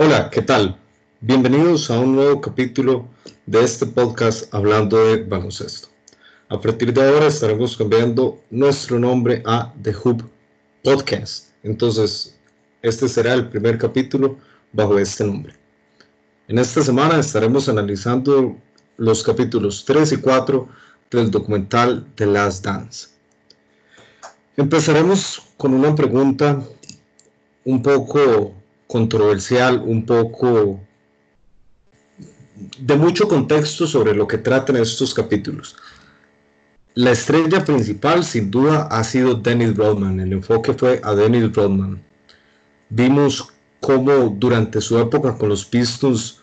Hola, 0.00 0.30
¿qué 0.30 0.42
tal? 0.42 0.78
Bienvenidos 1.20 1.90
a 1.90 1.98
un 1.98 2.14
nuevo 2.14 2.40
capítulo 2.40 3.08
de 3.46 3.64
este 3.64 3.84
podcast 3.84 4.54
hablando 4.54 4.96
de 4.96 5.24
baloncesto. 5.24 5.88
A 6.48 6.60
partir 6.60 6.92
de 6.92 7.02
ahora 7.02 7.26
estaremos 7.26 7.76
cambiando 7.76 8.40
nuestro 8.48 9.00
nombre 9.00 9.42
a 9.44 9.74
The 9.82 9.92
Hoop 9.92 10.22
Podcast. 10.84 11.48
Entonces, 11.64 12.38
este 12.80 13.08
será 13.08 13.34
el 13.34 13.48
primer 13.48 13.76
capítulo 13.76 14.38
bajo 14.72 14.96
este 15.00 15.24
nombre. 15.24 15.54
En 16.46 16.60
esta 16.60 16.80
semana 16.80 17.18
estaremos 17.18 17.68
analizando 17.68 18.56
los 18.98 19.24
capítulos 19.24 19.84
3 19.84 20.12
y 20.12 20.16
4 20.18 20.68
del 21.10 21.28
documental 21.28 22.06
The 22.14 22.26
Last 22.26 22.64
Dance. 22.64 23.08
Empezaremos 24.56 25.42
con 25.56 25.74
una 25.74 25.92
pregunta 25.96 26.62
un 27.64 27.82
poco 27.82 28.54
controversial, 28.88 29.80
un 29.84 30.04
poco 30.04 30.80
de 32.80 32.96
mucho 32.96 33.28
contexto 33.28 33.86
sobre 33.86 34.14
lo 34.14 34.26
que 34.26 34.38
tratan 34.38 34.76
estos 34.76 35.14
capítulos. 35.14 35.76
La 36.94 37.12
estrella 37.12 37.64
principal, 37.64 38.24
sin 38.24 38.50
duda, 38.50 38.88
ha 38.90 39.04
sido 39.04 39.34
Dennis 39.34 39.76
Rodman. 39.76 40.18
El 40.18 40.32
enfoque 40.32 40.72
fue 40.72 41.00
a 41.04 41.14
Dennis 41.14 41.52
Rodman. 41.52 42.02
Vimos 42.88 43.46
cómo 43.78 44.34
durante 44.36 44.80
su 44.80 44.98
época 44.98 45.36
con 45.38 45.50
los 45.50 45.64
Pistons 45.64 46.40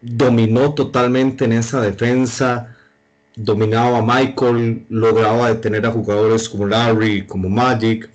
dominó 0.00 0.72
totalmente 0.72 1.44
en 1.44 1.52
esa 1.52 1.80
defensa, 1.80 2.74
dominaba 3.36 3.98
a 3.98 4.02
Michael, 4.02 4.86
lograba 4.88 5.48
detener 5.48 5.84
a 5.84 5.90
jugadores 5.90 6.48
como 6.48 6.66
Larry, 6.66 7.26
como 7.26 7.48
Magic, 7.48 8.08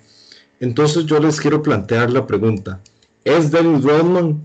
entonces 0.60 1.06
yo 1.06 1.18
les 1.18 1.40
quiero 1.40 1.62
plantear 1.62 2.10
la 2.10 2.26
pregunta, 2.26 2.80
¿es 3.24 3.50
Dennis 3.50 3.84
Rodman 3.84 4.44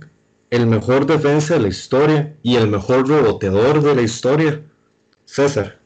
el 0.49 0.66
mejor 0.66 1.05
defensa 1.05 1.54
de 1.55 1.60
la 1.62 1.68
historia 1.68 2.35
y 2.41 2.55
el 2.55 2.68
mejor 2.68 3.07
reboteador 3.07 3.82
de 3.82 3.96
la 3.96 4.02
historia? 4.02 4.62
César. 5.26 5.77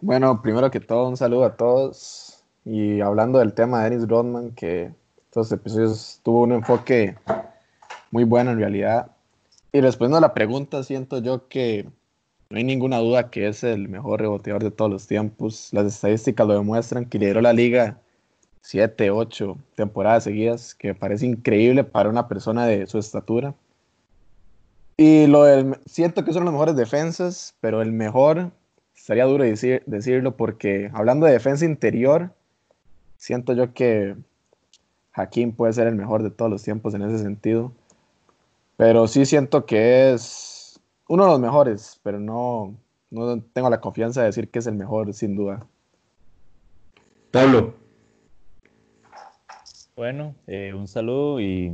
Bueno, 0.00 0.40
primero 0.40 0.70
que 0.70 0.78
todo, 0.78 1.08
un 1.08 1.16
saludo 1.16 1.44
a 1.44 1.56
todos. 1.56 2.44
Y 2.64 3.00
hablando 3.00 3.38
del 3.38 3.54
tema 3.54 3.82
de 3.82 3.90
Dennis 3.90 4.08
Rodman, 4.08 4.52
que 4.52 4.92
estos 5.24 5.50
episodios 5.50 6.20
tuvo 6.22 6.42
un 6.42 6.52
enfoque 6.52 7.16
muy 8.10 8.24
bueno 8.24 8.52
en 8.52 8.58
realidad. 8.58 9.10
Y 9.72 9.80
respondiendo 9.80 10.18
a 10.18 10.20
la 10.20 10.34
pregunta, 10.34 10.82
siento 10.82 11.18
yo 11.18 11.48
que 11.48 11.88
no 12.50 12.58
hay 12.58 12.64
ninguna 12.64 12.98
duda 12.98 13.30
que 13.30 13.48
es 13.48 13.64
el 13.64 13.88
mejor 13.88 14.20
reboteador 14.20 14.62
de 14.62 14.70
todos 14.70 14.90
los 14.90 15.06
tiempos. 15.06 15.70
Las 15.72 15.86
estadísticas 15.86 16.46
lo 16.46 16.54
demuestran 16.54 17.06
que 17.06 17.18
lideró 17.18 17.40
la 17.40 17.52
liga 17.52 17.98
siete, 18.66 19.12
ocho 19.12 19.58
temporadas 19.76 20.24
seguidas, 20.24 20.74
que 20.74 20.92
parece 20.92 21.24
increíble 21.24 21.84
para 21.84 22.08
una 22.08 22.26
persona 22.26 22.66
de 22.66 22.88
su 22.88 22.98
estatura. 22.98 23.54
Y 24.96 25.28
lo 25.28 25.44
del, 25.44 25.78
siento 25.86 26.24
que 26.24 26.32
son 26.32 26.44
las 26.44 26.52
mejores 26.52 26.74
defensas, 26.74 27.54
pero 27.60 27.80
el 27.80 27.92
mejor, 27.92 28.50
estaría 28.96 29.24
duro 29.24 29.44
decir, 29.44 29.84
decirlo, 29.86 30.36
porque 30.36 30.90
hablando 30.92 31.26
de 31.26 31.32
defensa 31.32 31.64
interior, 31.64 32.32
siento 33.16 33.52
yo 33.52 33.72
que 33.72 34.16
Hakim 35.12 35.52
puede 35.52 35.72
ser 35.72 35.86
el 35.86 35.94
mejor 35.94 36.24
de 36.24 36.30
todos 36.30 36.50
los 36.50 36.64
tiempos 36.64 36.92
en 36.94 37.02
ese 37.02 37.22
sentido. 37.22 37.70
Pero 38.76 39.06
sí 39.06 39.26
siento 39.26 39.64
que 39.64 40.12
es 40.12 40.80
uno 41.06 41.24
de 41.24 41.30
los 41.30 41.40
mejores, 41.40 42.00
pero 42.02 42.18
no, 42.18 42.74
no 43.12 43.40
tengo 43.40 43.70
la 43.70 43.80
confianza 43.80 44.22
de 44.22 44.26
decir 44.26 44.50
que 44.50 44.58
es 44.58 44.66
el 44.66 44.74
mejor, 44.74 45.14
sin 45.14 45.36
duda. 45.36 45.64
Pablo, 47.30 47.85
bueno, 49.96 50.34
eh, 50.46 50.74
un 50.74 50.86
saludo 50.88 51.40
y 51.40 51.72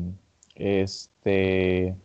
este 0.55 1.97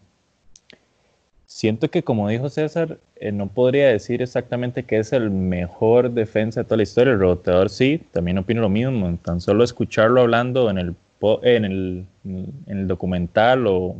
siento 1.45 1.89
que 1.89 2.03
como 2.03 2.27
dijo 2.27 2.49
César, 2.49 2.97
eh, 3.17 3.31
no 3.31 3.47
podría 3.47 3.89
decir 3.89 4.23
exactamente 4.23 4.83
que 4.83 4.97
es 4.97 5.13
el 5.13 5.29
mejor 5.29 6.11
defensa 6.11 6.61
de 6.61 6.63
toda 6.65 6.77
la 6.77 6.83
historia. 6.83 7.13
El 7.13 7.19
reboteador 7.19 7.69
sí, 7.69 8.01
también 8.11 8.39
opino 8.39 8.61
lo 8.61 8.69
mismo. 8.69 9.15
Tan 9.23 9.41
solo 9.41 9.63
escucharlo 9.63 10.21
hablando 10.21 10.69
en 10.69 10.79
el 10.79 10.95
en 11.43 11.65
el, 11.65 12.05
en 12.25 12.63
el 12.67 12.87
documental 12.87 13.65
o 13.67 13.95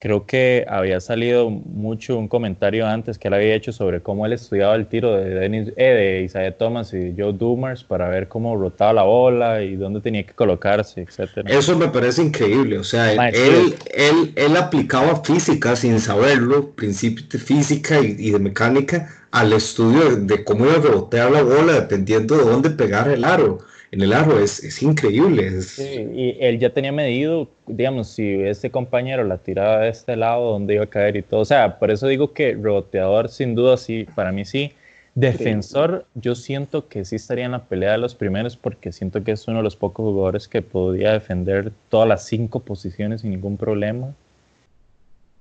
Creo 0.00 0.26
que 0.26 0.64
había 0.68 1.00
salido 1.00 1.50
mucho 1.50 2.16
un 2.16 2.28
comentario 2.28 2.86
antes 2.86 3.18
que 3.18 3.26
él 3.26 3.34
había 3.34 3.54
hecho 3.56 3.72
sobre 3.72 4.00
cómo 4.00 4.26
él 4.26 4.32
estudiaba 4.32 4.76
el 4.76 4.86
tiro 4.86 5.16
de, 5.16 5.30
Dennis, 5.30 5.72
eh, 5.76 5.84
de 5.86 6.22
Isaiah 6.22 6.56
Thomas 6.56 6.94
y 6.94 7.14
Joe 7.18 7.32
Dumars 7.32 7.82
para 7.82 8.08
ver 8.08 8.28
cómo 8.28 8.56
rotaba 8.56 8.92
la 8.92 9.02
bola 9.02 9.60
y 9.60 9.74
dónde 9.74 10.00
tenía 10.00 10.22
que 10.24 10.34
colocarse, 10.34 11.00
etc. 11.00 11.44
Eso 11.46 11.76
me 11.76 11.88
parece 11.88 12.22
increíble. 12.22 12.78
O 12.78 12.84
sea, 12.84 13.12
él, 13.12 13.74
él, 13.92 14.32
él, 14.36 14.56
aplicaba 14.56 15.24
física 15.24 15.74
sin 15.74 15.98
saberlo, 15.98 16.70
principios 16.76 17.28
de 17.30 17.38
física 17.40 17.98
y, 17.98 18.30
de 18.30 18.38
mecánica, 18.38 19.08
al 19.32 19.52
estudio 19.52 20.14
de, 20.14 20.44
cómo 20.44 20.64
iba 20.66 20.76
a 20.76 20.80
rebotear 20.80 21.32
la 21.32 21.42
bola 21.42 21.72
dependiendo 21.72 22.36
de 22.36 22.44
dónde 22.44 22.70
pegar 22.70 23.08
el 23.08 23.24
aro 23.24 23.58
en 23.90 24.02
el 24.02 24.12
aro, 24.12 24.38
es, 24.38 24.62
es 24.62 24.82
increíble. 24.82 25.62
Sí, 25.62 26.08
y 26.14 26.36
él 26.40 26.58
ya 26.58 26.70
tenía 26.70 26.92
medido, 26.92 27.48
digamos, 27.66 28.08
si 28.08 28.42
este 28.42 28.70
compañero 28.70 29.24
la 29.24 29.38
tiraba 29.38 29.80
de 29.80 29.88
este 29.88 30.14
lado, 30.16 30.52
dónde 30.52 30.74
iba 30.74 30.84
a 30.84 30.88
caer 30.88 31.16
y 31.16 31.22
todo. 31.22 31.40
O 31.40 31.44
sea, 31.44 31.78
por 31.78 31.90
eso 31.90 32.06
digo 32.06 32.32
que 32.32 32.52
reboteador, 32.52 33.28
sin 33.30 33.54
duda, 33.54 33.76
sí, 33.76 34.06
para 34.14 34.30
mí 34.32 34.44
sí. 34.44 34.72
Defensor, 35.14 36.06
yo 36.14 36.34
siento 36.36 36.86
que 36.86 37.04
sí 37.04 37.16
estaría 37.16 37.46
en 37.46 37.52
la 37.52 37.64
pelea 37.64 37.92
de 37.92 37.98
los 37.98 38.14
primeros 38.14 38.56
porque 38.56 38.92
siento 38.92 39.24
que 39.24 39.32
es 39.32 39.48
uno 39.48 39.56
de 39.56 39.64
los 39.64 39.74
pocos 39.74 40.04
jugadores 40.04 40.46
que 40.46 40.62
podía 40.62 41.12
defender 41.12 41.72
todas 41.88 42.06
las 42.06 42.24
cinco 42.26 42.60
posiciones 42.60 43.22
sin 43.22 43.30
ningún 43.30 43.56
problema. 43.56 44.14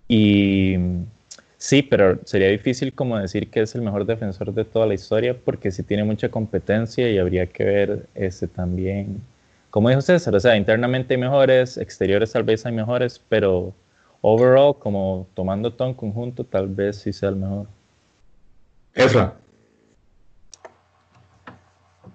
Y 0.07 0.77
Sí, 1.57 1.81
pero 1.81 2.19
sería 2.23 2.49
difícil 2.49 2.93
como 2.93 3.17
decir 3.17 3.49
que 3.49 3.61
es 3.61 3.73
el 3.73 3.81
mejor 3.81 4.05
defensor 4.05 4.53
de 4.53 4.63
toda 4.63 4.85
la 4.85 4.93
historia 4.93 5.35
porque 5.35 5.71
sí 5.71 5.81
tiene 5.81 6.03
mucha 6.03 6.29
competencia 6.29 7.09
y 7.09 7.17
habría 7.17 7.47
que 7.47 7.63
ver 7.63 8.07
ese 8.13 8.47
también. 8.47 9.21
Como 9.71 9.89
dijo 9.89 10.01
César, 10.01 10.35
o 10.35 10.39
sea, 10.39 10.55
internamente 10.55 11.15
hay 11.15 11.19
mejores, 11.19 11.77
exteriores 11.77 12.31
tal 12.31 12.43
vez 12.43 12.65
hay 12.65 12.73
mejores, 12.73 13.19
pero 13.27 13.73
overall, 14.21 14.77
como 14.77 15.27
tomando 15.33 15.73
todo 15.73 15.87
en 15.87 15.93
conjunto, 15.95 16.43
tal 16.43 16.67
vez 16.67 16.97
sí 16.97 17.11
sea 17.11 17.29
el 17.29 17.37
mejor. 17.37 17.67
Efra. 18.93 19.33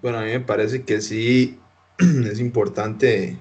Bueno, 0.01 0.19
a 0.19 0.23
mí 0.23 0.31
me 0.31 0.39
parece 0.39 0.83
que 0.83 1.01
sí 1.01 1.59
es 1.99 2.39
importante 2.39 3.37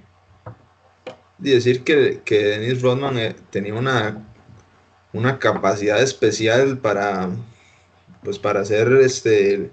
decir 1.39 1.85
que, 1.85 2.23
que 2.25 2.39
Dennis 2.39 2.83
Rodman 2.83 3.19
eh, 3.19 3.37
tenía 3.51 3.75
una 3.75 4.32
una 5.13 5.39
capacidad 5.39 6.01
especial 6.03 6.79
para, 6.79 7.31
pues 8.23 8.39
para 8.39 8.61
hacer 8.61 8.93
este, 8.93 9.71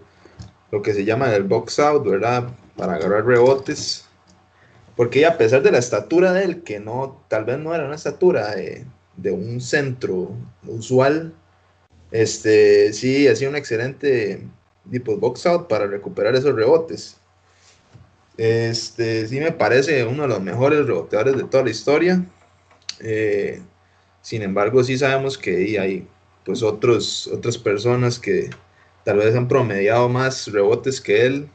lo 0.72 0.81
que 0.81 0.94
se 0.94 1.05
llama 1.05 1.33
el 1.33 1.44
box 1.44 1.79
out, 1.79 2.05
¿verdad? 2.05 2.50
Para 2.75 2.95
agarrar 2.95 3.25
rebotes. 3.25 4.05
Porque 4.95 5.25
a 5.25 5.38
pesar 5.38 5.61
de 5.61 5.72
la 5.72 5.78
estatura 5.78 6.33
de 6.33 6.44
él, 6.44 6.63
que 6.63 6.79
no, 6.79 7.23
tal 7.29 7.45
vez 7.45 7.57
no 7.57 7.73
era 7.73 7.85
una 7.85 7.95
estatura 7.95 8.53
de, 8.55 8.85
un 9.31 9.61
centro 9.61 10.31
usual, 10.66 11.33
este, 12.11 12.91
sí 12.94 13.28
hacía 13.28 13.49
un 13.49 13.55
excelente 13.55 14.45
tipo 14.91 15.16
box 15.17 15.45
out 15.45 15.67
para 15.67 15.88
recuperar 15.88 16.35
esos 16.35 16.53
rebotes. 16.53 17.17
Este, 18.38 19.28
sí 19.28 19.39
me 19.39 19.51
parece 19.51 20.05
uno 20.05 20.23
de 20.23 20.29
los 20.29 20.41
mejores 20.41 20.85
reboteadores 20.85 21.38
de 21.38 21.44
toda 21.44 21.63
la 21.63 21.69
historia. 21.69 22.25
Eh, 22.99 23.61
sin 24.22 24.41
embargo, 24.41 24.84
sí 24.84 24.97
sabemos 24.97 25.38
que 25.38 25.80
hay 25.80 26.07
pues 26.46 26.63
otros, 26.63 27.28
otras 27.28 27.57
personas 27.57 28.19
que 28.19 28.50
tal 29.03 29.18
vez 29.18 29.35
han 29.35 29.47
promediado 29.47 30.09
más 30.09 30.47
rebotes 30.52 31.00
que 31.00 31.25
él. 31.25 31.50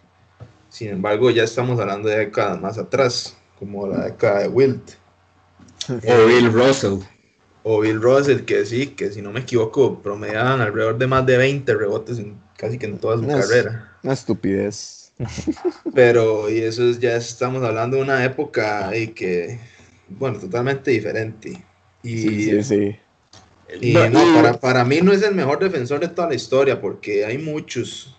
Sin 0.68 0.88
embargo, 0.88 1.30
ya 1.30 1.44
estamos 1.44 1.78
hablando 1.78 2.08
de 2.08 2.18
décadas 2.18 2.60
más 2.60 2.78
atrás, 2.78 3.36
como 3.58 3.86
la 3.86 4.06
década 4.06 4.40
de 4.40 4.48
Wilt. 4.48 4.92
O 5.88 6.26
Bill 6.26 6.52
Russell. 6.52 6.98
O 7.62 7.80
Bill 7.80 8.00
Russell, 8.00 8.40
que 8.40 8.64
sí, 8.66 8.88
que 8.88 9.10
si 9.10 9.22
no 9.22 9.30
me 9.30 9.40
equivoco, 9.40 10.00
promediaban 10.02 10.60
alrededor 10.60 10.98
de 10.98 11.06
más 11.06 11.24
de 11.26 11.36
20 11.36 11.74
rebotes 11.74 12.18
en, 12.18 12.38
casi 12.56 12.78
que 12.78 12.86
en 12.86 12.98
toda 12.98 13.18
su 13.18 13.26
carrera. 13.26 13.96
Una 14.02 14.12
estupidez. 14.12 15.12
Pero, 15.94 16.50
y 16.50 16.58
eso 16.58 16.88
es, 16.88 16.98
ya 16.98 17.16
estamos 17.16 17.62
hablando 17.62 17.96
de 17.96 18.02
una 18.02 18.24
época 18.24 18.96
y 18.96 19.08
que, 19.08 19.58
bueno, 20.08 20.38
totalmente 20.38 20.90
diferente. 20.90 21.64
Y, 22.04 22.62
sí, 22.62 22.96
para, 23.94 24.60
para, 24.60 24.84
mí 24.84 25.00
no 25.00 25.12
es 25.12 25.22
el 25.22 25.34
mejor 25.34 25.58
defensor 25.58 26.00
de 26.00 26.08
toda 26.08 26.28
la 26.28 26.34
historia, 26.34 26.80
porque 26.80 27.24
hay 27.24 27.38
muchos. 27.38 28.14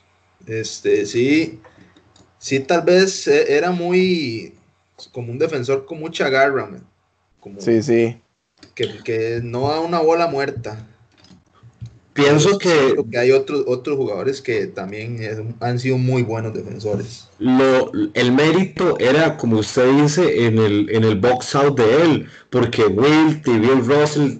Este, 0.47 1.05
sí, 1.05 1.61
sí, 2.39 2.59
tal 2.59 2.81
vez 2.81 3.27
e, 3.27 3.55
era 3.55 3.71
muy 3.71 4.55
como 5.11 5.31
un 5.31 5.37
defensor 5.37 5.85
con 5.85 5.99
mucha 5.99 6.29
garra, 6.29 6.67
Como, 7.39 7.61
sí, 7.61 7.81
sí. 7.83 8.19
Que, 8.73 9.03
que 9.03 9.39
no 9.43 9.69
da 9.69 9.79
una 9.81 9.99
bola 9.99 10.27
muerta. 10.27 10.87
Pienso 12.15 12.57
que, 12.57 12.95
que 13.11 13.17
hay 13.17 13.31
otros, 13.31 13.65
otros 13.67 13.97
jugadores 13.97 14.41
que 14.41 14.67
también 14.67 15.19
han 15.59 15.77
sido 15.77 15.97
muy 15.97 16.23
buenos 16.23 16.53
defensores. 16.53 17.27
Lo, 17.39 17.91
el 18.13 18.31
mérito 18.31 18.97
era, 18.99 19.35
como 19.35 19.59
usted 19.59 19.91
dice, 20.01 20.45
en 20.45 20.57
el, 20.57 20.89
en 20.89 21.03
el 21.03 21.19
box 21.19 21.53
out 21.55 21.77
de 21.77 22.01
él, 22.01 22.29
porque 22.49 22.85
Will 22.85 23.41
y 23.45 23.59
Bill 23.59 23.85
Russell 23.85 24.37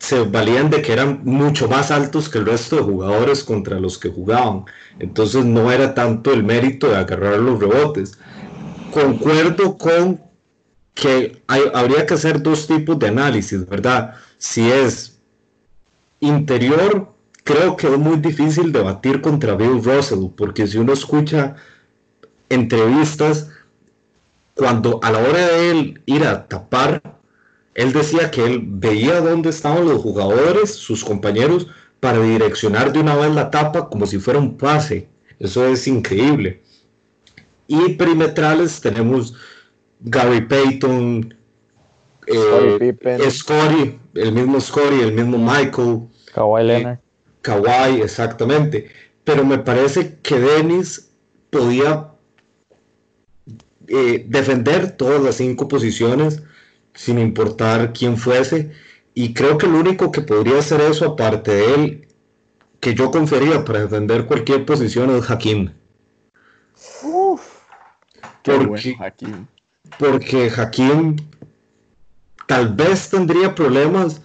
se 0.00 0.20
valían 0.24 0.68
de 0.68 0.82
que 0.82 0.92
eran 0.92 1.20
mucho 1.24 1.68
más 1.68 1.92
altos 1.92 2.28
que 2.28 2.38
el 2.38 2.46
resto 2.46 2.76
de 2.76 2.82
jugadores 2.82 3.44
contra 3.44 3.78
los 3.78 3.96
que 3.96 4.08
jugaban. 4.08 4.64
Entonces 4.98 5.44
no 5.44 5.70
era 5.70 5.94
tanto 5.94 6.32
el 6.32 6.42
mérito 6.42 6.88
de 6.88 6.96
agarrar 6.96 7.38
los 7.38 7.60
rebotes. 7.60 8.18
Concuerdo 8.92 9.78
con 9.78 10.20
que 10.94 11.40
hay, 11.46 11.62
habría 11.72 12.04
que 12.04 12.14
hacer 12.14 12.42
dos 12.42 12.66
tipos 12.66 12.98
de 12.98 13.08
análisis, 13.08 13.64
¿verdad? 13.68 14.14
Si 14.38 14.68
es 14.68 15.19
interior, 16.20 17.12
creo 17.44 17.76
que 17.76 17.88
es 17.88 17.98
muy 17.98 18.16
difícil 18.18 18.72
debatir 18.72 19.20
contra 19.20 19.56
Bill 19.56 19.82
Russell, 19.82 20.28
porque 20.36 20.66
si 20.66 20.78
uno 20.78 20.92
escucha 20.92 21.56
entrevistas, 22.48 23.48
cuando 24.54 25.00
a 25.02 25.10
la 25.10 25.18
hora 25.18 25.48
de 25.48 25.70
él 25.70 26.02
ir 26.06 26.24
a 26.24 26.46
tapar, 26.46 27.02
él 27.74 27.92
decía 27.92 28.30
que 28.30 28.44
él 28.44 28.62
veía 28.64 29.20
dónde 29.20 29.50
estaban 29.50 29.86
los 29.86 30.02
jugadores, 30.02 30.74
sus 30.74 31.04
compañeros, 31.04 31.66
para 32.00 32.20
direccionar 32.22 32.92
de 32.92 33.00
una 33.00 33.14
vez 33.16 33.34
la 33.34 33.50
tapa 33.50 33.88
como 33.88 34.06
si 34.06 34.18
fuera 34.18 34.38
un 34.38 34.56
pase. 34.56 35.08
Eso 35.38 35.66
es 35.66 35.86
increíble. 35.86 36.60
Y 37.66 37.94
perimetrales 37.94 38.80
tenemos 38.80 39.34
Gary 40.00 40.40
Payton, 40.42 41.34
eh, 42.26 43.30
Scotty, 43.30 43.98
el 44.14 44.32
mismo 44.32 44.60
Scotty, 44.60 45.00
el 45.00 45.12
mismo 45.12 45.38
Michael. 45.38 46.09
Kawhi 46.34 46.60
eh, 46.60 46.64
Leonard. 46.64 46.98
Kawhi, 47.42 48.02
exactamente. 48.02 48.90
Pero 49.24 49.44
me 49.44 49.58
parece 49.58 50.18
que 50.22 50.38
Dennis 50.38 51.10
podía 51.50 52.08
eh, 53.88 54.24
defender 54.28 54.92
todas 54.92 55.22
las 55.22 55.36
cinco 55.36 55.68
posiciones 55.68 56.42
sin 56.94 57.18
importar 57.18 57.92
quién 57.92 58.16
fuese. 58.16 58.72
Y 59.14 59.34
creo 59.34 59.58
que 59.58 59.66
el 59.66 59.74
único 59.74 60.12
que 60.12 60.20
podría 60.20 60.58
hacer 60.58 60.80
eso, 60.80 61.04
aparte 61.06 61.50
de 61.50 61.74
él, 61.74 62.08
que 62.80 62.94
yo 62.94 63.10
confería 63.10 63.64
para 63.64 63.80
defender 63.80 64.26
cualquier 64.26 64.64
posición 64.64 65.10
es 65.10 65.30
Hakim. 65.30 65.72
Uf, 67.02 67.42
porque, 68.42 68.96
Hakim. 68.98 69.46
porque 69.98 70.50
Hakim 70.56 71.16
tal 72.46 72.74
vez 72.74 73.10
tendría 73.10 73.54
problemas 73.54 74.22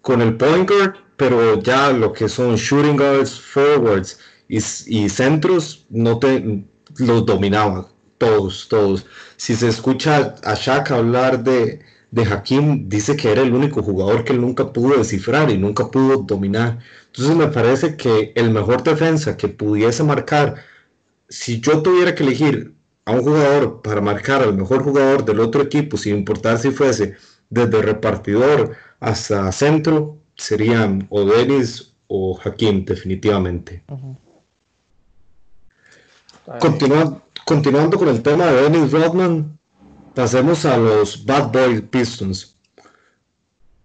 con 0.00 0.22
el 0.22 0.36
point 0.36 0.68
guard, 0.68 0.94
pero 1.18 1.60
ya 1.60 1.90
lo 1.90 2.12
que 2.12 2.28
son 2.28 2.56
shooting 2.56 2.96
guards, 2.96 3.40
forwards 3.40 4.18
y, 4.48 5.08
centros, 5.10 5.84
no 5.90 6.18
te 6.18 6.64
los 6.96 7.26
dominaba. 7.26 7.88
Todos, 8.18 8.68
todos. 8.68 9.04
Si 9.36 9.54
se 9.54 9.68
escucha 9.68 10.36
a 10.44 10.54
Shaq 10.54 10.90
hablar 10.92 11.42
de, 11.44 11.80
de 12.12 12.22
Hakim, 12.24 12.88
dice 12.88 13.16
que 13.16 13.30
era 13.32 13.42
el 13.42 13.52
único 13.52 13.82
jugador 13.82 14.24
que 14.24 14.32
él 14.32 14.40
nunca 14.40 14.72
pudo 14.72 14.96
descifrar 14.96 15.50
y 15.50 15.58
nunca 15.58 15.90
pudo 15.90 16.18
dominar. 16.18 16.78
Entonces 17.06 17.36
me 17.36 17.48
parece 17.48 17.96
que 17.96 18.32
el 18.36 18.50
mejor 18.50 18.82
defensa 18.84 19.36
que 19.36 19.48
pudiese 19.48 20.04
marcar, 20.04 20.56
si 21.28 21.60
yo 21.60 21.82
tuviera 21.82 22.14
que 22.14 22.22
elegir 22.22 22.74
a 23.04 23.12
un 23.12 23.22
jugador 23.22 23.82
para 23.82 24.00
marcar 24.00 24.42
al 24.42 24.54
mejor 24.54 24.84
jugador 24.84 25.24
del 25.24 25.40
otro 25.40 25.62
equipo, 25.62 25.96
sin 25.96 26.16
importar 26.18 26.58
si 26.58 26.70
fuese 26.70 27.16
desde 27.50 27.82
repartidor 27.82 28.76
hasta 29.00 29.50
centro, 29.52 30.17
serían 30.38 31.06
o 31.10 31.24
Denis 31.24 31.92
o 32.06 32.38
Hakim, 32.42 32.84
definitivamente. 32.84 33.82
continuando 37.44 37.98
con 37.98 38.08
el 38.08 38.22
tema 38.22 38.46
de 38.46 38.62
Dennis 38.62 38.92
Rodman, 38.92 39.58
pasemos 40.14 40.64
a 40.64 40.78
los 40.78 41.24
Bad 41.26 41.52
Boy 41.52 41.82
Pistons. 41.82 42.56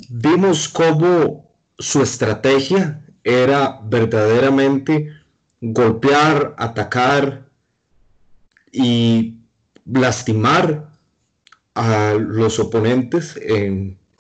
Vimos 0.10 0.70
cómo 0.70 1.52
su 1.78 2.02
estrategia 2.02 3.04
era 3.24 3.80
verdaderamente 3.84 5.12
golpear, 5.60 6.56
atacar 6.58 7.50
y 8.72 9.40
lastimar 9.86 10.90
a 11.76 12.14
los 12.18 12.60
oponentes. 12.60 13.38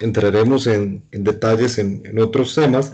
Entraremos 0.03 0.67
en, 0.67 1.03
detalles 1.11 1.77
en, 1.79 2.19
otros 2.19 2.53
temas, 2.53 2.93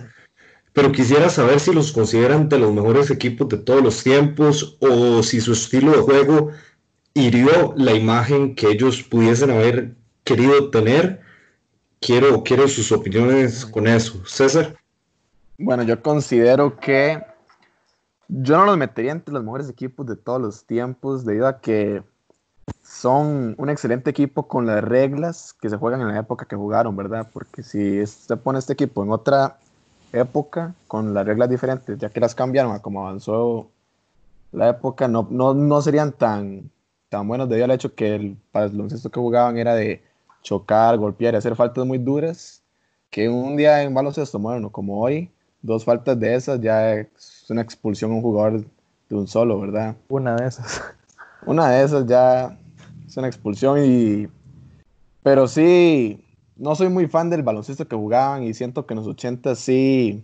pero 0.74 0.92
quisiera 0.92 1.30
saber 1.30 1.60
si 1.60 1.74
los 1.74 1.92
consideran 1.92 2.48
de 2.48 2.60
los 2.60 2.72
mejores 2.72 3.10
equipos 3.10 3.50
de 3.50 3.58
todos 3.58 3.84
los 3.84 4.04
tiempos 4.04 4.78
o 4.80 5.24
si 5.24 5.42
su 5.42 5.54
estilo 5.54 5.92
de 5.92 5.98
juego 5.98 6.52
hirió 7.16 7.74
la 7.76 7.94
imagen 7.94 8.56
que 8.56 8.68
ellos 8.68 9.02
pudiesen 9.04 9.50
haber 9.50 9.96
querido 10.24 10.70
tener. 10.70 11.22
Quiero, 12.00 12.44
quiero 12.44 12.68
sus 12.68 12.92
opiniones 12.92 13.66
con 13.66 13.88
eso. 13.88 14.24
César. 14.26 14.78
Bueno, 15.58 15.84
yo 15.84 16.02
considero 16.02 16.78
que 16.80 17.22
yo 18.30 18.58
no 18.58 18.66
los 18.66 18.78
metería 18.78 19.12
entre 19.12 19.34
los 19.34 19.44
mejores 19.44 19.68
equipos 19.70 20.06
de 20.06 20.16
todos 20.16 20.40
los 20.40 20.66
tiempos, 20.66 21.26
debido 21.26 21.48
a 21.48 21.60
que 21.60 22.04
son 22.84 23.56
un 23.58 23.70
excelente 23.70 24.10
equipo 24.10 24.48
con 24.48 24.66
las 24.66 24.84
reglas 24.84 25.54
que 25.62 25.70
se 25.70 25.78
juegan 25.78 26.02
en 26.02 26.10
la 26.10 26.20
época 26.20 26.46
que 26.46 26.56
jugaron, 26.56 26.96
¿verdad? 26.96 27.28
Porque 27.32 27.64
si 27.64 28.06
se 28.06 28.38
pone 28.38 28.60
este 28.60 28.74
equipo 28.74 29.04
en 29.04 29.12
otra 29.12 29.58
época 30.12 30.74
con 30.88 31.14
las 31.14 31.26
reglas 31.26 31.50
diferentes, 31.50 31.98
ya 31.98 32.10
que 32.10 32.20
las 32.20 32.36
cambiaron 32.36 32.74
a 32.74 32.80
como 32.80 33.02
avanzó 33.02 33.70
la 34.52 34.70
época, 34.70 35.08
no, 35.08 35.28
no, 35.30 35.54
no 35.54 35.82
serían 35.82 36.12
tan, 36.12 36.70
tan 37.10 37.28
buenos 37.28 37.48
debido 37.50 37.66
al 37.66 37.72
hecho 37.72 37.94
que 37.94 38.16
el, 38.16 38.38
baloncesto 38.52 39.10
que 39.10 39.20
jugaban 39.20 39.58
era 39.58 39.76
de 39.76 40.04
chocar, 40.42 40.98
golpear 40.98 41.34
y 41.34 41.38
hacer 41.38 41.56
faltas 41.56 41.86
muy 41.86 41.98
duras, 41.98 42.62
que 43.10 43.30
un 43.30 43.58
día 43.58 43.84
en 43.84 43.94
baloncesto 43.94 44.40
bueno, 44.40 44.72
como 44.72 45.02
hoy, 45.02 45.30
dos 45.62 45.86
faltas 45.86 46.20
de 46.20 46.36
esas 46.36 46.60
ya 46.62 46.94
es 46.94 47.46
una 47.50 47.62
expulsión 47.62 48.12
a 48.12 48.16
un 48.16 48.22
jugador 48.22 48.64
de 49.10 49.16
un 49.16 49.28
solo, 49.28 49.60
¿verdad? 49.60 49.96
Una 50.10 50.36
de 50.36 50.48
esas. 50.48 50.82
Una 51.46 51.70
de 51.70 51.84
esas 51.84 52.06
ya 52.06 52.58
es 53.10 53.18
una 53.18 53.28
expulsión 53.28 53.84
y... 53.84 54.28
Pero 55.24 55.48
sí, 55.48 56.24
no 56.56 56.76
soy 56.76 56.90
muy 56.90 57.08
fan 57.08 57.30
del 57.30 57.44
baloncesto 57.44 57.88
que 57.88 57.96
jugaban 57.96 58.44
y 58.44 58.54
siento 58.54 58.86
que 58.86 58.94
en 58.94 59.00
los 59.00 59.08
80 59.08 59.56
sí 59.56 60.24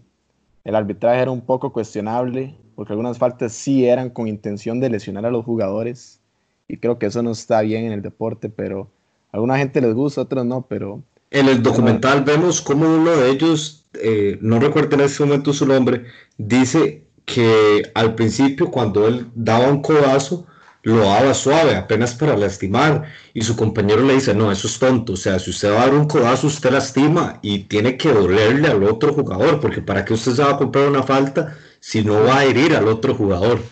el 0.64 0.76
arbitraje 0.76 1.22
era 1.22 1.32
un 1.32 1.42
poco 1.42 1.74
cuestionable 1.74 2.56
porque 2.76 2.94
algunas 2.94 3.18
faltas 3.18 3.54
sí 3.54 3.86
eran 3.86 4.10
con 4.10 4.28
intención 4.28 4.80
de 4.80 4.90
lesionar 4.90 5.26
a 5.26 5.32
los 5.32 5.44
jugadores 5.44 6.22
y 6.68 6.78
creo 6.78 6.98
que 6.98 7.08
eso 7.08 7.22
no 7.24 7.32
está 7.32 7.62
bien 7.62 7.86
en 7.86 7.92
el 7.92 8.02
deporte, 8.02 8.50
pero 8.50 8.90
a 9.32 9.38
alguna 9.38 9.58
gente 9.58 9.82
les 9.82 9.94
gusta, 9.94 10.22
a 10.22 10.24
otros 10.24 10.46
no, 10.46 10.66
pero... 10.68 11.02
En 11.32 11.48
el 11.48 11.62
documental 11.62 12.24
vemos 12.24 12.62
cómo 12.62 12.86
uno 12.86 13.12
de 13.12 13.30
ellos 13.30 13.86
eh, 14.01 14.38
no 14.42 14.60
recuerdo 14.60 14.96
en 14.96 15.01
ese 15.01 15.24
momento 15.24 15.54
su 15.54 15.65
nombre, 15.65 16.06
dice 16.38 17.04
que 17.25 17.92
al 17.96 18.15
principio 18.15 18.72
cuando 18.72 19.08
él 19.08 19.27
daba 19.36 19.70
un 19.70 19.82
codazo, 19.82 20.46
lo 20.86 21.00
daba 21.00 21.34
suave, 21.34 21.75
apenas 21.75 22.13
para 22.13 22.38
lastimar, 22.38 23.06
y 23.34 23.42
su 23.42 23.56
compañero 23.56 24.04
le 24.04 24.13
dice, 24.13 24.36
no, 24.36 24.51
eso 24.51 24.68
es 24.68 24.77
tonto, 24.77 25.13
o 25.13 25.18
sea, 25.18 25.39
si 25.39 25.50
usted 25.50 25.72
va 25.72 25.82
a 25.82 25.86
dar 25.88 25.96
un 25.96 26.08
codazo, 26.08 26.48
usted 26.48 26.72
lastima 26.72 27.39
y 27.42 27.63
tiene 27.63 27.98
que 27.98 28.13
dolerle 28.13 28.68
al 28.68 28.84
otro 28.84 29.13
jugador, 29.13 29.60
porque 29.60 29.82
para 29.82 30.06
qué 30.06 30.13
usted 30.13 30.34
se 30.34 30.44
va 30.44 30.51
a 30.51 30.58
comprar 30.58 30.88
una 30.88 31.01
falta 31.01 31.58
si 31.80 32.04
no 32.04 32.24
va 32.24 32.38
a 32.38 32.46
herir 32.46 32.75
al 32.75 32.88
otro 32.88 33.15
jugador. 33.15 33.60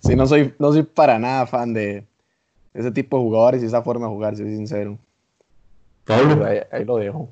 Sí, 0.00 0.14
no 0.14 0.24
soy, 0.24 0.54
no 0.60 0.72
soy 0.72 0.84
para 0.84 1.18
nada 1.18 1.46
fan 1.46 1.74
de 1.74 2.06
ese 2.74 2.92
tipo 2.92 3.16
de 3.16 3.24
jugadores 3.24 3.62
y 3.62 3.66
esa 3.66 3.82
forma 3.82 4.06
de 4.06 4.12
jugar, 4.12 4.36
soy 4.36 4.54
sincero. 4.54 4.98
Pablo. 6.04 6.44
ahí 6.44 6.84
lo 6.84 6.98
dejo. 6.98 7.28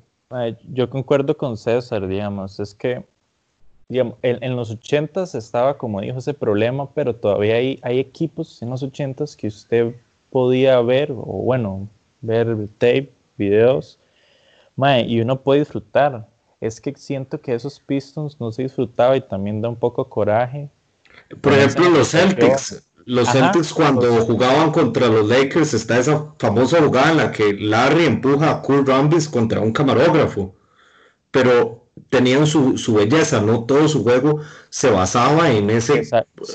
Yo 0.73 0.89
concuerdo 0.89 1.37
con 1.37 1.55
César, 1.55 2.05
digamos, 2.05 2.59
es 2.59 2.73
que 2.73 3.05
digamos, 3.89 4.15
en, 4.21 4.55
los 4.55 4.71
80 4.71 5.23
estaba, 5.33 5.77
como 5.77 6.01
dijo, 6.01 6.17
ese 6.17 6.33
problema, 6.33 6.89
pero 6.93 7.15
todavía 7.15 7.55
hay, 7.55 7.79
hay 7.83 7.99
equipos 7.99 8.61
en 8.61 8.69
los 8.69 8.81
80 8.83 9.25
que 9.37 9.47
usted 9.47 9.95
podía 10.31 10.81
ver, 10.81 11.11
o 11.11 11.43
bueno, 11.43 11.87
ver 12.21 12.67
tape, 12.77 13.11
videos, 13.37 13.99
y 15.07 15.21
uno 15.21 15.41
puede 15.41 15.61
disfrutar. 15.61 16.27
Es 16.59 16.81
que 16.81 16.93
siento 16.95 17.39
que 17.39 17.53
esos 17.53 17.79
Pistons 17.79 18.39
no 18.39 18.51
se 18.51 18.63
disfrutaba 18.63 19.15
y 19.15 19.21
también 19.21 19.61
da 19.61 19.69
un 19.69 19.75
poco 19.75 20.09
coraje. 20.09 20.69
Por 21.41 21.53
ejemplo, 21.53 21.89
los 21.89 22.11
Celtics. 22.11 22.83
Los 23.05 23.29
Celtics 23.31 23.71
cuando 23.71 24.09
jugaban 24.25 24.71
contra 24.71 25.07
los 25.07 25.27
Lakers 25.29 25.75
está 25.75 25.99
esa 25.99 26.33
famosa 26.39 26.81
jugada 26.81 27.11
en 27.11 27.17
la 27.17 27.31
que 27.31 27.53
Larry 27.53 28.05
empuja 28.05 28.49
a 28.49 28.61
Kurt 28.63 28.87
Rambis 28.87 29.29
contra 29.29 29.61
un 29.61 29.71
camarógrafo, 29.71 30.55
pero 31.29 31.84
tenían 32.09 32.45
su, 32.47 32.77
su 32.77 32.93
belleza, 32.93 33.41
no 33.41 33.63
todo 33.63 33.87
su 33.87 34.03
juego 34.03 34.41
se 34.69 34.89
basaba 34.89 35.51
en, 35.51 35.69
ese, 35.69 36.03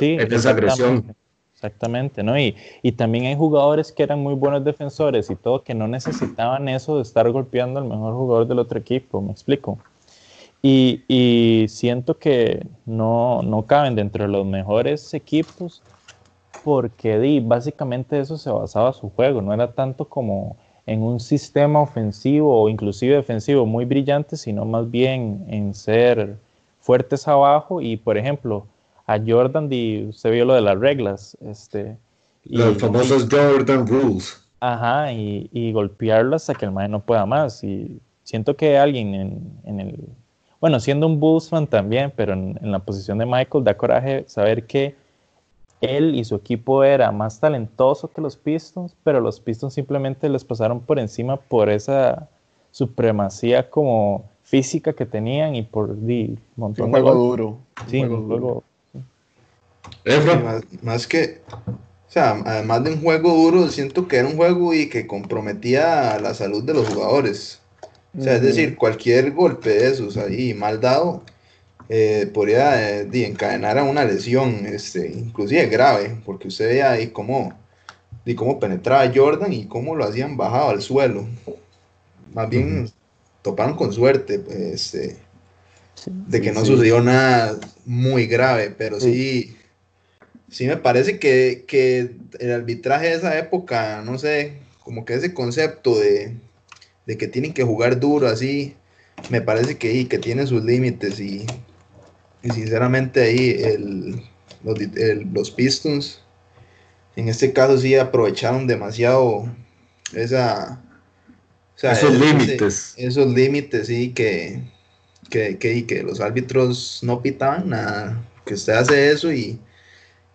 en 0.01 0.33
esa 0.33 0.51
agresión. 0.51 1.15
Exactamente, 1.55 2.23
¿no? 2.23 2.39
Y, 2.39 2.57
y 2.83 2.93
también 2.93 3.27
hay 3.27 3.37
jugadores 3.37 3.93
que 3.93 4.03
eran 4.03 4.21
muy 4.21 4.35
buenos 4.35 4.65
defensores 4.65 5.29
y 5.29 5.37
todo, 5.37 5.63
que 5.63 5.75
no 5.75 5.89
necesitaban 5.89 6.69
eso 6.71 6.97
de 6.97 7.03
estar 7.03 7.31
golpeando 7.31 7.81
al 7.81 7.87
mejor 7.87 8.15
jugador 8.15 8.47
del 8.47 8.59
otro 8.61 8.79
equipo, 8.79 9.21
me 9.21 9.33
explico. 9.33 9.79
Y, 10.63 11.05
y 11.09 11.69
siento 11.69 12.19
que 12.19 12.67
no, 12.87 13.43
no, 13.43 13.67
caben 13.67 13.95
dentro 13.95 14.25
de 14.25 14.31
los 14.31 14.47
mejores 14.47 15.13
equipos 15.15 15.83
porque 16.65 17.19
di, 17.19 17.41
básicamente 17.41 18.21
eso 18.21 18.37
se 18.37 18.51
basaba 18.51 18.93
su 18.93 19.11
juego, 19.11 19.41
no 19.41 19.55
era 19.55 19.73
tanto 19.73 20.07
como 20.07 20.57
en 20.87 21.03
un 21.03 21.21
sistema 21.21 21.81
ofensivo 21.81 22.63
o 22.63 22.69
inclusive 22.69 23.17
defensivo 23.17 23.67
muy 23.67 23.85
brillante, 23.85 24.37
sino 24.37 24.65
más 24.65 24.91
bien 24.91 25.45
en 25.49 25.75
ser 25.75 26.37
fuertes 26.81 27.29
abajo. 27.29 27.81
Y 27.81 27.97
por 27.97 28.17
ejemplo 28.17 28.67
a 29.07 29.19
Jordan 29.25 29.69
di, 29.69 30.07
usted 30.09 30.33
vio 30.33 30.45
lo 30.45 30.55
de 30.55 30.61
las 30.61 30.79
reglas 30.79 31.37
este 31.41 31.97
los 32.45 32.79
famosos 32.79 33.29
Jordan 33.31 33.87
Rules. 33.87 34.43
Ajá 34.61 35.13
y, 35.13 35.49
y, 35.53 35.73
golpearlo 35.73 36.37
hasta 36.37 36.55
que 36.55 36.67
el 36.67 36.73
man 36.73 36.91
no 36.91 37.01
pueda 37.01 37.25
más. 37.25 37.65
Y 37.65 38.01
siento 38.25 38.57
que 38.57 38.79
alguien 38.79 39.15
en, 39.15 39.61
en 39.65 39.81
el 39.81 39.99
bueno 40.61 40.79
siendo 40.81 41.07
un 41.07 41.19
Bulls 41.19 41.49
fan 41.49 41.67
también 41.67 42.13
pero 42.15 42.35
en, 42.35 42.59
en 42.61 42.71
la 42.71 42.79
posición 42.79 43.19
de 43.19 43.27
Michael 43.27 43.65
da 43.65 43.77
coraje 43.77 44.25
saber 44.27 44.67
que 44.67 44.95
él 45.81 46.15
y 46.15 46.25
su 46.25 46.35
equipo 46.37 46.85
era 46.85 47.11
más 47.11 47.41
talentoso 47.41 48.11
que 48.11 48.21
los 48.21 48.37
Pistons, 48.37 48.95
pero 49.03 49.21
los 49.21 49.41
Pistons 49.41 49.75
simplemente 49.75 50.29
les 50.29 50.45
pasaron 50.45 50.81
por 50.81 50.99
encima 50.99 51.37
por 51.37 51.71
esa 51.71 52.29
supremacía 52.71 53.71
como 53.71 54.25
física 54.45 54.93
que 54.93 55.07
tenían 55.07 55.55
y 55.55 55.63
por 55.63 55.99
di, 56.01 56.39
montón 56.57 56.87
un 56.87 56.91
juego 56.91 57.15
duro. 57.15 57.59
Sí, 57.89 58.01
un 58.01 58.27
juego. 58.27 58.65
Más, 60.05 60.63
más, 60.83 61.07
que, 61.07 61.41
o 61.67 62.11
sea, 62.11 62.43
además 62.45 62.85
de 62.85 62.93
un 62.93 63.01
juego 63.01 63.33
duro, 63.33 63.69
siento 63.69 64.09
que 64.09 64.17
era 64.17 64.29
un 64.29 64.37
juego 64.37 64.75
y 64.75 64.89
que 64.89 65.07
comprometía 65.07 66.19
la 66.19 66.35
salud 66.35 66.63
de 66.65 66.75
los 66.75 66.89
jugadores. 66.89 67.61
O 68.19 68.23
sea, 68.23 68.35
es 68.35 68.43
decir, 68.43 68.77
cualquier 68.77 69.31
golpe 69.31 69.71
de 69.71 69.89
esos 69.89 70.17
ahí 70.17 70.53
mal 70.53 70.81
dado 70.81 71.23
eh, 71.93 72.31
podría 72.33 73.01
eh, 73.01 73.09
encadenar 73.27 73.77
a 73.77 73.83
una 73.83 74.05
lesión, 74.05 74.65
este, 74.65 75.09
inclusive 75.09 75.67
grave, 75.67 76.17
porque 76.25 76.47
usted 76.47 76.69
veía 76.69 76.93
ahí 76.93 77.09
cómo, 77.09 77.53
y 78.25 78.37
cómo 78.37 78.61
penetraba 78.61 79.11
Jordan 79.13 79.53
y 79.53 79.67
cómo 79.67 79.97
lo 79.97 80.05
hacían 80.05 80.37
bajado 80.37 80.71
al 80.71 80.83
suelo. 80.83 81.27
Más 82.33 82.49
bien 82.49 82.89
toparon 83.43 83.75
con 83.75 83.93
suerte, 83.93 84.41
este, 84.73 85.17
de 86.07 86.41
que 86.41 86.53
no 86.53 86.65
sucedió 86.65 87.01
nada 87.01 87.59
muy 87.85 88.29
grave, 88.29 88.71
pero 88.71 89.01
sí, 89.01 89.57
sí 90.49 90.69
me 90.69 90.77
parece 90.77 91.19
que, 91.19 91.65
que, 91.67 92.13
el 92.39 92.53
arbitraje 92.53 93.09
de 93.09 93.15
esa 93.15 93.37
época, 93.37 94.01
no 94.05 94.17
sé, 94.17 94.59
como 94.85 95.05
que 95.05 95.15
ese 95.15 95.35
concepto 95.35 95.99
de, 95.99 96.37
de 97.05 97.19
que 97.19 97.27
tienen 97.27 97.53
que 97.53 97.65
jugar 97.65 97.99
duro 97.99 98.29
así, 98.29 98.77
me 99.29 99.41
parece 99.41 99.77
que, 99.77 100.07
que 100.07 100.19
tiene 100.19 100.47
sus 100.47 100.65
límites 100.65 101.19
y 101.19 101.47
y 102.43 102.51
sinceramente 102.51 103.23
ahí 103.23 103.51
el, 103.63 104.23
los, 105.33 105.51
Pistons, 105.51 106.21
en 107.17 107.29
este 107.29 107.53
caso 107.53 107.79
sí 107.79 107.97
aprovecharon 107.97 108.67
demasiado 108.67 109.49
esa... 110.15 110.81
esos 111.83 112.15
límites. 112.15 112.95
Esos 112.97 113.33
límites, 113.33 113.87
sí, 113.87 114.13
que, 114.13 114.63
que, 115.29 115.59
que, 115.59 116.03
los 116.03 116.21
árbitros 116.21 117.01
no 117.03 117.23
pitaban 117.23 117.71
nada. 117.71 118.23
Que 118.45 118.55
usted 118.55 118.75
hace 118.75 119.11
eso 119.11 119.33
y, 119.33 119.59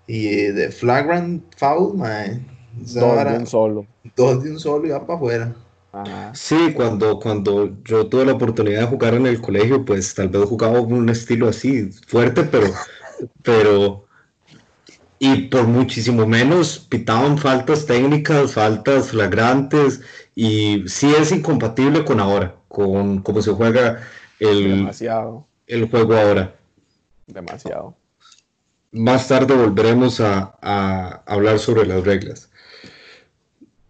y 0.07 0.27
de 0.27 0.71
flagrant 0.71 1.43
foul, 1.57 1.97
dos 2.77 3.25
de 3.25 3.37
un 3.37 3.47
solo. 3.47 3.87
Dos 4.15 4.43
de 4.43 4.51
un 4.51 4.59
solo 4.59 4.87
y 4.87 4.91
va 4.91 5.05
para 5.05 5.17
afuera. 5.17 5.55
Sí, 6.33 6.73
cuando, 6.73 7.19
cuando 7.19 7.81
yo 7.83 8.07
tuve 8.07 8.25
la 8.25 8.33
oportunidad 8.33 8.81
de 8.81 8.87
jugar 8.87 9.13
en 9.13 9.27
el 9.27 9.41
colegio, 9.41 9.85
pues 9.85 10.13
tal 10.13 10.29
vez 10.29 10.43
jugaba 10.43 10.81
un 10.81 11.07
estilo 11.09 11.47
así, 11.47 11.89
fuerte, 12.07 12.43
pero, 12.43 12.67
pero, 13.43 14.05
y 15.19 15.43
por 15.43 15.67
muchísimo 15.67 16.25
menos 16.25 16.79
pitaban 16.79 17.37
faltas 17.37 17.85
técnicas, 17.85 18.53
faltas 18.53 19.09
flagrantes, 19.09 20.01
y 20.35 20.83
sí 20.87 21.13
es 21.17 21.31
incompatible 21.31 22.03
con 22.03 22.19
ahora, 22.19 22.55
con 22.67 23.21
cómo 23.21 23.41
se 23.41 23.51
juega 23.51 24.01
el, 24.39 24.79
Demasiado. 24.79 25.47
el 25.67 25.89
juego 25.89 26.15
ahora. 26.15 26.55
Demasiado. 27.27 27.95
Más 28.91 29.27
tarde 29.27 29.55
volveremos 29.55 30.19
a, 30.19 30.57
a 30.61 31.23
hablar 31.25 31.59
sobre 31.59 31.85
las 31.85 32.03
reglas. 32.03 32.49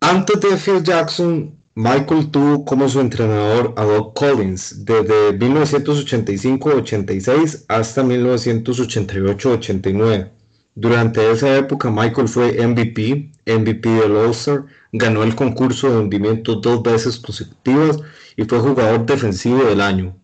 Antes 0.01 0.39
de 0.41 0.55
Phil 0.57 0.83
Jackson, 0.83 1.55
Michael 1.77 2.31
tuvo 2.31 2.63
como 2.63 2.87
su 2.87 3.01
entrenador 3.01 3.73
a 3.75 3.83
Doc 3.83 4.17
Collins 4.17 4.85
desde 4.85 5.37
1985-86 5.37 7.65
hasta 7.67 8.01
1988-89. 8.01 10.29
Durante 10.73 11.31
esa 11.31 11.57
época 11.57 11.91
Michael 11.91 12.29
fue 12.29 12.65
MVP, 12.65 13.29
MVP 13.45 13.89
del 13.89 14.15
All-Star, 14.15 14.63
ganó 14.93 15.23
el 15.23 15.35
concurso 15.35 15.89
de 15.89 15.97
hundimiento 15.97 16.55
dos 16.55 16.81
veces 16.81 17.19
consecutivas 17.19 17.99
y 18.37 18.45
fue 18.45 18.59
jugador 18.59 19.05
defensivo 19.05 19.65
del 19.65 19.81
año. 19.81 20.15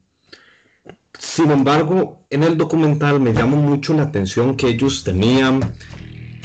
Sin 1.20 1.51
embargo, 1.51 2.25
en 2.29 2.43
el 2.43 2.58
documental 2.58 3.20
me 3.20 3.34
llama 3.34 3.58
mucho 3.58 3.93
la 3.93 4.03
atención 4.03 4.55
que 4.55 4.70
ellos 4.70 5.03
tenían, 5.03 5.75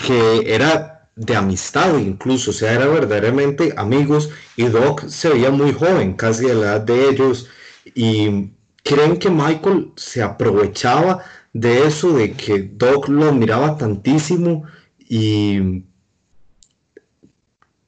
que 0.05 0.53
era 0.53 0.96
de 1.17 1.35
amistad 1.35 1.99
incluso, 1.99 2.51
o 2.51 2.55
sea, 2.55 2.75
era 2.75 2.87
verdaderamente 2.87 3.73
amigos 3.77 4.31
y 4.55 4.65
Doc 4.65 5.09
se 5.09 5.31
veía 5.31 5.51
muy 5.51 5.73
joven, 5.73 6.13
casi 6.13 6.49
a 6.49 6.55
la 6.55 6.67
edad 6.67 6.81
de 6.83 7.09
ellos 7.09 7.49
y 7.95 8.51
creen 8.85 9.19
que 9.19 9.31
Michael 9.31 9.93
se 9.97 10.23
aprovechaba 10.23 11.25
de 11.55 11.87
eso, 11.87 12.13
de 12.13 12.33
que 12.33 12.71
Doc 12.75 13.09
lo 13.09 13.25
admiraba 13.31 13.79
tantísimo 13.79 14.65
y 15.09 15.85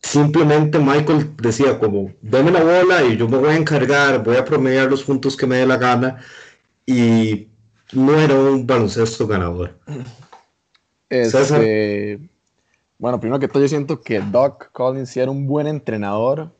simplemente 0.00 0.78
Michael 0.78 1.30
decía 1.36 1.78
como, 1.78 2.10
dame 2.22 2.50
la 2.50 2.64
bola 2.64 3.04
y 3.04 3.18
yo 3.18 3.28
me 3.28 3.36
voy 3.36 3.50
a 3.50 3.56
encargar, 3.56 4.24
voy 4.24 4.36
a 4.36 4.44
promediar 4.44 4.88
los 4.88 5.04
puntos 5.04 5.36
que 5.36 5.46
me 5.46 5.56
dé 5.58 5.66
la 5.66 5.76
gana 5.76 6.16
y 6.86 7.48
no 7.92 8.18
era 8.18 8.34
un 8.34 8.66
baloncesto 8.66 9.26
ganador. 9.26 9.78
Este, 11.10 12.20
bueno, 12.98 13.20
primero 13.20 13.38
que 13.38 13.48
todo 13.48 13.62
yo 13.62 13.68
siento 13.68 14.00
que 14.00 14.20
Doc 14.20 14.70
Collins 14.72 15.16
era 15.16 15.30
un 15.30 15.46
buen 15.46 15.66
entrenador 15.66 16.50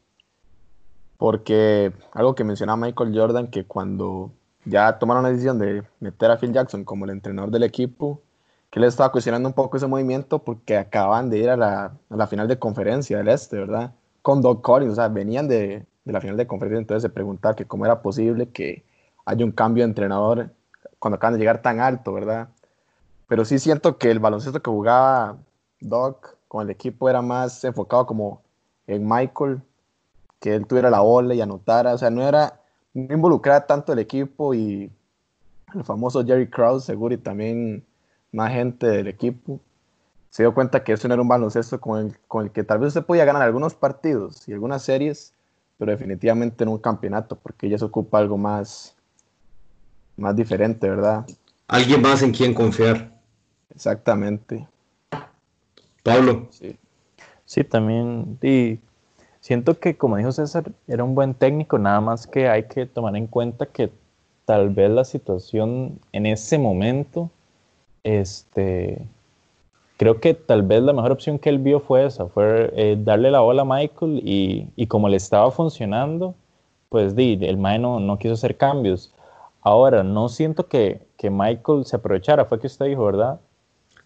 porque 1.17 1.93
algo 2.13 2.35
que 2.35 2.45
mencionaba 2.45 2.77
Michael 2.77 3.13
Jordan, 3.15 3.49
que 3.49 3.65
cuando 3.65 4.33
ya 4.65 4.99
tomaron 4.99 5.25
la 5.25 5.31
decisión 5.31 5.59
de 5.59 5.83
meter 6.01 6.31
a 6.31 6.39
Phil 6.39 6.53
Jackson 6.53 6.85
como 6.85 7.05
el 7.05 7.11
entrenador 7.11 7.51
del 7.51 7.65
equipo, 7.65 8.23
que 8.71 8.81
le 8.81 8.87
estaba 8.87 9.11
cuestionando 9.11 9.49
un 9.49 9.55
poco 9.55 9.77
ese 9.77 9.87
movimiento 9.89 10.41
porque 10.41 10.77
acaban 10.77 11.29
de 11.31 11.39
ir 11.39 11.51
a 11.51 11.57
la, 11.57 12.27
final 12.29 12.47
de 12.49 12.59
conferencia 12.59 13.19
del 13.19 13.29
Este, 13.29 13.57
¿verdad? 13.59 13.95
Con 14.23 14.43
Doc 14.43 14.63
Collins, 14.63 14.93
o 14.93 14.95
sea, 14.97 15.09
venían 15.09 15.49
de, 15.49 15.87
de 16.05 16.13
la 16.13 16.21
final 16.21 16.37
de 16.37 16.47
conferencia, 16.47 16.81
entonces 16.81 17.03
se 17.03 17.11
preguntaba 17.11 17.57
que 17.57 17.65
cómo 17.65 17.85
era 17.85 18.01
posible 18.03 18.51
que 18.51 18.85
haya 19.25 19.45
un 19.45 19.53
cambio 19.53 19.85
de 19.85 19.91
entrenador 19.91 20.51
cuando 20.99 21.17
acaban 21.17 21.35
de 21.35 21.41
llegar 21.41 21.63
tan 21.63 21.81
alto, 21.81 22.13
¿verdad? 22.13 22.49
Pero 23.27 23.45
sí 23.45 23.59
siento 23.59 23.99
que 23.99 24.11
el 24.11 24.21
baloncesto 24.21 24.63
que 24.63 24.71
jugaba 24.71 25.39
Doc 25.81 26.37
con 26.49 26.65
el 26.65 26.71
equipo 26.71 27.09
era 27.09 27.23
más 27.23 27.63
enfocado 27.65 28.07
como 28.07 28.43
en 28.87 29.07
Michael, 29.07 29.61
que 30.41 30.55
él 30.55 30.67
tuviera 30.67 30.91
la 30.91 31.01
bola 31.01 31.35
y 31.35 31.41
anotara, 31.41 31.95
o 31.95 31.99
sea, 31.99 32.11
no 32.11 32.27
era, 32.27 32.61
no 32.95 33.15
involucraba 33.15 33.67
tanto 33.67 33.93
el 33.93 33.99
equipo 33.99 34.55
y 34.55 34.91
el 35.75 35.85
famoso 35.85 36.25
Jerry 36.25 36.49
Krause, 36.49 36.85
seguro, 36.85 37.15
y 37.15 37.19
también 37.19 37.85
más 38.33 38.53
gente 38.53 38.87
del 38.87 39.09
equipo, 39.09 39.61
se 40.31 40.43
dio 40.43 40.55
cuenta 40.55 40.85
que 40.85 40.93
eso 40.93 41.09
no 41.09 41.15
era 41.15 41.23
un 41.23 41.29
baloncesto 41.29 41.81
con 41.81 42.07
el, 42.07 42.19
con 42.29 42.47
el 42.47 42.53
que 42.53 42.65
tal 42.65 42.79
vez 42.79 42.93
se 42.93 43.03
podía 43.03 43.25
ganar 43.25 43.43
algunos 43.43 43.75
partidos 43.75 44.49
y 44.49 44.53
algunas 44.53 44.83
series, 44.83 45.33
pero 45.79 45.93
definitivamente 45.93 46.65
en 46.65 46.71
un 46.71 46.79
campeonato, 46.79 47.37
porque 47.37 47.69
ya 47.69 47.79
se 47.79 47.85
ocupa 47.85 48.19
algo 48.19 48.37
más, 48.37 48.95
más 50.17 50.35
diferente, 50.35 50.89
¿verdad? 50.89 51.27
Alguien 51.69 52.03
más 52.03 52.23
en 52.23 52.33
quien 52.33 52.55
confiar. 52.55 53.13
Exactamente. 53.75 54.67
Pablo. 56.09 56.49
Sí, 57.45 57.65
también. 57.65 58.39
Y 58.43 58.79
siento 59.41 59.79
que, 59.79 59.97
como 59.97 60.17
dijo 60.17 60.33
César, 60.33 60.65
era 60.87 61.05
un 61.05 61.15
buen 61.15 61.35
técnico, 61.35 61.79
nada 61.79 62.01
más 62.01 62.27
que 62.27 62.49
hay 62.49 62.65
que 62.65 62.87
tomar 62.87 63.17
en 63.17 63.27
cuenta 63.27 63.67
que 63.67 63.91
tal 64.45 64.71
vez 64.71 64.91
la 64.91 65.05
situación 65.05 65.99
en 66.13 66.27
ese 66.27 66.59
momento, 66.59 67.31
este, 68.03 69.07
creo 69.97 70.21
que 70.21 70.35
tal 70.35 70.63
vez 70.63 70.83
la 70.83 70.93
mejor 70.93 71.13
opción 71.13 71.39
que 71.39 71.49
él 71.49 71.59
vio 71.59 71.81
fue 71.81 72.07
esa, 72.07 72.27
fue 72.27 72.73
eh, 72.77 72.97
darle 72.99 73.31
la 73.31 73.41
bola 73.41 73.63
a 73.63 73.65
Michael 73.65 74.21
y, 74.25 74.87
como 74.87 75.09
le 75.09 75.17
estaba 75.17 75.51
funcionando, 75.51 76.35
pues 76.89 77.15
di, 77.17 77.39
el 77.43 77.59
Mae 77.59 77.79
no, 77.79 78.19
quiso 78.19 78.35
hacer 78.35 78.57
cambios. 78.57 79.13
Ahora, 79.63 80.03
no 80.03 80.29
siento 80.29 80.67
que, 80.67 81.01
que 81.17 81.31
Michael 81.31 81.85
se 81.85 81.97
aprovechara, 81.97 82.45
fue 82.45 82.61
que 82.61 82.69
usted 82.69 82.87
dijo, 82.87 83.05
¿verdad? 83.05 83.41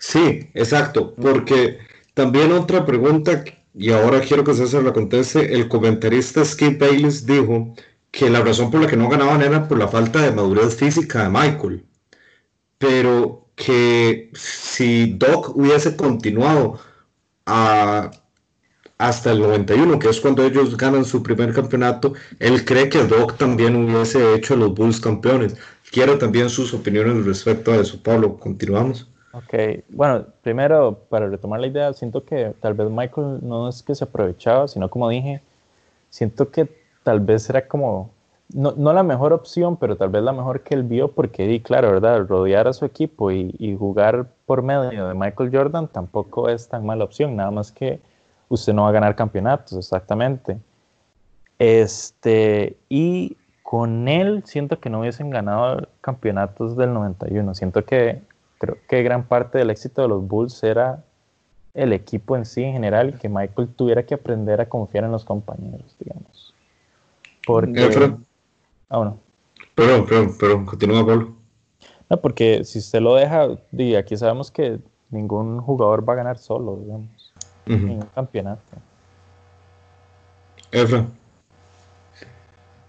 Sí, 0.06 0.50
exacto, 0.54 1.14
porque 1.14 1.78
también 2.14 2.52
otra 2.52 2.84
pregunta, 2.84 3.44
y 3.74 3.90
ahora 3.92 4.20
quiero 4.20 4.42
que 4.44 4.52
César 4.54 4.82
la 4.82 4.92
conteste, 4.92 5.54
el 5.54 5.68
comentarista 5.68 6.44
Skip 6.44 6.80
Bayless 6.80 7.24
dijo 7.24 7.74
que 8.10 8.28
la 8.28 8.40
razón 8.42 8.70
por 8.70 8.80
la 8.82 8.88
que 8.88 8.96
no 8.96 9.08
ganaban 9.08 9.42
era 9.42 9.68
por 9.68 9.78
la 9.78 9.88
falta 9.88 10.20
de 10.20 10.32
madurez 10.32 10.76
física 10.76 11.22
de 11.22 11.28
Michael, 11.30 11.86
pero 12.78 13.48
que 13.56 14.30
si 14.34 15.12
Doc 15.18 15.56
hubiese 15.56 15.96
continuado 15.96 16.80
hasta 18.98 19.32
el 19.32 19.40
91, 19.40 19.98
que 19.98 20.08
es 20.08 20.20
cuando 20.20 20.44
ellos 20.44 20.76
ganan 20.76 21.04
su 21.04 21.22
primer 21.22 21.52
campeonato, 21.52 22.14
él 22.38 22.64
cree 22.64 22.88
que 22.88 23.04
Doc 23.04 23.36
también 23.38 23.76
hubiese 23.76 24.34
hecho 24.34 24.54
a 24.54 24.56
los 24.58 24.74
Bulls 24.74 25.00
campeones. 25.00 25.56
Quiero 25.90 26.18
también 26.18 26.48
sus 26.50 26.72
opiniones 26.74 27.24
respecto 27.26 27.72
a 27.72 27.76
eso. 27.76 28.02
Pablo, 28.02 28.38
continuamos. 28.38 29.11
Ok, 29.34 29.54
bueno, 29.88 30.26
primero, 30.42 30.98
para 31.08 31.28
retomar 31.28 31.60
la 31.60 31.66
idea, 31.66 31.92
siento 31.94 32.24
que 32.24 32.54
tal 32.60 32.74
vez 32.74 32.90
Michael 32.90 33.38
no 33.42 33.68
es 33.68 33.82
que 33.82 33.94
se 33.94 34.04
aprovechaba, 34.04 34.68
sino 34.68 34.90
como 34.90 35.08
dije, 35.08 35.40
siento 36.10 36.50
que 36.50 36.68
tal 37.02 37.20
vez 37.20 37.48
era 37.48 37.66
como, 37.66 38.10
no, 38.52 38.72
no 38.76 38.92
la 38.92 39.02
mejor 39.02 39.32
opción, 39.32 39.78
pero 39.78 39.96
tal 39.96 40.10
vez 40.10 40.22
la 40.22 40.32
mejor 40.32 40.60
que 40.62 40.74
él 40.74 40.82
vio, 40.82 41.08
porque, 41.12 41.46
di, 41.46 41.60
claro, 41.60 41.92
¿verdad? 41.92 42.26
Rodear 42.26 42.68
a 42.68 42.74
su 42.74 42.84
equipo 42.84 43.30
y, 43.30 43.54
y 43.58 43.74
jugar 43.74 44.26
por 44.44 44.62
medio 44.62 45.08
de 45.08 45.14
Michael 45.14 45.50
Jordan 45.50 45.88
tampoco 45.88 46.50
es 46.50 46.68
tan 46.68 46.84
mala 46.84 47.04
opción, 47.04 47.34
nada 47.34 47.50
más 47.50 47.72
que 47.72 48.00
usted 48.50 48.74
no 48.74 48.82
va 48.82 48.90
a 48.90 48.92
ganar 48.92 49.16
campeonatos, 49.16 49.72
exactamente. 49.78 50.58
Este, 51.58 52.76
y 52.88 53.36
con 53.62 54.08
él 54.08 54.42
siento 54.44 54.80
que 54.80 54.90
no 54.90 55.00
hubiesen 55.00 55.30
ganado 55.30 55.88
campeonatos 56.02 56.76
del 56.76 56.92
91. 56.92 57.54
Siento 57.54 57.84
que 57.84 58.20
creo 58.62 58.78
que 58.88 59.02
gran 59.02 59.24
parte 59.26 59.58
del 59.58 59.70
éxito 59.70 60.02
de 60.02 60.08
los 60.08 60.24
Bulls 60.24 60.62
era 60.62 61.02
el 61.74 61.92
equipo 61.92 62.36
en 62.36 62.46
sí 62.46 62.62
en 62.62 62.74
general 62.74 63.08
y 63.08 63.18
que 63.18 63.28
Michael 63.28 63.68
tuviera 63.74 64.06
que 64.06 64.14
aprender 64.14 64.60
a 64.60 64.68
confiar 64.68 65.02
en 65.02 65.10
los 65.10 65.24
compañeros, 65.24 65.96
digamos. 65.98 66.54
Porque... 67.44 68.14
Ah, 68.88 68.98
bueno. 68.98 69.18
Perdón, 69.74 70.06
perdón, 70.06 70.38
perdón, 70.38 70.66
continúa 70.66 71.04
Pablo. 71.04 71.34
No, 72.08 72.20
porque 72.20 72.62
si 72.64 72.78
usted 72.78 73.00
lo 73.00 73.16
deja, 73.16 73.48
y 73.72 73.96
aquí 73.96 74.16
sabemos 74.16 74.52
que 74.52 74.78
ningún 75.10 75.60
jugador 75.60 76.08
va 76.08 76.12
a 76.12 76.16
ganar 76.16 76.38
solo, 76.38 76.76
digamos, 76.76 77.32
en 77.66 77.90
un 77.90 78.02
campeonato. 78.14 78.62
Efra. 80.70 81.04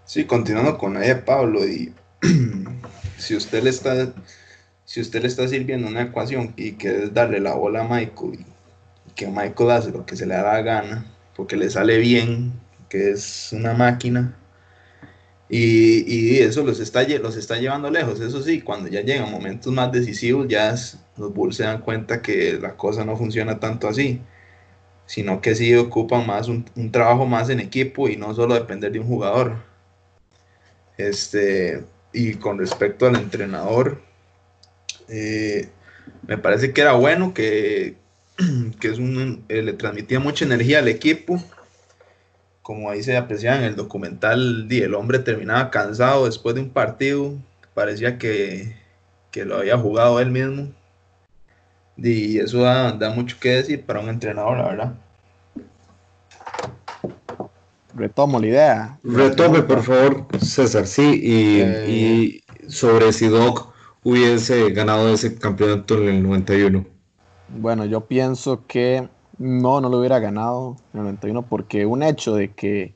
Sí, 0.04 0.24
continuando 0.24 0.78
con 0.78 1.02
ella, 1.02 1.24
Pablo, 1.24 1.66
y 1.66 1.92
si 3.18 3.34
usted 3.34 3.64
le 3.64 3.70
está 3.70 4.12
si 4.84 5.00
usted 5.00 5.22
le 5.22 5.28
está 5.28 5.48
sirviendo 5.48 5.88
una 5.88 6.02
ecuación 6.02 6.52
y 6.56 6.72
que 6.72 7.04
es 7.04 7.14
darle 7.14 7.40
la 7.40 7.54
bola 7.54 7.82
a 7.82 7.88
Michael 7.88 8.40
y, 8.40 8.46
que 9.14 9.28
Michael 9.28 9.70
hace 9.70 9.90
lo 9.92 10.04
que 10.06 10.16
se 10.16 10.26
le 10.26 10.34
da 10.34 10.42
la 10.42 10.62
gana, 10.62 11.06
porque 11.36 11.56
le 11.56 11.70
sale 11.70 11.98
bien, 11.98 12.52
que 12.88 13.12
es 13.12 13.50
una 13.52 13.72
máquina, 13.74 14.36
y, 15.48 16.38
eso 16.38 16.64
los 16.64 16.80
está, 16.80 17.06
los 17.18 17.36
está 17.36 17.56
llevando 17.58 17.90
lejos. 17.90 18.20
Eso 18.20 18.42
sí, 18.42 18.60
cuando 18.60 18.88
ya 18.88 19.02
llegan 19.02 19.30
momentos 19.30 19.72
más 19.72 19.92
decisivos, 19.92 20.48
ya 20.48 20.74
los 21.16 21.32
Bulls 21.32 21.56
se 21.56 21.64
dan 21.64 21.80
cuenta 21.80 22.22
que 22.22 22.58
la 22.60 22.76
cosa 22.76 23.04
no 23.04 23.16
funciona 23.16 23.60
tanto 23.60 23.88
así, 23.88 24.20
sino 25.06 25.40
que 25.40 25.54
sí 25.54 25.74
ocupan 25.76 26.26
más 26.26 26.48
un, 26.48 26.64
un 26.76 26.90
trabajo 26.90 27.26
más 27.26 27.50
en 27.50 27.60
equipo 27.60 28.08
y 28.08 28.16
no 28.16 28.34
solo 28.34 28.54
depender 28.54 28.92
de 28.92 29.00
un 29.00 29.06
jugador. 29.06 29.56
Este, 30.96 31.84
y 32.12 32.34
con 32.34 32.58
respecto 32.58 33.06
al 33.06 33.16
entrenador, 33.16 34.00
eh, 35.08 35.68
me 36.26 36.38
parece 36.38 36.72
que 36.72 36.80
era 36.80 36.92
bueno, 36.92 37.34
que, 37.34 37.96
que 38.80 38.88
es 38.88 38.98
un, 38.98 39.44
eh, 39.48 39.62
le 39.62 39.72
transmitía 39.72 40.20
mucha 40.20 40.44
energía 40.44 40.78
al 40.78 40.88
equipo. 40.88 41.42
Como 42.62 42.90
ahí 42.90 43.02
se 43.02 43.16
apreciaba 43.16 43.58
en 43.58 43.64
el 43.64 43.76
documental, 43.76 44.66
el 44.70 44.94
hombre 44.94 45.18
terminaba 45.18 45.70
cansado 45.70 46.24
después 46.24 46.54
de 46.54 46.62
un 46.62 46.70
partido, 46.70 47.34
parecía 47.74 48.16
que, 48.18 48.74
que 49.30 49.44
lo 49.44 49.58
había 49.58 49.76
jugado 49.76 50.18
él 50.18 50.30
mismo. 50.30 50.72
Y 51.96 52.38
eso 52.38 52.62
da, 52.62 52.92
da, 52.92 53.10
mucho 53.10 53.36
que 53.38 53.50
decir 53.50 53.84
para 53.84 54.00
un 54.00 54.08
entrenador, 54.08 54.56
la 54.56 54.64
verdad. 54.64 54.94
Retomo 57.94 58.40
la 58.40 58.46
idea. 58.46 58.98
Retome, 59.04 59.62
por 59.62 59.82
favor, 59.82 60.26
César, 60.40 60.86
sí, 60.86 61.20
y, 61.22 61.60
eh, 61.60 61.86
y 61.88 62.44
sobre 62.68 63.12
Sidoc 63.12 63.73
hubiese 64.04 64.70
ganado 64.70 65.08
ese 65.08 65.36
campeonato 65.36 65.96
en 65.96 66.08
el 66.08 66.22
91? 66.22 66.86
Bueno, 67.48 67.84
yo 67.86 68.02
pienso 68.06 68.66
que 68.66 69.08
no, 69.38 69.80
no 69.80 69.88
lo 69.88 69.98
hubiera 69.98 70.18
ganado 70.18 70.76
en 70.92 71.00
el 71.00 71.06
91 71.06 71.42
porque 71.42 71.86
un 71.86 72.02
hecho 72.02 72.36
de 72.36 72.52
que 72.52 72.94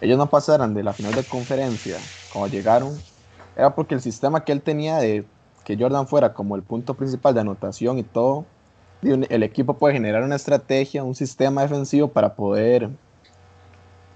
ellos 0.00 0.18
no 0.18 0.30
pasaran 0.30 0.74
de 0.74 0.82
la 0.82 0.92
final 0.92 1.14
de 1.14 1.24
conferencia 1.24 1.96
cuando 2.32 2.48
llegaron 2.48 3.02
era 3.56 3.74
porque 3.74 3.94
el 3.94 4.00
sistema 4.00 4.44
que 4.44 4.52
él 4.52 4.62
tenía 4.62 4.98
de 4.98 5.26
que 5.64 5.76
Jordan 5.76 6.06
fuera 6.06 6.32
como 6.32 6.56
el 6.56 6.62
punto 6.62 6.94
principal 6.94 7.34
de 7.34 7.40
anotación 7.40 7.98
y 7.98 8.02
todo, 8.02 8.46
el 9.02 9.42
equipo 9.42 9.78
puede 9.78 9.94
generar 9.94 10.22
una 10.22 10.36
estrategia, 10.36 11.04
un 11.04 11.14
sistema 11.14 11.62
defensivo 11.62 12.08
para 12.08 12.34
poder 12.34 12.90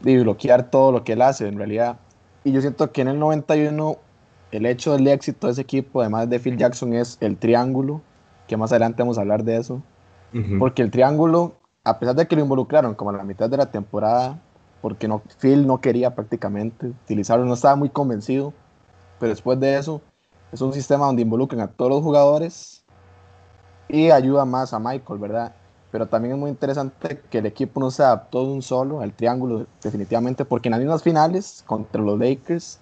bloquear 0.00 0.70
todo 0.70 0.92
lo 0.92 1.04
que 1.04 1.12
él 1.12 1.22
hace 1.22 1.48
en 1.48 1.56
realidad. 1.58 1.98
Y 2.44 2.52
yo 2.52 2.60
siento 2.60 2.92
que 2.92 3.02
en 3.02 3.08
el 3.08 3.18
91 3.18 3.98
el 4.56 4.66
hecho 4.66 4.92
del 4.92 5.08
éxito 5.08 5.46
de 5.46 5.52
ese 5.52 5.62
equipo, 5.62 6.00
además 6.00 6.28
de 6.30 6.38
Phil 6.38 6.56
Jackson, 6.56 6.94
es 6.94 7.18
el 7.20 7.36
triángulo, 7.36 8.00
que 8.46 8.56
más 8.56 8.70
adelante 8.72 9.02
vamos 9.02 9.18
a 9.18 9.22
hablar 9.22 9.44
de 9.44 9.56
eso. 9.56 9.82
Porque 10.58 10.82
el 10.82 10.90
triángulo, 10.90 11.54
a 11.84 12.00
pesar 12.00 12.16
de 12.16 12.26
que 12.26 12.34
lo 12.34 12.42
involucraron 12.42 12.96
como 12.96 13.10
a 13.10 13.12
la 13.12 13.22
mitad 13.22 13.48
de 13.48 13.56
la 13.56 13.70
temporada, 13.70 14.40
porque 14.80 15.06
no, 15.06 15.22
Phil 15.38 15.66
no 15.66 15.80
quería 15.80 16.14
prácticamente 16.14 16.88
utilizarlo, 16.88 17.44
no 17.44 17.54
estaba 17.54 17.76
muy 17.76 17.88
convencido, 17.88 18.52
pero 19.20 19.30
después 19.30 19.60
de 19.60 19.78
eso, 19.78 20.02
es 20.52 20.60
un 20.60 20.72
sistema 20.72 21.06
donde 21.06 21.22
involucran 21.22 21.60
a 21.60 21.68
todos 21.68 21.90
los 21.90 22.02
jugadores 22.02 22.84
y 23.88 24.10
ayuda 24.10 24.44
más 24.44 24.72
a 24.72 24.78
Michael, 24.78 25.20
¿verdad? 25.20 25.54
Pero 25.92 26.06
también 26.06 26.34
es 26.34 26.40
muy 26.40 26.50
interesante 26.50 27.22
que 27.30 27.38
el 27.38 27.46
equipo 27.46 27.78
no 27.78 27.90
se 27.92 28.02
adaptó 28.02 28.44
de 28.44 28.52
un 28.52 28.62
solo 28.62 29.00
al 29.00 29.12
triángulo, 29.12 29.66
definitivamente, 29.82 30.44
porque 30.44 30.68
en 30.68 30.72
las 30.72 30.80
mismas 30.80 31.02
finales 31.02 31.62
contra 31.66 32.02
los 32.02 32.18
Lakers 32.18 32.80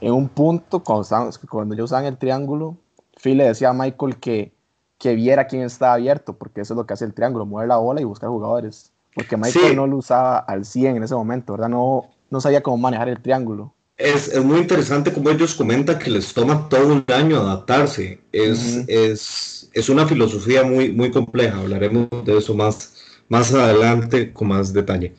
en 0.00 0.12
un 0.12 0.28
punto, 0.28 0.82
cuando, 0.82 1.30
cuando 1.48 1.74
ellos 1.74 1.84
usaban 1.86 2.06
el 2.06 2.18
triángulo, 2.18 2.76
Phil 3.22 3.38
le 3.38 3.44
decía 3.44 3.70
a 3.70 3.72
Michael 3.72 4.16
que, 4.16 4.54
que 4.98 5.14
viera 5.14 5.46
quién 5.46 5.62
estaba 5.62 5.94
abierto, 5.94 6.34
porque 6.34 6.60
eso 6.60 6.74
es 6.74 6.76
lo 6.76 6.86
que 6.86 6.94
hace 6.94 7.04
el 7.04 7.14
triángulo, 7.14 7.46
mover 7.46 7.68
la 7.68 7.76
bola 7.76 8.00
y 8.00 8.04
buscar 8.04 8.28
jugadores. 8.28 8.92
Porque 9.14 9.36
Michael 9.36 9.76
no 9.76 9.86
lo 9.86 9.98
usaba 9.98 10.38
al 10.38 10.64
100 10.64 10.96
en 10.96 11.02
ese 11.04 11.14
momento, 11.14 11.52
¿verdad? 11.52 11.68
No, 11.68 12.10
no 12.30 12.40
sabía 12.40 12.62
cómo 12.62 12.78
manejar 12.78 13.08
el 13.08 13.22
triángulo. 13.22 13.72
Es, 13.96 14.26
es, 14.28 14.44
muy 14.44 14.58
interesante 14.58 15.12
como 15.12 15.30
ellos 15.30 15.54
comentan 15.54 16.00
que 16.00 16.10
les 16.10 16.34
toma 16.34 16.68
todo 16.68 16.88
un 16.94 17.04
año 17.14 17.38
adaptarse. 17.38 18.20
Es, 18.32 18.84
es, 18.88 19.70
es, 19.72 19.88
una 19.88 20.04
filosofía 20.04 20.64
muy, 20.64 20.90
muy 20.90 21.12
compleja. 21.12 21.58
Hablaremos 21.58 22.08
de 22.24 22.36
eso 22.36 22.54
más, 22.54 22.94
más 23.28 23.54
adelante 23.54 24.32
con 24.32 24.48
más 24.48 24.72
detalle. 24.72 25.14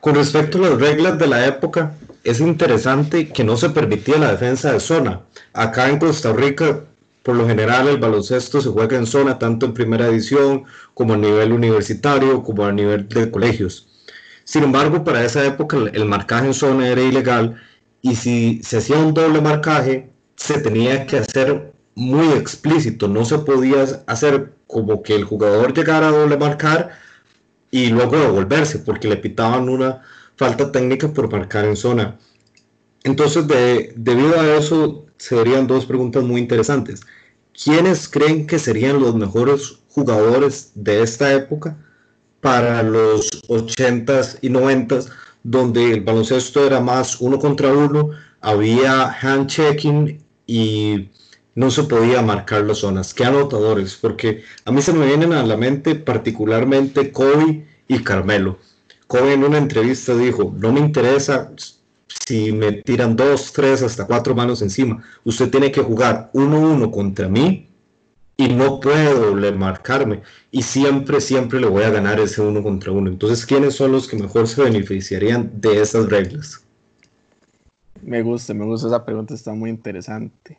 Con 0.00 0.14
respecto 0.14 0.56
a 0.58 0.70
las 0.70 0.80
reglas 0.80 1.18
de 1.18 1.26
la 1.26 1.46
época, 1.46 1.94
es 2.28 2.40
interesante 2.40 3.28
que 3.28 3.44
no 3.44 3.56
se 3.56 3.70
permitía 3.70 4.18
la 4.18 4.32
defensa 4.32 4.72
de 4.72 4.80
zona. 4.80 5.22
Acá 5.52 5.88
en 5.88 5.98
Costa 5.98 6.32
Rica, 6.32 6.84
por 7.22 7.36
lo 7.36 7.46
general, 7.46 7.88
el 7.88 7.98
baloncesto 7.98 8.60
se 8.60 8.68
juega 8.68 8.96
en 8.96 9.06
zona, 9.06 9.38
tanto 9.38 9.66
en 9.66 9.74
primera 9.74 10.06
edición 10.08 10.64
como 10.94 11.14
a 11.14 11.16
nivel 11.16 11.52
universitario, 11.52 12.42
como 12.42 12.64
a 12.64 12.72
nivel 12.72 13.08
de 13.08 13.30
colegios. 13.30 13.88
Sin 14.44 14.62
embargo, 14.64 15.04
para 15.04 15.24
esa 15.24 15.44
época 15.44 15.76
el 15.92 16.04
marcaje 16.06 16.46
en 16.46 16.54
zona 16.54 16.88
era 16.88 17.02
ilegal 17.02 17.60
y 18.00 18.16
si 18.16 18.60
se 18.62 18.78
hacía 18.78 18.96
un 18.96 19.12
doble 19.14 19.40
marcaje, 19.40 20.10
se 20.36 20.58
tenía 20.60 21.06
que 21.06 21.18
hacer 21.18 21.72
muy 21.94 22.28
explícito. 22.32 23.08
No 23.08 23.24
se 23.24 23.38
podía 23.38 23.84
hacer 24.06 24.52
como 24.66 25.02
que 25.02 25.14
el 25.14 25.24
jugador 25.24 25.74
llegara 25.74 26.08
a 26.08 26.12
doble 26.12 26.36
marcar 26.36 26.90
y 27.70 27.88
luego 27.88 28.16
devolverse, 28.16 28.78
porque 28.78 29.08
le 29.08 29.16
pitaban 29.16 29.68
una 29.68 30.02
falta 30.38 30.72
técnica 30.72 31.12
por 31.12 31.30
marcar 31.30 31.66
en 31.66 31.76
zona. 31.76 32.18
Entonces, 33.04 33.46
debido 33.96 34.40
a 34.40 34.56
eso, 34.56 35.04
serían 35.18 35.66
dos 35.66 35.84
preguntas 35.84 36.22
muy 36.22 36.40
interesantes. 36.40 37.02
¿Quiénes 37.52 38.08
creen 38.08 38.46
que 38.46 38.58
serían 38.58 39.00
los 39.00 39.16
mejores 39.16 39.80
jugadores 39.88 40.70
de 40.74 41.02
esta 41.02 41.34
época 41.34 41.76
para 42.40 42.84
los 42.84 43.28
80s 43.48 44.38
y 44.40 44.48
90s, 44.48 45.10
donde 45.42 45.92
el 45.92 46.02
baloncesto 46.02 46.64
era 46.64 46.80
más 46.80 47.20
uno 47.20 47.38
contra 47.40 47.72
uno, 47.72 48.10
había 48.40 49.10
hand-checking 49.20 50.20
y 50.46 51.10
no 51.56 51.70
se 51.72 51.82
podía 51.82 52.22
marcar 52.22 52.62
las 52.62 52.78
zonas? 52.78 53.12
¿Qué 53.12 53.24
anotadores? 53.24 53.96
Porque 53.96 54.44
a 54.64 54.70
mí 54.70 54.82
se 54.82 54.92
me 54.92 55.06
vienen 55.06 55.32
a 55.32 55.42
la 55.44 55.56
mente 55.56 55.96
particularmente 55.96 57.10
Kobe 57.10 57.66
y 57.88 58.04
Carmelo. 58.04 58.58
Kobe 59.08 59.32
en 59.32 59.42
una 59.42 59.56
entrevista 59.56 60.14
dijo, 60.14 60.54
no 60.58 60.70
me 60.70 60.80
interesa 60.80 61.50
si 62.26 62.52
me 62.52 62.72
tiran 62.72 63.16
dos, 63.16 63.54
tres, 63.54 63.82
hasta 63.82 64.06
cuatro 64.06 64.34
manos 64.34 64.60
encima. 64.60 65.02
Usted 65.24 65.50
tiene 65.50 65.72
que 65.72 65.80
jugar 65.80 66.30
uno 66.34 66.60
uno 66.60 66.90
contra 66.90 67.26
mí 67.26 67.70
y 68.36 68.48
no 68.48 68.80
puedo 68.80 69.34
marcarme. 69.56 70.20
Y 70.50 70.60
siempre, 70.60 71.22
siempre 71.22 71.58
le 71.58 71.68
voy 71.68 71.84
a 71.84 71.90
ganar 71.90 72.20
ese 72.20 72.42
uno 72.42 72.62
contra 72.62 72.92
uno. 72.92 73.10
Entonces, 73.10 73.46
¿quiénes 73.46 73.74
son 73.74 73.92
los 73.92 74.06
que 74.06 74.18
mejor 74.18 74.46
se 74.46 74.62
beneficiarían 74.62 75.50
de 75.54 75.80
esas 75.80 76.10
reglas? 76.10 76.62
Me 78.02 78.22
gusta, 78.22 78.52
me 78.52 78.66
gusta 78.66 78.88
esa 78.88 79.06
pregunta, 79.06 79.32
está 79.32 79.54
muy 79.54 79.70
interesante. 79.70 80.58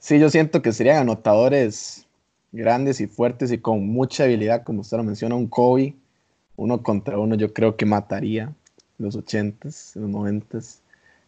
Sí, 0.00 0.18
yo 0.18 0.28
siento 0.28 0.60
que 0.60 0.72
serían 0.72 0.98
anotadores 0.98 2.06
grandes 2.50 3.00
y 3.00 3.06
fuertes 3.06 3.52
y 3.52 3.58
con 3.58 3.86
mucha 3.86 4.24
habilidad, 4.24 4.64
como 4.64 4.80
usted 4.80 4.96
lo 4.96 5.04
menciona, 5.04 5.36
un 5.36 5.46
Kobe, 5.46 5.94
uno 6.56 6.82
contra 6.82 7.18
uno, 7.18 7.34
yo 7.34 7.52
creo 7.52 7.76
que 7.76 7.86
mataría 7.86 8.44
en 8.98 9.04
los 9.04 9.16
80s, 9.16 9.96
en 9.96 10.02
los 10.02 10.10
90s. 10.10 10.78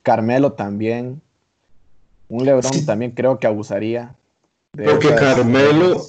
Carmelo 0.03 0.53
también. 0.53 1.21
Un 2.29 2.45
Lebron 2.45 2.85
también 2.85 3.13
creo 3.13 3.39
que 3.39 3.47
abusaría. 3.47 4.15
Porque 4.73 5.15
Carmelo 5.15 6.03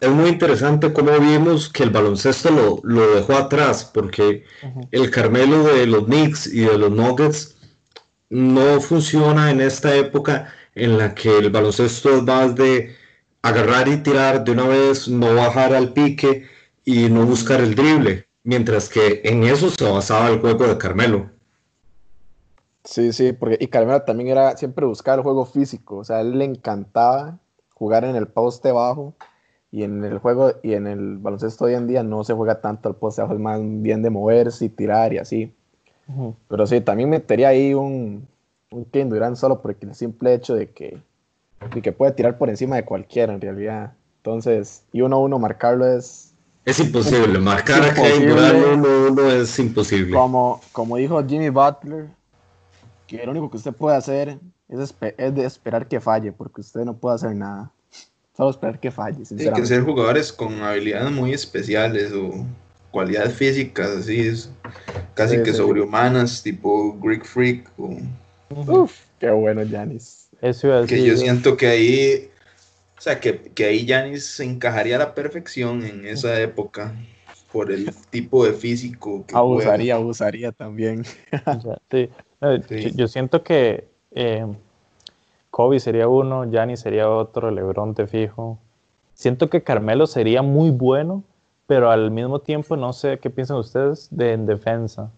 es 0.00 0.10
muy 0.10 0.30
interesante 0.30 0.92
cómo 0.92 1.18
vimos 1.18 1.68
que 1.68 1.84
el 1.84 1.90
baloncesto 1.90 2.50
lo, 2.50 2.80
lo 2.82 3.14
dejó 3.14 3.34
atrás, 3.34 3.84
porque 3.84 4.44
el 4.90 5.10
Carmelo 5.10 5.64
de 5.64 5.86
los 5.86 6.04
Knicks 6.04 6.46
y 6.46 6.60
de 6.60 6.76
los 6.76 6.90
Nuggets 6.90 7.56
no 8.30 8.80
funciona 8.80 9.50
en 9.50 9.60
esta 9.60 9.94
época 9.94 10.52
en 10.74 10.98
la 10.98 11.14
que 11.14 11.38
el 11.38 11.50
baloncesto 11.50 12.16
es 12.16 12.22
más 12.24 12.54
de 12.56 12.96
agarrar 13.42 13.88
y 13.88 13.98
tirar 13.98 14.42
de 14.44 14.52
una 14.52 14.66
vez, 14.66 15.06
no 15.06 15.34
bajar 15.34 15.74
al 15.74 15.92
pique 15.92 16.48
y 16.84 17.08
no 17.08 17.24
buscar 17.24 17.60
el 17.60 17.74
drible, 17.74 18.26
mientras 18.44 18.88
que 18.88 19.22
en 19.24 19.42
eso 19.42 19.70
se 19.70 19.90
basaba 19.90 20.28
el 20.28 20.40
juego 20.40 20.66
de 20.66 20.78
Carmelo. 20.78 21.30
Sí, 22.84 23.12
sí, 23.12 23.32
porque 23.32 23.56
y 23.58 23.66
Carmelo 23.68 24.02
también 24.02 24.28
era 24.28 24.56
siempre 24.56 24.84
buscar 24.84 25.18
el 25.18 25.24
juego 25.24 25.46
físico, 25.46 25.96
o 25.96 26.04
sea, 26.04 26.16
a 26.16 26.20
él 26.20 26.38
le 26.38 26.44
encantaba 26.44 27.38
jugar 27.72 28.04
en 28.04 28.14
el 28.14 28.28
poste 28.28 28.70
bajo 28.72 29.14
y 29.72 29.82
en 29.82 30.04
el 30.04 30.18
juego 30.18 30.52
y 30.62 30.74
en 30.74 30.86
el 30.86 31.16
baloncesto 31.16 31.64
hoy 31.64 31.74
en 31.74 31.88
día 31.88 32.02
no 32.02 32.22
se 32.22 32.34
juega 32.34 32.60
tanto 32.60 32.90
el 32.90 32.94
poste 32.94 33.22
bajo, 33.22 33.34
es 33.34 33.40
más 33.40 33.58
bien 33.62 34.02
de 34.02 34.10
moverse 34.10 34.66
y 34.66 34.68
tirar 34.68 35.12
y 35.14 35.18
así. 35.18 35.52
Pero 36.48 36.66
sí, 36.66 36.82
también 36.82 37.08
metería 37.08 37.48
ahí 37.48 37.72
un, 37.72 38.28
un 38.70 38.84
Kevin 38.84 39.08
Durant 39.08 39.36
solo 39.36 39.62
porque 39.62 39.86
el 39.86 39.94
simple 39.94 40.34
hecho 40.34 40.54
de 40.54 40.68
que, 40.68 41.00
que 41.82 41.92
puede 41.92 42.12
tirar 42.12 42.36
por 42.36 42.50
encima 42.50 42.76
de 42.76 42.84
cualquiera 42.84 43.32
en 43.32 43.40
realidad. 43.40 43.94
Entonces, 44.18 44.84
y 44.92 45.00
uno 45.00 45.16
a 45.16 45.20
uno 45.20 45.38
marcarlo 45.38 45.86
es... 45.86 46.33
Es 46.64 46.80
imposible, 46.80 47.38
marcar 47.38 47.82
a 47.82 47.92
Kevin 47.92 48.28
Durant 48.28 48.66
uno 48.74 48.88
a 48.88 49.10
uno 49.10 49.30
es 49.30 49.58
imposible. 49.58 50.16
Como, 50.16 50.62
como 50.72 50.96
dijo 50.96 51.22
Jimmy 51.26 51.50
Butler, 51.50 52.08
que 53.06 53.24
lo 53.24 53.32
único 53.32 53.50
que 53.50 53.58
usted 53.58 53.72
puede 53.72 53.96
hacer 53.96 54.38
es, 54.68 54.94
es 55.18 55.34
de 55.34 55.44
esperar 55.44 55.86
que 55.86 56.00
falle, 56.00 56.32
porque 56.32 56.62
usted 56.62 56.80
no 56.80 56.94
puede 56.96 57.16
hacer 57.16 57.34
nada. 57.34 57.70
Solo 58.36 58.50
esperar 58.50 58.80
que 58.80 58.90
falle. 58.90 59.24
Tiene 59.24 59.52
que 59.52 59.66
ser 59.66 59.82
jugadores 59.82 60.32
con 60.32 60.62
habilidades 60.62 61.12
muy 61.12 61.32
especiales 61.32 62.12
o 62.12 62.44
cualidades 62.90 63.34
físicas, 63.34 63.90
así, 63.90 64.20
es, 64.20 64.50
casi 65.14 65.42
que 65.42 65.52
sobrehumanas, 65.52 66.42
tipo 66.42 66.96
Greek 67.00 67.24
Freak. 67.24 67.70
O... 67.76 67.98
Uf, 68.50 68.92
qué 69.20 69.30
bueno, 69.30 69.62
Janis. 69.70 70.28
Eso 70.40 70.68
Que 70.86 71.04
yo 71.04 71.16
siento 71.16 71.56
que 71.56 71.66
ahí, 71.66 72.30
o 72.96 73.00
sea, 73.00 73.20
que, 73.20 73.40
que 73.52 73.64
ahí 73.66 73.86
Janis 73.86 74.26
se 74.26 74.44
encajaría 74.44 74.96
a 74.96 75.00
la 75.00 75.14
perfección 75.14 75.84
en 75.84 76.06
esa 76.06 76.40
época 76.40 76.94
por 77.52 77.70
el 77.70 77.94
tipo 78.10 78.44
de 78.44 78.52
físico 78.52 79.24
que 79.26 79.36
abusaría, 79.36 79.94
abusaría 79.94 80.52
también. 80.52 81.04
Yo, 82.94 83.06
siento 83.06 83.42
que 83.44 83.86
eh, 84.10 84.44
Kobe 85.50 85.78
sería 85.78 86.08
uno, 86.08 86.50
Gianni 86.50 86.76
sería 86.76 87.08
otro, 87.08 87.52
Lebron 87.52 87.94
te 87.94 88.08
fijo. 88.08 88.58
Siento 89.14 89.48
que 89.48 89.62
Carmelo 89.62 90.08
sería 90.08 90.42
muy 90.42 90.70
bueno, 90.70 91.22
pero 91.68 91.92
al 91.92 92.10
mismo 92.10 92.40
tiempo 92.40 92.76
no 92.76 92.92
sé 92.92 93.20
qué 93.20 93.30
piensan 93.30 93.58
ustedes 93.58 94.08
de 94.10 94.32
en 94.32 94.46
defensa. 94.46 95.12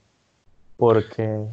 Porque. 0.77 1.47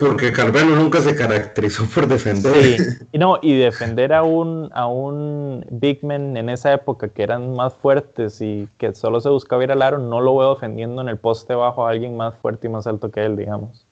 Porque 0.00 0.32
Carmelo 0.32 0.74
nunca 0.74 1.00
se 1.02 1.14
caracterizó 1.14 1.84
por 1.84 2.08
defender. 2.08 2.54
Sí. 2.54 2.76
Y 3.12 3.18
no, 3.18 3.38
y 3.42 3.54
defender 3.56 4.12
a 4.14 4.22
un, 4.22 4.70
a 4.72 4.86
un 4.86 5.66
big 5.70 6.02
man 6.02 6.36
en 6.36 6.48
esa 6.48 6.72
época 6.72 7.08
que 7.08 7.22
eran 7.22 7.54
más 7.54 7.74
fuertes 7.74 8.40
y 8.40 8.66
que 8.78 8.94
solo 8.94 9.20
se 9.20 9.28
buscaba 9.28 9.62
ir 9.62 9.72
al 9.72 9.82
aro, 9.82 9.98
no 9.98 10.20
lo 10.20 10.38
veo 10.38 10.54
defendiendo 10.54 11.02
en 11.02 11.08
el 11.08 11.18
poste 11.18 11.54
bajo 11.54 11.86
a 11.86 11.90
alguien 11.90 12.16
más 12.16 12.34
fuerte 12.36 12.66
y 12.66 12.70
más 12.70 12.86
alto 12.86 13.10
que 13.10 13.24
él, 13.24 13.36
digamos. 13.36 13.84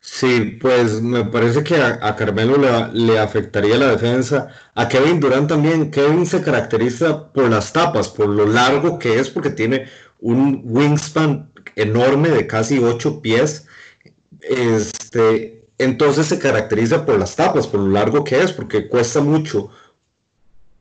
Sí, 0.00 0.58
pues 0.60 1.02
me 1.02 1.24
parece 1.24 1.64
que 1.64 1.76
a, 1.76 2.14
Carmelo 2.14 2.56
le, 2.92 3.18
afectaría 3.18 3.76
la 3.76 3.90
defensa. 3.90 4.48
A 4.74 4.88
Kevin 4.88 5.18
Durant 5.20 5.48
también. 5.48 5.90
Kevin 5.90 6.24
se 6.24 6.40
caracteriza 6.40 7.32
por 7.32 7.50
las 7.50 7.72
tapas, 7.72 8.08
por 8.08 8.28
lo 8.28 8.46
largo 8.46 8.98
que 8.98 9.18
es, 9.18 9.28
porque 9.28 9.50
tiene 9.50 9.86
un 10.20 10.62
wingspan 10.64 11.50
enorme 11.76 12.28
de 12.28 12.46
casi 12.46 12.78
8 12.78 13.20
pies. 13.20 13.66
Este, 14.40 15.66
entonces 15.78 16.26
se 16.26 16.38
caracteriza 16.38 17.04
por 17.04 17.18
las 17.18 17.36
tapas, 17.36 17.66
por 17.66 17.80
lo 17.80 17.90
largo 17.90 18.24
que 18.24 18.40
es, 18.40 18.52
porque 18.52 18.88
cuesta 18.88 19.20
mucho 19.20 19.70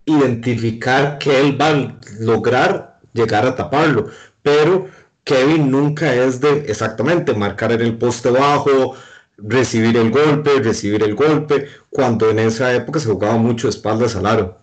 identificar 0.06 1.18
que 1.18 1.40
él 1.40 1.60
va 1.60 1.70
a 1.70 2.00
lograr 2.20 3.00
llegar 3.14 3.46
a 3.46 3.56
taparlo. 3.56 4.08
Pero 4.42 4.88
Kevin 5.24 5.70
nunca 5.70 6.14
es 6.14 6.40
de 6.40 6.60
exactamente 6.70 7.34
marcar 7.34 7.72
en 7.74 7.82
el 7.82 7.98
poste 7.98 8.32
bajo, 8.32 8.96
recibir 9.38 9.98
el 9.98 10.10
golpe, 10.10 10.62
recibir 10.62 11.04
el 11.04 11.16
golpe, 11.16 11.68
cuando 11.90 12.30
en 12.30 12.40
esa 12.40 12.74
época 12.74 13.00
se 13.00 13.10
jugaba 13.10 13.38
mucho 13.38 13.68
espaldas 13.68 14.16
al 14.16 14.26
aro. 14.26 14.58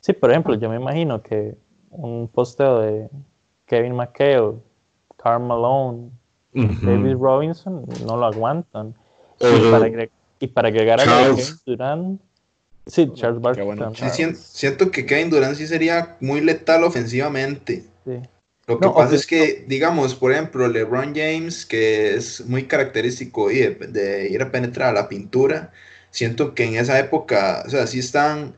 Sí, 0.00 0.12
por 0.12 0.30
ejemplo, 0.30 0.54
yo 0.54 0.68
me 0.68 0.76
imagino 0.76 1.22
que 1.22 1.56
un 1.90 2.28
posteo 2.28 2.80
de 2.80 3.08
Kevin 3.66 3.94
McHale, 3.94 4.56
Carl 5.16 5.42
Malone, 5.42 6.10
David 6.54 7.16
Robinson 7.16 7.84
no 8.06 8.16
lo 8.16 8.26
aguantan. 8.26 8.94
y, 10.40 10.46
para 10.48 10.68
agregar 10.68 11.00
a 11.00 11.04
Kevin 11.04 11.44
Durant, 11.66 12.20
sí, 12.86 13.10
Charles 13.14 13.40
Barkley. 13.40 14.34
siento 14.34 14.90
que 14.90 15.04
Kevin 15.04 15.30
Durant 15.30 15.56
sí 15.56 15.66
sería 15.66 16.16
muy 16.20 16.40
letal 16.40 16.84
ofensivamente. 16.84 17.84
Sí. 18.04 18.20
Lo 18.66 18.80
que 18.80 18.88
pasa 18.88 19.14
es 19.14 19.26
que, 19.26 19.64
digamos, 19.68 20.14
por 20.14 20.32
ejemplo, 20.32 20.66
LeBron 20.68 21.14
James, 21.14 21.66
que 21.66 22.14
es 22.14 22.46
muy 22.46 22.64
característico 22.64 23.48
de, 23.48 24.28
ir 24.30 24.42
a 24.42 24.50
penetrar 24.50 24.88
a 24.88 25.00
la 25.00 25.08
pintura, 25.08 25.70
siento 26.10 26.54
que 26.54 26.64
en 26.64 26.76
esa 26.76 26.98
época, 26.98 27.62
o 27.66 27.70
sea, 27.70 27.86
sí 27.86 27.98
están, 27.98 28.54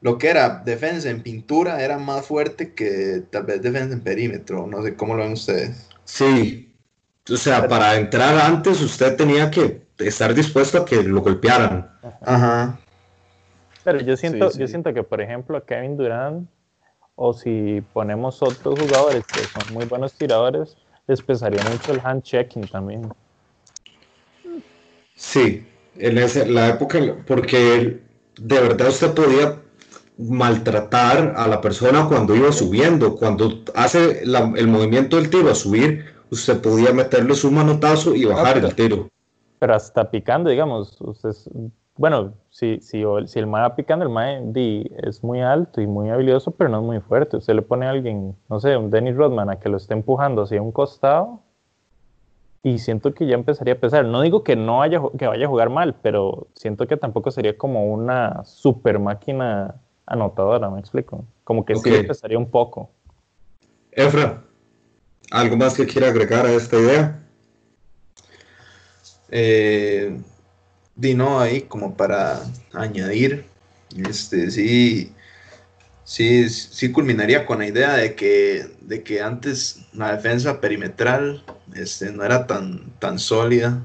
lo 0.00 0.16
que 0.16 0.28
era 0.28 0.62
defensa 0.64 1.10
en 1.10 1.22
pintura 1.22 1.84
era 1.84 1.98
más 1.98 2.24
fuerte 2.24 2.72
que 2.72 3.22
tal 3.30 3.44
vez 3.44 3.60
defensa 3.60 3.92
en 3.92 4.00
perímetro, 4.00 4.66
no 4.66 4.82
sé 4.82 4.94
cómo 4.96 5.14
lo 5.14 5.24
ven 5.24 5.32
ustedes. 5.32 5.88
Sí, 6.04 6.73
o 7.30 7.36
sea, 7.36 7.66
para 7.68 7.96
entrar 7.96 8.38
antes 8.38 8.82
usted 8.82 9.16
tenía 9.16 9.50
que 9.50 9.82
estar 9.98 10.34
dispuesto 10.34 10.78
a 10.78 10.84
que 10.84 11.02
lo 11.02 11.22
golpearan. 11.22 11.90
Ajá. 12.22 12.78
Pero 13.82 14.00
yo 14.00 14.16
siento, 14.16 14.50
yo 14.52 14.66
siento 14.66 14.92
que, 14.92 15.02
por 15.02 15.20
ejemplo, 15.20 15.62
Kevin 15.64 15.96
Durant 15.96 16.48
o 17.16 17.32
si 17.32 17.82
ponemos 17.92 18.42
otros 18.42 18.78
jugadores 18.78 19.24
que 19.26 19.40
son 19.40 19.74
muy 19.74 19.84
buenos 19.86 20.14
tiradores, 20.14 20.76
les 21.06 21.22
pesaría 21.22 21.62
mucho 21.70 21.92
el 21.92 22.00
hand 22.02 22.22
checking 22.22 22.66
también. 22.66 23.12
Sí, 25.14 25.66
en 25.96 26.18
esa, 26.18 26.44
la 26.44 26.70
época, 26.70 26.98
porque 27.26 28.00
de 28.36 28.60
verdad 28.60 28.88
usted 28.88 29.14
podía 29.14 29.60
maltratar 30.18 31.34
a 31.36 31.46
la 31.46 31.60
persona 31.60 32.06
cuando 32.08 32.34
iba 32.34 32.52
subiendo, 32.52 33.16
cuando 33.16 33.62
hace 33.74 34.22
el 34.22 34.66
movimiento 34.68 35.16
del 35.16 35.30
tiro 35.30 35.50
a 35.50 35.54
subir, 35.54 36.13
usted 36.34 36.60
podía 36.60 36.92
meterle 36.92 37.34
su 37.34 37.50
manotazo 37.50 38.14
y 38.14 38.24
bajar 38.24 38.58
el 38.58 38.74
tiro. 38.74 39.08
Pero 39.58 39.74
hasta 39.74 40.10
picando, 40.10 40.50
digamos, 40.50 41.00
usted 41.00 41.34
bueno, 41.96 42.34
si, 42.50 42.80
si, 42.80 43.04
si 43.26 43.38
el 43.38 43.46
mae 43.46 43.62
va 43.62 43.76
picando, 43.76 44.04
el 44.04 44.10
mae 44.10 44.42
es 45.02 45.22
muy 45.22 45.40
alto 45.40 45.80
y 45.80 45.86
muy 45.86 46.10
habilidoso, 46.10 46.50
pero 46.50 46.68
no 46.68 46.78
es 46.80 46.84
muy 46.84 47.00
fuerte. 47.00 47.36
Usted 47.36 47.54
le 47.54 47.62
pone 47.62 47.86
a 47.86 47.90
alguien, 47.90 48.36
no 48.48 48.58
sé, 48.58 48.76
un 48.76 48.90
Dennis 48.90 49.14
Rodman 49.14 49.48
a 49.50 49.60
que 49.60 49.68
lo 49.68 49.76
esté 49.76 49.94
empujando 49.94 50.42
hacia 50.42 50.60
un 50.60 50.72
costado 50.72 51.40
y 52.64 52.78
siento 52.78 53.14
que 53.14 53.26
ya 53.26 53.34
empezaría 53.34 53.74
a 53.74 53.78
pesar. 53.78 54.06
No 54.06 54.22
digo 54.22 54.42
que 54.42 54.56
no 54.56 54.82
haya, 54.82 55.00
que 55.16 55.28
vaya 55.28 55.46
a 55.46 55.48
jugar 55.48 55.70
mal, 55.70 55.94
pero 56.02 56.48
siento 56.54 56.88
que 56.88 56.96
tampoco 56.96 57.30
sería 57.30 57.56
como 57.56 57.86
una 57.92 58.42
super 58.44 58.98
máquina 58.98 59.76
anotadora, 60.06 60.70
¿me 60.70 60.80
explico? 60.80 61.24
Como 61.44 61.64
que 61.64 61.76
sí 61.76 61.92
sí 61.92 62.02
pesaría 62.02 62.38
un 62.38 62.50
poco. 62.50 62.90
Efra, 63.92 64.42
¿algo 65.34 65.56
más 65.56 65.74
que 65.74 65.86
quiera 65.86 66.08
agregar 66.08 66.46
a 66.46 66.52
esta 66.52 66.78
idea? 66.78 67.20
Eh, 69.30 70.16
Dino 70.94 71.40
ahí 71.40 71.62
como 71.62 71.96
para 71.96 72.40
añadir, 72.72 73.44
este, 74.08 74.52
sí, 74.52 75.12
sí, 76.04 76.48
sí 76.48 76.92
culminaría 76.92 77.46
con 77.46 77.58
la 77.58 77.66
idea 77.66 77.94
de 77.94 78.14
que, 78.14 78.64
de 78.80 79.02
que 79.02 79.20
antes 79.20 79.80
la 79.92 80.14
defensa 80.14 80.60
perimetral 80.60 81.44
este, 81.74 82.12
no 82.12 82.24
era 82.24 82.46
tan, 82.46 82.92
tan 83.00 83.18
sólida, 83.18 83.84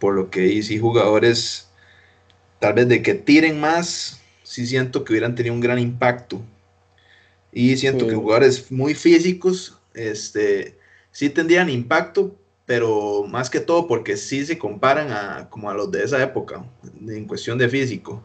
por 0.00 0.14
lo 0.14 0.28
que 0.28 0.40
ahí 0.40 0.62
sí 0.62 0.80
jugadores, 0.80 1.68
tal 2.58 2.72
vez 2.72 2.88
de 2.88 3.00
que 3.00 3.14
tiren 3.14 3.60
más, 3.60 4.20
sí 4.42 4.66
siento 4.66 5.04
que 5.04 5.12
hubieran 5.12 5.36
tenido 5.36 5.54
un 5.54 5.60
gran 5.60 5.78
impacto. 5.78 6.42
Y 7.52 7.76
siento 7.76 8.08
que 8.08 8.14
jugadores 8.14 8.72
muy 8.72 8.94
físicos, 8.94 9.78
este, 9.94 10.79
sí 11.10 11.30
tendrían 11.30 11.68
impacto, 11.68 12.36
pero 12.66 13.24
más 13.28 13.50
que 13.50 13.60
todo 13.60 13.86
porque 13.86 14.16
sí 14.16 14.44
se 14.44 14.58
comparan 14.58 15.10
a, 15.10 15.48
como 15.50 15.70
a 15.70 15.74
los 15.74 15.90
de 15.90 16.04
esa 16.04 16.22
época, 16.22 16.64
en 17.06 17.26
cuestión 17.26 17.58
de 17.58 17.68
físico. 17.68 18.22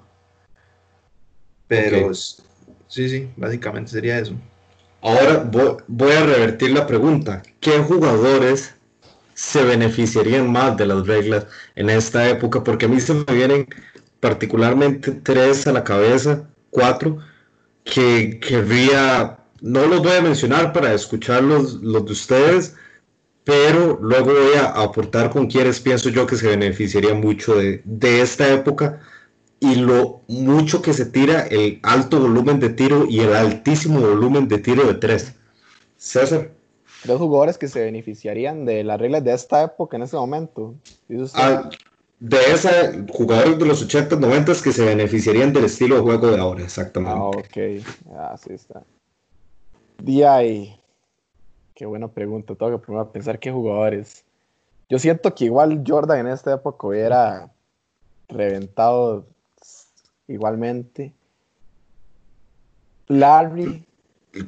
Pero 1.68 2.14
sí, 2.14 3.10
sí, 3.10 3.30
básicamente 3.36 3.92
sería 3.92 4.20
eso. 4.20 4.36
Ahora 5.02 5.48
voy, 5.88 6.12
a 6.14 6.26
revertir 6.26 6.72
la 6.72 6.88
pregunta. 6.88 7.44
¿Qué 7.60 7.78
jugadores 7.78 8.74
se 9.36 9.64
beneficiarían 9.64 10.52
más 10.52 10.78
de 10.78 10.88
las 10.88 11.06
reglas 11.06 11.46
en 11.76 11.92
esta 11.92 12.28
época? 12.28 12.64
Porque 12.64 12.86
a 12.86 12.90
mí 12.90 13.00
se 13.00 13.14
me 13.14 13.24
vienen 13.32 13.68
particularmente 14.20 15.12
tres 15.12 15.68
a 15.68 15.74
la 15.74 15.84
cabeza, 15.84 16.50
cuatro, 16.72 17.20
que 17.84 18.40
querría, 18.40 19.38
no 19.66 19.88
los 19.88 20.04
voy 20.04 20.12
a 20.12 20.22
mencionar 20.22 20.72
para 20.74 20.94
escuchar 20.94 21.42
los, 21.44 21.82
de 21.82 21.98
ustedes, 21.98 22.76
pero 23.44 23.98
luego 24.00 24.28
voy 24.28 24.54
a 24.60 24.70
aportar 24.70 25.32
con 25.32 25.48
quienes 25.48 25.80
pienso 25.80 26.10
yo 26.10 26.28
que 26.28 26.36
se 26.36 26.50
beneficiaría 26.50 27.16
mucho 27.16 27.56
de, 27.56 27.82
de 27.84 28.22
esta 28.22 28.54
época 28.54 29.02
y 29.60 29.74
lo 29.74 30.22
mucho 30.28 30.84
que 30.84 30.94
se 30.94 31.08
tira, 31.08 31.48
el 31.48 31.80
alto 31.82 32.20
volumen 32.20 32.60
de 32.60 32.70
tiro 32.70 33.08
y 33.10 33.22
el 33.22 33.34
altísimo 33.36 34.00
volumen 34.02 34.48
de 34.48 34.60
tiro 34.60 34.86
de 34.86 34.94
tres. 34.94 35.34
César. 35.98 36.52
Dos 37.04 37.18
jugadores 37.18 37.58
que 37.58 37.68
se 37.68 37.84
beneficiarían 37.84 38.66
de 38.66 38.84
las 38.84 39.00
reglas 39.00 39.24
de 39.24 39.34
esta 39.34 39.64
época 39.64 39.98
en 39.98 40.04
ese 40.04 40.16
momento. 40.16 40.76
Ah, 41.34 41.72
de 42.20 42.38
esa, 42.52 42.94
jugadores 43.10 43.58
de 43.58 43.66
los 43.66 43.82
80, 43.82 44.16
90 44.16 44.54
que 44.64 44.72
se 44.72 44.86
beneficiarían 44.86 45.52
del 45.52 45.66
estilo 45.66 45.96
de 45.96 46.02
juego 46.02 46.30
de 46.30 46.40
ahora, 46.40 46.64
exactamente. 46.64 47.18
Ah, 47.18 47.30
ok. 47.30 48.32
Así 48.32 48.54
está. 48.54 48.84
DI. 49.98 50.80
Qué 51.74 51.86
buena 51.86 52.08
pregunta. 52.08 52.56
Tengo 52.56 52.72
que 52.72 52.86
primero 52.86 53.12
pensar 53.12 53.40
qué 53.40 53.52
jugadores. 53.52 54.24
Yo 54.90 55.00
siento 55.00 55.34
que 55.34 55.46
igual 55.46 55.84
Jordan 55.86 56.20
en 56.20 56.28
esta 56.28 56.54
época 56.54 56.88
hubiera 56.88 57.52
reventado 58.28 59.26
igualmente. 60.28 61.14
Larry. 63.08 63.86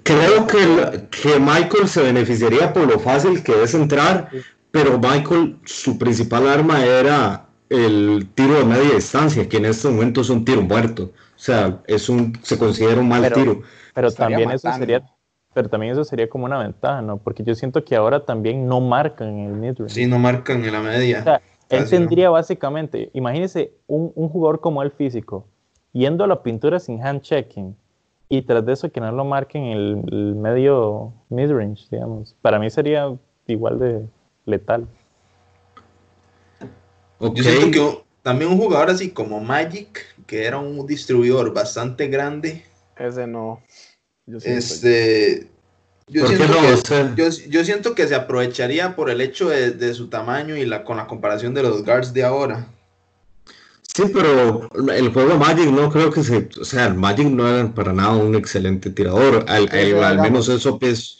Creo 0.04 0.46
que, 0.48 1.08
que 1.10 1.40
Michael 1.40 1.88
se 1.88 2.02
beneficiaría 2.02 2.74
por 2.74 2.88
lo 2.88 3.00
fácil 3.00 3.42
que 3.42 3.64
es 3.64 3.74
entrar, 3.74 4.30
pero 4.72 5.00
Michael, 5.00 5.60
su 5.64 5.98
principal 5.98 6.48
arma 6.48 6.84
era 6.84 7.48
el 7.70 8.28
tiro 8.36 8.56
de 8.56 8.66
media 8.66 8.96
distancia, 8.96 9.48
que 9.48 9.58
en 9.58 9.66
este 9.66 9.88
momento 9.90 10.22
es 10.22 10.30
un 10.30 10.44
tiro 10.44 10.62
muerto. 10.62 11.04
O 11.04 11.40
sea, 11.40 11.82
es 11.88 12.10
un, 12.10 12.38
se 12.42 12.58
considera 12.58 13.00
un 13.00 13.08
mal 13.08 13.32
tiro. 13.32 13.62
Pero 13.94 14.12
también 14.12 14.52
eso 14.52 14.72
sería, 14.74 15.06
pero 15.58 15.70
también 15.70 15.92
eso 15.92 16.04
sería 16.04 16.30
como 16.30 16.46
una 16.46 16.60
ventaja, 16.60 17.02
¿no? 17.02 17.18
Porque 17.18 17.44
yo 17.44 17.56
siento 17.56 17.84
que 17.84 17.96
ahora 17.96 18.24
también 18.24 18.68
no 18.68 18.80
marcan 18.80 19.30
en 19.30 19.46
el 19.48 19.54
midrange. 19.54 19.92
Sí, 19.92 20.06
no 20.06 20.20
marcan 20.20 20.64
en 20.64 20.72
la 20.72 20.82
media. 20.82 21.42
él 21.70 21.90
tendría 21.90 22.30
básicamente, 22.30 23.10
imagínese 23.16 23.72
un, 23.88 24.12
un 24.14 24.30
jugador 24.30 24.60
como 24.60 24.84
el 24.84 24.92
físico, 24.92 25.48
yendo 25.94 26.24
a 26.24 26.28
la 26.28 26.44
pintura 26.44 26.80
sin 26.80 27.04
hand 27.04 27.22
checking 27.22 27.76
y 28.30 28.44
tras 28.44 28.64
de 28.68 28.74
eso 28.74 28.92
que 28.92 29.00
no 29.00 29.12
lo 29.12 29.26
marquen 29.26 29.64
en 29.64 30.06
el, 30.12 30.36
medio 30.36 31.12
midrange, 31.30 31.88
digamos. 31.90 32.36
Para 32.44 32.60
mí 32.60 32.70
sería 32.70 33.12
igual 33.48 33.80
de 33.80 34.06
letal. 34.46 34.86
Yo 37.20 37.34
siento 37.44 37.72
que 37.72 38.04
también 38.22 38.52
un 38.52 38.60
jugador 38.60 38.92
así 38.92 39.10
como 39.10 39.40
Magic, 39.40 40.06
que 40.28 40.46
era 40.46 40.60
un 40.60 40.86
distribuidor 40.86 41.52
bastante 41.52 42.10
grande. 42.10 42.64
Ese 42.96 43.26
no. 43.26 43.60
Yo 44.28 44.38
este, 44.44 45.48
yo 46.08 46.28
siento, 46.28 46.54
que, 47.16 47.50
yo, 47.50 47.64
siento, 47.64 47.96
que, 47.96 48.08
se 48.08 48.16
aprovecharía 48.16 48.96
por 48.96 49.10
el 49.10 49.22
hecho 49.22 49.50
de, 49.50 49.94
su 49.94 50.10
tamaño 50.10 50.56
y 50.56 50.66
la, 50.66 50.84
con 50.84 50.98
la 50.98 51.08
comparación 51.08 51.54
de 51.54 51.64
los 51.64 51.84
guards 51.84 52.14
de 52.14 52.24
ahora. 52.24 52.68
Sí, 53.96 54.04
pero 54.14 54.70
el 54.94 55.10
juego 55.12 55.38
Magic 55.38 55.72
no 55.72 55.90
creo 55.90 56.12
que 56.12 56.24
se. 56.24 56.50
O 56.62 56.66
sea, 56.66 56.86
el 56.88 56.94
Magic 56.94 57.28
no 57.28 57.48
era 57.48 57.74
para 57.74 57.94
nada 57.94 58.16
un 58.16 58.36
excelente 58.36 58.90
tirador. 58.90 59.46
Al, 59.48 59.70
menos 60.22 60.50
eso 60.50 60.78
es. 60.82 61.18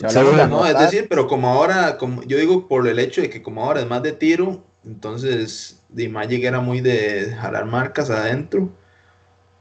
no, 0.00 0.66
es 0.66 0.78
decir, 0.78 1.06
pero 1.08 1.26
como 1.26 1.48
ahora, 1.48 1.96
como 1.96 2.22
yo 2.24 2.38
digo 2.38 2.68
por 2.68 2.86
el 2.86 2.98
hecho 2.98 3.22
de 3.22 3.30
que 3.30 3.40
como 3.42 3.64
ahora 3.64 3.80
es 3.80 3.88
más 3.88 4.02
de 4.02 4.12
tiro, 4.12 4.62
entonces 4.84 5.80
de 5.88 6.08
Magic 6.08 6.44
era 6.44 6.60
muy 6.60 6.80
de 6.80 7.34
jalar 7.40 7.64
marcas 7.66 8.10
adentro 8.10 8.70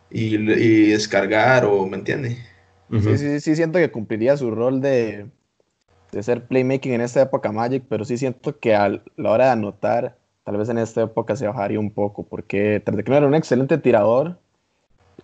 y, 0.09 0.91
descargar, 0.91 1.65
o 1.65 1.85
¿me 1.85 1.97
entiendes? 1.97 2.37
Sí, 2.91 3.17
sí, 3.17 3.39
sí, 3.39 3.55
siento 3.55 3.79
que 3.79 3.91
cumpliría 3.91 4.37
su 4.37 4.51
rol 4.51 4.79
de, 4.79 5.27
de 6.11 6.23
ser 6.23 6.47
playmaking 6.47 6.93
en 6.93 7.01
esta 7.01 7.21
época 7.21 7.51
Magic, 7.51 7.83
pero 7.89 8.05
sí 8.05 8.17
siento 8.17 8.59
que 8.59 8.75
a 8.75 9.01
la 9.17 9.31
hora 9.31 9.45
de 9.45 9.51
anotar 9.51 10.17
tal 10.43 10.57
vez 10.57 10.69
en 10.69 10.77
esta 10.77 11.01
época 11.01 11.35
se 11.35 11.47
bajaría 11.47 11.79
un 11.79 11.91
poco, 11.91 12.23
porque 12.23 12.81
tras 12.85 12.95
de 12.95 13.03
que 13.03 13.09
no 13.09 13.17
era 13.17 13.27
un 13.27 13.35
excelente 13.35 13.79
tirador, 13.79 14.37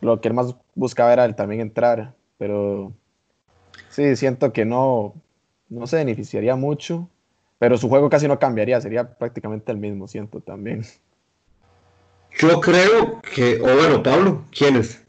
lo 0.02 0.20
que 0.20 0.28
él 0.28 0.34
más 0.34 0.56
buscaba 0.74 1.14
era 1.14 1.32
también 1.36 1.62
entrar, 1.62 2.14
pero 2.40 2.92
sí, 3.90 4.16
siento 4.16 4.52
que 4.52 4.66
no, 4.66 5.14
no 5.70 5.86
se 5.86 5.98
beneficiaría 5.98 6.56
mucho, 6.56 7.08
pero 7.60 7.78
su 7.78 7.88
juego 7.88 8.10
casi 8.10 8.28
no 8.28 8.40
cambiaría, 8.40 8.82
sería 8.82 9.18
prácticamente 9.18 9.72
el 9.72 9.78
mismo, 9.78 10.08
siento 10.08 10.40
también. 10.40 10.84
Yo 12.40 12.60
creo 12.60 13.22
que, 13.22 13.62
o 13.62 13.76
bueno, 13.76 14.02
Pablo, 14.02 14.46
¿quiénes? 14.52 15.06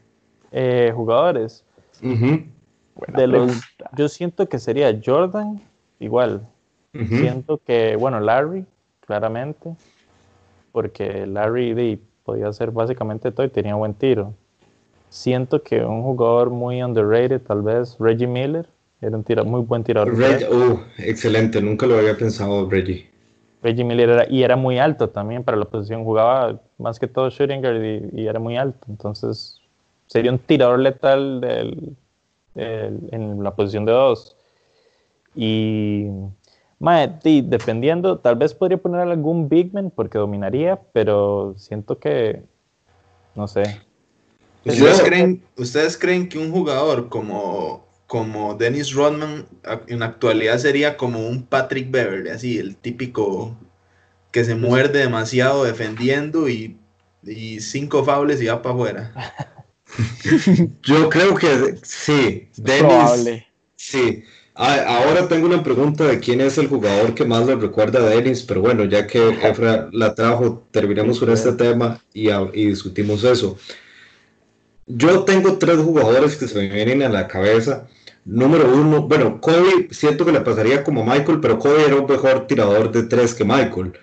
Eh, 0.51 0.91
jugadores. 0.93 1.63
De 2.03 3.27
los, 3.27 3.61
yo 3.97 4.09
siento 4.09 4.47
que 4.47 4.59
sería 4.59 4.99
Jordan, 5.03 5.61
igual. 5.99 6.47
Siento 6.91 7.59
que, 7.65 7.95
bueno, 7.95 8.19
Larry, 8.19 8.65
claramente 8.99 9.75
porque 10.73 11.25
Larry 11.25 11.73
D 11.73 11.99
podía 12.25 12.49
hacer 12.49 12.71
básicamente 12.71 13.31
todo 13.31 13.45
y 13.45 13.49
tenía 13.49 13.75
buen 13.75 13.93
tiro. 13.93 14.33
Siento 15.09 15.61
que 15.61 15.85
un 15.85 16.01
jugador 16.01 16.49
muy 16.49 16.81
underrated, 16.81 17.41
tal 17.41 17.61
vez 17.61 17.95
Reggie 17.99 18.27
Miller, 18.27 18.67
era 18.99 19.15
un 19.15 19.23
tiro, 19.23 19.45
muy 19.45 19.61
buen 19.61 19.83
tirador. 19.83 20.13
Uh, 20.13 20.79
excelente, 20.97 21.61
nunca 21.61 21.85
lo 21.85 21.97
había 21.97 22.17
pensado 22.17 22.67
Reggie. 22.69 23.07
Reggie 23.61 23.83
Miller 23.83 24.09
era, 24.09 24.27
y 24.29 24.43
era 24.43 24.55
muy 24.55 24.79
alto 24.79 25.09
también 25.09 25.43
para 25.43 25.57
la 25.57 25.65
posición, 25.65 26.03
jugaba 26.03 26.59
más 26.79 26.99
que 26.99 27.07
todo 27.07 27.29
shooting 27.29 27.61
y, 28.13 28.25
era 28.25 28.39
muy 28.39 28.57
alto, 28.57 28.87
entonces 28.89 29.61
sería 30.13 30.31
un 30.31 30.37
tirador 30.37 30.77
letal 30.77 31.41
del, 31.41 31.97
en 32.53 33.43
la 33.43 33.55
posición 33.55 33.83
de 33.83 33.91
dos. 33.93 34.35
Y 35.33 36.05
Mae, 36.77 37.11
dependiendo, 37.23 38.19
tal 38.19 38.35
vez 38.35 38.53
podría 38.53 38.77
poner 38.77 39.01
algún 39.01 39.49
Bigman 39.49 39.89
porque 39.89 40.19
dominaría, 40.19 40.79
pero 40.93 41.55
siento 41.57 41.97
que, 41.97 42.43
no 43.33 43.47
sé. 43.47 43.81
¿Ustedes, 44.63 45.01
creen, 45.01 45.43
¿Ustedes 45.57 45.97
creen 45.97 46.29
que 46.29 46.37
un 46.37 46.51
jugador 46.51 47.09
como, 47.09 47.87
como 48.05 48.53
Dennis 48.53 48.93
Rodman 48.93 49.47
en 49.87 49.99
la 49.99 50.05
actualidad 50.05 50.59
sería 50.59 50.95
como 50.95 51.27
un 51.27 51.41
Patrick 51.41 51.89
Beverly, 51.89 52.29
así, 52.29 52.59
el 52.59 52.75
típico 52.75 53.57
que 54.29 54.45
se 54.45 54.53
muerde 54.53 54.99
demasiado 54.99 55.63
defendiendo 55.63 56.47
y, 56.47 56.77
cinco 57.59 58.03
fables 58.03 58.39
y 58.43 58.45
va 58.45 58.61
para 58.61 58.75
afuera? 58.75 59.13
Yo 60.83 61.09
creo 61.09 61.35
que 61.35 61.75
sí, 61.83 62.47
Dennis. 62.57 63.43
Sí, 63.75 64.23
Ah, 64.55 64.99
ahora 64.99 65.27
tengo 65.27 65.47
una 65.47 65.63
pregunta 65.63 66.05
de 66.05 66.19
quién 66.19 66.39
es 66.39 66.59
el 66.59 66.67
jugador 66.67 67.15
que 67.15 67.25
más 67.25 67.45
le 67.47 67.55
recuerda 67.55 67.99
a 67.99 68.03
Dennis, 68.03 68.43
pero 68.43 68.61
bueno, 68.61 68.83
ya 68.85 69.07
que 69.07 69.29
Efra 69.29 69.89
la 69.91 70.13
trajo, 70.13 70.63
terminemos 70.71 71.19
con 71.19 71.31
este 71.31 71.53
tema 71.53 71.99
y, 72.13 72.27
discutimos 72.67 73.23
eso. 73.23 73.57
Yo 74.85 75.23
tengo 75.23 75.57
tres 75.57 75.77
jugadores 75.77 76.35
que 76.35 76.47
se 76.47 76.55
me 76.59 76.69
vienen 76.69 77.01
a 77.01 77.09
la 77.09 77.27
cabeza. 77.27 77.87
Número 78.25 78.71
uno, 78.73 79.03
bueno, 79.07 79.41
Kobe 79.41 79.87
siento 79.91 80.25
que 80.25 80.31
le 80.31 80.41
pasaría 80.41 80.83
como 80.83 81.03
Michael, 81.03 81.39
pero 81.41 81.57
Kobe 81.57 81.85
era 81.85 81.95
un 81.95 82.05
mejor 82.05 82.45
tirador 82.47 82.91
de 82.91 83.03
tres 83.03 83.33
que 83.33 83.43
Michael. 83.45 83.93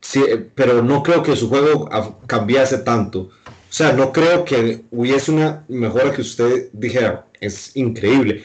Sí, 0.00 0.22
pero 0.54 0.82
no 0.82 1.02
creo 1.02 1.22
que 1.22 1.36
su 1.36 1.48
juego 1.48 1.88
cambiase 2.26 2.78
tanto. 2.78 3.30
O 3.76 3.78
sea, 3.78 3.92
no 3.92 4.10
creo 4.10 4.42
que 4.44 4.84
hubiese 4.90 5.30
una 5.30 5.62
mejora 5.68 6.10
que 6.10 6.22
usted 6.22 6.70
dijera, 6.72 7.26
es 7.40 7.76
increíble. 7.76 8.42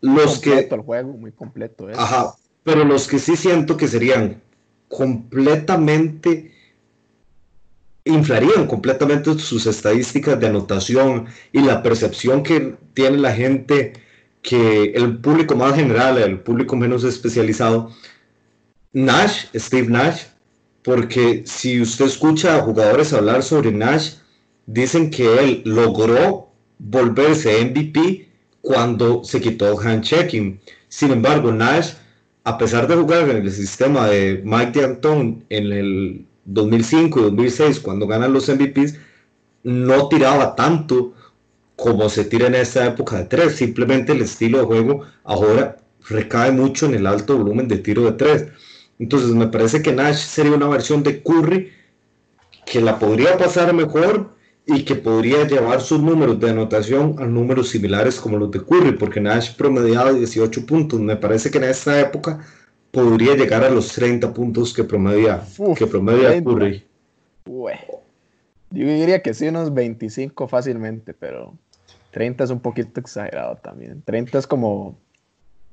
Los 0.00 0.38
que 0.38 0.60
el 0.60 0.80
juego 0.80 1.12
muy 1.12 1.32
completo 1.32 1.86
ajá 1.94 2.34
pero 2.64 2.82
los 2.82 3.06
que 3.06 3.18
sí 3.18 3.36
siento 3.36 3.76
que 3.76 3.86
serían 3.86 4.42
completamente 4.88 6.52
inflarían 8.06 8.66
completamente 8.66 9.38
sus 9.38 9.66
estadísticas 9.66 10.40
de 10.40 10.46
anotación 10.46 11.26
y 11.52 11.60
la 11.60 11.82
percepción 11.82 12.42
que 12.42 12.74
tiene 12.94 13.18
la 13.18 13.32
gente 13.32 13.92
que 14.42 14.92
el 14.94 15.18
público 15.18 15.54
más 15.56 15.74
general, 15.74 16.18
el 16.18 16.40
público 16.40 16.76
menos 16.76 17.04
especializado, 17.04 17.90
Nash, 18.92 19.46
Steve 19.54 19.88
Nash, 19.88 20.24
porque 20.82 21.44
si 21.46 21.80
usted 21.80 22.06
escucha 22.06 22.56
a 22.56 22.60
jugadores 22.62 23.14
hablar 23.14 23.42
sobre 23.42 23.72
Nash, 23.72 24.16
dicen 24.66 25.10
que 25.10 25.38
él 25.38 25.62
logró 25.64 26.48
volverse 26.78 27.64
MVP 27.64 28.28
cuando 28.60 29.24
se 29.24 29.40
quitó 29.40 29.78
hand 29.78 30.02
checking. 30.02 30.60
Sin 30.88 31.10
embargo, 31.10 31.52
Nash 31.52 31.94
a 32.44 32.58
pesar 32.58 32.86
de 32.86 32.94
jugar 32.94 33.28
en 33.30 33.38
el 33.38 33.50
sistema 33.50 34.06
de 34.08 34.42
Mike 34.44 34.80
D'Antoni 34.80 35.42
en 35.48 35.72
el 35.72 36.26
2005 36.44 37.18
y 37.18 37.22
2006, 37.22 37.80
cuando 37.80 38.06
ganan 38.06 38.34
los 38.34 38.48
MVPs, 38.50 38.98
no 39.62 40.08
tiraba 40.08 40.54
tanto 40.54 41.14
como 41.74 42.08
se 42.10 42.26
tira 42.26 42.46
en 42.46 42.54
esta 42.54 42.86
época 42.86 43.16
de 43.16 43.24
tres. 43.24 43.56
Simplemente 43.56 44.12
el 44.12 44.20
estilo 44.20 44.58
de 44.58 44.64
juego 44.64 45.04
ahora 45.24 45.78
recae 46.06 46.52
mucho 46.52 46.84
en 46.84 46.94
el 46.94 47.06
alto 47.06 47.38
volumen 47.38 47.66
de 47.66 47.78
tiro 47.78 48.02
de 48.02 48.12
tres. 48.12 48.46
Entonces 48.98 49.30
me 49.30 49.48
parece 49.48 49.82
que 49.82 49.92
Nash 49.92 50.18
sería 50.18 50.52
una 50.52 50.68
versión 50.68 51.02
de 51.02 51.22
Curry 51.22 51.72
que 52.66 52.82
la 52.82 52.98
podría 52.98 53.38
pasar 53.38 53.72
mejor 53.72 54.34
y 54.66 54.84
que 54.84 54.94
podría 54.94 55.46
llevar 55.46 55.80
sus 55.80 56.00
números 56.00 56.40
de 56.40 56.50
anotación 56.50 57.16
a 57.18 57.26
números 57.26 57.68
similares 57.68 58.18
como 58.18 58.38
los 58.38 58.50
de 58.50 58.60
Curry, 58.60 58.92
porque 58.92 59.20
Nash 59.20 59.54
promediaba 59.56 60.12
18 60.12 60.64
puntos. 60.64 61.00
Me 61.00 61.16
parece 61.16 61.50
que 61.50 61.58
en 61.58 61.64
esta 61.64 62.00
época 62.00 62.40
podría 62.90 63.34
llegar 63.34 63.62
a 63.62 63.68
los 63.68 63.92
30 63.92 64.32
puntos 64.32 64.72
que 64.72 64.84
promedia, 64.84 65.42
que 65.76 65.86
promedia 65.86 66.42
Curry. 66.42 66.82
Yo 67.46 68.86
diría 68.88 69.22
que 69.22 69.34
sí, 69.34 69.48
unos 69.48 69.72
25 69.72 70.48
fácilmente, 70.48 71.12
pero 71.12 71.54
30 72.12 72.44
es 72.44 72.50
un 72.50 72.60
poquito 72.60 73.00
exagerado 73.00 73.56
también. 73.56 74.02
30 74.02 74.38
es 74.38 74.46
como... 74.46 74.98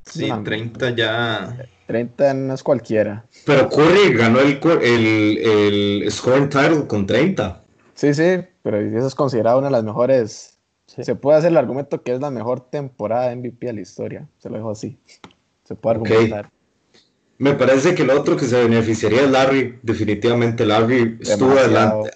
Sí, 0.05 0.29
30 0.43 0.95
ya... 0.95 1.65
30 1.87 2.33
no 2.33 2.53
es 2.53 2.63
cualquiera. 2.63 3.25
Pero 3.45 3.69
Curry 3.69 4.13
ganó 4.13 4.39
el, 4.39 4.59
el, 4.81 5.37
el 6.03 6.11
scoring 6.11 6.49
title 6.49 6.87
con 6.87 7.05
30. 7.05 7.61
Sí, 7.93 8.13
sí, 8.13 8.43
pero 8.63 8.77
eso 8.77 9.07
es 9.07 9.15
considerado 9.15 9.59
una 9.59 9.67
de 9.67 9.73
las 9.73 9.83
mejores. 9.83 10.57
Se 10.85 11.15
puede 11.15 11.37
hacer 11.37 11.51
el 11.51 11.57
argumento 11.57 12.03
que 12.03 12.13
es 12.13 12.19
la 12.19 12.31
mejor 12.31 12.69
temporada 12.69 13.29
de 13.29 13.35
MVP 13.37 13.67
de 13.67 13.73
la 13.73 13.81
historia. 13.81 14.27
Se 14.39 14.49
lo 14.49 14.57
dejo 14.57 14.71
así. 14.71 14.97
Se 15.63 15.75
puede 15.75 15.95
argumentar. 15.95 16.49
Me 17.41 17.53
parece 17.55 17.95
que 17.95 18.03
el 18.03 18.11
otro 18.11 18.37
que 18.37 18.45
se 18.45 18.61
beneficiaría 18.61 19.23
es 19.23 19.31
Larry. 19.31 19.79
Definitivamente 19.81 20.63
Larry 20.63 21.17
estuvo 21.21 21.55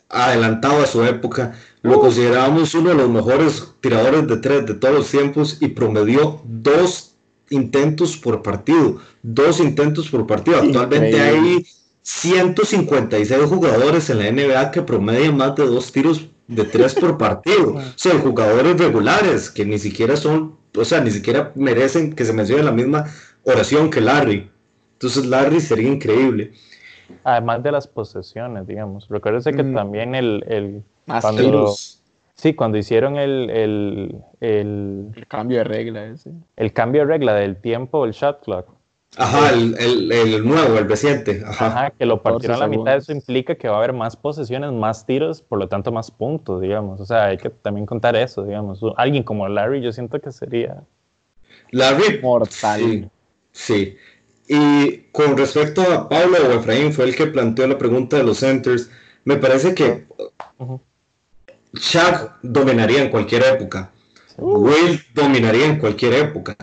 adelantado 0.09 0.83
a 0.83 0.85
su 0.85 1.03
época. 1.03 1.55
Lo 1.81 1.99
considerábamos 1.99 2.75
uno 2.75 2.89
de 2.89 2.95
los 2.95 3.09
mejores 3.09 3.73
tiradores 3.81 4.27
de 4.27 4.37
tres 4.37 4.67
de 4.67 4.75
todos 4.75 4.93
los 4.93 5.09
tiempos 5.09 5.57
y 5.61 5.69
promedió 5.69 6.41
dos 6.43 7.15
intentos 7.49 8.17
por 8.17 8.43
partido. 8.43 8.97
Dos 9.23 9.59
intentos 9.59 10.09
por 10.09 10.27
partido. 10.27 10.59
Actualmente 10.59 11.19
hay 11.19 11.65
156 12.05 13.45
jugadores 13.45 14.11
en 14.11 14.19
la 14.19 14.31
NBA 14.31 14.69
que 14.69 14.83
promedian 14.83 15.37
más 15.37 15.55
de 15.55 15.65
dos 15.65 15.91
tiros 15.91 16.29
de 16.47 16.63
tres 16.63 16.93
por 16.93 17.17
partido. 17.17 17.77
O 17.77 17.81
sea, 17.95 18.19
jugadores 18.19 18.77
regulares 18.77 19.49
que 19.49 19.65
ni 19.65 19.79
siquiera 19.79 20.15
son, 20.15 20.55
o 20.77 20.85
sea, 20.85 21.01
ni 21.01 21.09
siquiera 21.09 21.51
merecen 21.55 22.13
que 22.13 22.23
se 22.23 22.31
mencione 22.31 22.61
la 22.61 22.71
misma 22.71 23.05
oración 23.43 23.89
que 23.89 24.01
Larry. 24.01 24.51
Entonces 24.93 25.25
Larry 25.25 25.59
sería 25.59 25.89
increíble. 25.89 26.53
Además 27.23 27.63
de 27.63 27.71
las 27.71 27.87
posesiones, 27.87 28.67
digamos. 28.67 29.07
Recuérdese 29.09 29.51
que 29.53 29.63
mm. 29.63 29.73
también 29.73 30.13
el... 30.13 30.43
el 30.47 30.83
cuando, 31.07 31.73
sí, 32.35 32.53
cuando 32.53 32.77
hicieron 32.77 33.17
el, 33.17 33.49
el, 33.49 34.15
el, 34.41 35.25
cambio 35.27 35.57
de 35.59 35.63
regla 35.63 36.05
ese. 36.05 36.31
El 36.55 36.71
cambio 36.71 37.01
de 37.01 37.07
regla 37.07 37.33
del 37.33 37.55
tiempo, 37.55 38.05
el 38.05 38.11
shot 38.11 38.43
clock. 38.43 38.74
Ajá, 39.17 39.51
el, 39.51 39.75
el, 39.79 40.11
el, 40.11 40.45
nuevo, 40.45 40.77
el 40.77 40.89
reciente. 40.89 41.43
Ajá. 41.45 41.91
que 41.91 42.05
lo 42.05 42.21
partieron 42.21 42.57
a 42.57 42.59
la 42.59 42.67
mitad, 42.67 42.97
eso 42.97 43.11
implica 43.11 43.55
que 43.55 43.67
va 43.67 43.75
a 43.75 43.77
haber 43.77 43.93
más 43.93 44.15
posesiones, 44.15 44.71
más 44.71 45.05
tiros, 45.05 45.41
por 45.41 45.59
lo 45.59 45.67
tanto 45.67 45.91
más 45.91 46.11
puntos, 46.11 46.61
digamos. 46.61 46.99
O 46.99 47.05
sea, 47.05 47.25
hay 47.25 47.37
que 47.37 47.49
también 47.49 47.85
contar 47.85 48.15
eso, 48.15 48.43
digamos. 48.43 48.81
Alguien 48.97 49.23
como 49.23 49.47
Larry, 49.47 49.81
yo 49.81 49.91
siento 49.93 50.19
que 50.19 50.31
sería... 50.31 50.83
Larry. 51.71 52.19
Mortal. 52.21 53.09
Sí, 53.51 53.95
Y 54.47 54.97
con 55.11 55.37
respecto 55.37 55.81
a 55.81 56.09
Pablo 56.09 56.37
o 56.49 56.51
Efraín, 56.51 56.91
fue 56.91 57.05
el 57.05 57.15
que 57.15 57.27
planteó 57.27 57.67
la 57.67 57.77
pregunta 57.77 58.17
de 58.17 58.23
los 58.23 58.39
centers. 58.39 58.89
Me 59.23 59.37
parece 59.37 59.73
que 59.73 60.05
Shaq 61.73 62.39
dominaría 62.41 63.01
en 63.01 63.09
cualquier 63.09 63.43
época. 63.43 63.91
Will 64.37 65.01
dominaría 65.13 65.65
en 65.65 65.79
cualquier 65.79 66.13
época. 66.13 66.55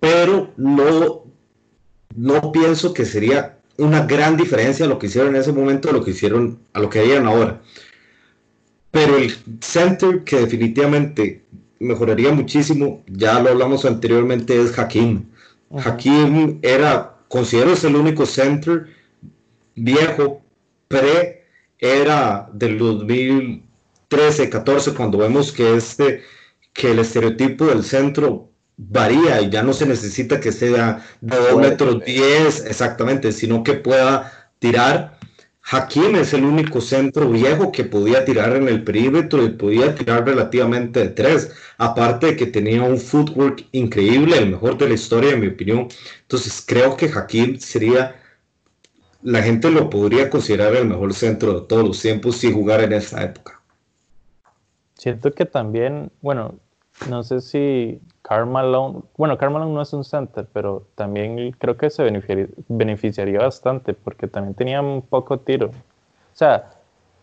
Pero 0.00 0.52
no 0.56 1.29
no 2.16 2.52
pienso 2.52 2.92
que 2.92 3.04
sería 3.04 3.58
una 3.78 4.04
gran 4.06 4.36
diferencia 4.36 4.86
lo 4.86 4.98
que 4.98 5.06
hicieron 5.06 5.34
en 5.34 5.40
ese 5.40 5.52
momento 5.52 5.90
a 5.90 5.92
lo 5.92 6.04
que 6.04 6.10
hicieron 6.10 6.58
a 6.72 6.80
lo 6.80 6.90
que 6.90 7.00
harían 7.00 7.26
ahora. 7.26 7.60
Pero 8.90 9.16
el 9.16 9.34
center 9.60 10.24
que 10.24 10.40
definitivamente 10.40 11.44
mejoraría 11.78 12.32
muchísimo, 12.32 13.02
ya 13.06 13.40
lo 13.40 13.50
hablamos 13.50 13.84
anteriormente, 13.84 14.60
es 14.60 14.78
Hakim. 14.78 15.24
Hakim 15.70 16.58
era, 16.62 17.16
considero 17.28 17.72
es 17.72 17.84
el 17.84 17.96
único 17.96 18.26
center 18.26 18.88
viejo, 19.76 20.42
pre 20.88 21.44
era 21.78 22.50
del 22.52 22.78
2013, 22.78 24.50
14, 24.50 24.94
cuando 24.94 25.18
vemos 25.18 25.52
que 25.52 25.76
este, 25.76 26.22
que 26.72 26.90
el 26.90 26.98
estereotipo 26.98 27.66
del 27.66 27.84
centro 27.84 28.49
varía 28.88 29.40
y 29.42 29.50
ya 29.50 29.62
no 29.62 29.72
se 29.72 29.86
necesita 29.86 30.40
que 30.40 30.52
sea 30.52 31.04
de 31.20 31.36
2 31.36 31.60
metros 31.60 32.04
10 32.04 32.66
exactamente, 32.66 33.32
sino 33.32 33.62
que 33.62 33.74
pueda 33.74 34.50
tirar. 34.58 35.18
Hakim 35.62 36.16
es 36.16 36.32
el 36.32 36.44
único 36.44 36.80
centro 36.80 37.28
viejo 37.28 37.70
que 37.70 37.84
podía 37.84 38.24
tirar 38.24 38.56
en 38.56 38.66
el 38.66 38.82
perímetro 38.82 39.44
y 39.44 39.50
podía 39.50 39.94
tirar 39.94 40.24
relativamente 40.24 41.00
de 41.00 41.08
tres, 41.10 41.52
aparte 41.78 42.28
de 42.28 42.36
que 42.36 42.46
tenía 42.46 42.82
un 42.82 42.98
footwork 42.98 43.66
increíble, 43.72 44.38
el 44.38 44.50
mejor 44.50 44.78
de 44.78 44.88
la 44.88 44.94
historia 44.94 45.32
en 45.32 45.40
mi 45.40 45.48
opinión. 45.48 45.88
Entonces 46.22 46.64
creo 46.66 46.96
que 46.96 47.06
Hakim 47.06 47.58
sería, 47.58 48.16
la 49.22 49.42
gente 49.42 49.70
lo 49.70 49.90
podría 49.90 50.30
considerar 50.30 50.74
el 50.74 50.88
mejor 50.88 51.12
centro 51.14 51.60
de 51.60 51.66
todos 51.66 51.86
los 51.86 52.00
tiempos 52.00 52.38
si 52.38 52.50
jugara 52.50 52.84
en 52.84 52.94
esa 52.94 53.22
época. 53.22 53.60
Siento 54.94 55.32
que 55.32 55.44
también, 55.44 56.10
bueno, 56.20 56.58
no 57.08 57.22
sé 57.22 57.40
si 57.40 58.00
Carmelo, 58.22 59.06
bueno, 59.16 59.38
Carmelo 59.38 59.66
no 59.66 59.82
es 59.82 59.92
un 59.92 60.04
center, 60.04 60.46
pero 60.52 60.86
también 60.94 61.52
creo 61.52 61.76
que 61.76 61.90
se 61.90 62.02
beneficiaría, 62.68 63.40
bastante 63.40 63.94
porque 63.94 64.26
también 64.26 64.54
tenía 64.54 64.80
un 64.80 65.02
poco 65.02 65.40
tiro. 65.40 65.68
O 65.68 66.36
sea, 66.36 66.70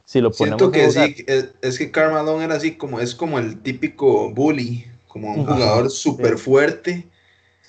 si 0.05 0.21
lo 0.21 0.31
ponemos. 0.31 0.59
Siento 0.59 0.71
que 0.71 0.91
sí, 0.91 1.25
es, 1.61 1.77
que 1.77 1.91
Carmelo 1.91 2.41
era 2.41 2.55
así 2.55 2.75
como, 2.75 2.99
es 2.99 3.13
como 3.13 3.39
el 3.39 3.59
típico 3.61 4.31
bully, 4.31 4.85
como 5.07 5.33
un 5.33 5.45
jugador 5.45 5.89
súper 5.89 6.37
fuerte. 6.37 7.07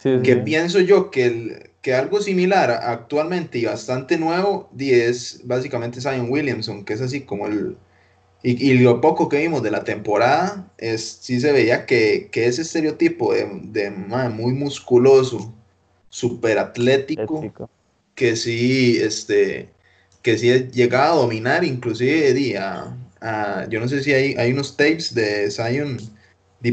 que 0.02 0.36
pienso 0.36 0.80
yo 0.80 1.10
que, 1.10 1.26
el, 1.26 1.70
que 1.82 1.94
algo 1.94 2.20
similar 2.20 2.70
actualmente 2.70 3.58
y 3.58 3.66
bastante 3.66 4.18
nuevo 4.18 4.70
es 4.78 5.42
básicamente 5.44 6.00
Zion 6.00 6.30
Williamson, 6.30 6.84
que 6.84 6.94
es 6.94 7.00
así 7.00 7.22
como 7.22 7.46
el 7.46 7.76
y, 8.42 8.74
lo 8.74 9.00
poco 9.00 9.28
que 9.28 9.38
vimos 9.38 9.62
de 9.62 9.70
la 9.70 9.84
temporada, 9.84 10.70
es, 10.78 11.18
sí 11.20 11.40
se 11.40 11.52
veía 11.52 11.86
que, 11.86 12.30
ese 12.32 12.62
estereotipo 12.62 13.34
de, 13.34 13.90
muy 13.90 14.52
musculoso, 14.52 15.52
súper 16.08 16.58
atlético, 16.58 17.68
que 18.14 18.36
sí, 18.36 18.96
este, 19.00 19.70
que 20.22 20.38
sí 20.38 20.48
llegaba 20.72 21.12
a 21.12 21.16
dominar, 21.16 21.64
inclusive 21.64 22.58
a, 22.58 22.96
yo 23.68 23.80
no 23.80 23.88
sé 23.88 24.02
si 24.02 24.12
hay, 24.12 24.34
hay 24.34 24.52
unos 24.52 24.76
tapes 24.76 25.12
de 25.14 25.50
Zion 25.50 25.98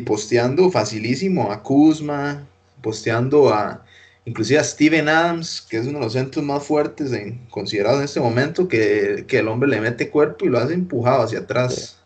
posteando 0.06 0.70
facilísimo 0.70 1.52
a 1.52 1.64
Kuzma, 1.64 2.48
posteando 2.82 3.50
a, 3.50 3.85
inclusive 4.26 4.60
a 4.60 4.64
Steven 4.64 5.08
Adams, 5.08 5.62
que 5.62 5.78
es 5.78 5.88
uno 5.88 6.00
de 6.00 6.06
los 6.06 6.14
centros 6.14 6.44
más 6.44 6.64
fuertes 6.64 7.14
en, 7.14 7.46
considerados 7.50 8.00
en 8.00 8.06
este 8.06 8.20
momento, 8.20 8.68
que, 8.68 9.26
el 9.30 9.48
hombre 9.48 9.70
le 9.70 9.80
mete 9.80 10.10
cuerpo 10.10 10.46
y 10.46 10.50
lo 10.50 10.58
hace 10.58 10.74
empujado 10.74 11.24
hacia 11.24 11.40
atrás. 11.40 12.02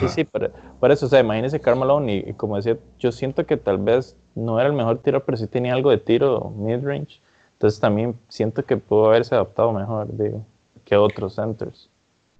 Sí, 0.00 0.08
sí, 0.08 0.24
por, 0.24 0.90
eso, 0.90 1.06
o 1.06 1.08
sea, 1.10 1.20
imagínese 1.20 1.60
Carmelo 1.60 2.02
y, 2.08 2.32
como 2.34 2.56
decía, 2.56 2.78
yo 2.98 3.12
siento 3.12 3.44
que 3.44 3.58
tal 3.58 3.78
vez 3.78 4.16
no 4.34 4.58
era 4.58 4.68
el 4.68 4.74
mejor 4.74 5.02
tiro, 5.02 5.22
pero 5.24 5.36
sí 5.36 5.46
tenía 5.46 5.74
algo 5.74 5.90
de 5.90 5.98
tiro 5.98 6.54
mid-range. 6.56 7.20
Entonces 7.54 7.80
también 7.80 8.14
siento 8.28 8.64
que 8.64 8.76
pudo 8.76 9.06
haberse 9.06 9.34
adaptado 9.34 9.72
mejor, 9.72 10.08
digo, 10.16 10.46
que 10.84 10.96
otros 10.96 11.34
centers. 11.34 11.90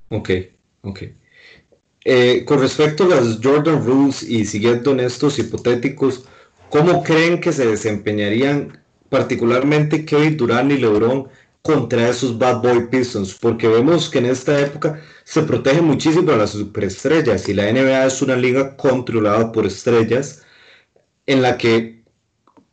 Ok, 0.09 0.31
ok. 0.83 1.03
Eh, 2.07 2.45
con 2.45 2.61
respecto 2.61 3.05
a 3.05 3.09
las 3.09 3.41
Jordan 3.43 3.85
Rules 3.85 4.23
y 4.23 4.45
siguiendo 4.45 4.93
en 4.93 5.01
estos 5.01 5.39
hipotéticos, 5.39 6.25
¿cómo 6.71 7.03
creen 7.03 7.41
que 7.41 7.53
se 7.53 7.67
desempeñarían 7.67 8.84
particularmente 9.09 10.05
Kevin 10.05 10.37
Durant 10.37 10.73
y 10.73 10.79
LeBron 10.79 11.29
contra 11.63 12.11
esos 12.11 12.37
Bad 12.39 12.61
Boy 12.63 12.89
Pistons, 12.89 13.35
porque 13.35 13.69
vemos 13.69 14.11
que 14.11 14.19
en 14.19 14.27
esta 14.27 14.61
época 14.61 15.01
se 15.25 15.43
protege 15.43 15.81
muchísimo 15.81 16.31
a 16.33 16.37
las 16.37 16.51
superestrellas 16.51 17.49
y 17.49 17.55
la 17.55 17.73
NBA 17.73 18.05
es 18.05 18.21
una 18.21 18.37
liga 18.37 18.77
controlada 18.77 19.51
por 19.51 19.65
estrellas 19.65 20.43
en 21.27 21.41
la 21.41 21.57
que 21.57 22.03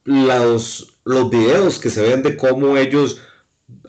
los, 0.04 1.00
los 1.06 1.30
videos 1.30 1.80
que 1.80 1.90
se 1.90 2.02
ven 2.02 2.24
de 2.24 2.36
cómo 2.36 2.76
ellos, 2.76 3.22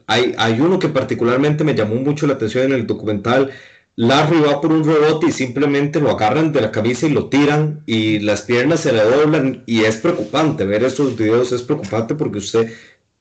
hay, 0.06 0.34
hay 0.38 0.60
uno 0.60 0.78
que 0.78 0.88
particularmente 0.88 1.64
me 1.64 1.74
llamó 1.74 1.96
mucho 1.96 2.26
la 2.28 2.34
atención 2.34 2.66
en 2.66 2.72
el 2.72 2.86
documental, 2.86 3.50
Larry 3.96 4.40
va 4.40 4.60
por 4.60 4.72
un 4.72 4.84
rebote 4.84 5.26
y 5.26 5.32
simplemente 5.32 6.00
lo 6.00 6.10
agarran 6.10 6.52
de 6.52 6.62
la 6.62 6.70
camisa 6.70 7.06
y 7.06 7.10
lo 7.10 7.28
tiran 7.28 7.82
y 7.86 8.20
las 8.20 8.42
piernas 8.42 8.80
se 8.80 8.92
le 8.92 9.02
doblan 9.02 9.62
y 9.66 9.84
es 9.84 9.98
preocupante 9.98 10.64
ver 10.64 10.82
estos 10.82 11.16
videos, 11.16 11.52
es 11.52 11.62
preocupante 11.62 12.14
porque 12.14 12.38
usted 12.38 12.72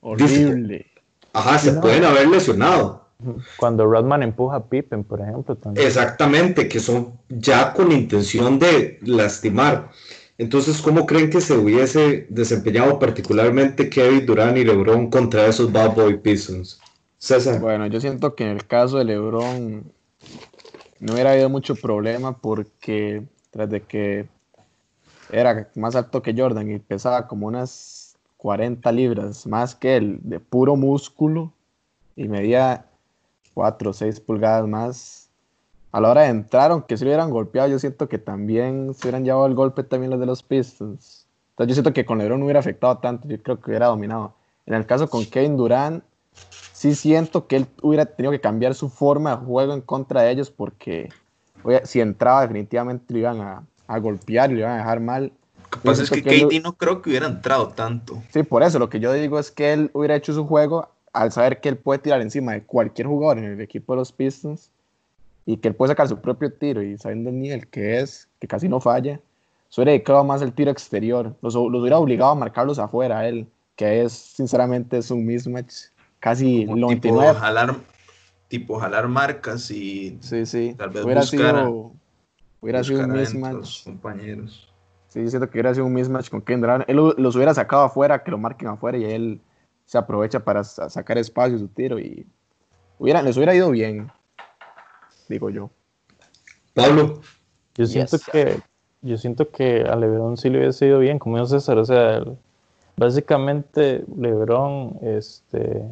Horrible. 0.01 0.87
Ajá, 1.33 1.57
se 1.59 1.73
pueden 1.73 2.03
haber 2.03 2.27
lesionado. 2.27 3.05
Cuando 3.57 3.85
Rodman 3.85 4.23
empuja 4.23 4.57
a 4.57 4.65
Pippen, 4.65 5.03
por 5.03 5.21
ejemplo. 5.21 5.55
También. 5.55 5.85
Exactamente, 5.85 6.67
que 6.67 6.79
son 6.79 7.19
ya 7.29 7.71
con 7.73 7.91
intención 7.91 8.57
de 8.57 8.99
lastimar. 9.03 9.91
Entonces, 10.39 10.81
¿cómo 10.81 11.05
creen 11.05 11.29
que 11.29 11.39
se 11.39 11.53
hubiese 11.53 12.25
desempeñado 12.29 12.97
particularmente 12.97 13.89
Kevin 13.89 14.25
Durant 14.25 14.57
y 14.57 14.65
LeBron 14.65 15.11
contra 15.11 15.45
esos 15.45 15.71
Bad 15.71 15.93
Boy 15.93 16.17
Pistons? 16.17 16.81
César. 17.19 17.59
Bueno, 17.59 17.85
yo 17.85 18.01
siento 18.01 18.33
que 18.33 18.45
en 18.45 18.49
el 18.49 18.65
caso 18.65 18.97
de 18.97 19.05
LeBron 19.05 19.83
no 21.01 21.13
hubiera 21.13 21.31
habido 21.31 21.49
mucho 21.49 21.75
problema 21.75 22.37
porque 22.37 23.25
tras 23.49 23.69
de 23.69 23.81
que 23.81 24.29
era 25.31 25.67
más 25.75 25.95
alto 25.95 26.21
que 26.21 26.35
Jordan 26.37 26.71
y 26.71 26.79
pesaba 26.79 27.27
como 27.27 27.47
unas 27.47 28.15
40 28.37 28.91
libras 28.91 29.47
más 29.47 29.73
que 29.73 29.97
él 29.97 30.19
de 30.21 30.39
puro 30.39 30.75
músculo 30.75 31.51
y 32.15 32.27
medía 32.27 32.85
4 33.55 33.89
o 33.89 33.93
6 33.93 34.19
pulgadas 34.19 34.67
más. 34.67 35.29
A 35.91 35.99
la 35.99 36.11
hora 36.11 36.21
de 36.21 36.29
entrar, 36.29 36.71
aunque 36.71 36.95
se 36.95 37.03
hubieran 37.03 37.31
golpeado, 37.31 37.67
yo 37.67 37.79
siento 37.79 38.07
que 38.07 38.19
también 38.19 38.93
se 38.93 39.07
hubieran 39.07 39.25
llevado 39.25 39.47
el 39.47 39.55
golpe 39.55 39.83
también 39.83 40.11
los 40.11 40.19
de 40.19 40.27
los 40.27 40.43
Pistons. 40.43 41.27
Entonces 41.49 41.69
yo 41.69 41.73
siento 41.81 41.93
que 41.93 42.05
con 42.05 42.19
LeBron 42.19 42.39
no 42.39 42.45
hubiera 42.45 42.59
afectado 42.59 42.99
tanto, 42.99 43.27
yo 43.27 43.41
creo 43.41 43.59
que 43.59 43.71
hubiera 43.71 43.87
dominado. 43.87 44.35
En 44.67 44.75
el 44.75 44.85
caso 44.85 45.09
con 45.09 45.25
Kevin 45.25 45.57
Durant, 45.57 46.03
sí 46.81 46.95
siento 46.95 47.45
que 47.45 47.57
él 47.57 47.67
hubiera 47.83 48.07
tenido 48.07 48.31
que 48.31 48.41
cambiar 48.41 48.73
su 48.73 48.89
forma 48.89 49.35
de 49.35 49.45
juego 49.45 49.75
en 49.75 49.81
contra 49.81 50.23
de 50.23 50.31
ellos 50.31 50.49
porque 50.49 51.09
si 51.83 52.01
entraba 52.01 52.41
definitivamente 52.41 53.13
lo 53.13 53.19
iban 53.19 53.39
a, 53.39 53.63
a 53.85 53.99
golpear 53.99 54.49
y 54.49 54.55
lo 54.55 54.61
iban 54.61 54.71
a 54.71 54.77
dejar 54.77 54.99
mal. 54.99 55.31
Lo 55.61 55.69
que 55.69 55.87
pasa 55.87 56.01
es 56.01 56.09
que, 56.09 56.23
que 56.23 56.59
no 56.59 56.73
creo 56.73 57.03
que 57.03 57.11
hubiera 57.11 57.27
entrado 57.27 57.67
tanto. 57.67 58.23
Sí, 58.33 58.41
por 58.41 58.63
eso 58.63 58.79
lo 58.79 58.89
que 58.89 58.99
yo 58.99 59.13
digo 59.13 59.37
es 59.37 59.51
que 59.51 59.73
él 59.73 59.91
hubiera 59.93 60.15
hecho 60.15 60.33
su 60.33 60.47
juego 60.47 60.89
al 61.13 61.31
saber 61.31 61.61
que 61.61 61.69
él 61.69 61.77
puede 61.77 61.99
tirar 61.99 62.19
encima 62.19 62.53
de 62.53 62.63
cualquier 62.63 63.05
jugador 63.05 63.37
en 63.37 63.43
el 63.43 63.61
equipo 63.61 63.93
de 63.93 63.97
los 63.97 64.11
Pistons 64.11 64.71
y 65.45 65.57
que 65.57 65.67
él 65.67 65.75
puede 65.75 65.91
sacar 65.91 66.07
su 66.07 66.17
propio 66.17 66.51
tiro 66.51 66.81
y 66.81 66.97
sabiendo 66.97 67.29
el 67.29 67.39
nivel 67.39 67.67
que 67.67 67.99
es, 67.99 68.27
que 68.39 68.47
casi 68.47 68.67
no 68.67 68.79
falla, 68.81 69.19
se 69.69 69.81
hubiera 69.81 69.91
dedicado 69.91 70.23
más 70.23 70.41
al 70.41 70.51
tiro 70.53 70.71
exterior, 70.71 71.35
los, 71.43 71.53
los, 71.53 71.81
hubiera 71.81 71.99
obligado 71.99 72.31
a 72.31 72.35
marcarlos 72.35 72.79
afuera 72.79 73.19
a 73.19 73.27
él, 73.27 73.45
que 73.75 74.01
es 74.01 74.13
sinceramente 74.13 74.97
es 74.97 75.11
un 75.11 75.23
mismatch 75.27 75.91
casi 76.21 76.65
lo 76.65 76.87
tipo 76.87 77.19
jalar, 77.33 77.75
tipo 78.47 78.79
jalar 78.79 79.09
marcas 79.09 79.69
y 79.71 80.17
sí, 80.21 80.45
sí. 80.45 80.75
tal 80.77 80.91
vez 80.91 81.03
hubiera 81.03 81.21
buscar, 81.21 81.55
sido, 81.55 81.91
hubiera 82.61 82.83
sido 82.85 83.03
un 83.03 83.11
mismatch. 83.11 83.83
compañeros. 83.83 84.71
Sí, 85.09 85.27
siento 85.29 85.49
que 85.49 85.57
hubiera 85.57 85.73
sido 85.73 85.87
un 85.87 85.93
mismatch 85.93 86.29
con 86.29 86.41
Kendra. 86.41 86.85
Él 86.87 86.95
los 86.95 87.35
hubiera 87.35 87.53
sacado 87.53 87.83
afuera, 87.83 88.23
que 88.23 88.31
lo 88.31 88.37
marquen 88.37 88.69
afuera 88.69 88.97
y 88.97 89.03
él 89.03 89.41
se 89.85 89.97
aprovecha 89.97 90.39
para 90.39 90.63
sacar 90.63 91.17
espacio 91.17 91.57
su 91.57 91.67
tiro 91.67 91.99
y 91.99 92.25
hubiera, 92.97 93.21
les 93.21 93.35
hubiera 93.35 93.53
ido 93.53 93.71
bien, 93.71 94.09
digo 95.27 95.49
yo. 95.49 95.69
Pablo. 96.73 97.19
Yo 97.75 97.85
siento 97.85 98.17
que 98.31 98.61
yo 99.01 99.17
siento 99.17 99.49
que 99.49 99.81
a 99.81 99.95
Lebron 99.95 100.37
sí 100.37 100.49
le 100.49 100.59
hubiese 100.59 100.85
ido 100.85 100.99
bien, 100.99 101.17
como 101.17 101.37
dijo 101.37 101.47
César, 101.47 101.77
o 101.79 101.85
sea, 101.85 102.23
básicamente 102.95 104.05
Lebron 104.15 104.99
este 105.01 105.83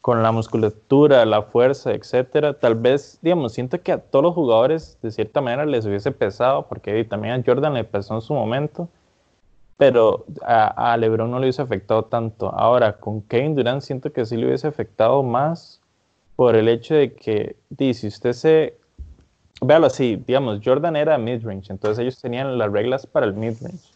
con 0.00 0.22
la 0.22 0.32
musculatura, 0.32 1.24
la 1.24 1.42
fuerza, 1.42 1.92
etcétera, 1.92 2.54
tal 2.54 2.76
vez, 2.76 3.18
digamos, 3.20 3.52
siento 3.52 3.80
que 3.82 3.92
a 3.92 3.98
todos 3.98 4.22
los 4.22 4.34
jugadores 4.34 4.98
de 5.02 5.10
cierta 5.10 5.40
manera 5.40 5.66
les 5.66 5.84
hubiese 5.86 6.12
pesado, 6.12 6.66
porque 6.68 7.04
también 7.04 7.34
a 7.34 7.42
Jordan 7.44 7.74
le 7.74 7.84
pesó 7.84 8.14
en 8.14 8.22
su 8.22 8.32
momento, 8.32 8.88
pero 9.76 10.24
a, 10.44 10.96
LeBron 10.96 11.30
no 11.30 11.38
le 11.38 11.46
hubiese 11.46 11.62
afectado 11.62 12.04
tanto. 12.04 12.52
Ahora, 12.52 12.94
con 12.94 13.22
Kevin 13.22 13.54
Durant 13.54 13.82
siento 13.82 14.12
que 14.12 14.24
sí 14.24 14.36
le 14.36 14.46
hubiese 14.46 14.66
afectado 14.66 15.22
más 15.22 15.80
por 16.36 16.56
el 16.56 16.68
hecho 16.68 16.94
de 16.94 17.14
que, 17.14 17.56
si 17.94 18.06
usted 18.06 18.32
se, 18.32 18.78
véalo 19.60 19.86
así, 19.86 20.22
digamos, 20.26 20.60
Jordan 20.64 20.96
era 20.96 21.18
mid-range, 21.18 21.70
entonces 21.70 22.00
ellos 22.00 22.20
tenían 22.20 22.58
las 22.58 22.72
reglas 22.72 23.06
para 23.06 23.26
el 23.26 23.34
mid-range. 23.34 23.92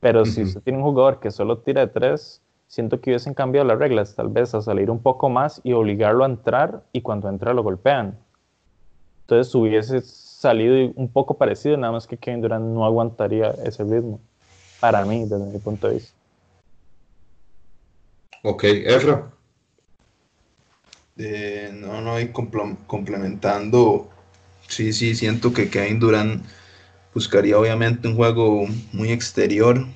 Pero 0.00 0.24
si 0.26 0.42
usted 0.42 0.60
tiene 0.60 0.78
un 0.78 0.84
jugador 0.84 1.18
que 1.18 1.30
solo 1.30 1.58
tira 1.58 1.80
de 1.80 1.88
tres, 1.88 2.40
siento 2.66 3.00
que 3.00 3.10
hubiesen 3.10 3.34
cambiado 3.34 3.66
las 3.66 3.78
reglas, 3.78 4.14
tal 4.14 4.28
vez 4.28 4.54
a 4.54 4.62
salir 4.62 4.90
un 4.90 5.00
poco 5.00 5.28
más 5.28 5.60
y 5.64 5.72
obligarlo 5.72 6.24
a 6.24 6.28
entrar 6.28 6.82
y 6.92 7.00
cuando 7.00 7.28
entra 7.28 7.54
lo 7.54 7.62
golpean. 7.62 8.18
Entonces 9.22 9.54
hubiese 9.54 10.00
salido 10.02 10.92
un 10.94 11.08
poco 11.08 11.36
parecido, 11.36 11.76
nada 11.76 11.92
más 11.92 12.06
que 12.06 12.16
Kevin 12.16 12.42
Durant 12.42 12.64
no 12.64 12.84
aguantaría 12.84 13.50
ese 13.64 13.82
ritmo 13.82 14.20
para 14.80 15.04
mí, 15.04 15.22
desde 15.22 15.38
mi 15.38 15.58
punto 15.58 15.88
de 15.88 15.94
vista. 15.94 16.12
Ok, 18.42 18.64
Efra. 18.64 19.32
Eh, 21.18 21.70
no, 21.72 22.00
no, 22.02 22.20
y 22.20 22.28
complementando, 22.28 24.08
sí, 24.68 24.92
sí, 24.92 25.14
siento 25.14 25.52
que 25.52 25.70
Kevin 25.70 25.98
Durant 25.98 26.44
buscaría 27.14 27.58
obviamente 27.58 28.06
un 28.06 28.16
juego 28.16 28.66
muy 28.92 29.10
exterior, 29.10 29.86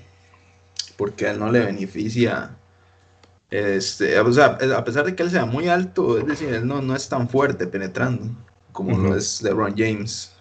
porque 0.97 1.27
a 1.27 1.33
él 1.33 1.39
no 1.39 1.53
le 1.53 1.61
beneficia, 1.61 2.57
este, 3.51 4.19
o 4.21 4.33
sea, 4.33 4.59
a 4.77 4.85
pesar 4.85 5.05
de 5.05 5.15
que 5.15 5.23
él 5.23 5.31
sea 5.31 5.45
muy 5.45 5.69
alto, 5.69 6.19
es 6.19 6.27
decir, 6.27 6.53
él 6.55 6.67
no, 6.67 6.81
no 6.81 6.95
es 6.95 7.09
tan 7.09 7.29
fuerte 7.29 7.67
penetrando 7.67 8.31
como 8.73 8.97
lo 8.97 9.17
es 9.17 9.43
LeBron 9.43 9.75
James. 9.77 10.33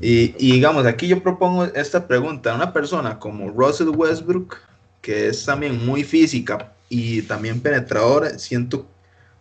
Y, 0.00 0.28
digamos, 0.32 0.86
aquí 0.86 1.08
yo 1.08 1.22
propongo 1.22 1.64
esta 1.64 2.06
pregunta. 2.06 2.54
Una 2.54 2.72
persona 2.72 3.18
como 3.18 3.50
Russell 3.50 3.88
Westbrook, 3.88 4.56
que 5.02 5.28
es 5.28 5.44
también 5.44 5.84
muy 5.84 6.04
física 6.04 6.72
y 6.88 7.22
también 7.22 7.60
penetradora, 7.60 8.38
siento, 8.38 8.86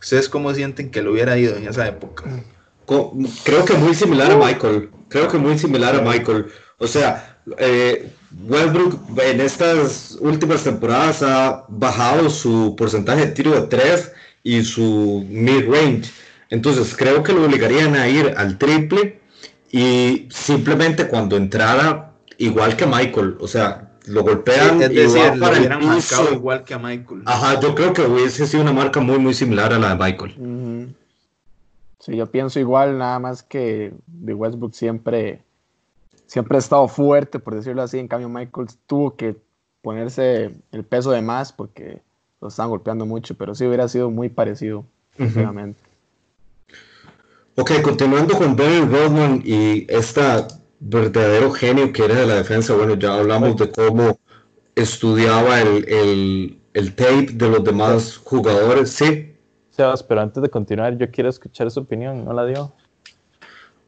¿ustedes 0.01 0.27
cómo 0.27 0.53
sienten 0.53 0.91
que 0.91 1.01
lo 1.01 1.13
hubiera 1.13 1.37
ido 1.37 1.55
en 1.55 1.67
esa 1.67 1.87
época? 1.87 2.25
Creo 3.43 3.65
que 3.65 3.73
muy 3.75 3.93
similar 3.93 4.31
a 4.31 4.37
Michael. 4.37 4.89
Creo 5.07 5.27
que 5.27 5.37
muy 5.37 5.57
similar 5.57 5.95
a 5.95 6.01
Michael. 6.01 6.47
O 6.77 6.87
sea, 6.87 7.38
eh, 7.57 8.11
Westbrook 8.47 9.19
en 9.19 9.41
estas 9.41 10.17
últimas 10.21 10.63
temporadas 10.63 11.23
ha 11.23 11.65
bajado 11.67 12.29
su 12.29 12.75
porcentaje 12.77 13.27
de 13.27 13.31
tiro 13.31 13.51
de 13.51 13.67
3 13.67 14.11
y 14.43 14.63
su 14.63 15.25
mid-range. 15.29 16.11
Entonces 16.49 16.95
creo 16.95 17.23
que 17.23 17.33
lo 17.33 17.45
obligarían 17.45 17.95
a 17.95 18.07
ir 18.07 18.33
al 18.37 18.57
triple 18.57 19.19
y 19.71 20.27
simplemente 20.31 21.07
cuando 21.07 21.37
entrara, 21.37 22.13
igual 22.37 22.75
que 22.75 22.85
Michael, 22.85 23.37
o 23.39 23.47
sea, 23.47 23.89
lo 24.07 24.23
golpean 24.23 24.81
es 24.81 24.89
decir, 24.89 25.39
para 25.39 25.57
el 25.57 25.77
piso. 25.77 26.33
igual 26.33 26.63
que 26.63 26.73
a 26.73 26.79
Michael. 26.79 27.21
Ajá, 27.25 27.59
yo 27.59 27.75
creo 27.75 27.93
que 27.93 28.01
hubiese 28.01 28.47
sido 28.47 28.63
una 28.63 28.73
marca 28.73 28.99
muy, 28.99 29.19
muy 29.19 29.33
similar 29.33 29.73
a 29.73 29.79
la 29.79 29.95
de 29.95 30.03
Michael. 30.03 30.95
Sí, 31.99 32.15
yo 32.15 32.25
pienso 32.27 32.59
igual, 32.59 32.97
nada 32.97 33.19
más 33.19 33.43
que 33.43 33.93
de 34.07 34.33
Westbrook 34.33 34.73
siempre, 34.73 35.43
siempre 36.29 36.57
ha 36.57 36.59
estado 36.59 36.87
fuerte, 36.87 37.39
por 37.39 37.55
decirlo 37.55 37.81
así. 37.81 37.97
En 37.97 38.07
cambio, 38.07 38.29
Michael 38.29 38.67
tuvo 38.85 39.15
que 39.15 39.35
ponerse 39.81 40.53
el 40.71 40.85
peso 40.85 41.11
de 41.11 41.21
más 41.21 41.51
porque 41.51 42.01
lo 42.39 42.49
están 42.49 42.69
golpeando 42.69 43.05
mucho, 43.05 43.35
pero 43.35 43.55
sí 43.55 43.65
hubiera 43.65 43.87
sido 43.87 44.11
muy 44.11 44.29
parecido, 44.29 44.85
sinceramente. 45.17 45.81
Ok, 47.55 47.71
continuando 47.81 48.37
con 48.37 48.55
Barry 48.55 48.81
Rodman 48.81 49.41
y 49.43 49.85
este 49.89 50.21
verdadero 50.79 51.51
genio 51.51 51.91
que 51.91 52.05
era 52.05 52.15
de 52.15 52.27
la 52.27 52.35
defensa, 52.35 52.75
bueno, 52.75 52.93
ya 52.93 53.15
hablamos 53.15 53.57
de 53.57 53.69
cómo 53.71 54.17
estudiaba 54.75 55.59
el, 55.59 56.61
tape 56.95 57.27
de 57.33 57.49
los 57.49 57.63
demás 57.63 58.17
jugadores, 58.17 58.91
¿sí? 58.91 59.35
Sebas, 59.71 60.03
pero 60.03 60.21
antes 60.21 60.41
de 60.43 60.49
continuar, 60.49 60.95
yo 60.97 61.09
quiero 61.09 61.29
escuchar 61.29 61.69
su 61.71 61.81
opinión, 61.81 62.23
¿no 62.23 62.33
la 62.33 62.45
dio? 62.45 62.71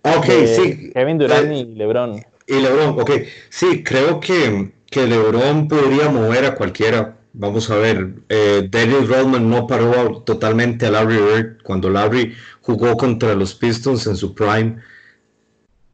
Ok, 0.01 0.25
sí. 0.47 0.91
Kevin 0.93 1.19
Durant 1.19 1.51
eh, 1.51 1.57
y 1.59 1.65
LeBron. 1.75 2.30
Y 2.51 2.61
LeBron, 2.61 2.99
ok. 2.99 3.11
Sí, 3.49 3.83
creo 3.83 4.19
que, 4.19 4.71
que 4.89 5.07
LeBron 5.07 5.67
podría 5.67 6.09
mover 6.09 6.45
a 6.45 6.55
cualquiera 6.55 7.21
Vamos 7.33 7.69
a 7.69 7.77
ver, 7.77 8.15
eh, 8.27 8.69
Rodman 9.07 9.49
no 9.49 9.65
paró 9.65 10.21
totalmente 10.23 10.85
a 10.85 10.91
Larry 10.91 11.17
Bird 11.17 11.63
cuando 11.63 11.89
Larry 11.89 12.35
jugó 12.61 12.97
contra 12.97 13.35
los 13.35 13.55
Pistons 13.55 14.05
en 14.07 14.17
su 14.17 14.35
prime. 14.35 14.81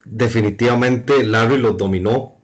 Definitivamente 0.03 1.23
Larry 1.23 1.59
los 1.59 1.77
dominó. 1.77 2.37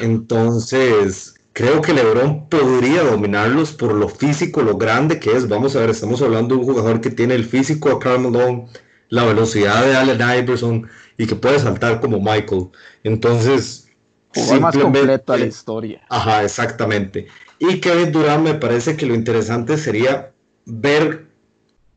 Entonces, 0.00 1.34
creo 1.52 1.80
que 1.80 1.92
LeBron 1.92 2.48
podría 2.48 3.04
dominarlos 3.04 3.72
por 3.72 3.94
lo 3.94 4.08
físico, 4.08 4.62
lo 4.62 4.76
grande 4.78 5.20
que 5.20 5.32
es. 5.32 5.48
Vamos 5.48 5.76
a 5.76 5.80
ver, 5.80 5.90
estamos 5.90 6.22
hablando 6.22 6.56
de 6.56 6.62
un 6.62 6.66
jugador 6.66 7.00
que 7.00 7.10
tiene 7.10 7.34
el 7.34 7.44
físico 7.44 7.88
de 7.90 7.98
Carmelo, 8.00 8.66
la 9.10 9.24
velocidad 9.24 9.84
de 9.84 9.94
Allen 9.94 10.38
Iverson 10.40 10.88
y 11.22 11.26
que 11.26 11.36
puede 11.36 11.60
saltar 11.60 12.00
como 12.00 12.18
Michael. 12.18 12.70
Entonces, 13.04 13.88
Jugó 14.34 14.60
más 14.60 14.76
completo 14.76 15.32
a 15.32 15.38
la 15.38 15.46
historia. 15.46 16.00
Ajá, 16.08 16.42
exactamente. 16.42 17.28
Y 17.60 17.80
Kevin 17.80 18.10
Durant 18.10 18.42
me 18.42 18.54
parece 18.54 18.96
que 18.96 19.06
lo 19.06 19.14
interesante 19.14 19.78
sería 19.78 20.32
ver 20.64 21.26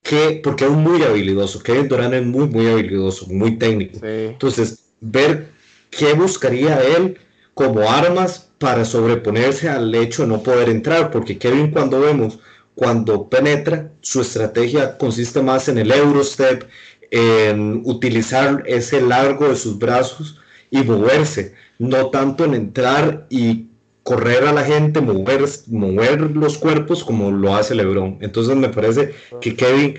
qué, 0.03 0.41
porque 0.43 0.65
es 0.65 0.71
muy 0.71 1.01
habilidoso, 1.01 1.63
Kevin 1.63 1.88
Durant 1.88 2.13
es 2.13 2.26
muy, 2.26 2.47
muy 2.47 2.67
habilidoso, 2.67 3.26
muy 3.28 3.57
técnico. 3.57 3.99
Entonces, 4.03 4.84
ver 5.01 5.47
qué 5.89 6.13
buscaría 6.13 6.80
él 6.82 7.17
como 7.55 7.89
armas 7.89 8.51
para 8.59 8.86
sobreponerse 8.86 9.69
al 9.69 9.95
hecho 9.95 10.21
de 10.21 10.28
no 10.28 10.43
poder 10.43 10.69
entrar, 10.69 11.09
porque 11.09 11.39
Kevin 11.39 11.71
cuando 11.71 11.99
vemos 11.99 12.38
cuando 12.76 13.30
penetra, 13.30 13.89
su 14.01 14.21
estrategia 14.21 14.97
consiste 14.97 15.41
más 15.41 15.69
en 15.69 15.78
el 15.78 15.91
Eurostep, 15.91 16.65
en 17.12 17.82
utilizar 17.86 18.64
ese 18.66 19.01
largo 19.01 19.49
de 19.49 19.56
sus 19.56 19.78
brazos 19.78 20.39
y 20.72 20.84
moverse, 20.84 21.53
no 21.80 22.10
tanto 22.10 22.45
en 22.45 22.53
entrar 22.53 23.28
y 23.30 23.70
correr 24.03 24.45
a 24.45 24.53
la 24.53 24.64
gente, 24.64 25.01
mover, 25.01 25.43
mover 25.68 26.22
los 26.32 26.58
cuerpos 26.58 27.03
como 27.03 27.32
lo 27.32 27.56
hace 27.56 27.76
LeBron. 27.76 28.20
Entonces 28.22 28.56
me 28.56 28.70
parece 28.70 29.14
que 29.41 29.56
Kevin 29.56 29.95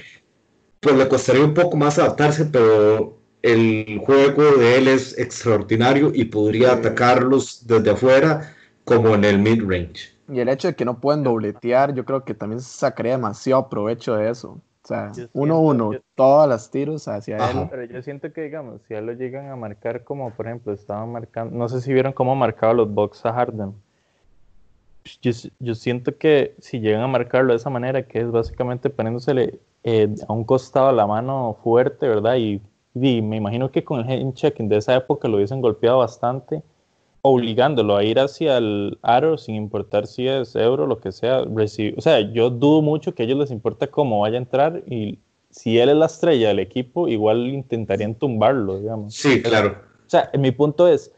pues 0.81 0.97
le 0.97 1.09
costaría 1.09 1.45
un 1.45 1.55
poco 1.55 1.77
más 1.77 1.99
adaptarse, 1.99 2.45
pero 2.45 3.19
el 3.43 4.01
juego 4.05 4.43
de 4.57 4.79
él 4.79 4.89
es 4.89 5.19
extraordinario 5.19 6.13
y 6.15 6.25
podría 6.27 6.73
atacarlos 6.73 7.67
desde 7.67 7.91
afuera 7.91 8.55
como 8.85 9.15
en 9.15 9.25
el 9.25 9.39
mid-range. 9.39 10.17
Y 10.33 10.41
el 10.41 10.49
hecho 10.49 10.69
de 10.69 10.75
que 10.75 10.85
no 10.85 11.01
pueden 11.01 11.23
dobletear, 11.23 11.95
yo 11.95 12.05
creo 12.05 12.25
que 12.25 12.35
también 12.35 12.61
sacaría 12.61 13.13
demasiado 13.13 13.69
provecho 13.69 14.17
de 14.17 14.31
eso. 14.31 14.61
O 14.87 14.89
sea, 14.89 15.11
uno 15.33 15.59
uno, 15.59 15.91
todas 16.15 16.49
las 16.49 16.71
tiros 16.71 17.09
hacia 17.09 17.39
él. 17.51 17.67
Pero 17.69 17.85
yo 17.87 18.03
siento 18.03 18.33
que, 18.33 18.43
digamos, 18.43 18.83
si 18.83 18.95
a 18.95 19.01
él 19.01 19.07
lo 19.07 19.15
llegan 19.15 19.51
a 19.51 19.57
marcar 19.57 20.05
como, 20.05 20.31
por 20.31 20.47
ejemplo, 20.47 20.73
estaban 20.73 21.11
marcando, 21.11 21.59
no 21.59 21.69
sé 21.69 21.81
si 21.81 21.93
vieron 21.93 22.13
cómo 22.13 22.37
marcaba 22.37 22.73
los 22.73 22.95
box 22.95 23.27
a 23.27 23.33
Harden. 23.33 23.75
Yo, 25.21 25.33
yo, 25.59 25.75
siento 25.75 26.17
que 26.17 26.55
si 26.61 26.79
llegan 26.79 27.01
a 27.01 27.09
marcarlo 27.09 27.53
de 27.53 27.57
esa 27.57 27.69
manera, 27.69 28.05
que 28.05 28.21
es 28.21 28.31
básicamente 28.31 28.89
poniéndosele 28.89 29.59
eh, 29.83 30.15
a 30.29 30.33
un 30.33 30.45
costado 30.45 30.93
la 30.93 31.09
mano 31.09 31.59
fuerte, 31.65 32.07
¿verdad? 32.07 32.37
Y, 32.37 32.63
y, 32.95 33.23
me 33.23 33.39
imagino 33.39 33.73
que 33.73 33.83
con 33.83 34.09
el 34.09 34.23
hand 34.23 34.35
checking 34.35 34.69
de 34.69 34.77
esa 34.77 34.95
época 34.95 35.27
lo 35.27 35.39
hubiesen 35.39 35.61
golpeado 35.61 35.99
bastante 35.99 36.63
obligándolo 37.29 37.97
a 37.97 38.05
ir 38.05 38.19
hacia 38.19 38.59
el 38.59 38.99
aro 39.03 39.37
sin 39.39 39.55
importar 39.57 40.07
si 40.07 40.29
es 40.29 40.55
euro, 40.55 40.87
lo 40.87 41.01
que 41.01 41.13
sea. 41.13 41.43
O 41.43 42.01
sea, 42.01 42.21
yo 42.21 42.51
dudo 42.51 42.83
mucho 42.83 43.15
que 43.15 43.23
a 43.23 43.27
ellos 43.27 43.39
les 43.39 43.51
importa 43.51 43.89
cómo 43.89 44.21
vaya 44.21 44.37
a 44.37 44.43
entrar 44.43 44.83
y 44.87 45.19
si 45.51 45.79
él 45.79 45.89
es 45.89 45.97
la 45.97 46.07
estrella 46.07 46.49
del 46.49 46.59
equipo, 46.59 47.09
igual 47.09 47.47
intentarían 47.49 48.15
tumbarlo, 48.15 48.79
digamos. 48.79 49.15
Sí, 49.15 49.43
claro. 49.43 49.79
O 50.07 50.11
sea, 50.11 50.31
mi 50.39 50.53
punto 50.53 50.87
es, 50.87 51.13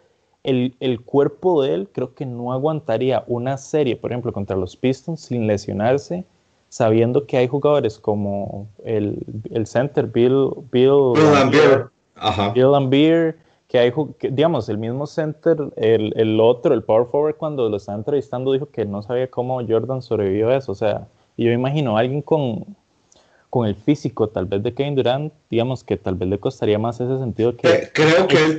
el, 0.44 0.76
el, 0.80 1.00
cuerpo 1.00 1.62
de 1.62 1.74
él 1.74 1.88
creo 1.92 2.14
que 2.14 2.24
no 2.24 2.52
aguantaría 2.52 3.24
una 3.26 3.58
serie, 3.58 3.96
por 3.96 4.12
ejemplo, 4.12 4.32
contra 4.32 4.56
los 4.56 4.76
Pistons 4.76 5.20
sin 5.20 5.46
lesionarse, 5.46 6.24
sabiendo 6.68 7.26
que 7.26 7.36
hay 7.36 7.48
jugadores 7.48 7.98
como 7.98 8.68
el, 8.84 9.18
el 9.50 9.66
center 9.66 10.06
Bill, 10.06 10.50
Bill, 10.70 11.14
Bill 11.50 11.90
Ajá. 12.14 12.50
Bill 12.50 13.34
que 13.68 13.78
hay, 13.78 13.92
digamos, 14.30 14.68
el 14.70 14.78
mismo 14.78 15.06
center, 15.06 15.58
el, 15.76 16.14
el, 16.16 16.40
otro, 16.40 16.72
el 16.72 16.82
power 16.82 17.06
forward, 17.06 17.36
cuando 17.36 17.68
lo 17.68 17.76
estaba 17.76 17.98
entrevistando, 17.98 18.52
dijo 18.52 18.66
que 18.70 18.86
no 18.86 19.02
sabía 19.02 19.30
cómo 19.30 19.60
Jordan 19.66 20.00
sobrevivió 20.00 20.48
a 20.48 20.56
eso. 20.56 20.72
O 20.72 20.74
sea, 20.74 21.06
yo 21.36 21.52
imagino 21.52 21.96
a 21.96 22.00
alguien 22.00 22.22
con, 22.22 22.64
con 23.50 23.66
el 23.66 23.74
físico, 23.74 24.28
tal 24.28 24.46
vez 24.46 24.62
de 24.62 24.72
Kevin 24.72 24.94
Durant, 24.94 25.32
digamos 25.50 25.84
que 25.84 25.98
tal 25.98 26.14
vez 26.14 26.30
le 26.30 26.38
costaría 26.38 26.78
más 26.78 26.98
ese 27.00 27.18
sentido 27.18 27.56
que. 27.56 27.90
Creo 27.92 28.26
que 28.26 28.42
él 28.42 28.56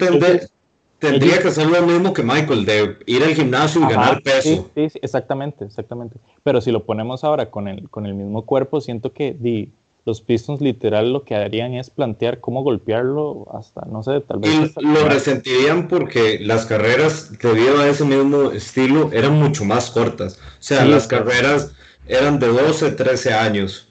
tendría 0.99 1.41
que 1.41 1.47
hacer 1.47 1.66
lo 1.68 1.82
mismo 1.82 2.14
que 2.14 2.22
Michael, 2.22 2.66
de 2.66 2.97
ir 3.07 3.24
al 3.24 3.34
gimnasio 3.34 3.82
y 3.82 3.91
ganar 3.91 4.22
peso. 4.22 4.70
Sí, 4.76 4.89
sí, 4.89 4.99
exactamente, 5.01 5.66
exactamente. 5.66 6.18
Pero 6.43 6.62
si 6.62 6.72
lo 6.72 6.84
ponemos 6.84 7.24
ahora 7.24 7.49
con 7.49 7.68
el, 7.68 7.89
con 7.89 8.05
el 8.05 8.14
mismo 8.14 8.45
cuerpo, 8.45 8.80
siento 8.80 9.12
que 9.12 9.34
di, 9.34 9.72
los 10.10 10.22
Pistons 10.22 10.60
literal 10.60 11.14
lo 11.14 11.24
que 11.24 11.36
harían 11.36 11.76
es 11.76 11.91
plantear 11.91 12.39
cómo 12.39 12.64
golpearlo 12.64 13.47
hasta, 13.53 13.82
no 13.86 14.01
sé, 14.01 14.22
tal 14.22 14.39
vez... 14.39 14.74
Y 14.78 14.82
lo 14.82 15.07
resentirían 15.07 15.88
porque 15.88 16.39
las 16.41 16.66
carreras, 16.66 17.32
debido 17.39 17.80
a 17.80 17.88
ese 17.88 18.05
mismo 18.05 18.51
estilo, 18.51 19.12
eran 19.14 19.34
mucho 19.34 19.66
más 19.66 19.91
cortas. 19.91 20.38
O 20.38 20.62
sea, 20.62 20.84
las 20.86 21.05
carreras 21.05 21.74
eran 22.07 22.39
de 22.39 22.47
12, 22.47 22.91
13 22.93 23.34
años, 23.34 23.88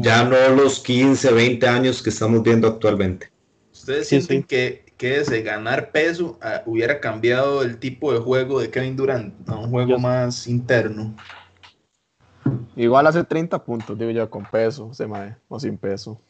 ya 0.00 0.24
no 0.24 0.36
los 0.56 0.80
15, 0.80 1.32
20 1.32 1.68
años 1.68 2.02
que 2.02 2.10
estamos 2.10 2.42
viendo 2.42 2.66
actualmente. 2.66 3.30
¿Ustedes 3.72 4.08
sienten 4.08 4.42
que, 4.42 4.84
que 4.96 5.20
ese 5.20 5.42
ganar 5.42 5.92
peso 5.92 6.36
ah, 6.42 6.62
hubiera 6.66 6.98
cambiado 6.98 7.62
el 7.62 7.78
tipo 7.78 8.12
de 8.12 8.18
juego 8.18 8.60
de 8.60 8.70
Kevin 8.70 8.96
Durant 8.96 9.48
a 9.48 9.56
un 9.56 9.70
juego 9.70 10.00
más 10.00 10.48
interno? 10.48 11.14
Igual 12.76 13.06
hace 13.06 13.24
30 13.24 13.64
puntos, 13.64 13.98
digo 13.98 14.10
yo, 14.10 14.30
con 14.30 14.44
peso, 14.44 14.90
ese 14.92 15.06
mae, 15.06 15.36
o 15.48 15.58
sin 15.58 15.76
peso. 15.76 16.20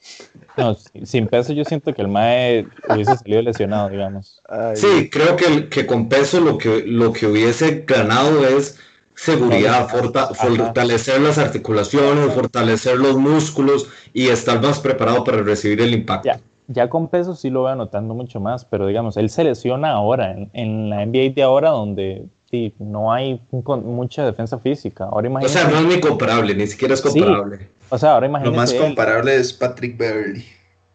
No, 0.57 0.75
sin 0.75 1.27
peso 1.27 1.53
yo 1.53 1.65
siento 1.65 1.93
que 1.95 2.03
el 2.03 2.09
mae 2.09 2.67
hubiese 2.89 3.17
salido 3.17 3.43
lesionado, 3.43 3.89
digamos. 3.89 4.43
sí, 4.75 5.09
creo 5.11 5.37
que, 5.37 5.69
que 5.69 5.87
con 5.87 6.09
peso 6.09 6.41
lo 6.41 6.59
que, 6.59 6.85
lo 6.87 7.13
que 7.13 7.27
hubiese 7.27 7.85
ganado 7.87 8.47
es 8.47 8.79
seguridad, 9.15 9.89
fortalecer 9.89 11.21
las 11.21 11.39
articulaciones, 11.39 12.33
fortalecer 12.33 12.97
los 12.97 13.17
músculos 13.17 13.89
y 14.15 14.29
estar 14.29 14.63
más 14.63 14.81
preparado 14.81 15.25
para 15.25 15.43
recibir 15.43 15.81
el 15.83 15.93
impacto. 15.93 16.27
Ya, 16.27 16.41
ya 16.69 16.89
con 16.89 17.09
peso 17.09 17.35
sí 17.35 17.51
lo 17.51 17.63
voy 17.63 17.73
anotando 17.73 18.15
mucho 18.15 18.41
más, 18.41 18.65
pero 18.65 18.87
digamos, 18.87 19.17
él 19.19 19.29
se 19.29 19.45
lesiona 19.45 19.91
ahora, 19.91 20.33
en, 20.33 20.51
en 20.55 20.89
la 20.89 21.05
NBA 21.05 21.35
de 21.35 21.43
ahora, 21.43 21.71
donde 21.71 22.27
sí, 22.51 22.75
no 22.79 23.13
hay 23.13 23.41
mucha 23.51 24.25
defensa 24.25 24.59
física. 24.59 25.05
Ahora 25.05 25.31
o 25.31 25.49
sea, 25.49 25.69
no 25.69 25.79
es 25.79 25.85
ni 25.85 26.01
comparable, 26.01 26.55
ni 26.55 26.67
siquiera 26.67 26.95
es 26.95 27.01
comparable. 27.01 27.69
o 27.89 27.99
sea, 27.99 28.15
ahora 28.15 28.27
imagínate. 28.27 28.55
Lo 28.55 28.61
más 28.61 28.75
comparable 28.75 29.37
es 29.37 29.53
Patrick 29.53 29.97
Beverly. 29.97 30.45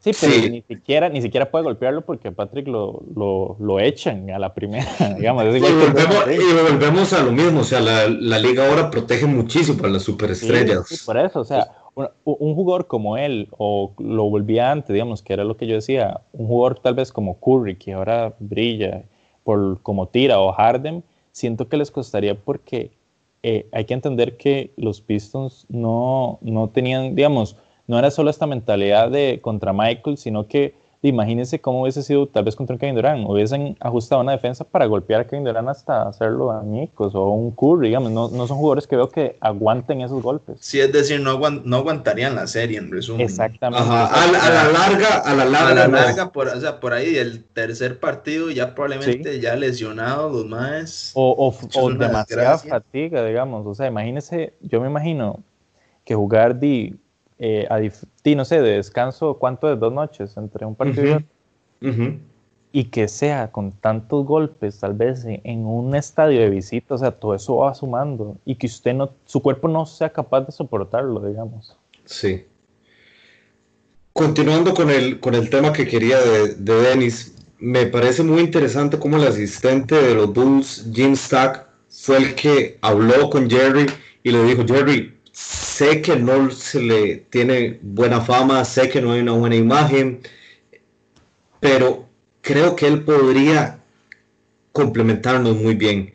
Sí, 0.05 0.11
pero 0.21 0.51
Ni, 0.51 0.61
siquiera, 0.61 1.09
ni 1.09 1.19
siquiera 1.19 1.49
puede 1.49 1.63
golpearlo 1.63 2.05
porque 2.05 2.31
Patrick 2.31 2.67
lo, 2.67 3.01
lo, 3.15 3.57
lo 3.59 3.79
echan 3.79 4.29
a 4.29 4.37
la 4.37 4.53
primera, 4.53 4.85
digamos. 5.17 5.45
y, 5.45 5.59
volvemos, 5.59 7.11
a 7.11 7.23
lo 7.23 7.31
mismo, 7.31 7.61
o 7.61 7.63
sea, 7.63 7.79
la, 7.79 8.07
la 8.07 8.37
liga 8.37 8.69
ahora 8.69 8.91
protege 8.91 9.25
muchísimo 9.25 9.83
a 9.83 9.87
las 9.87 10.03
superestrellas. 10.03 10.87
Sí, 10.87 10.97
por 11.03 11.17
eso, 11.17 11.39
o 11.39 11.43
sea, 11.43 11.71
un, 11.95 12.07
un, 12.23 12.53
jugador 12.53 12.85
como 12.85 13.17
él, 13.17 13.47
o 13.57 13.95
lo 13.97 14.29
volvía 14.29 14.71
antes, 14.71 14.93
digamos, 14.93 15.23
que 15.23 15.33
era 15.33 15.43
lo 15.43 15.57
que 15.57 15.65
yo 15.65 15.73
decía, 15.73 16.21
un 16.33 16.45
jugador 16.45 16.79
tal 16.81 16.93
vez 16.93 17.11
como 17.11 17.39
Curry, 17.39 17.75
que 17.75 17.93
ahora 17.93 18.35
brilla 18.37 19.05
por 19.43 19.81
como 19.81 20.07
tira, 20.09 20.39
o 20.39 20.51
Harden, 20.51 21.03
siento 21.35 21.67
que 21.67 21.75
les 21.75 21.91
costaría 21.91 22.33
porque 22.33 22.91
eh, 23.43 23.67
hay 23.73 23.83
que 23.83 23.93
entender 23.93 24.37
que 24.37 24.71
los 24.77 25.01
Pistons 25.01 25.65
no, 25.67 26.39
no 26.41 26.69
tenían, 26.69 27.13
digamos, 27.13 27.57
no 27.87 27.99
era 27.99 28.09
solo 28.09 28.29
esta 28.29 28.47
mentalidad 28.47 29.11
de 29.11 29.39
contra 29.41 29.73
Michael, 29.73 30.17
sino 30.17 30.47
que 30.47 30.75
imagínense 31.09 31.59
cómo 31.59 31.81
hubiese 31.81 32.03
sido 32.03 32.27
tal 32.27 32.43
vez 32.43 32.55
contra 32.55 32.77
Kevin 32.77 32.95
Durant, 32.95 33.29
hubiesen 33.29 33.77
ajustado 33.79 34.21
una 34.21 34.33
defensa 34.33 34.63
para 34.63 34.85
golpear 34.85 35.21
a 35.21 35.27
Kevin 35.27 35.45
Durant 35.45 35.69
hasta 35.69 36.07
hacerlo 36.07 36.51
a 36.51 36.63
Nicos 36.63 37.13
o 37.15 37.29
un 37.29 37.51
Curry, 37.51 37.87
digamos, 37.87 38.11
no, 38.11 38.29
no, 38.29 38.47
son 38.47 38.57
jugadores 38.57 38.87
que 38.87 38.95
veo 38.95 39.09
que 39.09 39.37
aguanten 39.39 40.01
esos 40.01 40.21
golpes. 40.21 40.57
Sí, 40.59 40.79
es 40.79 40.91
decir, 40.91 41.19
no, 41.19 41.37
no 41.37 41.75
aguantarían 41.77 42.35
la 42.35 42.47
serie, 42.47 42.77
en 42.77 42.91
resumen. 42.91 43.21
Exactamente. 43.21 43.87
A, 43.87 44.27
la, 44.31 44.71
larga, 44.71 45.19
a 45.19 45.33
la 45.33 45.45
larga. 45.45 45.83
A 45.83 45.87
la 45.87 45.87
larga, 45.87 46.31
por, 46.31 46.47
o 46.47 46.59
sea, 46.59 46.79
por 46.79 46.93
ahí 46.93 47.17
el 47.17 47.43
tercer 47.43 47.99
partido 47.99 48.49
ya 48.51 48.73
probablemente 48.73 49.39
ya 49.39 49.55
lesionado 49.55 50.29
los 50.29 50.45
más. 50.45 51.11
O, 51.13 51.53
o, 51.75 51.91
demasiada 51.91 52.57
fatiga, 52.57 53.25
digamos, 53.25 53.65
o 53.65 53.75
sea, 53.75 53.87
imagínese, 53.87 54.53
yo 54.61 54.81
me 54.81 54.87
imagino 54.87 55.43
que 56.03 56.15
jugar 56.15 56.59
de 56.59 56.95
eh, 57.39 57.67
a, 57.69 57.79
no 58.33 58.45
sé, 58.45 58.61
de 58.61 58.77
descanso, 58.77 59.35
¿cuánto 59.35 59.67
de 59.67 59.75
dos 59.75 59.93
noches 59.93 60.35
entre 60.37 60.65
un 60.65 60.73
partido 60.73 61.19
y 62.75 62.85
que 62.85 63.07
sea 63.07 63.53
con 63.53 63.71
tantos 63.71 64.25
golpes, 64.25 64.79
tal 64.81 64.95
vez 64.95 65.23
en 65.25 65.65
un 65.65 65.95
estadio 65.95 66.41
de 66.41 66.49
visita, 66.49 66.95
o 66.95 66.97
sea, 66.97 67.11
todo 67.11 67.33
eso 67.33 67.55
va 67.55 67.73
sumando 67.73 68.35
y 68.43 68.55
que 68.55 68.67
usted 68.67 68.93
no, 68.93 69.11
su 69.25 69.41
cuerpo 69.41 69.69
no 69.69 69.85
sea 69.85 70.09
capaz 70.09 70.41
de 70.41 70.51
soportarlo, 70.51 71.21
digamos. 71.21 71.77
Sí. 72.03 72.43
Continuando 74.11 74.73
con 74.73 74.89
el, 74.89 75.21
con 75.21 75.35
el 75.35 75.49
tema 75.49 75.71
que 75.71 75.87
quería 75.87 76.19
de, 76.19 76.55
de 76.55 76.73
Dennis, 76.81 77.33
me 77.59 77.85
parece 77.85 78.23
muy 78.23 78.41
interesante 78.41 78.99
cómo 78.99 79.15
el 79.15 79.27
asistente 79.27 79.95
de 79.95 80.13
los 80.13 80.33
Bulls, 80.33 80.89
Jim 80.93 81.15
Stack, 81.15 81.65
fue 81.89 82.17
el 82.17 82.35
que 82.35 82.77
habló 82.81 83.29
con 83.29 83.49
Jerry 83.49 83.85
y 84.21 84.31
le 84.31 84.43
dijo, 84.43 84.65
Jerry, 84.67 85.14
sé 85.35 86.01
que 86.01 86.15
no 86.15 86.49
se 86.51 86.81
le 86.81 87.17
tiene 87.29 87.79
buena 87.81 88.21
fama, 88.21 88.63
sé 88.63 88.87
que 88.87 89.01
no 89.01 89.11
hay 89.11 89.19
una 89.19 89.33
buena 89.33 89.57
imagen, 89.57 90.21
pero 91.59 92.07
creo 92.41 92.75
que 92.77 92.87
él 92.87 93.03
podría 93.03 93.83
complementarnos 94.71 95.57
muy 95.57 95.75
bien. 95.75 96.13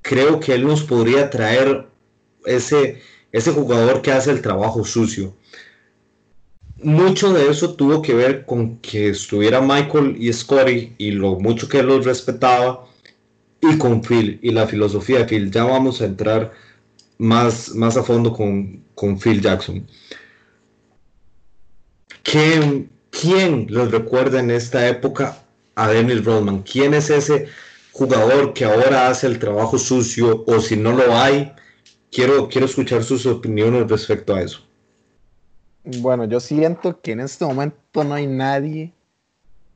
Creo 0.00 0.40
que 0.40 0.54
él 0.54 0.66
nos 0.66 0.82
podría 0.82 1.28
traer 1.28 1.86
ese, 2.46 3.02
ese 3.32 3.52
jugador 3.52 4.00
que 4.00 4.12
hace 4.12 4.30
el 4.30 4.40
trabajo 4.40 4.82
sucio. 4.82 5.36
Mucho 6.82 7.34
de 7.34 7.50
eso 7.50 7.74
tuvo 7.74 8.00
que 8.00 8.14
ver 8.14 8.46
con 8.46 8.78
que 8.78 9.10
estuviera 9.10 9.60
Michael 9.60 10.16
y 10.18 10.32
Scotty 10.32 10.94
y 10.96 11.10
lo 11.10 11.38
mucho 11.38 11.68
que 11.68 11.80
él 11.80 11.86
los 11.86 12.06
respetaba 12.06 12.86
y 13.60 13.76
con 13.76 14.00
Phil 14.00 14.38
y 14.42 14.50
la 14.52 14.66
filosofía 14.66 15.18
de 15.18 15.24
Phil. 15.26 15.50
Ya 15.50 15.64
vamos 15.64 16.00
a 16.00 16.06
entrar 16.06 16.52
más, 17.22 17.70
más 17.74 17.96
a 17.96 18.02
fondo 18.02 18.32
con, 18.32 18.84
con 18.94 19.18
Phil 19.18 19.40
Jackson. 19.40 19.86
¿Quién, 22.22 22.90
¿Quién 23.10 23.68
recuerda 23.68 24.40
en 24.40 24.50
esta 24.50 24.88
época 24.88 25.38
a 25.76 25.88
Dennis 25.88 26.24
Rodman? 26.24 26.62
¿Quién 26.62 26.94
es 26.94 27.10
ese 27.10 27.48
jugador 27.92 28.54
que 28.54 28.64
ahora 28.64 29.08
hace 29.08 29.26
el 29.26 29.38
trabajo 29.38 29.78
sucio 29.78 30.44
o 30.46 30.60
si 30.60 30.76
no 30.76 30.92
lo 30.92 31.14
hay, 31.14 31.52
quiero, 32.10 32.48
quiero 32.48 32.66
escuchar 32.66 33.04
sus 33.04 33.26
opiniones 33.26 33.88
respecto 33.88 34.34
a 34.34 34.42
eso. 34.42 34.60
Bueno, 35.84 36.24
yo 36.24 36.40
siento 36.40 37.00
que 37.00 37.12
en 37.12 37.20
este 37.20 37.44
momento 37.44 38.04
no 38.04 38.14
hay 38.14 38.26
nadie 38.26 38.92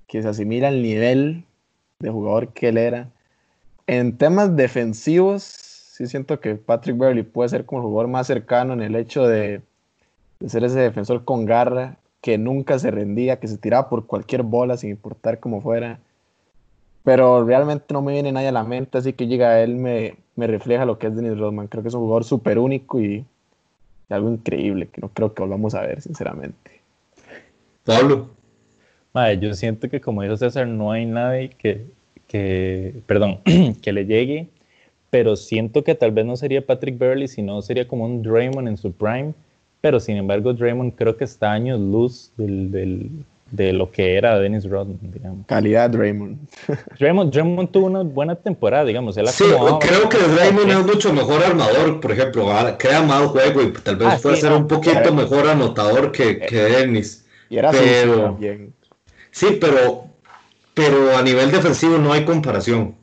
que 0.09 0.23
se 0.23 0.29
asimile 0.29 0.67
al 0.67 0.83
nivel 0.83 1.45
de 1.99 2.11
jugador 2.11 2.53
que 2.53 2.69
él 2.69 2.79
era. 2.79 3.11
En 3.87 4.17
temas 4.17 4.57
defensivos, 4.57 5.43
sí 5.97 6.07
siento 6.07 6.41
que 6.41 6.57
Patrick 6.57 6.99
Beverly 6.99 7.23
puede 7.23 7.49
ser 7.49 7.65
como 7.65 7.81
el 7.81 7.87
jugador 7.89 8.11
más 8.11 8.27
cercano 8.27 8.75
en 8.75 8.83
el 8.83 8.97
hecho 8.97 9.27
de, 9.27 9.63
de 10.41 10.49
ser 10.51 10.63
ese 10.63 10.79
defensor 10.79 11.25
con 11.25 11.47
garra, 11.47 11.97
que 12.21 12.37
nunca 12.37 12.79
se 12.79 12.91
rendía, 12.91 13.41
que 13.41 13.49
se 13.49 13.57
tiraba 13.57 13.89
por 13.89 14.07
cualquier 14.07 14.43
bola 14.43 14.77
sin 14.77 14.91
importar 14.91 15.41
cómo 15.41 15.63
fuera. 15.63 15.99
Pero 17.03 17.47
realmente 17.47 17.95
no 17.95 18.03
me 18.03 18.13
viene 18.13 18.31
nadie 18.31 18.49
a 18.49 18.53
la 18.53 18.65
mente, 18.65 18.99
así 18.99 19.15
que 19.15 19.27
llega 19.27 19.49
a 19.49 19.63
él 19.63 19.77
me, 19.77 20.17
me 20.35 20.47
refleja 20.47 20.85
lo 20.85 20.99
que 20.99 21.07
es 21.07 21.17
Dennis 21.17 21.39
Rodman. 21.39 21.69
Creo 21.69 21.83
que 21.83 21.89
es 21.89 21.95
un 21.95 22.03
jugador 22.03 22.25
súper 22.25 22.59
único 22.59 23.01
y, 23.01 23.25
y 24.11 24.15
algo 24.15 24.29
increíble 24.29 24.89
que 24.89 25.01
no 25.01 25.09
creo 25.09 25.33
que 25.33 25.43
volvamos 25.43 25.75
a 25.75 25.81
ver, 25.81 26.03
sinceramente. 26.03 26.83
Pablo. 27.85 28.29
Madre, 29.15 29.39
yo 29.39 29.55
siento 29.55 29.89
que 29.89 30.03
como 30.03 30.21
dijo 30.21 30.37
César, 30.37 30.67
no 30.67 30.93
hay 30.93 31.07
nadie 31.07 31.49
que, 31.49 31.87
que 32.27 33.01
perdón, 33.07 33.41
que 33.81 33.93
le 33.95 34.05
llegue, 34.05 34.51
pero 35.17 35.35
siento 35.35 35.83
que 35.83 35.95
tal 35.95 36.11
vez 36.11 36.27
no 36.27 36.37
sería 36.37 36.67
Patrick 36.67 36.99
Beverly, 36.99 37.27
sino 37.27 37.63
sería 37.63 37.89
como 37.89 38.05
un 38.05 38.23
Draymond 38.23 38.69
en 38.69 38.77
su 38.77 38.93
prime, 38.93 39.33
pero 39.81 39.99
sin 39.99 40.19
embargo 40.19 40.53
Draymond 40.53 40.93
creo 40.95 41.17
que 41.17 41.25
está 41.25 41.53
años 41.53 41.81
luz 41.81 42.31
del, 42.37 42.71
del, 42.71 43.11
de 43.51 43.73
lo 43.73 43.91
que 43.91 44.19
era 44.19 44.39
Dennis 44.39 44.69
Rodman, 44.69 44.99
digamos. 45.01 45.47
Calidad 45.47 45.89
Draymond. 45.89 46.37
Draymond, 46.99 47.33
Draymond 47.33 47.71
tuvo 47.71 47.87
una 47.87 48.03
buena 48.03 48.35
temporada, 48.35 48.85
digamos. 48.85 49.17
Él 49.17 49.27
sí, 49.29 49.45
creo 49.81 50.07
que 50.11 50.19
Draymond 50.19 50.71
es 50.71 50.85
mucho 50.85 51.15
mejor 51.15 51.43
armador, 51.43 51.99
por 51.99 52.13
ejemplo, 52.13 52.51
crea 52.79 53.01
más 53.01 53.23
juego 53.29 53.63
y 53.63 53.73
tal 53.73 53.97
vez 53.97 54.09
ah, 54.11 54.19
puede 54.23 54.37
sí, 54.37 54.43
ser 54.43 54.51
no, 54.51 54.59
un 54.59 54.69
poquito 54.69 55.15
mejor 55.15 55.49
anotador 55.49 56.13
que, 56.13 56.41
que 56.41 56.57
Dennis. 56.57 57.25
Y 57.49 57.57
era 57.57 57.71
pero, 57.71 58.25
también. 58.25 58.75
Sí, 59.31 59.57
pero, 59.59 60.09
pero 60.75 61.17
a 61.17 61.23
nivel 61.23 61.51
defensivo 61.51 61.97
no 61.97 62.13
hay 62.13 62.27
comparación. 62.27 62.95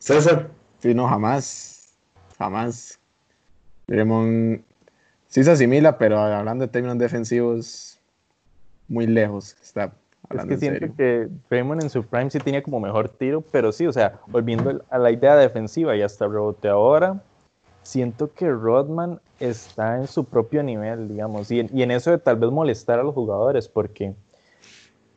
César. 0.00 0.48
Sí, 0.80 0.94
no, 0.94 1.06
jamás. 1.06 1.94
Jamás. 2.38 2.98
Draymond 3.86 4.62
sí 5.28 5.44
se 5.44 5.50
asimila, 5.50 5.98
pero 5.98 6.18
hablando 6.18 6.66
de 6.66 6.72
términos 6.72 6.98
defensivos, 6.98 8.00
muy 8.88 9.06
lejos 9.06 9.56
está. 9.62 9.92
Es 10.30 10.44
que 10.44 10.56
siento 10.58 10.94
que 10.96 11.28
Draymond 11.48 11.82
en 11.82 11.90
su 11.90 12.04
prime 12.04 12.30
sí 12.30 12.38
tenía 12.38 12.62
como 12.62 12.78
mejor 12.78 13.08
tiro, 13.08 13.40
pero 13.40 13.72
sí, 13.72 13.86
o 13.86 13.92
sea, 13.92 14.20
volviendo 14.28 14.80
a 14.88 14.98
la 14.98 15.10
idea 15.10 15.36
defensiva 15.36 15.96
y 15.96 16.02
hasta 16.02 16.28
rebote 16.28 16.68
ahora, 16.68 17.20
siento 17.82 18.32
que 18.32 18.48
Rodman 18.48 19.20
está 19.40 19.96
en 19.96 20.06
su 20.06 20.24
propio 20.24 20.62
nivel, 20.62 21.08
digamos, 21.08 21.50
y 21.50 21.60
en, 21.60 21.70
y 21.76 21.82
en 21.82 21.90
eso 21.90 22.12
de 22.12 22.18
tal 22.18 22.36
vez 22.36 22.50
molestar 22.50 23.00
a 23.00 23.02
los 23.02 23.12
jugadores, 23.12 23.68
porque 23.68 24.14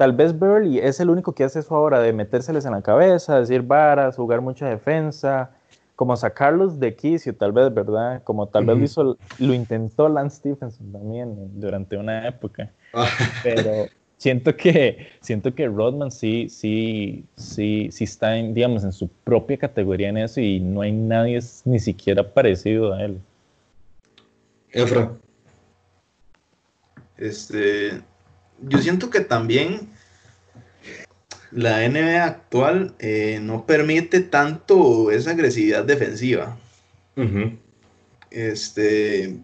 tal 0.04 0.12
vez 0.12 0.38
Burley 0.38 0.80
es 0.80 1.00
el 1.00 1.10
único 1.10 1.32
que 1.32 1.46
hace 1.46 1.60
eso 1.60 1.74
ahora, 1.74 2.02
de 2.02 2.12
metérseles 2.12 2.66
en 2.66 2.74
la 2.74 2.82
cabeza, 2.82 3.40
decir 3.40 3.62
varas, 3.62 4.18
jugar 4.18 4.42
mucha 4.42 4.68
defensa, 4.68 5.52
como 5.96 6.18
sacarlos 6.18 6.78
de 6.78 6.94
quicio, 6.94 7.34
tal 7.34 7.54
vez, 7.54 7.74
¿verdad? 7.74 8.22
Como 8.26 8.46
tal 8.48 8.66
vez 8.66 8.78
lo, 8.78 8.84
hizo, 8.84 9.18
lo 9.40 9.54
intentó 9.54 10.10
Lance 10.10 10.40
Stephenson 10.40 10.92
también 10.92 11.34
durante 11.58 11.96
una 11.96 12.28
época. 12.28 12.70
Pero 13.44 13.86
siento 14.18 14.54
que, 14.58 15.08
siento 15.22 15.56
que 15.56 15.70
Rodman 15.70 16.12
sí, 16.12 16.50
sí, 16.50 17.24
sí, 17.38 17.88
sí 17.90 18.04
está, 18.04 18.36
en, 18.36 18.54
digamos, 18.54 18.84
en 18.84 18.92
su 18.92 19.08
propia 19.08 19.56
categoría 19.56 20.10
en 20.10 20.18
eso 20.18 20.42
y 20.42 20.60
no 20.60 20.82
hay 20.82 20.92
nadie 20.92 21.40
ni 21.64 21.80
siquiera 21.80 22.30
parecido 22.30 22.94
a 22.94 23.06
él. 23.06 23.22
Efra. 24.74 25.14
Este, 27.16 28.02
yo 28.68 28.78
siento 28.80 29.10
que 29.10 29.22
también 29.22 29.90
la 31.52 31.88
NBA 31.88 32.24
actual 32.26 32.96
eh, 33.00 33.40
no 33.42 33.66
permite 33.66 34.22
tanto 34.22 35.12
esa 35.12 35.32
agresividad 35.32 35.84
defensiva. 35.86 36.58
Este. 38.32 39.38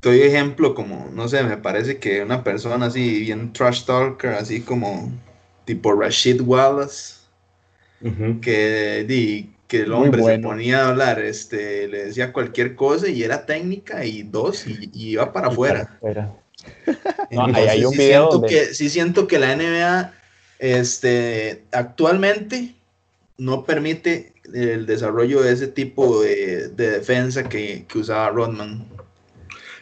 Doy 0.00 0.20
ejemplo 0.20 0.74
como, 0.74 1.10
no 1.12 1.26
sé, 1.28 1.42
me 1.42 1.56
parece 1.56 1.98
que 1.98 2.22
una 2.22 2.44
persona 2.44 2.86
así, 2.86 3.20
bien 3.20 3.52
trash 3.52 3.84
talker, 3.84 4.30
así 4.30 4.60
como 4.60 5.10
tipo 5.64 5.92
Rashid 5.92 6.40
Wallace, 6.40 7.16
que, 8.40 9.48
que 9.66 9.80
el 9.80 9.92
hombre 9.92 10.22
se 10.22 10.38
ponía 10.38 10.84
a 10.84 10.88
hablar, 10.90 11.18
este, 11.18 11.88
le 11.88 12.06
decía 12.06 12.32
cualquier 12.32 12.76
cosa 12.76 13.08
y 13.08 13.24
era 13.24 13.44
técnica 13.44 14.04
y 14.04 14.22
dos 14.22 14.66
y, 14.68 14.88
iba 14.94 15.32
para 15.32 15.48
afuera. 15.48 15.98
hay, 17.30 17.84
un 17.84 17.92
video 17.92 18.42
que, 18.42 18.74
sí 18.74 18.90
siento 18.90 19.26
que 19.26 19.38
la 19.38 19.54
NBA 19.54 20.12
este, 20.58 21.64
actualmente 21.72 22.74
no 23.36 23.64
permite 23.64 24.32
el 24.52 24.86
desarrollo 24.86 25.42
de 25.42 25.52
ese 25.52 25.68
tipo 25.68 26.22
de, 26.22 26.68
defensa 26.68 27.48
que, 27.48 27.86
usaba 27.94 28.30
Rodman. 28.30 28.86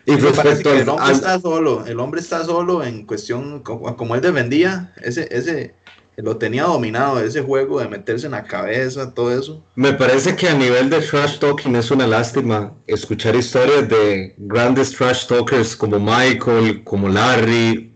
Y 0.04 0.14
respecto 0.16 0.72
el 0.72 0.88
hombre 0.88 1.12
está 1.12 1.40
solo, 1.40 1.84
el 1.86 1.98
hombre 1.98 2.20
está 2.20 2.44
solo 2.44 2.84
en 2.84 3.06
cuestión, 3.06 3.60
como, 3.62 4.14
él 4.14 4.20
defendía, 4.20 4.92
ese, 5.02 5.28
ese, 5.30 5.74
lo 6.16 6.36
tenía 6.36 6.64
dominado, 6.64 7.20
ese 7.20 7.42
juego 7.42 7.80
de 7.80 7.88
meterse 7.88 8.26
en 8.26 8.32
la 8.32 8.44
cabeza, 8.44 9.12
todo 9.12 9.38
eso. 9.38 9.64
Me 9.74 9.92
parece 9.92 10.34
que 10.34 10.48
a 10.48 10.54
nivel 10.54 10.88
de 10.88 11.00
trash 11.00 11.38
talking 11.38 11.76
es 11.76 11.90
una 11.90 12.06
lástima 12.06 12.72
escuchar 12.86 13.36
historias 13.36 13.88
de 13.88 14.34
grandes 14.38 14.92
trash 14.92 15.26
talkers 15.26 15.76
como 15.76 15.98
Michael, 15.98 16.82
como 16.84 17.08
Larry, 17.08 17.92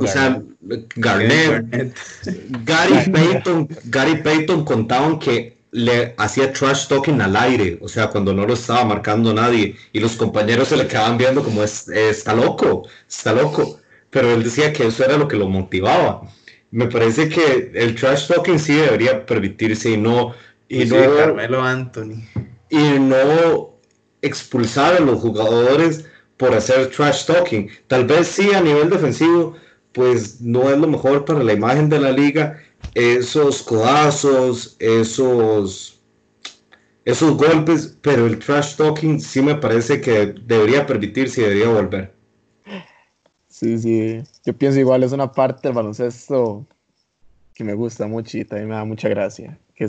o 0.00 0.06
sea, 0.06 0.42
Garnett, 0.96 1.94
Gary 2.64 3.10
Payton, 3.10 3.68
Gary 3.84 4.22
Payton 4.22 4.64
contaban 4.64 5.18
que 5.18 5.58
le 5.72 6.14
hacía 6.18 6.52
trash 6.52 6.86
talking 6.88 7.20
al 7.20 7.36
aire, 7.36 7.78
o 7.80 7.88
sea, 7.88 8.08
cuando 8.08 8.34
no 8.34 8.46
lo 8.46 8.54
estaba 8.54 8.84
marcando 8.84 9.32
nadie 9.32 9.76
y 9.92 10.00
los 10.00 10.16
compañeros 10.16 10.68
se 10.68 10.76
le 10.76 10.86
quedaban 10.86 11.16
viendo 11.16 11.42
como 11.42 11.62
es, 11.62 11.88
está 11.88 12.34
loco, 12.34 12.86
está 13.08 13.32
loco, 13.32 13.80
pero 14.10 14.32
él 14.32 14.42
decía 14.42 14.72
que 14.72 14.86
eso 14.86 15.04
era 15.04 15.16
lo 15.16 15.28
que 15.28 15.36
lo 15.36 15.48
motivaba. 15.48 16.22
Me 16.70 16.86
parece 16.86 17.28
que 17.28 17.72
el 17.74 17.94
trash 17.94 18.28
talking 18.28 18.58
sí 18.58 18.74
debería 18.74 19.26
permitirse 19.26 19.90
y 19.90 19.96
no 19.96 20.34
y 20.68 20.86
pues 20.86 20.92
no 20.92 21.16
Carmelo 21.16 21.62
Anthony 21.62 22.22
y 22.68 22.98
no 23.00 23.74
expulsar 24.22 24.94
a 24.94 25.00
los 25.00 25.20
jugadores 25.20 26.04
por 26.36 26.54
hacer 26.54 26.90
trash 26.90 27.26
talking. 27.26 27.68
Tal 27.88 28.06
vez 28.06 28.28
sí 28.28 28.52
a 28.52 28.60
nivel 28.60 28.88
defensivo 28.88 29.56
pues 29.92 30.40
no 30.40 30.70
es 30.70 30.78
lo 30.78 30.86
mejor 30.86 31.24
para 31.24 31.42
la 31.42 31.52
imagen 31.52 31.88
de 31.88 32.00
la 32.00 32.12
liga. 32.12 32.62
Esos 32.94 33.62
codazos, 33.62 34.76
esos, 34.78 36.00
esos 37.04 37.36
golpes, 37.36 37.96
pero 38.00 38.26
el 38.26 38.38
trash 38.38 38.76
talking 38.76 39.20
sí 39.20 39.42
me 39.42 39.56
parece 39.56 40.00
que 40.00 40.34
debería 40.46 40.86
permitirse 40.86 41.40
y 41.40 41.44
debería 41.44 41.68
volver. 41.68 42.19
Sí, 43.60 43.76
sí, 43.76 44.22
yo 44.46 44.56
pienso 44.56 44.80
igual, 44.80 45.02
es 45.02 45.12
una 45.12 45.32
parte 45.32 45.68
del 45.68 45.74
baloncesto 45.74 46.64
que 47.52 47.62
me 47.62 47.74
gusta 47.74 48.06
mucho 48.06 48.38
y 48.38 48.44
también 48.46 48.70
me 48.70 48.74
da 48.74 48.86
mucha 48.86 49.10
gracia. 49.10 49.58
Que, 49.74 49.86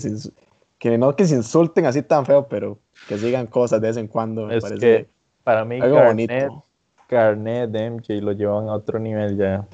que 0.77 0.97
no 0.97 1.15
que 1.15 1.25
se 1.25 1.35
insulten 1.35 1.85
así 1.85 2.01
tan 2.01 2.25
feo, 2.25 2.49
pero 2.49 2.79
que 3.07 3.17
sigan 3.17 3.47
cosas 3.47 3.79
de 3.79 3.87
vez 3.87 3.95
en 3.95 4.09
cuando. 4.09 4.47
Me 4.47 4.59
parece 4.59 4.77
que 4.77 5.09
para 5.45 5.63
mí, 5.63 5.79
algo 5.79 6.03
bonito. 6.03 6.65
Garnett, 7.07 7.73
MJ 7.73 8.15
lo 8.15 8.33
llevan 8.33 8.67
a 8.67 8.73
otro 8.73 8.99
nivel 8.99 9.37
ya. 9.37 9.65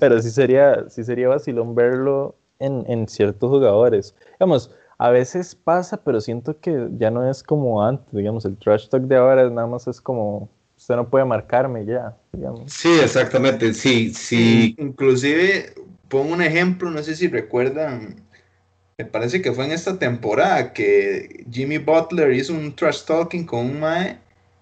Pero 0.00 0.20
sí 0.20 0.32
sería, 0.32 0.88
sí 0.88 1.04
sería 1.04 1.28
vacilón 1.28 1.76
verlo 1.76 2.34
en, 2.58 2.84
en 2.88 3.06
ciertos 3.06 3.48
jugadores. 3.48 4.16
Digamos, 4.40 4.74
a 4.98 5.10
veces 5.10 5.54
pasa, 5.54 5.98
pero 5.98 6.20
siento 6.20 6.58
que 6.58 6.88
ya 6.98 7.12
no 7.12 7.30
es 7.30 7.44
como 7.44 7.84
antes, 7.84 8.12
digamos, 8.12 8.44
el 8.44 8.56
trash 8.56 8.88
talk 8.88 9.04
de 9.04 9.14
ahora 9.14 9.48
nada 9.50 9.68
más 9.68 9.86
es 9.86 10.00
como, 10.00 10.48
usted 10.86 10.94
no 10.94 11.08
puede 11.08 11.24
marcarme 11.24 11.84
ya, 11.84 12.16
digamos. 12.32 12.72
Sí, 12.72 13.00
exactamente, 13.02 13.74
sí, 13.74 14.14
sí. 14.14 14.76
Inclusive, 14.78 15.74
pongo 16.06 16.32
un 16.32 16.42
ejemplo, 16.42 16.92
no 16.92 17.02
sé 17.02 17.16
si 17.16 17.26
recuerdan, 17.26 18.22
me 18.96 19.04
parece 19.04 19.42
que 19.42 19.52
fue 19.52 19.64
en 19.64 19.72
esta 19.72 19.98
temporada 19.98 20.72
que 20.72 21.44
Jimmy 21.50 21.78
Butler 21.78 22.32
hizo 22.32 22.52
un 22.52 22.72
trash 22.76 23.02
talking 23.04 23.44
con 23.44 23.66
un 23.66 23.80
mae 23.80 24.18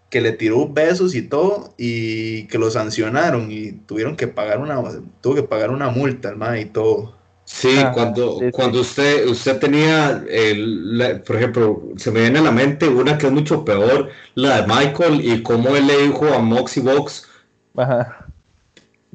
que 0.08 0.22
le 0.22 0.32
tiró 0.32 0.66
besos 0.66 1.14
y 1.14 1.20
todo 1.20 1.74
y 1.76 2.44
que 2.44 2.56
lo 2.56 2.70
sancionaron 2.70 3.50
y 3.50 3.72
tuvieron 3.72 4.16
que 4.16 4.26
pagar 4.26 4.60
una 4.60 4.80
tuvo 5.20 5.34
que 5.34 5.42
pagar 5.42 5.70
una 5.70 5.90
multa 5.90 6.30
al 6.30 6.58
y 6.58 6.64
todo. 6.64 7.14
Sí, 7.46 7.76
cuando, 7.92 8.40
cuando 8.52 8.80
usted 8.80 9.28
usted 9.28 9.58
tenía 9.60 10.24
el, 10.28 11.22
por 11.26 11.36
ejemplo, 11.36 11.82
se 11.96 12.10
me 12.10 12.20
viene 12.20 12.38
a 12.38 12.42
la 12.42 12.50
mente 12.50 12.88
una 12.88 13.18
que 13.18 13.26
es 13.26 13.32
mucho 13.32 13.64
peor, 13.64 14.08
la 14.34 14.62
de 14.62 14.66
Michael 14.66 15.20
y 15.22 15.42
cómo 15.42 15.76
él 15.76 15.86
le 15.86 16.06
dijo 16.06 16.26
a 16.32 16.38
Moxie 16.38 16.82
Box 16.82 17.28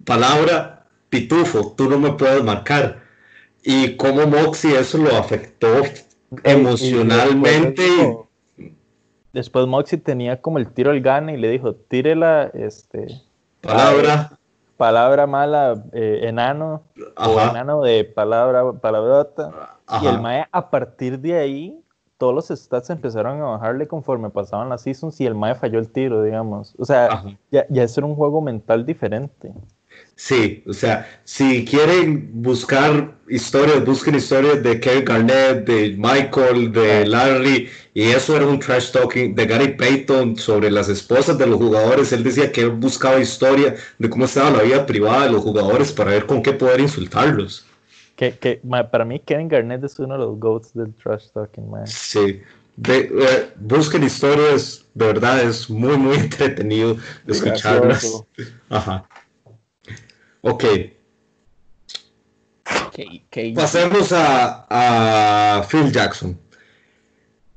palabra 0.05 0.85
pitufo, 1.09 1.73
tú 1.75 1.89
no 1.89 1.99
me 1.99 2.13
puedes 2.13 2.43
marcar. 2.43 3.03
y 3.61 3.97
cómo 3.97 4.25
Moxie 4.25 4.79
eso 4.79 4.97
lo 4.97 5.15
afectó 5.15 5.83
emocionalmente. 6.43 7.83
Después, 9.33 9.67
Moxie 9.67 9.97
tenía 9.97 10.41
como 10.41 10.57
el 10.57 10.71
tiro 10.71 10.91
al 10.91 11.01
gane 11.01 11.33
y 11.33 11.37
le 11.37 11.49
dijo, 11.49 11.75
tírela, 11.75 12.49
este... 12.53 13.21
Palabra. 13.61 14.38
Palabra 14.79 15.27
mala, 15.27 15.83
eh, 15.91 16.21
enano, 16.23 16.83
o 17.17 17.37
enano 17.37 17.81
de 17.81 18.05
palabra, 18.05 18.71
palabrota. 18.71 19.77
Y 20.01 20.07
el 20.07 20.21
Mae, 20.21 20.47
a 20.53 20.69
partir 20.69 21.19
de 21.19 21.37
ahí, 21.37 21.83
todos 22.17 22.33
los 22.33 22.47
stats 22.47 22.89
empezaron 22.89 23.41
a 23.41 23.45
bajarle 23.45 23.89
conforme 23.89 24.29
pasaban 24.29 24.69
las 24.69 24.83
seasons 24.83 25.19
y 25.19 25.25
el 25.25 25.35
Mae 25.35 25.55
falló 25.55 25.79
el 25.79 25.91
tiro, 25.91 26.23
digamos. 26.23 26.75
O 26.79 26.85
sea, 26.85 27.25
ya, 27.51 27.65
ya 27.67 27.83
es 27.83 27.97
un 27.97 28.15
juego 28.15 28.39
mental 28.39 28.85
diferente. 28.85 29.51
Sí, 30.19 30.61
o 30.67 30.73
sea, 30.73 31.09
si 31.23 31.63
quieren 31.63 32.29
buscar 32.43 33.15
historias, 33.29 33.85
busquen 33.85 34.15
historias 34.15 34.61
de 34.61 34.77
Kevin 34.77 35.05
Garnett, 35.05 35.65
de 35.65 35.95
Michael, 35.97 36.73
de 36.73 37.07
Larry, 37.07 37.69
y 37.93 38.03
eso 38.09 38.35
era 38.35 38.45
un 38.45 38.59
trash 38.59 38.91
talking 38.91 39.33
de 39.33 39.45
Gary 39.45 39.77
Payton 39.77 40.35
sobre 40.35 40.69
las 40.71 40.89
esposas 40.89 41.37
de 41.37 41.47
los 41.47 41.57
jugadores. 41.57 42.11
Él 42.11 42.23
decía 42.23 42.51
que 42.51 42.63
él 42.63 42.71
buscaba 42.71 43.17
historia 43.17 43.77
de 43.97 44.09
cómo 44.09 44.25
estaba 44.25 44.51
la 44.51 44.63
vida 44.63 44.85
privada 44.85 45.23
de 45.23 45.31
los 45.31 45.41
jugadores 45.41 45.93
para 45.93 46.11
ver 46.11 46.25
con 46.25 46.43
qué 46.43 46.51
poder 46.51 46.81
insultarlos. 46.81 47.65
Que, 48.17 48.33
que 48.37 48.61
para 48.91 49.05
mí 49.05 49.21
Kevin 49.21 49.47
Garnett 49.47 49.85
es 49.85 49.97
uno 49.99 50.15
de 50.15 50.19
los 50.19 50.37
goats 50.37 50.73
del 50.73 50.93
trash 50.95 51.29
talking, 51.33 51.71
man. 51.71 51.87
Sí. 51.87 52.41
Eh, 52.89 53.51
busquen 53.55 54.03
historias, 54.03 54.85
de 54.93 55.05
verdad 55.05 55.41
es 55.43 55.69
muy, 55.69 55.97
muy 55.97 56.17
entretenido 56.17 56.97
escucharlas. 57.25 58.21
Ajá. 58.69 59.07
Ok. 60.41 60.63
Pasemos 63.55 64.11
a, 64.11 64.65
a, 64.69 65.63
Phil 65.63 65.91
Jackson. 65.91 66.37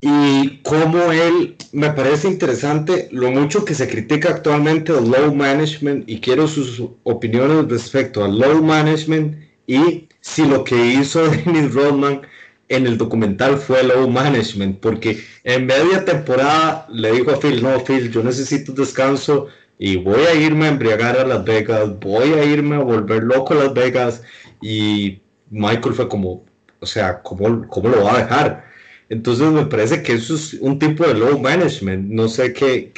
Y 0.00 0.58
cómo 0.62 1.12
él, 1.12 1.56
me 1.72 1.90
parece 1.90 2.28
interesante 2.28 3.08
lo 3.12 3.30
mucho 3.30 3.64
que 3.64 3.74
se 3.74 3.88
critica 3.88 4.30
actualmente 4.30 4.92
el 4.92 5.10
low 5.10 5.32
management 5.32 6.08
y 6.08 6.20
quiero 6.20 6.48
sus 6.48 6.82
opiniones 7.04 7.68
respecto 7.68 8.24
al 8.24 8.36
low 8.36 8.62
management 8.62 9.36
y 9.68 10.08
si 10.20 10.44
lo 10.44 10.64
que 10.64 10.76
hizo 10.76 11.28
Dennis 11.28 11.72
Rodman 11.72 12.22
en 12.68 12.86
el 12.86 12.96
documental 12.96 13.58
fue 13.58 13.82
low 13.84 14.08
management, 14.08 14.80
porque 14.80 15.22
en 15.44 15.66
media 15.66 16.04
temporada 16.04 16.86
le 16.90 17.12
dijo 17.12 17.30
a 17.30 17.38
Phil, 17.38 17.62
no, 17.62 17.84
Phil, 17.84 18.10
yo 18.10 18.22
necesito 18.22 18.72
descanso, 18.72 19.48
y 19.84 19.96
voy 19.96 20.22
a 20.26 20.34
irme 20.36 20.66
a 20.66 20.68
embriagar 20.68 21.18
a 21.18 21.26
Las 21.26 21.44
Vegas, 21.44 21.98
voy 21.98 22.34
a 22.34 22.44
irme 22.44 22.76
a 22.76 22.84
volver 22.84 23.24
loco 23.24 23.52
a 23.52 23.56
Las 23.56 23.74
Vegas 23.74 24.22
y 24.60 25.20
Michael 25.50 25.96
fue 25.96 26.08
como, 26.08 26.44
o 26.78 26.86
sea, 26.86 27.20
¿cómo, 27.20 27.66
cómo 27.66 27.88
lo 27.88 28.04
va 28.04 28.14
a 28.14 28.18
dejar? 28.18 28.64
Entonces 29.08 29.50
me 29.50 29.66
parece 29.66 30.04
que 30.04 30.12
eso 30.12 30.36
es 30.36 30.54
un 30.60 30.78
tipo 30.78 31.04
de 31.04 31.14
low 31.14 31.36
management. 31.36 32.08
No 32.08 32.28
sé 32.28 32.52
qué, 32.52 32.92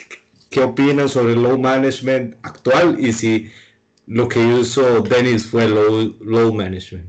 qué 0.51 0.61
opinan 0.63 1.09
sobre 1.09 1.33
el 1.33 1.43
low 1.43 1.59
management 1.59 2.37
actual 2.43 2.99
y 3.01 3.15
si 3.15 3.51
lo 4.07 4.29
que 4.29 4.47
hizo 4.47 5.01
Dennis 5.01 5.47
fue 5.47 5.67
low, 5.67 6.15
low 6.21 6.53
management. 6.53 7.09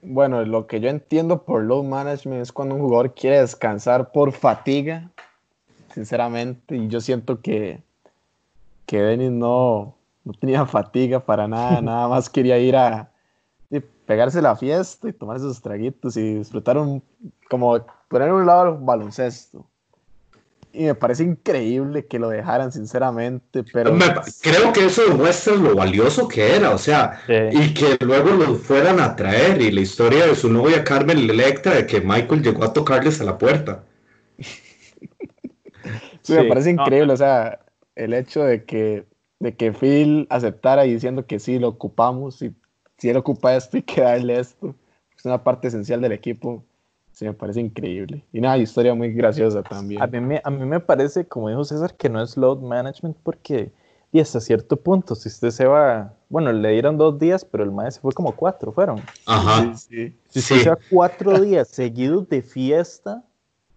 Bueno, 0.00 0.42
lo 0.46 0.66
que 0.66 0.80
yo 0.80 0.88
entiendo 0.88 1.42
por 1.42 1.62
low 1.64 1.84
management 1.84 2.40
es 2.40 2.50
cuando 2.50 2.76
un 2.76 2.80
jugador 2.80 3.12
quiere 3.14 3.40
descansar 3.40 4.10
por 4.10 4.32
fatiga, 4.32 5.10
sinceramente, 5.92 6.76
y 6.76 6.88
yo 6.88 7.02
siento 7.02 7.42
que 7.42 7.82
que 8.92 9.00
Denis 9.00 9.30
no, 9.30 9.96
no 10.22 10.32
tenía 10.34 10.66
fatiga 10.76 11.24
para 11.24 11.48
nada, 11.48 11.80
nada 11.80 12.08
más 12.08 12.28
quería 12.28 12.58
ir 12.58 12.76
a, 12.76 13.08
pegarse 14.04 14.42
la 14.42 14.54
fiesta 14.54 15.08
y 15.08 15.14
tomar 15.14 15.38
sus 15.38 15.62
traguitos 15.62 16.18
y 16.18 16.34
disfrutar 16.34 16.76
un, 16.76 17.02
como 17.48 17.86
poner 18.08 18.28
a 18.28 18.34
un 18.34 18.44
lado 18.44 18.68
el 18.68 18.84
baloncesto. 18.84 19.64
Y 20.74 20.84
me 20.84 20.94
parece 20.94 21.22
increíble 21.22 22.04
que 22.04 22.18
lo 22.18 22.28
dejaran, 22.28 22.70
sinceramente, 22.72 23.64
pero... 23.72 23.96
creo 24.42 24.72
que 24.74 24.86
eso 24.86 25.06
demuestra 25.08 25.54
lo 25.54 25.74
valioso 25.74 26.28
que 26.28 26.56
era, 26.56 26.70
o 26.70 26.78
sea, 26.78 27.22
y 27.28 27.72
que 27.72 27.96
luego 28.00 28.30
lo 28.30 28.56
fueran 28.56 29.00
a 29.00 29.16
traer, 29.16 29.62
y 29.62 29.70
la 29.70 29.80
historia 29.80 30.26
de 30.26 30.34
su 30.34 30.52
novia 30.52 30.84
Carmen 30.84 31.18
Electra, 31.18 31.76
de 31.76 31.86
que 31.86 32.02
Michael 32.02 32.42
llegó 32.42 32.64
a 32.64 32.72
tocarles 32.72 33.20
a 33.22 33.24
la 33.24 33.38
puerta. 33.38 33.84
sí, 36.22 36.34
me 36.34 36.44
parece 36.44 36.70
increíble, 36.70 37.12
o 37.12 37.16
sea, 37.16 37.61
el 37.94 38.14
hecho 38.14 38.44
de 38.44 38.64
que, 38.64 39.06
de 39.40 39.54
que 39.54 39.72
Phil 39.72 40.26
aceptara 40.30 40.82
diciendo 40.82 41.26
que 41.26 41.38
sí, 41.38 41.58
lo 41.58 41.68
ocupamos, 41.68 42.42
y 42.42 42.54
si 42.98 43.10
él 43.10 43.16
ocupa 43.16 43.54
esto 43.54 43.76
y 43.76 43.82
que 43.82 44.00
darle 44.00 44.38
esto, 44.38 44.74
es 45.16 45.24
una 45.24 45.42
parte 45.42 45.68
esencial 45.68 46.00
del 46.00 46.12
equipo, 46.12 46.64
se 47.12 47.26
me 47.26 47.34
parece 47.34 47.60
increíble. 47.60 48.24
Y 48.32 48.38
una 48.38 48.56
historia 48.56 48.94
muy 48.94 49.12
graciosa 49.12 49.62
también. 49.62 50.02
A 50.02 50.06
mí, 50.06 50.20
me, 50.20 50.40
a 50.42 50.50
mí 50.50 50.64
me 50.64 50.80
parece, 50.80 51.26
como 51.26 51.48
dijo 51.48 51.64
César, 51.64 51.94
que 51.94 52.08
no 52.08 52.22
es 52.22 52.36
load 52.36 52.60
management 52.60 53.16
porque, 53.22 53.70
y 54.10 54.20
hasta 54.20 54.40
cierto 54.40 54.76
punto, 54.76 55.14
si 55.14 55.28
usted 55.28 55.50
se 55.50 55.66
va, 55.66 56.14
bueno, 56.28 56.52
le 56.52 56.70
dieron 56.70 56.96
dos 56.96 57.18
días, 57.18 57.44
pero 57.44 57.64
el 57.64 57.70
maestro 57.70 58.02
fue 58.02 58.12
como 58.12 58.34
cuatro, 58.34 58.72
fueron. 58.72 59.00
Ajá. 59.26 59.76
Si 59.76 60.16
usted 60.34 60.56
se 60.62 60.70
va 60.70 60.78
cuatro 60.90 61.38
días 61.40 61.68
seguidos 61.68 62.28
de 62.28 62.40
fiesta, 62.40 63.22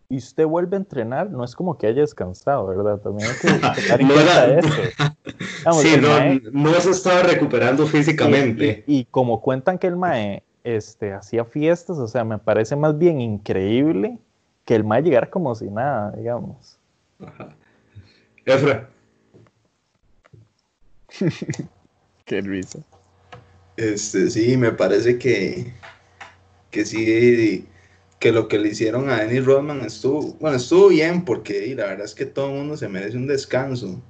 y 0.07 0.17
usted 0.17 0.45
vuelve 0.45 0.75
a 0.75 0.79
entrenar, 0.79 1.31
no 1.31 1.43
es 1.43 1.55
como 1.55 1.77
que 1.77 1.87
haya 1.87 2.01
descansado, 2.01 2.67
¿verdad? 2.67 2.99
También 2.99 3.29
hay 3.29 3.35
que 3.35 3.47
tener 3.81 4.01
en 4.01 4.07
cuenta 4.07 4.59
eso. 4.59 5.81
sí, 5.81 5.95
no, 5.99 6.51
no, 6.51 6.73
se 6.79 6.91
estaba 6.91 7.23
recuperando 7.23 7.87
físicamente. 7.87 8.83
Y, 8.87 9.05
como 9.05 9.41
cuentan 9.41 9.79
que 9.79 9.87
el 9.87 9.95
Mae 9.95 10.43
este, 10.63 11.13
hacía 11.13 11.43
fiestas, 11.45 11.97
o 11.97 12.07
sea, 12.07 12.23
me 12.23 12.37
parece 12.37 12.75
más 12.75 12.97
bien 12.97 13.19
increíble 13.19 14.19
que 14.63 14.75
el 14.75 14.83
Mae 14.83 15.01
llegara 15.01 15.29
como 15.29 15.55
si 15.55 15.65
nada, 15.65 16.11
digamos. 16.11 16.77
Ajá. 17.19 17.55
Efra. 18.45 18.89
Qué 22.25 22.41
risa. 22.41 22.79
Este, 23.77 24.29
sí, 24.29 24.55
me 24.55 24.71
parece 24.71 25.17
que, 25.17 25.73
que 26.69 26.85
sí 26.85 27.67
que 28.19 28.31
lo 28.31 28.47
que 28.47 28.59
le 28.59 28.69
hicieron 28.69 29.09
a 29.09 29.17
Dennis 29.17 29.45
Rodman 29.45 29.81
estuvo, 29.81 30.33
bueno, 30.39 30.57
estuvo 30.57 30.89
bien 30.89 31.25
porque 31.25 31.73
la 31.75 31.85
verdad 31.85 32.05
es 32.05 32.15
que 32.15 32.25
todo 32.25 32.49
el 32.49 32.55
mundo 32.55 32.77
se 32.77 32.87
merece 32.87 33.17
un 33.17 33.27
descanso. 33.27 34.01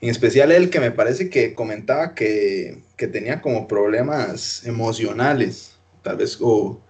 En 0.00 0.10
especial 0.10 0.52
él 0.52 0.70
que 0.70 0.80
me 0.80 0.90
parece 0.90 1.30
que 1.30 1.54
comentaba 1.54 2.14
que, 2.14 2.82
que 2.96 3.06
tenía 3.06 3.40
como 3.40 3.66
problemas 3.68 4.64
emocionales, 4.66 5.76
tal 6.02 6.16
vez 6.18 6.38
o 6.40 6.80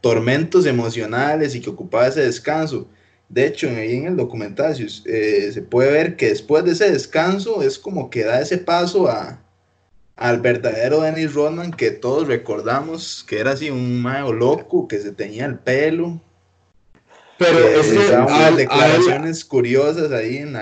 tormentos 0.00 0.66
emocionales 0.66 1.54
y 1.54 1.60
que 1.60 1.70
ocupaba 1.70 2.08
ese 2.08 2.22
descanso. 2.22 2.88
De 3.28 3.46
hecho, 3.46 3.68
ahí 3.68 3.96
en 3.96 4.06
el 4.06 4.16
documental 4.16 4.74
eh, 5.04 5.50
se 5.52 5.62
puede 5.62 5.92
ver 5.92 6.16
que 6.16 6.28
después 6.30 6.64
de 6.64 6.72
ese 6.72 6.90
descanso 6.90 7.62
es 7.62 7.78
como 7.78 8.08
que 8.08 8.24
da 8.24 8.40
ese 8.40 8.58
paso 8.58 9.08
a, 9.08 9.42
al 10.18 10.40
verdadero 10.40 11.02
Dennis 11.02 11.32
Rodman 11.32 11.70
que 11.70 11.92
todos 11.92 12.26
recordamos 12.26 13.24
que 13.26 13.38
era 13.38 13.52
así 13.52 13.70
un 13.70 14.02
mago 14.02 14.32
loco, 14.32 14.88
que 14.88 14.98
se 14.98 15.12
tenía 15.12 15.46
el 15.46 15.58
pelo. 15.58 16.20
Pero 17.38 17.58
es 17.58 17.86
que 17.86 18.56
declaraciones 18.56 19.44
curiosas 19.44 20.10
ahí 20.10 20.38
en 20.38 20.56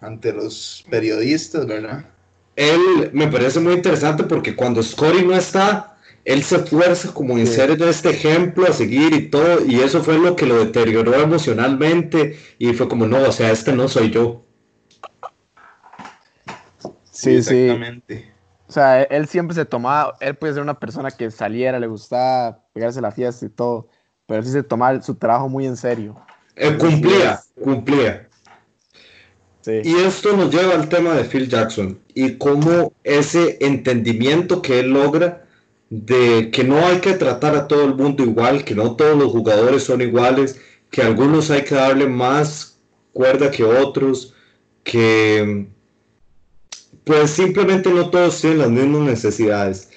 ante 0.00 0.32
los 0.32 0.84
periodistas, 0.90 1.66
¿verdad? 1.66 2.04
Él 2.54 3.10
me 3.14 3.28
parece 3.28 3.60
muy 3.60 3.72
interesante 3.72 4.24
porque 4.24 4.54
cuando 4.54 4.82
Scotty 4.82 5.24
no 5.24 5.34
está, 5.34 5.96
él 6.26 6.42
se 6.42 6.56
esfuerza 6.56 7.14
como 7.14 7.38
en 7.38 7.46
ser 7.46 7.70
este 7.70 8.10
ejemplo 8.10 8.66
a 8.66 8.72
seguir 8.72 9.14
y 9.14 9.28
todo, 9.28 9.64
y 9.64 9.80
eso 9.80 10.02
fue 10.04 10.18
lo 10.18 10.36
que 10.36 10.44
lo 10.44 10.62
deterioró 10.62 11.14
emocionalmente 11.14 12.38
y 12.58 12.74
fue 12.74 12.88
como, 12.88 13.06
no, 13.06 13.22
o 13.22 13.32
sea, 13.32 13.50
este 13.50 13.72
no 13.72 13.88
soy 13.88 14.10
yo. 14.10 14.44
Sí, 17.10 17.42
sí. 17.42 17.54
Exactamente. 17.54 18.35
O 18.68 18.72
sea, 18.72 19.02
él 19.02 19.28
siempre 19.28 19.54
se 19.54 19.64
tomaba, 19.64 20.16
él 20.20 20.34
puede 20.34 20.54
ser 20.54 20.62
una 20.62 20.78
persona 20.78 21.10
que 21.10 21.30
saliera, 21.30 21.78
le 21.78 21.86
gustaba 21.86 22.60
pegarse 22.72 23.00
la 23.00 23.12
fiesta 23.12 23.46
y 23.46 23.48
todo, 23.48 23.88
pero 24.26 24.42
sí 24.42 24.50
se 24.50 24.62
tomaba 24.62 25.00
su 25.02 25.14
trabajo 25.14 25.48
muy 25.48 25.66
en 25.66 25.76
serio. 25.76 26.16
Él 26.56 26.76
cumplía, 26.78 27.40
cumplía. 27.62 28.28
Sí. 29.60 29.80
Y 29.84 29.94
esto 29.96 30.36
nos 30.36 30.52
lleva 30.52 30.74
al 30.74 30.88
tema 30.88 31.14
de 31.14 31.24
Phil 31.24 31.48
Jackson 31.48 31.98
y 32.14 32.36
cómo 32.38 32.92
ese 33.04 33.58
entendimiento 33.60 34.62
que 34.62 34.80
él 34.80 34.90
logra 34.90 35.44
de 35.90 36.50
que 36.50 36.64
no 36.64 36.84
hay 36.84 36.98
que 36.98 37.14
tratar 37.14 37.54
a 37.54 37.68
todo 37.68 37.84
el 37.84 37.94
mundo 37.94 38.24
igual, 38.24 38.64
que 38.64 38.74
no 38.74 38.96
todos 38.96 39.16
los 39.16 39.30
jugadores 39.30 39.84
son 39.84 40.00
iguales, 40.00 40.60
que 40.90 41.02
a 41.02 41.06
algunos 41.06 41.50
hay 41.50 41.62
que 41.62 41.74
darle 41.74 42.06
más 42.06 42.78
cuerda 43.12 43.50
que 43.50 43.64
otros, 43.64 44.34
que 44.82 45.68
pues 47.06 47.30
simplemente 47.30 47.88
no 47.88 48.10
todos 48.10 48.40
tienen 48.40 48.58
las 48.58 48.70
mismas 48.70 49.02
necesidades. 49.02 49.88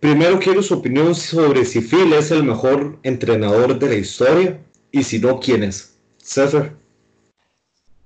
Primero 0.00 0.40
quiero 0.40 0.60
su 0.60 0.74
opinión 0.74 1.14
sobre 1.14 1.64
si 1.64 1.80
Phil 1.80 2.12
es 2.14 2.32
el 2.32 2.42
mejor 2.42 2.98
entrenador 3.04 3.78
de 3.78 3.88
la 3.88 3.94
historia 3.94 4.60
y 4.90 5.04
si 5.04 5.20
no, 5.20 5.38
¿quién 5.38 5.62
es? 5.62 5.96
César. 6.16 6.74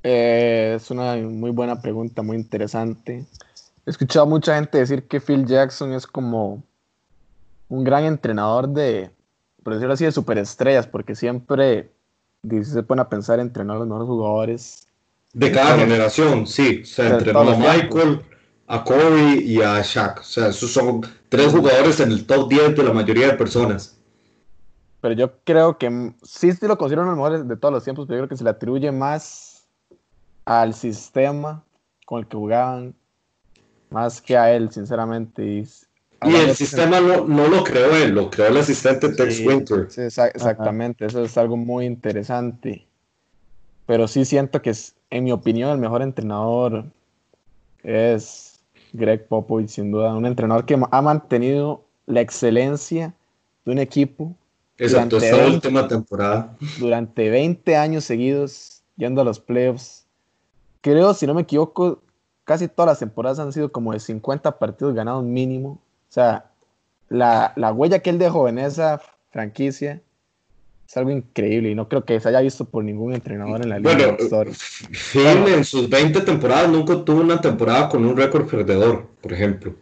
Eh, 0.02 0.74
es 0.76 0.90
una 0.90 1.16
muy 1.16 1.50
buena 1.50 1.80
pregunta, 1.80 2.20
muy 2.20 2.36
interesante. 2.36 3.24
He 3.86 3.90
escuchado 3.90 4.26
a 4.26 4.28
mucha 4.28 4.54
gente 4.54 4.76
decir 4.76 5.04
que 5.04 5.20
Phil 5.20 5.46
Jackson 5.46 5.94
es 5.94 6.06
como 6.06 6.62
un 7.70 7.84
gran 7.84 8.04
entrenador 8.04 8.68
de, 8.68 9.08
por 9.62 9.72
decirlo 9.72 9.94
así, 9.94 10.04
de 10.04 10.12
superestrellas, 10.12 10.86
porque 10.86 11.14
siempre 11.14 11.90
se 12.64 12.82
pone 12.82 13.00
a 13.00 13.08
pensar 13.08 13.38
en 13.38 13.46
entrenar 13.46 13.76
a 13.76 13.78
los 13.78 13.88
mejores 13.88 14.08
jugadores. 14.08 14.88
De 15.32 15.50
cada 15.50 15.78
generación, 15.78 16.46
sí. 16.46 16.80
O 16.82 16.86
sea, 16.86 17.08
entrenó 17.08 17.40
a 17.40 17.56
Michael, 17.56 18.20
a 18.66 18.84
Corey 18.84 19.40
y 19.44 19.62
a 19.62 19.80
Shaq. 19.82 20.20
O 20.20 20.24
sea, 20.24 20.48
esos 20.48 20.72
son 20.72 21.00
tres 21.28 21.52
jugadores 21.52 22.00
en 22.00 22.12
el 22.12 22.26
top 22.26 22.48
10 22.50 22.76
de 22.76 22.82
la 22.82 22.92
mayoría 22.92 23.28
de 23.28 23.34
personas. 23.34 23.98
Pero 25.00 25.14
yo 25.14 25.32
creo 25.44 25.78
que 25.78 26.12
sí, 26.22 26.52
sí 26.52 26.66
lo 26.66 26.78
considero 26.78 27.02
uno 27.02 27.12
de 27.12 27.16
los 27.16 27.24
mejores 27.24 27.48
de 27.48 27.56
todos 27.56 27.74
los 27.74 27.84
tiempos, 27.84 28.06
pero 28.06 28.18
yo 28.18 28.20
creo 28.22 28.28
que 28.28 28.36
se 28.36 28.44
le 28.44 28.50
atribuye 28.50 28.92
más 28.92 29.66
al 30.44 30.74
sistema 30.74 31.64
con 32.06 32.20
el 32.20 32.26
que 32.26 32.36
jugaban, 32.36 32.94
más 33.90 34.20
que 34.20 34.36
a 34.36 34.52
él, 34.52 34.70
sinceramente. 34.70 35.44
Y 35.44 35.66
y 36.24 36.34
el 36.36 36.54
sistema 36.54 37.00
no, 37.00 37.26
no, 37.26 37.48
lo 37.48 37.64
creó 37.64 37.96
él, 37.96 38.14
lo 38.14 38.30
creó 38.30 38.48
el 38.48 38.56
asistente 38.58 39.08
Tex 39.08 39.40
Winter. 39.44 39.90
Sí, 39.90 40.02
exactamente, 40.02 41.06
eso 41.06 41.24
es 41.24 41.36
algo 41.36 41.56
muy 41.56 41.86
interesante. 41.86 42.86
Pero 43.86 44.08
sí 44.08 44.24
siento 44.24 44.62
que, 44.62 44.70
es, 44.70 44.94
en 45.10 45.24
mi 45.24 45.32
opinión, 45.32 45.70
el 45.70 45.78
mejor 45.78 46.02
entrenador 46.02 46.84
es 47.82 48.60
Greg 48.92 49.26
Popovich, 49.26 49.68
sin 49.68 49.90
duda. 49.90 50.14
Un 50.14 50.26
entrenador 50.26 50.64
que 50.64 50.78
ha 50.90 51.02
mantenido 51.02 51.84
la 52.06 52.20
excelencia 52.20 53.14
de 53.64 53.72
un 53.72 53.78
equipo. 53.78 54.34
Exacto, 54.78 55.18
esta 55.18 55.46
última 55.46 55.88
temporada. 55.88 56.56
Durante 56.78 57.28
20 57.30 57.76
años 57.76 58.04
seguidos, 58.04 58.82
yendo 58.96 59.20
a 59.20 59.24
los 59.24 59.40
playoffs. 59.40 60.06
Creo, 60.80 61.14
si 61.14 61.26
no 61.26 61.34
me 61.34 61.42
equivoco, 61.42 62.02
casi 62.44 62.68
todas 62.68 62.88
las 62.88 62.98
temporadas 62.98 63.38
han 63.38 63.52
sido 63.52 63.70
como 63.70 63.92
de 63.92 64.00
50 64.00 64.58
partidos 64.58 64.94
ganados 64.94 65.22
mínimo 65.22 65.78
o 66.12 66.14
sea, 66.14 66.50
la, 67.08 67.54
la 67.56 67.72
huella 67.72 68.00
que 68.00 68.10
él 68.10 68.18
dejó 68.18 68.46
en 68.46 68.58
esa 68.58 69.00
franquicia 69.30 70.02
es 70.92 70.96
algo 70.98 71.10
increíble 71.10 71.70
y 71.70 71.74
no 71.74 71.88
creo 71.88 72.04
que 72.04 72.20
se 72.20 72.28
haya 72.28 72.42
visto 72.42 72.66
por 72.66 72.84
ningún 72.84 73.14
entrenador 73.14 73.62
en 73.62 73.70
la 73.70 73.78
liga. 73.78 74.14
Bueno, 74.30 74.52
Phil 74.90 75.48
en 75.48 75.64
sus 75.64 75.88
20 75.88 76.20
temporadas 76.20 76.68
nunca 76.68 77.02
tuvo 77.02 77.22
una 77.22 77.40
temporada 77.40 77.88
con 77.88 78.04
un 78.04 78.14
récord 78.14 78.46
perdedor, 78.46 79.08
por 79.22 79.32
ejemplo. 79.32 79.74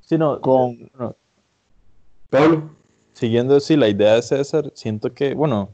Sí, 0.00 0.16
no, 0.16 0.40
con 0.40 0.90
Pablo. 2.30 2.70
Siguiendo 3.12 3.56
así 3.56 3.76
la 3.76 3.90
idea 3.90 4.14
de 4.14 4.22
César, 4.22 4.72
siento 4.72 5.12
que, 5.12 5.34
bueno, 5.34 5.68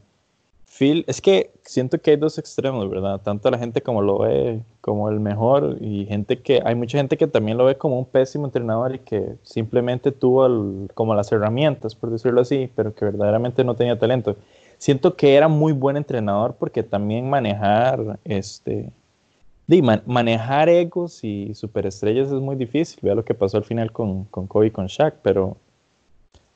Phil, 0.79 1.05
es 1.09 1.21
que 1.21 1.51
siento 1.65 2.01
que 2.01 2.13
hay 2.13 2.17
dos 2.17 2.39
extremos, 2.39 2.89
¿verdad? 2.89 3.21
Tanto 3.21 3.51
la 3.51 3.59
gente 3.59 3.83
como 3.83 4.01
lo 4.01 4.19
ve 4.19 4.63
como 4.81 5.09
el 5.09 5.19
mejor 5.19 5.77
y 5.81 6.07
gente 6.07 6.41
que, 6.41 6.63
hay 6.65 6.77
mucha 6.77 6.99
gente 6.99 7.17
que 7.17 7.27
también 7.27 7.59
lo 7.59 7.65
ve 7.65 7.77
como 7.77 7.99
un 7.99 8.05
pésimo 8.05 8.47
entrenador 8.47 8.95
y 8.95 9.01
que 9.01 9.35
simplemente 9.43 10.13
tuvo 10.13 10.87
como 10.95 11.17
las 11.17 11.33
herramientas, 11.33 11.97
por 11.97 12.11
decirlo 12.11 12.43
así, 12.43 12.71
pero 12.77 12.95
que 12.95 13.05
verdaderamente 13.07 13.65
no 13.65 13.75
tenía 13.75 13.99
talento. 13.99 14.37
Siento 14.79 15.17
que 15.17 15.35
era 15.35 15.49
muy 15.49 15.73
buen 15.73 15.97
entrenador 15.97 16.55
porque 16.57 16.85
también 16.85 17.29
manejar, 17.29 18.21
este, 18.25 18.93
manejar 20.07 20.69
egos 20.69 21.25
y 21.25 21.55
superestrellas 21.55 22.29
es 22.29 22.41
muy 22.41 22.55
difícil. 22.55 23.01
Vea 23.03 23.17
lo 23.17 23.25
que 23.25 23.35
pasó 23.35 23.57
al 23.57 23.65
final 23.65 23.91
con, 23.91 24.27
con 24.27 24.47
Kobe 24.47 24.69
y 24.69 24.71
con 24.71 24.87
Shaq, 24.87 25.17
pero 25.23 25.57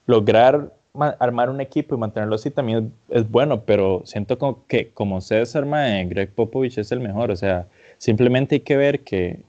lograr 0.07 0.73
armar 0.95 1.49
un 1.49 1.61
equipo 1.61 1.95
y 1.95 1.99
mantenerlo 1.99 2.35
así 2.35 2.51
también 2.51 2.93
es, 3.09 3.31
bueno, 3.31 3.63
pero 3.63 4.03
siento 4.05 4.39
como 4.39 4.67
que 4.67 4.91
como 4.91 5.21
César, 5.21 5.65
mae, 5.65 6.05
Greg 6.05 6.35
Popovich 6.35 6.79
es 6.79 6.93
el 6.93 7.01
mejor, 7.01 7.31
o 7.31 7.37
sea, 7.37 7.67
simplemente 7.99 8.57
hay 8.57 8.61
que 8.61 8.77
ver 8.77 9.03
que, 9.03 9.43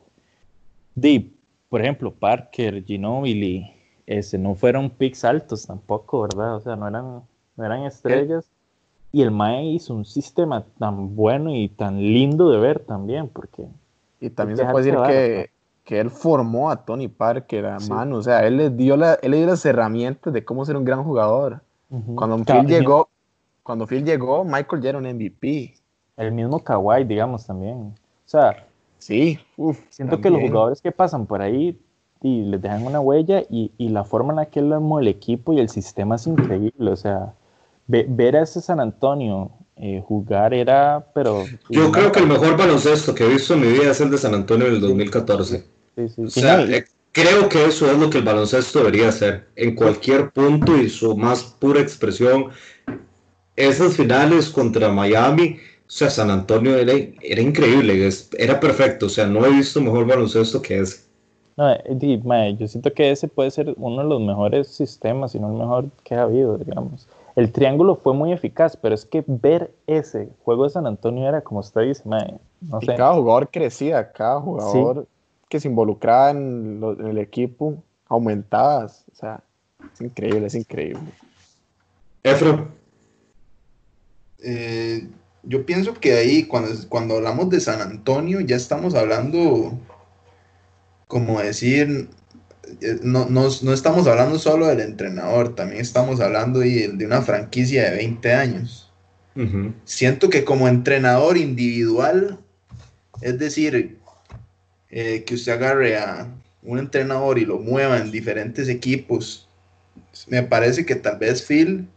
di, 0.95 1.35
por 1.69 1.81
ejemplo, 1.81 2.13
Parker, 2.13 2.83
Ginobili, 2.85 3.73
ese, 4.05 4.37
no 4.37 4.55
fueron 4.55 4.89
picks 4.89 5.25
altos 5.25 5.67
tampoco, 5.67 6.21
¿verdad? 6.21 6.55
O 6.55 6.59
sea, 6.61 6.75
no 6.75 6.87
eran, 6.87 7.23
no 7.57 7.65
eran 7.65 7.83
estrellas. 7.83 8.49
Y 9.11 9.21
el 9.21 9.31
Mae 9.31 9.65
hizo 9.65 9.93
un 9.93 10.05
sistema 10.05 10.65
tan 10.79 11.15
bueno 11.15 11.53
y 11.53 11.69
tan 11.69 11.97
lindo 11.99 12.49
de 12.49 12.57
ver 12.57 12.79
también, 12.79 13.29
porque... 13.29 13.67
Y 14.19 14.29
también 14.29 14.57
se 14.57 14.65
puede 14.65 14.85
decir 14.85 14.99
que, 15.05 15.49
que 15.83 15.99
él 15.99 16.09
formó 16.09 16.71
a 16.71 16.85
Tony 16.85 17.07
Parker 17.07 17.65
a 17.65 17.79
mano, 17.79 18.17
o 18.17 18.23
sea, 18.23 18.45
él 18.45 18.57
le 18.57 18.69
dio 18.69 18.95
la, 18.95 19.15
él 19.15 19.31
le 19.31 19.37
dio 19.37 19.47
las 19.47 19.65
herramientas 19.65 20.33
de 20.33 20.45
cómo 20.45 20.65
ser 20.65 20.77
un 20.77 20.85
gran 20.85 21.03
jugador. 21.03 21.61
Cuando 22.15 22.43
Phil 22.43 22.65
llegó, 22.65 23.09
cuando 23.61 23.85
Phil 23.85 24.03
llegó, 24.03 24.43
Michael 24.43 24.81
ya 24.81 24.89
era 24.89 24.97
un 24.97 25.05
MVP. 25.05 25.75
El 26.17 26.31
mismo 26.31 26.63
Kawhi, 26.63 27.03
digamos 27.03 27.45
también. 27.45 27.77
O 27.77 27.93
sea, 28.25 28.65
sí, 28.97 29.39
siento 29.89 30.19
que 30.19 30.29
los 30.29 30.41
jugadores 30.41 30.81
que 30.81 30.91
pasan 30.91 31.25
por 31.25 31.41
ahí 31.41 31.79
y 32.21 32.43
les 32.43 32.61
dejan 32.61 32.85
una 32.85 32.99
huella 32.99 33.43
y, 33.49 33.71
y 33.77 33.89
la 33.89 34.05
forma 34.05 34.31
en 34.31 34.37
la 34.37 34.45
que 34.45 34.59
él 34.59 34.71
armó 34.73 34.99
el 34.99 35.07
equipo 35.07 35.53
y 35.53 35.59
el 35.59 35.69
sistema 35.69 36.15
es 36.15 36.25
increíble. 36.25 36.91
O 36.91 36.95
sea, 36.95 37.33
ver 37.87 38.37
a 38.37 38.41
ese 38.41 38.61
San 38.61 38.79
Antonio 38.79 39.51
eh, 39.75 40.03
jugar 40.07 40.53
era, 40.53 41.05
pero... 41.13 41.43
Yo 41.69 41.91
creo 41.91 42.11
que 42.11 42.19
el 42.19 42.27
mejor 42.27 42.57
baloncesto 42.57 43.13
que 43.13 43.25
he 43.25 43.29
visto 43.29 43.53
en 43.53 43.61
mi 43.61 43.67
vida 43.67 43.91
es 43.91 44.01
el 44.01 44.11
de 44.11 44.17
San 44.17 44.33
Antonio 44.33 44.65
del 44.67 44.79
2014. 44.79 45.72
O 45.95 46.29
sea, 46.29 46.61
eh, 46.63 46.85
creo 47.11 47.47
que 47.49 47.65
eso 47.65 47.89
es 47.89 47.97
lo 47.97 48.09
que 48.09 48.17
el 48.17 48.23
baloncesto 48.23 48.79
debería 48.79 49.11
ser, 49.11 49.47
en 49.55 49.75
cualquier 49.75 50.31
punto 50.31 50.75
y 50.77 50.89
su 50.89 51.15
más 51.15 51.43
pura 51.43 51.79
expresión. 51.79 52.47
Esas 53.55 53.95
finales 53.95 54.49
contra 54.49 54.89
Miami, 54.89 55.57
o 55.87 55.89
sea, 55.89 56.09
San 56.09 56.31
Antonio 56.31 56.75
era, 56.75 56.93
era 57.21 57.41
increíble, 57.41 58.09
era 58.37 58.59
perfecto, 58.59 59.05
o 59.05 59.09
sea, 59.09 59.27
no 59.27 59.45
he 59.45 59.51
visto 59.51 59.79
mejor 59.79 60.07
baloncesto 60.07 60.61
que 60.61 60.79
ese. 60.79 61.03
No, 61.55 61.71
eh, 61.71 62.55
yo 62.57 62.67
siento 62.67 62.91
que 62.93 63.11
ese 63.11 63.27
puede 63.27 63.51
ser 63.51 63.75
uno 63.77 64.01
de 64.01 64.09
los 64.09 64.19
mejores 64.19 64.67
sistemas, 64.67 65.35
y 65.35 65.39
no 65.39 65.49
el 65.49 65.53
mejor 65.53 65.85
que 66.03 66.15
ha 66.15 66.23
habido, 66.23 66.57
digamos. 66.57 67.07
El 67.35 67.51
triángulo 67.51 67.95
fue 67.95 68.13
muy 68.13 68.31
eficaz, 68.31 68.75
pero 68.77 68.95
es 68.95 69.05
que 69.05 69.23
ver 69.27 69.71
ese 69.87 70.29
juego 70.43 70.63
de 70.63 70.71
San 70.71 70.87
Antonio 70.87 71.27
era 71.27 71.41
como 71.41 71.59
usted 71.59 71.81
dice, 71.81 72.03
no 72.05 72.81
sé. 72.81 72.95
cada 72.95 73.13
jugador 73.13 73.49
crecía, 73.49 74.11
cada 74.11 74.39
jugador 74.39 75.07
que 75.53 75.59
se 75.59 75.67
involucraba 75.67 76.31
en, 76.31 76.81
el 77.05 77.19
equipo 77.19 77.83
aumentaba. 78.07 78.85
O 78.85 79.15
sea, 79.15 79.43
es 79.93 80.01
increíble, 80.01 80.47
es 80.47 80.55
increíble. 80.55 81.11
Efro. 82.23 82.69
Eh, 84.39 85.07
yo 85.43 85.63
pienso 85.63 85.93
que 85.93 86.13
ahí, 86.13 86.47
cuando, 86.47 86.71
cuando 86.89 87.17
hablamos 87.17 87.51
de 87.51 87.59
San 87.59 87.81
Antonio, 87.81 88.39
ya 88.39 88.55
estamos 88.55 88.95
hablando, 88.95 89.77
como 91.07 91.39
decir, 91.39 92.09
eh, 92.81 92.99
no, 93.03 93.27
no, 93.29 93.45
estamos 93.45 94.07
hablando 94.07 94.39
solo 94.39 94.65
del 94.65 94.79
entrenador, 94.79 95.53
también 95.53 95.81
estamos 95.81 96.19
hablando 96.19 96.61
de, 96.61 96.87
de 96.87 97.05
una 97.05 97.21
franquicia 97.21 97.91
de 97.91 97.97
20 97.97 98.33
años. 98.33 98.91
Siento 99.85 100.31
que 100.31 100.45
como 100.45 100.67
entrenador 100.67 101.37
individual, 101.37 102.39
es 103.21 103.37
decir, 103.37 103.99
eh, 104.95 105.23
que 105.23 105.33
usted 105.33 105.53
agarre 105.53 105.97
a 105.97 106.27
un 106.61 106.77
entrenador 106.77 107.39
y 107.39 107.45
lo 107.45 107.57
mueva 107.57 107.97
en 107.97 108.11
diferentes 108.11 108.69
equipos, 108.69 109.49
me 110.27 110.43
parece 110.43 110.85
que 110.85 110.93
tal 110.93 111.17
vez 111.17 111.41
Phil 111.41 111.87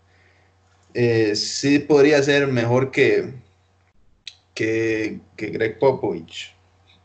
eh, 0.95 1.37
sí 1.37 1.79
podría 1.79 2.23
ser 2.23 2.47
mejor 2.47 2.91
que, 2.91 3.35
que, 4.55 5.21
que, 5.37 5.49
Greg 5.49 5.79
Popovich. 5.79 6.55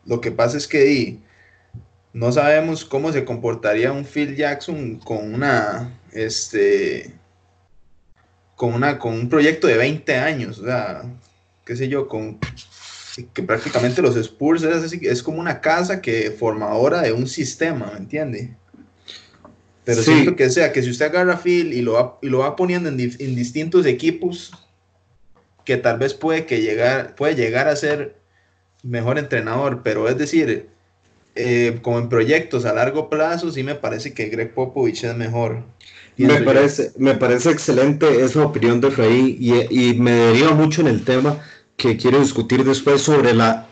Lo 0.05 0.21
que 0.21 0.31
pasa 0.31 0.55
es 0.55 0.65
que 0.65 1.17
no 2.13 2.31
sabemos 2.31 2.85
cómo 2.85 3.11
se 3.11 3.25
comportaría 3.25 3.91
un 3.91 4.05
Phil 4.05 4.37
Jackson 4.37 4.95
con 4.95 5.33
una, 5.33 5.91
este, 6.13 7.11
con 8.55 8.73
una, 8.73 8.97
con 8.97 9.13
un 9.13 9.27
proyecto 9.27 9.67
de 9.67 9.75
20 9.75 10.15
años, 10.15 10.57
o 10.59 10.65
sea, 10.65 11.03
qué 11.65 11.75
sé 11.75 11.89
yo, 11.89 12.07
con 12.07 12.39
que 13.33 13.43
prácticamente 13.43 14.01
los 14.01 14.15
Spurs 14.15 14.63
es, 14.63 14.93
es 14.93 15.23
como 15.23 15.39
una 15.39 15.59
casa 15.59 16.01
que 16.01 16.31
formadora 16.31 17.01
de 17.01 17.11
un 17.11 17.27
sistema, 17.27 17.91
¿me 17.93 17.99
entiende? 17.99 18.55
Pero 19.83 20.03
siento 20.03 20.35
que 20.35 20.49
sea 20.49 20.71
que 20.71 20.83
si 20.83 20.91
usted 20.91 21.05
agarra 21.05 21.33
a 21.33 21.37
Phil 21.37 21.73
y 21.73 21.81
lo 21.81 21.93
va, 21.93 22.17
y 22.21 22.27
lo 22.27 22.39
va 22.39 22.55
poniendo 22.55 22.87
en, 22.87 22.99
en, 22.99 23.35
distintos 23.35 23.85
equipos, 23.85 24.51
que 25.65 25.77
tal 25.77 25.97
vez 25.97 26.13
puede, 26.13 26.45
que 26.45 26.61
llegar, 26.61 27.15
puede 27.15 27.35
llegar 27.35 27.67
a 27.67 27.75
ser 27.75 28.15
mejor 28.83 29.17
entrenador, 29.17 29.81
pero 29.83 30.07
es 30.07 30.17
decir, 30.17 30.69
eh, 31.35 31.79
como 31.81 31.97
en 31.97 32.09
proyectos 32.09 32.65
a 32.65 32.73
largo 32.73 33.09
plazo, 33.09 33.51
sí 33.51 33.63
me 33.63 33.75
parece 33.75 34.13
que 34.13 34.29
Greg 34.29 34.53
Popovich 34.53 35.03
es 35.03 35.15
mejor. 35.15 35.63
Me 36.17 36.41
parece, 36.41 36.91
me 36.97 37.15
parece 37.15 37.49
excelente 37.49 38.23
esa 38.23 38.45
opinión 38.45 38.79
de 38.79 38.91
Freddy 38.91 39.37
y, 39.39 39.89
y 39.89 39.93
me 39.95 40.11
deriva 40.11 40.51
mucho 40.51 40.81
en 40.81 40.87
el 40.87 41.03
tema 41.03 41.41
que 41.81 41.97
quiero 41.97 42.19
discutir 42.19 42.63
después 42.63 43.01
sobre 43.01 43.33
la, 43.33 43.65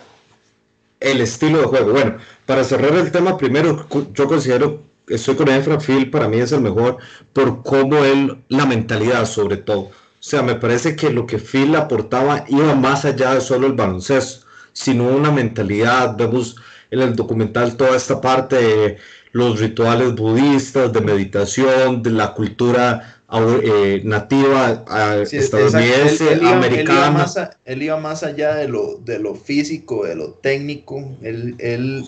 el 0.99 1.21
estilo 1.21 1.59
de 1.59 1.65
juego. 1.65 1.91
Bueno, 1.91 2.17
para 2.47 2.63
cerrar 2.63 2.95
el 2.95 3.11
tema, 3.11 3.37
primero, 3.37 3.87
yo 4.13 4.27
considero, 4.27 4.81
estoy 5.07 5.35
con 5.35 5.47
Efra 5.47 5.79
Phil, 5.79 6.09
para 6.09 6.27
mí 6.27 6.37
es 6.39 6.51
el 6.51 6.61
mejor 6.61 6.97
por 7.33 7.61
cómo 7.61 8.03
él, 8.03 8.43
la 8.49 8.65
mentalidad 8.65 9.25
sobre 9.25 9.57
todo. 9.57 9.81
O 9.81 9.91
sea, 10.21 10.41
me 10.41 10.55
parece 10.55 10.95
que 10.95 11.11
lo 11.11 11.27
que 11.27 11.37
Phil 11.37 11.75
aportaba 11.75 12.45
iba 12.47 12.73
más 12.73 13.05
allá 13.05 13.35
de 13.35 13.41
solo 13.41 13.67
el 13.67 13.73
baloncesto, 13.73 14.47
sino 14.73 15.03
una 15.03 15.29
mentalidad, 15.29 16.17
vemos 16.17 16.55
en 16.89 17.01
el 17.01 17.15
documental 17.15 17.77
toda 17.77 17.95
esta 17.95 18.19
parte 18.19 18.55
de 18.55 18.97
los 19.33 19.59
rituales 19.59 20.15
budistas, 20.15 20.91
de 20.91 21.01
meditación, 21.01 22.01
de 22.01 22.09
la 22.09 22.33
cultura 22.33 23.18
eh, 23.31 24.01
nativa 24.05 24.83
estadounidense, 25.31 26.33
americana. 26.43 27.27
Él 27.65 27.83
iba, 27.83 27.97
más 27.97 28.23
allá 28.23 28.55
de 28.55 28.67
lo, 28.67 28.95
de 28.97 29.19
lo 29.19 29.35
físico, 29.35 30.05
de 30.05 30.15
lo 30.15 30.31
técnico. 30.31 31.15
Él, 31.21 31.55
él 31.59 32.05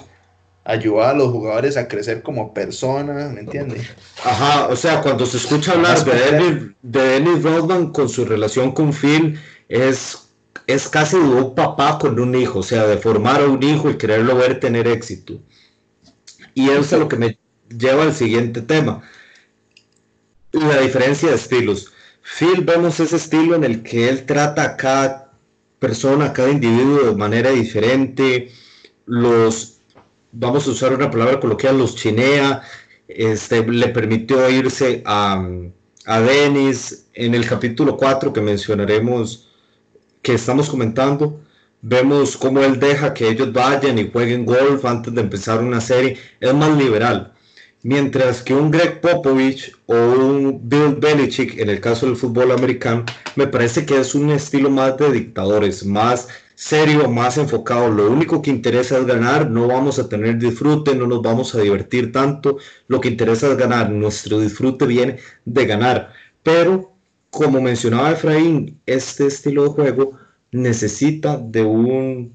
ayudaba 0.64 1.12
a 1.12 1.14
los 1.14 1.32
jugadores 1.32 1.78
a 1.78 1.88
crecer 1.88 2.24
como 2.24 2.54
personas, 2.54 3.32
¿me 3.32 3.42
entiendes? 3.42 3.88
Ajá, 4.24 4.68
o 4.68 4.76
sea, 4.76 5.02
cuando 5.02 5.26
se 5.26 5.38
escucha 5.38 5.74
hablar 5.74 6.04
de 6.04 6.12
Dennis, 6.12 6.72
de 6.82 7.02
Dennis 7.02 7.44
Rodman 7.44 7.92
con 7.92 8.10
su 8.10 8.26
relación 8.26 8.72
con 8.72 8.92
Phil, 8.92 9.40
es, 9.70 10.28
es 10.66 10.88
casi 10.88 11.18
de 11.18 11.24
un 11.24 11.54
papá 11.54 12.00
con 12.00 12.20
un 12.20 12.34
hijo, 12.34 12.60
o 12.60 12.64
sea, 12.64 12.88
de 12.88 12.98
formar 12.98 13.42
a 13.42 13.46
un 13.46 13.62
hijo 13.62 13.92
y 13.92 13.98
quererlo 13.98 14.36
ver 14.36 14.60
tener 14.60 14.88
éxito. 14.88 15.40
Y 16.56 16.70
eso 16.70 16.96
es 16.96 17.00
lo 17.00 17.08
que 17.08 17.16
me 17.16 17.38
lleva 17.70 18.04
al 18.04 18.14
siguiente 18.14 18.62
tema 18.62 19.04
la 20.54 20.82
diferencia 20.82 21.30
de 21.30 21.36
estilos. 21.36 21.92
Phil 22.22 22.64
vemos 22.64 23.00
ese 23.00 23.16
estilo 23.16 23.56
en 23.56 23.64
el 23.64 23.84
que 23.84 24.10
él 24.10 24.26
trata 24.26 24.64
a 24.64 24.78
cada 24.78 25.32
persona, 25.80 26.26
a 26.26 26.34
cada 26.34 26.52
individuo 26.52 27.12
de 27.12 27.16
manera 27.16 27.52
diferente, 27.52 28.52
los, 29.06 29.80
vamos 30.32 30.68
a 30.68 30.72
usar 30.72 30.94
una 30.94 31.10
palabra 31.10 31.40
coloquial, 31.40 31.78
los 31.78 31.96
chinea, 31.96 32.62
este, 33.08 33.66
le 33.66 33.88
permitió 33.88 34.48
irse 34.50 35.02
a, 35.06 35.44
a 36.06 36.22
Dennis 36.22 37.08
en 37.14 37.34
el 37.34 37.46
capítulo 37.48 37.98
4 37.98 38.32
que 38.32 38.42
mencionaremos, 38.42 39.50
que 40.22 40.36
estamos 40.36 40.70
comentando, 40.70 41.42
vemos 41.82 42.38
cómo 42.38 42.62
él 42.62 42.80
deja 42.80 43.14
que 43.14 43.28
ellos 43.28 43.52
vayan 43.52 43.98
y 43.98 44.12
jueguen 44.12 44.46
golf 44.46 44.86
antes 44.86 45.14
de 45.14 45.22
empezar 45.22 45.64
una 45.64 45.82
serie, 45.82 46.18
es 46.40 46.54
más 46.54 46.78
liberal. 46.78 47.34
Mientras 47.84 48.44
que 48.44 48.54
un 48.54 48.70
Greg 48.70 49.02
Popovich 49.02 49.72
o 49.88 49.96
un 49.96 50.70
Bill 50.70 50.96
Belichick, 51.00 51.58
en 51.58 51.70
el 51.70 51.82
caso 51.82 52.06
del 52.06 52.16
fútbol 52.16 52.52
americano, 52.52 53.06
me 53.36 53.48
parece 53.48 53.86
que 53.86 54.00
es 54.00 54.14
un 54.14 54.30
estilo 54.30 54.70
más 54.70 54.98
de 54.98 55.12
dictadores, 55.12 55.84
más 55.84 56.28
serio, 56.54 57.10
más 57.10 57.40
enfocado. 57.40 57.90
Lo 57.90 58.12
único 58.12 58.40
que 58.42 58.52
interesa 58.52 59.00
es 59.00 59.06
ganar, 59.08 59.50
no 59.50 59.68
vamos 59.68 59.98
a 59.98 60.08
tener 60.08 60.38
disfrute, 60.38 60.96
no 60.96 61.08
nos 61.08 61.24
vamos 61.24 61.56
a 61.56 61.62
divertir 61.62 62.12
tanto. 62.12 62.58
Lo 62.88 63.02
que 63.02 63.10
interesa 63.10 63.52
es 63.52 63.58
ganar, 63.58 63.90
nuestro 63.90 64.40
disfrute 64.40 64.86
viene 64.86 65.18
de 65.46 65.66
ganar. 65.66 66.14
Pero, 66.44 66.94
como 67.32 67.62
mencionaba 67.62 68.12
Efraín, 68.12 68.80
este 68.86 69.26
estilo 69.26 69.64
de 69.64 69.70
juego 69.70 70.12
necesita 70.52 71.38
de 71.38 71.64
un 71.64 72.34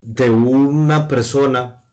de 0.00 0.28
una 0.30 1.08
persona 1.08 1.83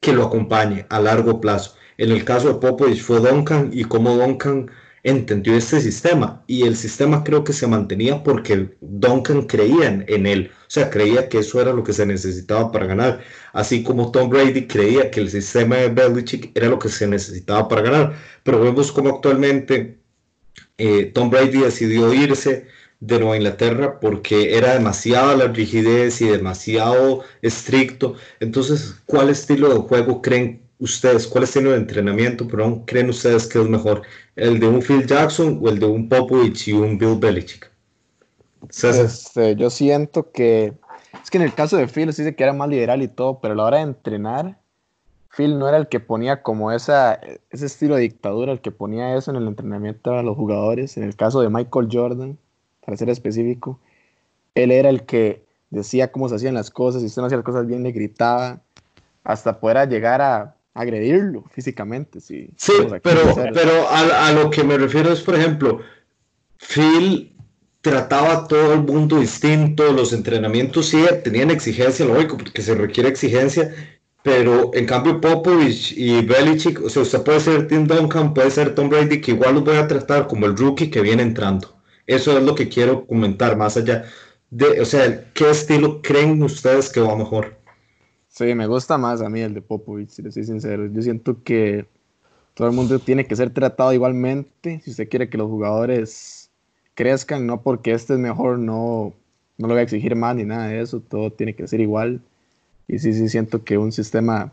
que 0.00 0.12
lo 0.12 0.24
acompañe 0.24 0.86
a 0.90 1.00
largo 1.00 1.40
plazo. 1.40 1.74
En 1.96 2.12
el 2.12 2.24
caso 2.24 2.48
de 2.48 2.60
Popovich 2.60 3.02
fue 3.02 3.20
Duncan 3.20 3.70
y 3.72 3.84
cómo 3.84 4.14
Duncan 4.16 4.70
entendió 5.02 5.56
este 5.56 5.80
sistema. 5.80 6.44
Y 6.46 6.62
el 6.62 6.76
sistema 6.76 7.24
creo 7.24 7.44
que 7.44 7.52
se 7.52 7.66
mantenía 7.66 8.22
porque 8.22 8.76
Duncan 8.80 9.42
creía 9.42 10.04
en, 10.06 10.26
él, 10.26 10.50
o 10.52 10.70
sea, 10.70 10.90
creía 10.90 11.28
que 11.28 11.38
eso 11.38 11.60
era 11.60 11.72
lo 11.72 11.82
que 11.84 11.92
se 11.92 12.06
necesitaba 12.06 12.70
para 12.72 12.86
ganar, 12.86 13.20
así 13.52 13.82
como 13.82 14.10
Tom 14.10 14.28
Brady 14.30 14.66
creía 14.66 15.10
que 15.10 15.20
el 15.20 15.30
sistema 15.30 15.76
de 15.76 15.88
Belichick 15.88 16.50
era 16.56 16.68
lo 16.68 16.78
que 16.78 16.88
se 16.88 17.06
necesitaba 17.06 17.68
para 17.68 17.82
ganar, 17.82 18.16
pero 18.42 18.60
vemos 18.60 18.92
como 18.92 19.10
actualmente 19.10 19.98
eh, 20.78 21.06
Tom 21.14 21.30
Brady 21.30 21.60
decidió 21.60 22.12
irse, 22.12 22.66
de 23.00 23.18
Nueva 23.18 23.36
Inglaterra 23.36 24.00
porque 24.00 24.56
era 24.56 24.74
demasiada 24.74 25.36
la 25.36 25.48
rigidez 25.48 26.20
y 26.20 26.28
demasiado 26.28 27.22
estricto. 27.42 28.14
Entonces, 28.40 28.96
¿cuál 29.06 29.30
estilo 29.30 29.72
de 29.72 29.80
juego 29.80 30.20
creen 30.20 30.62
ustedes, 30.78 31.26
cuál 31.26 31.44
estilo 31.44 31.70
de 31.70 31.76
entrenamiento, 31.76 32.48
creen 32.86 33.10
ustedes 33.10 33.46
que 33.46 33.60
es 33.60 33.68
mejor? 33.68 34.02
¿El 34.36 34.58
de 34.58 34.68
un 34.68 34.82
Phil 34.82 35.06
Jackson 35.06 35.60
o 35.62 35.68
el 35.68 35.78
de 35.78 35.86
un 35.86 36.08
Popovich 36.08 36.68
y 36.68 36.72
un 36.72 36.98
Bill 36.98 37.18
Belichick? 37.18 37.70
Este, 38.68 39.54
yo 39.54 39.70
siento 39.70 40.32
que 40.32 40.74
es 41.22 41.30
que 41.30 41.38
en 41.38 41.44
el 41.44 41.54
caso 41.54 41.76
de 41.76 41.86
Phil 41.86 42.12
se 42.12 42.22
dice 42.22 42.34
que 42.34 42.42
era 42.42 42.52
más 42.52 42.68
liberal 42.68 43.02
y 43.02 43.08
todo, 43.08 43.40
pero 43.40 43.54
a 43.54 43.56
la 43.56 43.64
hora 43.64 43.76
de 43.78 43.84
entrenar, 43.84 44.58
Phil 45.36 45.58
no 45.58 45.68
era 45.68 45.76
el 45.76 45.88
que 45.88 46.00
ponía 46.00 46.42
como 46.42 46.72
esa, 46.72 47.20
ese 47.50 47.66
estilo 47.66 47.96
de 47.96 48.02
dictadura, 48.02 48.52
el 48.52 48.60
que 48.60 48.70
ponía 48.70 49.14
eso 49.14 49.30
en 49.30 49.36
el 49.36 49.46
entrenamiento 49.46 50.12
a 50.14 50.22
los 50.22 50.36
jugadores. 50.36 50.96
En 50.96 51.04
el 51.04 51.16
caso 51.16 51.40
de 51.40 51.48
Michael 51.48 51.88
Jordan, 51.90 52.38
para 52.88 52.96
ser 52.96 53.10
específico, 53.10 53.78
él 54.54 54.70
era 54.70 54.88
el 54.88 55.02
que 55.02 55.42
decía 55.68 56.10
cómo 56.10 56.26
se 56.26 56.36
hacían 56.36 56.54
las 56.54 56.70
cosas, 56.70 57.02
si 57.02 57.08
usted 57.08 57.20
no 57.20 57.26
hacía 57.26 57.36
las 57.36 57.44
cosas 57.44 57.66
bien 57.66 57.82
le 57.82 57.92
gritaba, 57.92 58.62
hasta 59.24 59.60
poder 59.60 59.90
llegar 59.90 60.22
a 60.22 60.56
agredirlo 60.72 61.44
físicamente. 61.50 62.18
Sí, 62.18 62.48
sí 62.56 62.72
pero, 63.02 63.34
pero 63.52 63.90
a, 63.90 64.32
lo 64.32 64.48
que 64.48 64.64
me 64.64 64.78
refiero 64.78 65.12
es, 65.12 65.20
por 65.20 65.34
ejemplo, 65.34 65.80
Phil 66.56 67.36
trataba 67.82 68.32
a 68.32 68.48
todo 68.48 68.72
el 68.72 68.80
mundo 68.80 69.20
distinto, 69.20 69.92
los 69.92 70.14
entrenamientos 70.14 70.88
sí 70.88 71.04
tenían 71.22 71.50
exigencia, 71.50 72.06
lógico, 72.06 72.38
porque 72.38 72.62
se 72.62 72.74
requiere 72.74 73.10
exigencia, 73.10 73.70
pero 74.22 74.70
en 74.72 74.86
cambio 74.86 75.20
Popovich 75.20 75.92
y 75.94 76.24
Belichick, 76.24 76.80
o 76.82 76.88
sea, 76.88 77.02
usted 77.02 77.22
puede 77.22 77.40
ser 77.40 77.68
Tim 77.68 77.86
Duncan, 77.86 78.32
puede 78.32 78.50
ser 78.50 78.74
Tom 78.74 78.88
Brady, 78.88 79.20
que 79.20 79.32
igual 79.32 79.56
los 79.56 79.64
voy 79.64 79.76
a 79.76 79.86
tratar 79.86 80.26
como 80.26 80.46
el 80.46 80.56
rookie 80.56 80.88
que 80.88 81.02
viene 81.02 81.22
entrando. 81.22 81.77
Eso 82.08 82.36
es 82.36 82.42
lo 82.42 82.54
que 82.54 82.68
quiero 82.68 83.06
comentar 83.06 83.56
más 83.56 83.76
allá 83.76 84.06
de, 84.50 84.80
o 84.80 84.84
sea, 84.84 85.30
¿qué 85.34 85.50
estilo 85.50 86.00
creen 86.02 86.42
ustedes 86.42 86.90
que 86.90 87.00
va 87.00 87.14
mejor? 87.14 87.56
Sí, 88.28 88.54
me 88.54 88.66
gusta 88.66 88.96
más 88.96 89.20
a 89.20 89.28
mí 89.28 89.40
el 89.40 89.52
de 89.52 89.60
Popovich, 89.60 90.08
si 90.08 90.22
le 90.22 90.32
soy 90.32 90.44
sincero. 90.44 90.86
Yo 90.86 91.02
siento 91.02 91.42
que 91.42 91.86
todo 92.54 92.68
el 92.68 92.74
mundo 92.74 92.98
tiene 92.98 93.26
que 93.26 93.36
ser 93.36 93.50
tratado 93.50 93.92
igualmente. 93.92 94.80
Si 94.84 94.90
usted 94.90 95.08
quiere 95.08 95.28
que 95.28 95.36
los 95.36 95.48
jugadores 95.48 96.50
crezcan, 96.94 97.46
no 97.46 97.60
porque 97.60 97.92
este 97.92 98.14
es 98.14 98.18
mejor, 98.18 98.58
no, 98.58 99.12
no 99.58 99.68
lo 99.68 99.74
voy 99.74 99.80
a 99.80 99.82
exigir 99.82 100.16
más 100.16 100.34
ni 100.34 100.44
nada 100.44 100.68
de 100.68 100.80
eso. 100.80 101.00
Todo 101.00 101.30
tiene 101.30 101.54
que 101.54 101.68
ser 101.68 101.80
igual. 101.80 102.22
Y 102.86 102.98
sí, 102.98 103.12
sí, 103.12 103.28
siento 103.28 103.64
que 103.64 103.76
un 103.76 103.92
sistema 103.92 104.50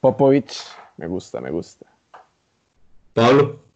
Popovich 0.00 0.62
me 0.98 1.06
gusta, 1.06 1.40
me 1.40 1.50
gusta. 1.50 1.86
Pablo. 3.14 3.67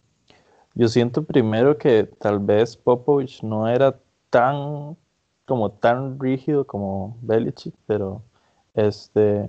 Yo 0.74 0.88
siento 0.88 1.24
primero 1.24 1.76
que 1.78 2.04
tal 2.04 2.38
vez 2.38 2.76
Popovich 2.76 3.42
no 3.42 3.68
era 3.68 3.98
tan 4.30 4.96
como 5.46 5.70
tan 5.72 6.18
rígido 6.18 6.66
como 6.66 7.16
Belichick, 7.22 7.74
pero 7.86 8.22
este 8.74 9.48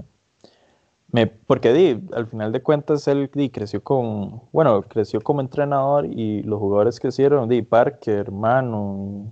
me, 1.13 1.27
porque 1.27 1.73
di, 1.73 2.03
al 2.13 2.25
final 2.27 2.51
de 2.51 2.63
cuentas 2.63 3.07
él 3.07 3.29
di, 3.33 3.51
creció 3.51 3.83
con, 3.83 4.41
bueno, 4.51 4.81
creció 4.81 5.21
como 5.21 5.41
entrenador 5.41 6.07
y 6.07 6.41
los 6.41 6.59
jugadores 6.59 6.99
crecieron, 6.99 7.47
di, 7.47 7.61
Parker, 7.61 8.17
hermano, 8.17 9.31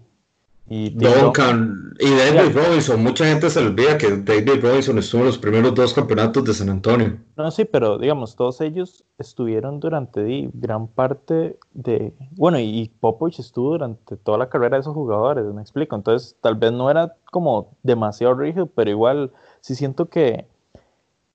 y 0.74 0.90
Duncan 0.92 1.94
y 2.00 2.10
David 2.16 2.56
Robinson, 2.56 3.04
mucha 3.04 3.26
gente 3.26 3.50
se 3.50 3.60
olvida 3.60 3.98
que 3.98 4.10
David 4.10 4.64
Robinson 4.64 4.98
estuvo 5.00 5.20
en 5.20 5.28
los 5.28 5.38
primeros 5.38 5.76
dos 5.76 5.94
campeonatos 5.94 6.46
de 6.46 6.54
San 6.54 6.70
Antonio. 6.70 7.18
No, 7.36 7.52
sí, 7.52 7.66
pero 7.66 7.98
digamos, 7.98 8.38
todos 8.38 8.62
ellos 8.62 9.04
estuvieron 9.18 9.82
durante 9.82 10.50
gran 10.54 10.88
parte 10.88 11.60
de, 11.74 12.14
bueno, 12.38 12.58
y 12.58 12.90
Popovich 13.02 13.40
estuvo 13.40 13.72
durante 13.72 14.16
toda 14.16 14.38
la 14.38 14.48
carrera 14.48 14.78
de 14.78 14.82
esos 14.82 14.94
jugadores, 14.94 15.44
me 15.44 15.62
explico, 15.62 15.94
entonces 15.94 16.38
tal 16.40 16.56
vez 16.56 16.72
no 16.72 16.90
era 16.90 17.18
como 17.32 17.76
demasiado 17.84 18.36
rígido, 18.36 18.68
pero 18.68 18.90
igual 18.90 19.34
sí 19.60 19.76
siento 19.76 20.06
que 20.06 20.48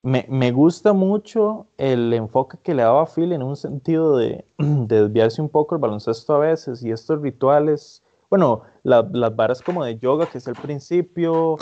me, 0.03 0.25
me 0.31 0.51
gusta 0.51 0.95
mucho 0.95 1.67
el 1.77 2.11
enfoque 2.15 2.57
que 2.63 2.75
le 2.75 2.85
daba 2.85 3.03
a 3.03 3.07
Phil 3.07 3.33
en 3.33 3.43
un 3.43 3.57
sentido 3.57 4.17
de, 4.17 4.47
de 4.57 5.03
desviarse 5.03 5.43
un 5.43 5.51
poco 5.51 5.75
el 5.75 5.83
baloncesto 5.83 6.37
a 6.37 6.39
veces 6.39 6.83
y 6.83 6.91
estos 6.91 7.21
rituales. 7.21 8.03
Bueno, 8.31 8.63
las 8.87 9.35
varas 9.35 9.63
como 9.63 9.85
de 9.85 9.99
yoga, 9.99 10.27
que 10.27 10.39
es 10.39 10.47
el 10.47 10.55
principio, 10.55 11.57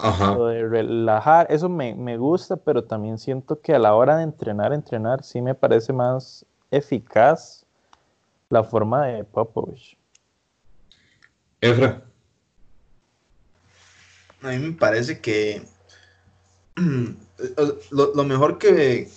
de 0.47 0.69
relajar, 0.69 1.47
eso 1.49 1.71
me, 1.71 2.19
gusta, 2.19 2.57
pero 2.57 2.85
también 2.85 3.17
siento 3.17 3.61
que 3.63 3.75
a 3.75 3.79
la 3.79 3.95
hora 3.95 4.19
de 4.19 4.25
entrenar, 4.25 4.75
entrenar, 4.75 5.25
sí 5.25 5.41
me 5.41 5.55
parece 5.55 5.95
más 5.95 6.45
eficaz 6.71 7.65
la 8.51 8.63
forma 8.63 9.07
de 9.07 9.25
Popovich. 9.25 9.97
Efra. 11.63 12.03
A 14.43 14.49
mí 14.49 14.59
me 14.59 14.73
parece 14.73 15.19
que 15.19 15.63
lo, 17.91 18.25
mejor 18.25 18.59
que, 18.59 19.09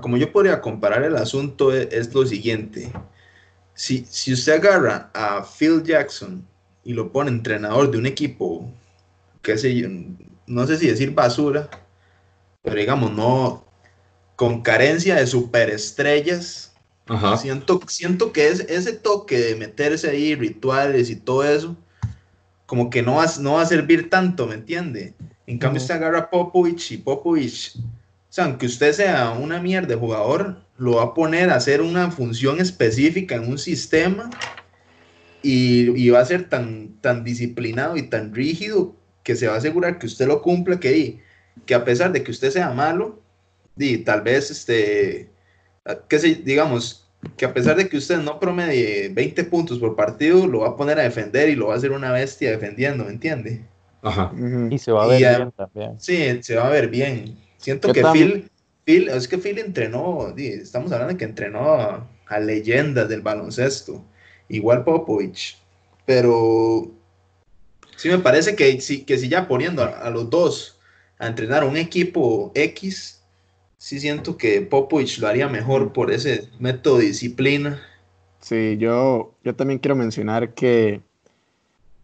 como 0.00 0.16
yo 0.16 0.32
podría 0.32 0.62
comparar 0.62 1.02
el 1.02 1.16
asunto 1.16 1.74
es, 1.74 1.92
es 1.92 2.14
lo 2.14 2.24
siguiente. 2.24 2.90
Si, 3.74 4.06
si 4.06 4.32
usted 4.32 4.54
agarra 4.54 5.10
a 5.12 5.44
Phil 5.44 5.82
Jackson 5.82 6.48
y 6.90 6.92
lo 6.92 7.12
pone 7.12 7.30
entrenador 7.30 7.88
de 7.92 7.98
un 7.98 8.06
equipo, 8.06 8.68
qué 9.42 9.56
sé 9.56 9.76
yo, 9.76 9.88
no 10.48 10.66
sé 10.66 10.76
si 10.76 10.88
decir 10.88 11.14
basura, 11.14 11.70
pero 12.62 12.74
digamos, 12.74 13.12
no, 13.12 13.64
con 14.34 14.62
carencia 14.62 15.14
de 15.14 15.26
superestrellas. 15.26 16.74
Siento, 17.38 17.80
siento 17.86 18.32
que 18.32 18.48
es, 18.48 18.60
ese 18.68 18.92
toque 18.92 19.38
de 19.38 19.54
meterse 19.54 20.10
ahí, 20.10 20.34
rituales 20.34 21.10
y 21.10 21.16
todo 21.16 21.44
eso, 21.44 21.76
como 22.66 22.90
que 22.90 23.02
no 23.02 23.16
va, 23.16 23.26
no 23.38 23.54
va 23.54 23.62
a 23.62 23.66
servir 23.66 24.10
tanto, 24.10 24.48
¿me 24.48 24.54
entiende? 24.54 25.14
En 25.46 25.58
cambio, 25.58 25.80
se 25.80 25.92
agarra 25.92 26.28
Popovich 26.28 26.90
y 26.92 26.96
Popovich 26.98 27.76
O 27.76 27.82
sea, 28.28 28.46
aunque 28.46 28.66
usted 28.66 28.92
sea 28.92 29.30
una 29.30 29.60
mierda 29.60 29.88
de 29.88 29.96
jugador, 29.96 30.60
lo 30.76 30.96
va 30.96 31.04
a 31.04 31.14
poner 31.14 31.50
a 31.50 31.56
hacer 31.56 31.82
una 31.82 32.10
función 32.10 32.60
específica 32.60 33.36
en 33.36 33.48
un 33.48 33.58
sistema 33.58 34.30
y, 35.42 36.10
va 36.10 36.20
a 36.20 36.24
ser 36.24 36.48
tan, 36.48 36.96
tan 37.00 37.24
disciplinado 37.24 37.96
y 37.96 38.02
tan 38.02 38.34
rígido 38.34 38.94
que 39.22 39.36
se 39.36 39.46
va 39.46 39.54
a 39.54 39.58
asegurar 39.58 39.98
que 39.98 40.06
usted 40.06 40.26
lo 40.26 40.42
cumpla, 40.42 40.80
que, 40.80 41.20
que 41.66 41.74
a 41.74 41.84
pesar 41.84 42.12
de 42.12 42.22
que 42.22 42.30
usted 42.30 42.50
sea 42.50 42.70
malo, 42.70 43.20
y 43.76 43.98
tal 43.98 44.22
vez, 44.22 44.50
este, 44.50 45.30
que 46.08 46.18
se, 46.18 46.34
digamos, 46.36 47.08
que 47.36 47.44
a 47.44 47.54
pesar 47.54 47.76
de 47.76 47.88
que 47.88 47.96
usted 47.96 48.18
no 48.18 48.40
promedie 48.40 49.08
20 49.10 49.44
puntos 49.44 49.78
por 49.78 49.96
partido, 49.96 50.46
lo 50.46 50.60
va 50.60 50.68
a 50.68 50.76
poner 50.76 50.98
a 50.98 51.02
defender 51.02 51.48
y 51.48 51.56
lo 51.56 51.68
va 51.68 51.74
a 51.74 51.76
hacer 51.76 51.92
una 51.92 52.12
bestia 52.12 52.50
defendiendo, 52.50 53.04
¿me 53.04 53.10
entiende? 53.10 53.62
Ajá. 54.02 54.32
Y 54.70 54.78
se 54.78 54.92
va 54.92 55.04
a 55.04 55.06
ver 55.06 55.18
bien 55.18 55.52
también. 55.52 56.00
Sí, 56.00 56.42
se 56.42 56.56
va 56.56 56.66
a 56.66 56.70
ver 56.70 56.88
bien. 56.88 57.36
Siento 57.58 57.92
que 57.92 58.02
Phil, 58.12 58.50
Phil, 58.84 59.08
es 59.08 59.28
que 59.28 59.36
Phil 59.36 59.58
entrenó, 59.58 60.34
estamos 60.36 60.90
hablando 60.92 61.12
de 61.12 61.18
que 61.18 61.26
entrenó 61.26 61.74
a, 61.74 62.08
a 62.26 62.40
leyendas 62.40 63.08
del 63.10 63.20
baloncesto 63.20 64.02
igual 64.50 64.84
Popovich. 64.84 65.58
Pero 66.04 66.90
sí 67.96 68.08
me 68.08 68.18
parece 68.18 68.54
que 68.56 68.80
si, 68.80 69.04
que 69.04 69.18
si 69.18 69.28
ya 69.28 69.48
poniendo 69.48 69.82
a, 69.82 70.10
los 70.10 70.28
dos 70.28 70.78
a 71.18 71.26
entrenar 71.26 71.64
un 71.64 71.76
equipo 71.76 72.52
X, 72.54 73.22
sí 73.78 74.00
siento 74.00 74.36
que 74.36 74.60
Popovich 74.60 75.18
lo 75.18 75.28
haría 75.28 75.48
mejor 75.48 75.92
por 75.92 76.10
ese 76.10 76.48
método 76.58 76.98
de 76.98 77.06
disciplina. 77.06 77.80
Sí, 78.40 78.76
yo, 78.78 79.34
yo 79.44 79.54
también 79.54 79.78
quiero 79.78 79.96
mencionar 79.96 80.54
que 80.54 81.02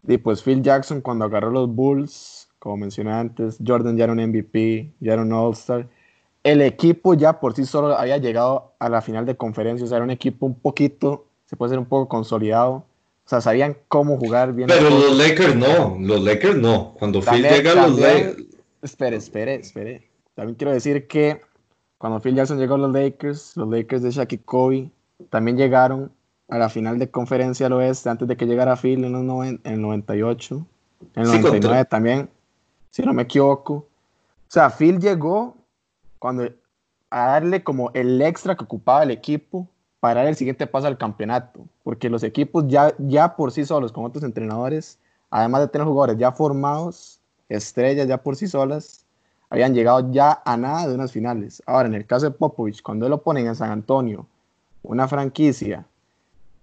y 0.06 0.18
pues 0.18 0.42
Phil 0.42 0.62
Jackson 0.62 1.00
cuando 1.00 1.24
agarró 1.24 1.50
los 1.50 1.68
Bulls, 1.68 2.48
como 2.58 2.76
mencioné 2.76 3.12
antes, 3.12 3.58
Jordan 3.64 3.96
ya 3.96 4.04
era 4.04 4.12
un 4.12 4.20
MVP, 4.20 4.92
ya 5.00 5.14
era 5.14 5.22
un 5.22 5.32
All-Star. 5.32 5.88
El 6.44 6.62
equipo 6.62 7.14
ya 7.14 7.40
por 7.40 7.54
sí 7.54 7.64
solo 7.64 7.96
había 7.96 8.18
llegado 8.18 8.74
a 8.78 8.88
la 8.88 9.02
final 9.02 9.26
de 9.26 9.36
conferencia, 9.36 9.84
o 9.84 9.88
sea, 9.88 9.96
era 9.96 10.04
un 10.04 10.12
equipo 10.12 10.46
un 10.46 10.54
poquito 10.54 11.25
se 11.46 11.56
puede 11.56 11.70
ser 11.70 11.78
un 11.78 11.86
poco 11.86 12.08
consolidado. 12.08 12.84
O 13.24 13.28
sea, 13.28 13.40
sabían 13.40 13.76
cómo 13.88 14.18
jugar 14.18 14.52
bien. 14.52 14.68
Pero 14.68 14.88
los 14.90 15.16
Lakers 15.16 15.56
no, 15.56 15.96
los 15.98 16.22
Lakers 16.22 16.56
no. 16.56 16.94
Cuando 16.98 17.20
Phil 17.20 17.42
llega 17.42 17.72
a 17.72 17.88
los 17.88 17.98
Lakers. 17.98 18.44
Espere, 18.82 19.16
espere, 19.16 19.54
espere. 19.56 20.10
También 20.34 20.54
quiero 20.56 20.72
decir 20.72 21.08
que 21.08 21.40
cuando 21.98 22.20
Phil 22.20 22.36
Jackson 22.36 22.58
llegó 22.58 22.74
a 22.74 22.78
los 22.78 22.92
Lakers, 22.92 23.56
los 23.56 23.68
Lakers 23.68 24.02
de 24.02 24.10
Shaq 24.10 24.32
y 24.32 24.38
Kobe 24.38 24.90
también 25.30 25.56
llegaron 25.56 26.12
a 26.48 26.58
la 26.58 26.68
final 26.68 26.98
de 26.98 27.10
conferencia 27.10 27.66
al 27.66 27.72
oeste 27.72 28.08
antes 28.08 28.28
de 28.28 28.36
que 28.36 28.46
llegara 28.46 28.76
Phil 28.76 29.04
en, 29.04 29.12
los 29.12 29.46
en 29.46 29.60
el 29.64 29.80
98, 29.80 30.66
en 31.14 31.22
el 31.22 31.28
99 31.28 31.84
también, 31.86 32.28
si 32.90 33.02
no 33.02 33.12
me 33.12 33.22
equivoco. 33.22 33.74
O 33.74 34.48
sea, 34.48 34.70
Phil 34.70 35.00
llegó 35.00 35.56
cuando 36.18 36.48
a 37.10 37.26
darle 37.26 37.64
como 37.64 37.90
el 37.94 38.20
extra 38.20 38.56
que 38.56 38.64
ocupaba 38.64 39.02
el 39.02 39.10
equipo 39.10 39.68
para 40.06 40.20
dar 40.20 40.28
el 40.28 40.36
siguiente 40.36 40.68
paso 40.68 40.86
al 40.86 40.96
campeonato, 40.96 41.66
porque 41.82 42.08
los 42.08 42.22
equipos 42.22 42.64
ya, 42.68 42.94
ya 42.96 43.34
por 43.34 43.50
sí 43.50 43.64
solos, 43.64 43.90
con 43.90 44.04
otros 44.04 44.22
entrenadores, 44.22 45.00
además 45.30 45.62
de 45.62 45.66
tener 45.66 45.84
jugadores 45.84 46.16
ya 46.16 46.30
formados, 46.30 47.18
estrellas 47.48 48.06
ya 48.06 48.16
por 48.16 48.36
sí 48.36 48.46
solas, 48.46 49.04
habían 49.50 49.74
llegado 49.74 50.12
ya 50.12 50.40
a 50.44 50.56
nada 50.56 50.86
de 50.86 50.94
unas 50.94 51.10
finales. 51.10 51.60
Ahora, 51.66 51.88
en 51.88 51.96
el 51.96 52.06
caso 52.06 52.26
de 52.26 52.30
Popovich, 52.30 52.82
cuando 52.82 53.08
lo 53.08 53.20
ponen 53.20 53.48
en 53.48 53.56
San 53.56 53.72
Antonio, 53.72 54.28
una 54.84 55.08
franquicia 55.08 55.84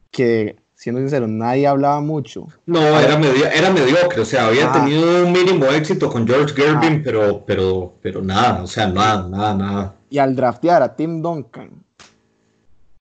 que, 0.09 0.55
siendo 0.75 1.01
sincero, 1.01 1.27
nadie 1.27 1.67
hablaba 1.67 1.99
mucho. 1.99 2.47
No, 2.65 2.79
era, 2.79 3.19
era 3.53 3.71
mediocre, 3.71 4.21
o 4.21 4.25
sea, 4.25 4.47
había 4.47 4.69
ah. 4.69 4.71
tenido 4.71 5.25
un 5.25 5.33
mínimo 5.33 5.65
éxito 5.65 6.09
con 6.09 6.25
George 6.25 6.55
Gervin, 6.55 6.99
ah. 6.99 7.01
pero, 7.03 7.43
pero, 7.45 7.93
pero 8.01 8.21
nada, 8.21 8.63
o 8.63 8.67
sea, 8.67 8.87
nada, 8.87 9.27
nada, 9.27 9.53
nada. 9.53 9.95
Y 10.09 10.17
al 10.17 10.33
draftear 10.33 10.81
a 10.81 10.95
Tim 10.95 11.21
Duncan, 11.21 11.83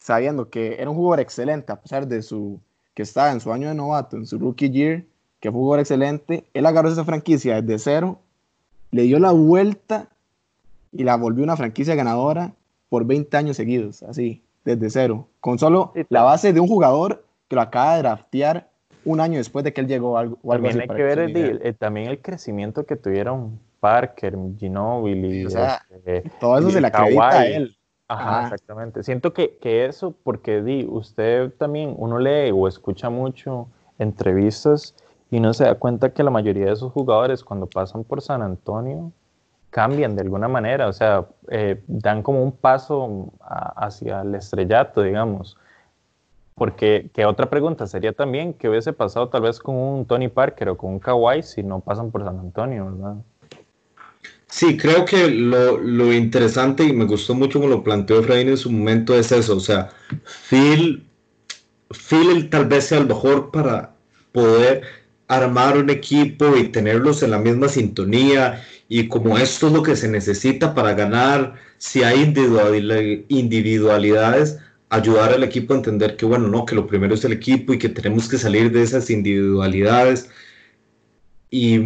sabiendo 0.03 0.51
que 0.51 0.81
era 0.81 0.91
un 0.91 0.97
jugador 0.97 1.21
excelente, 1.21 1.71
a 1.73 1.77
pesar 1.77 2.09
de 2.09 2.23
su 2.23 2.59
que 2.95 3.03
estaba 3.03 3.31
en 3.31 3.41
su 3.41 3.53
año 3.53 3.69
de 3.69 3.75
novato, 3.75 4.17
en 4.17 4.27
su 4.27 4.39
rookie 4.39 4.71
year, 4.71 5.05
que 5.41 5.51
fue 5.51 5.59
un 5.59 5.65
jugador 5.65 5.81
excelente, 5.81 6.45
él 6.53 6.67
agarró 6.67 6.89
esa 6.89 7.05
franquicia 7.05 7.63
desde 7.63 7.79
cero, 7.79 8.19
le 8.91 9.03
dio 9.03 9.19
la 9.19 9.31
vuelta 9.31 10.09
y 10.91 11.05
la 11.05 11.17
volvió 11.17 11.45
una 11.45 11.57
franquicia 11.57 11.95
ganadora 11.95 12.53
por 12.89 13.07
20 13.07 13.35
años 13.37 13.57
seguidos, 13.57 14.03
así, 14.03 14.43
desde 14.65 14.91
cero, 14.91 15.29
con 15.41 15.59
solo 15.59 15.93
la 16.09 16.23
base 16.23 16.53
de 16.53 16.61
un 16.61 16.69
jugador 16.69 17.25
que 17.49 17.57
lo 17.57 17.63
acaba 17.63 17.95
de 17.95 18.03
draftear 18.03 18.69
un 19.05 19.21
año 19.21 19.39
después 19.39 19.65
de 19.65 19.73
que 19.73 19.81
él 19.81 19.87
llegó 19.87 20.19
algo, 20.19 20.39
o 20.43 20.53
algo 20.53 20.69
también 20.69 20.91
hay 20.91 20.97
que 20.97 21.03
ver 21.03 21.19
el, 21.21 21.77
también 21.77 22.09
el 22.09 22.21
crecimiento 22.21 22.85
que 22.85 22.97
tuvieron 22.97 23.59
Parker, 23.81 24.37
Ginobili, 24.59 25.47
o 25.47 25.51
sea, 25.51 25.83
este, 25.91 26.29
todo 26.39 26.59
eso 26.59 26.71
se 26.71 26.81
le 26.81 26.89
acredita 26.89 27.31
a 27.31 27.47
él. 27.47 27.77
Ajá, 28.09 28.43
exactamente. 28.45 29.03
Siento 29.03 29.33
que, 29.33 29.59
eso, 29.63 30.15
porque 30.23 30.63
di, 30.63 30.87
usted 30.89 31.53
también, 31.55 31.95
uno 31.97 32.19
lee 32.19 32.51
o 32.53 32.69
escucha 32.69 33.11
mucho 33.11 33.69
entrevistas 33.99 34.95
y 35.31 35.39
uno 35.39 35.55
se 35.55 35.65
da 35.65 35.77
cuenta 35.77 36.13
que 36.13 36.23
la 36.23 36.31
mayoría 36.31 36.67
de 36.67 36.73
esos 36.73 36.93
jugadores 36.93 37.43
cuando 37.43 37.67
pasan 37.67 38.05
por 38.05 38.21
San 38.21 38.43
Antonio 38.43 39.13
cambian 39.71 40.15
de 40.15 40.23
alguna 40.23 40.49
manera, 40.49 40.87
o 40.89 40.93
sea, 40.93 41.27
eh, 41.49 41.83
dan 41.87 42.23
como 42.23 42.43
un 42.43 42.53
paso 42.53 43.33
hacia 43.41 44.21
el 44.21 44.35
estrellato, 44.35 45.03
digamos. 45.03 45.57
Porque, 46.55 47.11
que 47.15 47.25
otra 47.25 47.49
pregunta 47.49 47.87
sería 47.87 48.13
también, 48.13 48.53
¿qué 48.53 48.69
hubiese 48.69 48.93
pasado 48.93 49.31
tal 49.31 49.43
vez 49.43 49.59
con 49.59 49.75
un 49.75 50.05
Tony 50.07 50.29
Parker 50.29 50.69
o 50.69 50.77
con 50.77 50.91
un 50.93 50.99
Kawhi 50.99 51.43
si 51.43 51.63
no 51.63 51.81
pasan 51.81 52.11
por 52.11 52.25
San 52.25 52.39
Antonio, 52.39 52.85
verdad? 52.87 53.17
Sí, 54.53 54.77
creo 54.77 55.07
que 55.07 55.31
lo, 55.31 55.79
lo, 55.79 56.13
interesante 56.13 56.85
y 56.85 56.93
me 56.93 57.07
gustó 57.07 57.35
mucho 57.35 57.59
como 57.59 57.71
lo 57.71 57.83
planteó 57.83 58.21
Efraín 58.21 58.51
en 58.51 58.59
su 58.59 58.71
momento 58.71 59.19
es 59.19 59.33
eso, 59.33 59.57
o 59.57 59.61
sea, 59.61 59.89
Phil, 60.51 61.07
Phil 61.91 62.51
tal 62.51 62.67
vez 62.67 62.89
sea 62.89 62.99
el 62.99 63.07
mejor 63.07 63.51
para 63.51 63.95
poder 64.31 64.83
armar 65.27 65.79
un 65.79 65.89
equipo 65.89 66.55
y 66.55 66.69
tenerlos 66.69 67.23
en 67.23 67.31
la 67.31 67.39
misma 67.39 67.69
sintonía 67.69 68.63
y 68.91 69.09
como 69.09 69.39
esto 69.39 69.69
es 69.69 69.73
lo 69.73 69.83
que 69.83 69.97
se 69.97 70.09
necesita 70.09 70.75
para 70.75 70.93
ganar, 70.93 71.55
si 71.79 72.03
hay 72.03 72.21
individualidades, 73.29 74.59
ayudar 74.91 75.33
al 75.33 75.45
equipo 75.45 75.73
a 75.73 75.79
entender 75.79 76.17
que 76.17 76.27
bueno, 76.27 76.49
no, 76.49 76.67
que 76.67 76.75
lo 76.75 76.87
primero 76.87 77.15
es 77.15 77.25
el 77.25 77.33
equipo 77.33 77.73
y 77.73 77.79
que 77.79 77.89
tenemos 77.89 78.29
que 78.29 78.37
salir 78.37 78.71
de 78.71 78.83
esas 78.83 79.09
individualidades. 79.09 80.29
Y, 81.49 81.79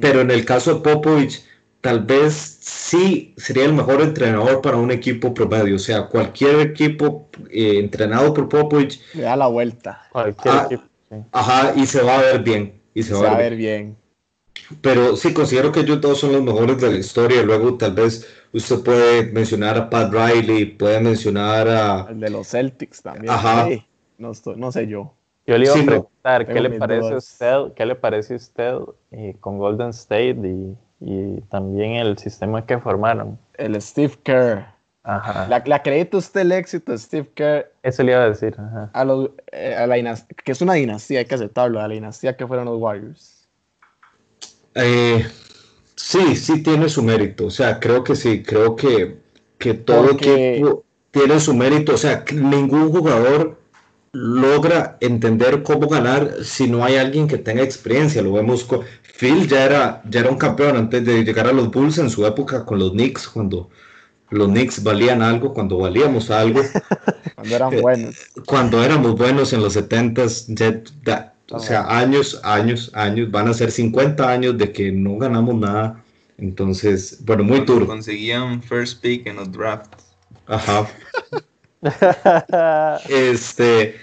Pero 0.00 0.22
en 0.22 0.30
el 0.30 0.46
caso 0.46 0.76
de 0.76 0.80
Popovich, 0.80 1.42
tal 1.80 2.00
vez 2.00 2.34
sí 2.60 3.34
sería 3.36 3.64
el 3.64 3.72
mejor 3.72 4.00
entrenador 4.00 4.60
para 4.60 4.76
un 4.76 4.90
equipo 4.90 5.32
promedio. 5.32 5.76
O 5.76 5.78
sea, 5.78 6.06
cualquier 6.06 6.60
equipo 6.60 7.28
eh, 7.50 7.78
entrenado 7.78 8.34
por 8.34 8.48
Popovich. 8.48 9.00
Le 9.14 9.22
da 9.22 9.36
la 9.36 9.46
vuelta. 9.46 10.08
Ah, 10.14 10.68
ajá, 11.32 11.72
y 11.76 11.86
se 11.86 12.02
va 12.02 12.18
a 12.18 12.22
ver 12.22 12.42
bien. 12.42 12.80
Y 12.94 13.02
se, 13.02 13.14
va, 13.14 13.32
a 13.32 13.38
ver 13.38 13.56
bien. 13.56 13.96
Pero 14.80 15.16
sí, 15.16 15.32
considero 15.32 15.70
que 15.70 15.80
ellos 15.80 16.00
todos 16.00 16.18
son 16.18 16.32
los 16.32 16.42
mejores 16.42 16.80
de 16.80 16.90
la 16.90 16.98
historia. 16.98 17.42
Luego, 17.42 17.76
tal 17.76 17.92
vez 17.92 18.26
usted 18.52 18.80
puede 18.82 19.30
mencionar 19.32 19.76
a 19.76 19.90
Pat 19.90 20.12
Riley, 20.12 20.64
puede 20.64 21.00
mencionar 21.00 21.68
a. 21.68 22.06
El 22.10 22.20
de 22.20 22.30
los 22.30 22.48
Celtics 22.48 23.02
también. 23.02 23.30
Ajá. 23.30 23.68
no, 24.18 24.32
no 24.56 24.72
sé 24.72 24.86
yo. 24.86 25.12
Yo 25.46 25.56
le 25.56 25.66
iba 25.66 25.74
a 25.74 25.84
preguntar, 25.84 26.46
¿qué 26.46 26.60
le, 26.60 26.70
parece 26.70 27.14
a 27.14 27.16
usted, 27.18 27.72
¿qué 27.76 27.86
le 27.86 27.94
parece 27.94 28.34
a 28.34 28.36
usted 28.36 28.74
eh, 29.12 29.36
con 29.38 29.58
Golden 29.58 29.90
State 29.90 30.40
y 30.42 30.76
y 31.00 31.40
también 31.42 31.92
el 31.92 32.18
sistema 32.18 32.64
que 32.64 32.78
formaron. 32.78 33.38
El 33.54 33.80
Steve 33.80 34.14
Kerr. 34.22 34.66
Ajá. 35.02 35.46
¿La, 35.48 35.76
acredita 35.76 36.16
usted 36.16 36.40
el 36.40 36.52
éxito 36.52 36.90
de 36.90 36.98
Steve 36.98 37.28
Kerr? 37.34 37.72
Eso 37.82 38.02
le 38.02 38.12
iba 38.12 38.22
a 38.22 38.28
decir. 38.28 38.56
Ajá. 38.58 38.90
A, 38.92 39.04
los, 39.04 39.30
eh, 39.52 39.74
a 39.74 39.86
la 39.86 39.96
que 40.44 40.52
es 40.52 40.60
una 40.60 40.74
dinastía, 40.74 41.20
hay 41.20 41.26
que 41.26 41.34
aceptarlo, 41.36 41.80
a 41.80 41.86
la 41.86 41.94
dinastía 41.94 42.36
que 42.36 42.46
fueron 42.46 42.64
los 42.64 42.80
Warriors. 42.80 43.46
Eh, 44.74 45.24
sí, 45.94 46.36
sí 46.36 46.62
tiene 46.62 46.88
su 46.88 47.02
mérito. 47.02 47.46
O 47.46 47.50
sea, 47.50 47.78
creo 47.78 48.02
que 48.02 48.16
sí, 48.16 48.42
creo 48.42 48.74
que, 48.74 49.18
que 49.58 49.74
todo 49.74 50.10
equipo 50.10 50.84
tiene 51.12 51.38
su 51.38 51.54
mérito. 51.54 51.94
O 51.94 51.98
sea, 51.98 52.24
ningún 52.32 52.90
jugador 52.90 53.58
logra 54.12 54.96
entender 55.00 55.62
cómo 55.62 55.88
ganar 55.88 56.42
si 56.42 56.68
no 56.68 56.84
hay 56.84 56.96
alguien 56.96 57.28
que 57.28 57.38
tenga 57.38 57.62
experiencia. 57.62 58.22
Lo 58.22 58.32
vemos 58.32 58.64
con 58.64 58.80
Phil 59.16 59.48
ya 59.48 59.64
era, 59.64 60.02
ya 60.10 60.20
era 60.20 60.30
un 60.30 60.36
campeón 60.36 60.76
antes 60.76 61.04
de 61.04 61.24
llegar 61.24 61.46
a 61.46 61.52
los 61.52 61.70
Bulls 61.70 61.96
en 61.98 62.10
su 62.10 62.26
época 62.26 62.66
con 62.66 62.78
los 62.78 62.90
Knicks, 62.90 63.28
cuando 63.28 63.70
los 64.28 64.48
Knicks 64.48 64.82
valían 64.82 65.22
algo, 65.22 65.54
cuando 65.54 65.78
valíamos 65.78 66.30
algo. 66.30 66.60
cuando 67.34 67.56
eran 67.56 67.80
buenos. 67.80 68.16
Cuando 68.44 68.84
éramos 68.84 69.16
buenos 69.16 69.54
en 69.54 69.62
los 69.62 69.74
70s, 69.74 71.32
o 71.50 71.58
sea, 71.58 71.86
años, 71.88 72.40
años, 72.42 72.90
años, 72.92 73.30
van 73.30 73.48
a 73.48 73.54
ser 73.54 73.70
50 73.70 74.28
años 74.28 74.58
de 74.58 74.70
que 74.70 74.92
no 74.92 75.16
ganamos 75.16 75.54
nada. 75.54 76.04
Entonces, 76.36 77.18
bueno, 77.24 77.44
muy 77.44 77.60
duro. 77.60 77.86
Conseguían 77.86 78.62
first 78.62 79.00
pick 79.00 79.26
en 79.26 79.36
los 79.36 79.50
drafts. 79.50 80.04
Ajá. 80.46 80.86
este, 83.08 83.96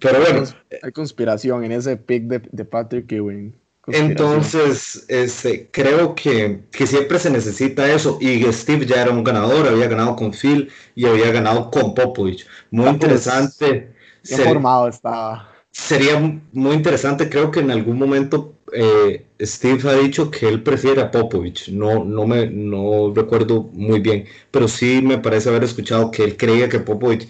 pero 0.00 0.20
bueno. 0.20 0.44
Hay 0.82 0.92
conspiración 0.92 1.64
en 1.64 1.72
ese 1.72 1.98
pick 1.98 2.22
de, 2.24 2.40
de 2.50 2.64
Patrick 2.64 3.12
Ewing 3.12 3.54
Entonces, 3.92 5.04
este, 5.08 5.68
creo 5.70 6.14
que, 6.14 6.60
que, 6.70 6.86
siempre 6.86 7.18
se 7.18 7.30
necesita 7.30 7.90
eso. 7.92 8.18
Y 8.20 8.42
Steve 8.52 8.86
ya 8.86 9.02
era 9.02 9.10
un 9.10 9.24
ganador, 9.24 9.66
había 9.66 9.86
ganado 9.88 10.16
con 10.16 10.32
Phil 10.32 10.70
y 10.94 11.06
había 11.06 11.30
ganado 11.30 11.70
con 11.70 11.94
Popovich. 11.94 12.46
Muy 12.70 12.88
interesante. 12.88 13.94
Bien 14.28 14.42
formado 14.42 14.88
estaba. 14.88 15.52
Sería 15.70 16.18
muy 16.52 16.74
interesante, 16.74 17.28
creo 17.28 17.50
que 17.50 17.60
en 17.60 17.70
algún 17.70 17.98
momento 17.98 18.54
eh, 18.72 19.26
Steve 19.40 19.88
ha 19.88 19.94
dicho 19.94 20.30
que 20.30 20.48
él 20.48 20.62
prefiere 20.62 21.00
a 21.00 21.10
Popovich. 21.10 21.68
No, 21.68 22.04
no, 22.04 22.26
me, 22.26 22.46
no 22.46 23.12
recuerdo 23.14 23.62
muy 23.72 24.00
bien, 24.00 24.26
pero 24.50 24.68
sí 24.68 25.00
me 25.02 25.18
parece 25.18 25.48
haber 25.48 25.64
escuchado 25.64 26.10
que 26.10 26.24
él 26.24 26.36
creía 26.36 26.68
que 26.68 26.80
Popovich, 26.80 27.28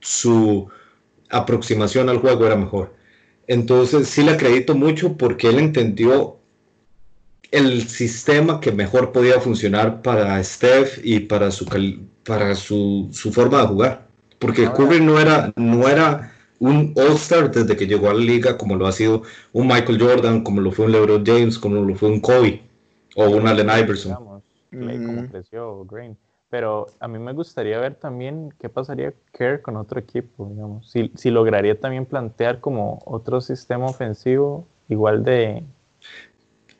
su 0.00 0.68
aproximación 1.30 2.08
al 2.08 2.18
juego 2.18 2.46
era 2.46 2.56
mejor. 2.56 2.95
Entonces 3.48 4.08
sí 4.08 4.22
le 4.22 4.32
acredito 4.32 4.74
mucho 4.74 5.16
porque 5.16 5.48
él 5.48 5.58
entendió 5.58 6.38
el 7.50 7.88
sistema 7.88 8.60
que 8.60 8.72
mejor 8.72 9.12
podía 9.12 9.40
funcionar 9.40 10.02
para 10.02 10.42
Steph 10.42 10.98
y 11.04 11.20
para 11.20 11.50
su, 11.50 11.64
para 12.24 12.54
su, 12.54 13.10
forma 13.32 13.62
de 13.62 13.66
jugar. 13.68 14.06
Porque 14.38 14.70
Curry 14.70 15.00
no 15.00 15.18
era, 15.18 15.52
no 15.56 15.88
era 15.88 16.32
un 16.58 16.92
All-Star 16.96 17.50
desde 17.50 17.76
que 17.76 17.86
llegó 17.86 18.10
a 18.10 18.14
la 18.14 18.20
liga 18.20 18.58
como 18.58 18.76
lo 18.76 18.86
ha 18.86 18.92
sido 18.92 19.22
un 19.52 19.68
Michael 19.68 20.00
Jordan, 20.00 20.42
como 20.42 20.60
lo 20.60 20.72
fue 20.72 20.86
un 20.86 20.92
LeBron 20.92 21.24
James, 21.24 21.58
como 21.58 21.82
lo 21.82 21.94
fue 21.94 22.10
un 22.10 22.20
Kobe 22.20 22.62
o 23.14 23.28
un 23.28 23.46
Allen 23.46 23.68
Iverson. 23.68 24.14
como 24.14 25.28
creció 25.30 25.84
Green. 25.84 26.16
Pero 26.56 26.86
a 27.00 27.06
mí 27.06 27.18
me 27.18 27.34
gustaría 27.34 27.78
ver 27.78 27.96
también 27.96 28.48
qué 28.58 28.70
pasaría 28.70 29.12
Kerr 29.30 29.60
con 29.60 29.76
otro 29.76 30.00
equipo, 30.00 30.48
digamos. 30.48 30.90
Si, 30.90 31.12
si 31.14 31.30
lograría 31.30 31.78
también 31.78 32.06
plantear 32.06 32.60
como 32.60 33.02
otro 33.04 33.42
sistema 33.42 33.84
ofensivo 33.84 34.66
igual 34.88 35.22
de... 35.22 35.62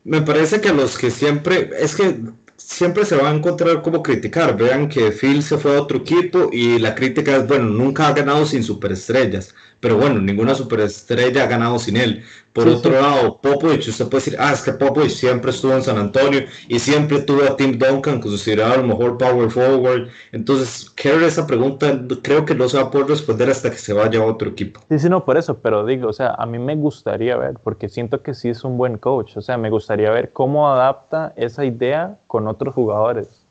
Me 0.03 0.23
parece 0.23 0.63
que 0.63 0.73
los 0.73 0.97
que 0.97 1.11
siempre, 1.11 1.69
es 1.79 1.95
que 1.95 2.23
siempre 2.57 3.05
se 3.05 3.17
va 3.17 3.29
a 3.29 3.35
encontrar 3.35 3.83
como 3.83 4.03
criticar. 4.03 4.57
Vean 4.57 4.89
que 4.89 5.11
Phil 5.11 5.43
se 5.43 5.59
fue 5.59 5.77
a 5.77 5.83
otro 5.83 5.99
equipo 5.99 6.49
y 6.51 6.79
la 6.79 6.95
crítica 6.95 7.37
es, 7.37 7.47
bueno, 7.47 7.67
nunca 7.67 8.09
ha 8.09 8.15
ganado 8.15 8.47
sin 8.47 8.63
superestrellas. 8.63 9.55
Pero 9.87 9.99
bueno, 9.99 10.21
ninguna 10.21 10.53
superestrella 10.53 11.45
ha 11.45 11.47
ganado 11.47 11.79
sin 11.79 11.97
él. 11.97 12.25
Por 12.53 12.67
otro 12.67 12.91
lado, 13.01 13.41
Popovich, 13.41 13.87
usted 13.87 14.09
puede 14.09 14.25
decir, 14.25 14.37
ah, 14.41 14.53
es 14.53 14.63
que 14.63 14.73
Popovich 14.73 15.13
siempre 15.13 15.53
estuvo 15.53 15.75
en 15.75 15.83
San 15.85 15.97
Antonio 15.97 16.41
y 16.67 16.81
siempre 16.81 17.21
tuvo 17.21 17.45
a 17.45 17.57
Tim 17.57 17.79
Duncan, 17.79 18.21
considerado 18.21 18.81
el 18.81 18.85
mejor 18.85 19.17
power 19.17 19.49
forward. 19.49 20.09
Entonces, 20.33 20.91
Kerr, 20.91 21.23
esa 21.23 21.47
pregunta 21.47 22.03
creo 22.21 22.45
que 22.45 22.57
no 22.57 22.69
se 22.69 22.79
va 22.79 22.83
a 22.83 22.91
poder 22.91 23.07
responder 23.07 23.49
hasta 23.49 23.71
que 23.71 23.77
se 23.77 23.93
vaya 23.93 24.19
a 24.19 24.25
otro 24.25 24.51
equipo. 24.51 24.81
Sí, 24.89 24.99
sí, 24.99 25.09
no, 25.09 25.25
por 25.25 25.37
eso, 25.37 25.59
pero 25.59 25.87
digo, 25.87 26.09
o 26.09 26.13
sea, 26.13 26.35
a 26.37 26.47
mí 26.47 26.59
me 26.59 26.75
gustaría 26.75 27.37
ver, 27.37 27.55
porque 27.63 27.89
siento 27.89 28.25
que 28.25 28.35
sí 28.35 28.49
es 28.49 28.65
un 28.65 28.77
buen 28.77 28.99
coach, 28.99 29.37
o 29.37 29.41
sea, 29.41 29.57
me 29.57 29.71
gustaría 29.71 30.11
ver 30.11 30.33
cómo 30.33 30.69
adapta 30.69 31.33
esa 31.37 31.65
idea 31.65 32.19
con 32.27 32.49
otros 32.49 32.75
jugadores. 32.75 33.47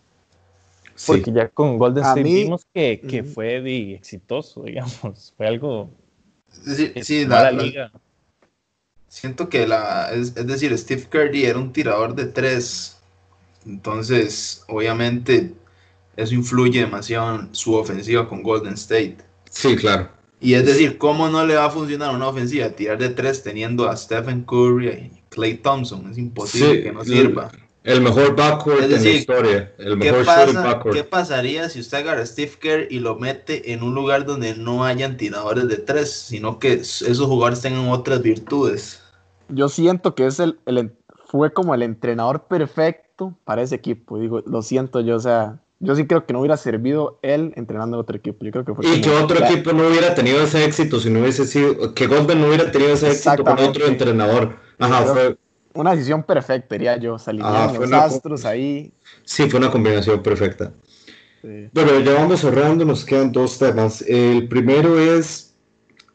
Porque 1.08 1.32
ya 1.32 1.48
con 1.48 1.78
Golden 1.78 2.04
State 2.04 2.24
vimos 2.24 2.66
que, 2.74 3.00
que 3.00 3.24
fue 3.24 3.94
exitoso, 3.94 4.64
digamos, 4.66 5.34
fue 5.38 5.48
algo 5.48 5.92
Sí, 7.02 7.26
la, 7.26 7.52
liga. 7.52 7.92
siento 9.08 9.50
que 9.50 9.68
la, 9.68 10.12
es, 10.14 10.34
decir, 10.36 10.78
Steve 10.78 11.06
Curry 11.10 11.46
era 11.46 11.60
un 11.60 11.72
tirador 11.72 12.16
de 12.16 12.26
tres, 12.26 12.98
entonces 13.66 14.64
obviamente 14.68 15.54
eso 16.16 16.34
influye 16.34 16.80
demasiado 16.80 17.40
en 17.40 17.56
su 17.56 17.76
ofensiva 17.76 18.28
con 18.28 18.42
Golden 18.42 18.74
State. 18.74 19.18
Sí, 19.50 19.76
claro. 19.76 20.10
Y 20.40 20.54
es 20.54 20.66
decir, 20.66 20.98
¿cómo 20.98 21.30
no 21.30 21.46
le 21.46 21.56
va 21.56 21.66
a 21.66 21.70
funcionar 21.70 22.14
una 22.14 22.28
ofensiva 22.28 22.70
tirar 22.70 22.98
de 22.98 23.10
tres 23.10 23.42
teniendo 23.42 23.90
a 23.90 23.96
Stephen 23.96 24.44
Curry 24.44 24.90
y 24.90 25.22
Clay 25.30 25.56
Thompson? 25.58 26.12
Es 26.12 26.18
imposible 26.18 26.84
que 26.84 26.92
no 26.92 27.04
sirva. 27.04 27.52
El 27.86 28.02
mejor 28.02 28.36
backcourt 28.36 28.82
en 28.82 28.92
la 28.92 29.10
historia. 29.10 29.72
El 29.78 29.96
mejor 29.96 30.26
¿qué, 30.26 30.90
¿Qué 30.92 31.04
pasaría 31.04 31.70
si 31.70 31.80
usted 31.80 32.00
agarra 32.00 32.22
a 32.22 32.26
Steve 32.26 32.54
Kerr 32.60 32.88
y 32.90 32.98
lo 32.98 33.16
mete 33.16 33.74
en 33.74 33.84
un 33.84 33.94
lugar 33.94 34.26
donde 34.26 34.56
no 34.56 34.84
hayan 34.84 35.18
tiradores 35.18 35.68
de 35.68 35.78
tres, 35.78 36.12
sino 36.12 36.58
que 36.58 36.74
esos 36.74 37.28
jugadores 37.28 37.62
tengan 37.62 37.90
otras 37.90 38.24
virtudes? 38.24 39.04
Yo 39.50 39.70
siento 39.70 40.16
que 40.16 40.26
es 40.26 40.40
el, 40.40 40.58
fue 41.28 41.54
como 41.54 41.76
el 41.76 41.84
entrenador 41.84 42.46
perfecto 42.48 43.36
para 43.44 43.62
ese 43.62 43.76
equipo. 43.76 44.18
Digo, 44.18 44.42
lo 44.48 44.64
siento 44.64 45.02
yo, 45.02 45.18
o 45.18 45.20
sea, 45.20 45.60
yo 45.80 45.96
sí 45.96 46.08
creo 46.08 46.26
que 46.26 46.34
no 46.34 46.40
hubiera 46.40 46.58
servido 46.58 47.20
él 47.22 47.54
entrenando 47.56 47.98
a 47.98 48.00
otro 48.00 48.18
equipo. 48.18 48.46
Yo 48.46 48.52
creo 48.52 48.66
que 48.66 48.74
fue 48.74 48.96
y 48.96 49.02
que 49.02 49.12
otro 49.12 49.46
equipo 49.46 49.74
no 49.74 49.88
hubiera 49.88 50.16
tenido 50.16 50.42
ese 50.42 50.66
éxito 50.66 51.00
si 51.00 51.12
no 51.12 51.20
hubiese 51.20 51.46
sido, 51.46 51.94
que 51.94 52.08
Golden 52.08 52.42
no 52.42 52.48
hubiera 52.48 52.72
tenido 52.72 52.94
ese 52.94 53.12
éxito 53.12 53.44
con 53.44 53.60
otro 53.60 53.86
entrenador. 53.86 54.58
Ajá, 54.80 55.04
fue 55.04 55.38
una 55.76 55.92
decisión 55.92 56.24
perfecta, 56.24 56.76
diría 56.76 56.98
yo. 56.98 57.18
Salir 57.20 57.42
ah, 57.46 57.72
los 57.78 57.92
astros 57.92 58.46
ahí. 58.46 58.94
Sí, 59.24 59.50
fue 59.50 59.60
una 59.60 59.72
combinación 59.72 60.22
perfecta. 60.24 60.72
Bueno, 61.74 62.00
ya 62.00 62.14
vamos 62.14 62.40
cerrando, 62.40 62.86
nos 62.86 63.06
quedan 63.06 63.32
dos 63.32 63.60
temas. 63.60 64.02
El 64.02 64.48
primero 64.48 65.00
es, 65.00 65.54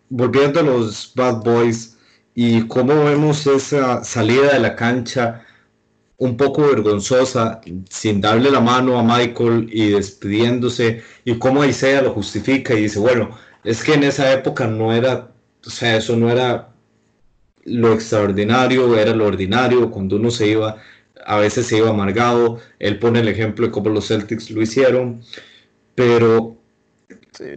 volviendo 0.09 0.59
a 0.59 0.63
los 0.65 1.13
Bad 1.15 1.45
Boys 1.45 1.97
y 2.35 2.67
cómo 2.67 3.05
vemos 3.05 3.47
esa 3.47 4.03
salida 4.03 4.55
de 4.55 4.59
la 4.59 4.75
cancha 4.75 5.45
un 6.17 6.37
poco 6.37 6.63
vergonzosa, 6.63 7.61
sin 7.89 8.21
darle 8.21 8.51
la 8.51 8.61
mano 8.61 8.99
a 8.99 9.03
Michael 9.03 9.71
y 9.73 9.91
despidiéndose, 9.91 11.03
y 11.25 11.39
cómo 11.39 11.65
Isaiah 11.65 12.03
lo 12.03 12.13
justifica 12.13 12.75
y 12.75 12.83
dice, 12.83 12.99
bueno, 12.99 13.31
es 13.65 13.83
que 13.83 13.95
en 13.95 14.05
esa 14.05 14.31
época 14.33 14.67
no 14.67 14.93
era, 14.93 15.31
o 15.65 15.71
sea, 15.71 15.97
eso 15.97 16.17
no 16.17 16.29
era 16.29 16.70
lo 17.65 17.93
extraordinario 17.93 18.97
era 18.97 19.15
lo 19.15 19.27
ordinario, 19.27 19.91
cuando 19.91 20.17
uno 20.17 20.31
se 20.31 20.49
iba, 20.49 20.77
a 21.25 21.37
veces 21.39 21.67
se 21.67 21.79
iba 21.79 21.91
amargado, 21.91 22.59
él 22.79 22.99
pone 22.99 23.21
el 23.21 23.29
ejemplo 23.29 23.67
de 23.67 23.73
cómo 23.73 23.91
los 23.91 24.09
Celtics 24.09 24.51
lo 24.51 24.63
hicieron, 24.63 25.23
pero 25.95 26.57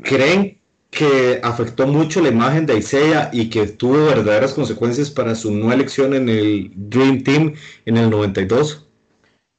¿creen 0.03 0.57
que 0.89 1.39
afectó 1.43 1.87
mucho 1.87 2.21
la 2.21 2.29
imagen 2.29 2.65
de 2.65 2.77
Isaiah 2.77 3.29
y 3.33 3.49
que 3.49 3.67
tuvo 3.67 4.05
verdaderas 4.05 4.53
consecuencias 4.53 5.09
para 5.09 5.33
su 5.35 5.51
no 5.51 5.71
elección 5.73 6.13
en 6.13 6.29
el 6.29 6.71
Dream 6.75 7.23
Team 7.23 7.53
en 7.85 7.97
el 7.97 8.09
92? 8.09 8.87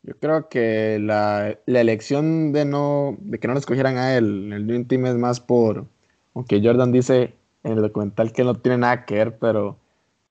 Yo 0.02 0.14
creo 0.20 0.48
que 0.48 0.98
la, 1.00 1.58
la 1.64 1.80
elección 1.80 2.52
de, 2.52 2.66
no, 2.66 3.16
de 3.20 3.38
que 3.38 3.48
no 3.48 3.54
lo 3.54 3.60
escogieran 3.60 3.96
a 3.96 4.16
él 4.16 4.44
en 4.46 4.52
el 4.52 4.66
Dream 4.66 4.84
Team 4.84 5.06
es 5.06 5.14
más 5.14 5.40
por, 5.40 5.86
aunque 6.34 6.60
Jordan 6.62 6.92
dice 6.92 7.34
en 7.64 7.72
el 7.72 7.82
documental 7.82 8.32
que 8.32 8.44
no 8.44 8.54
tiene 8.54 8.78
nada 8.78 9.06
que 9.06 9.14
ver, 9.14 9.38
pero 9.38 9.78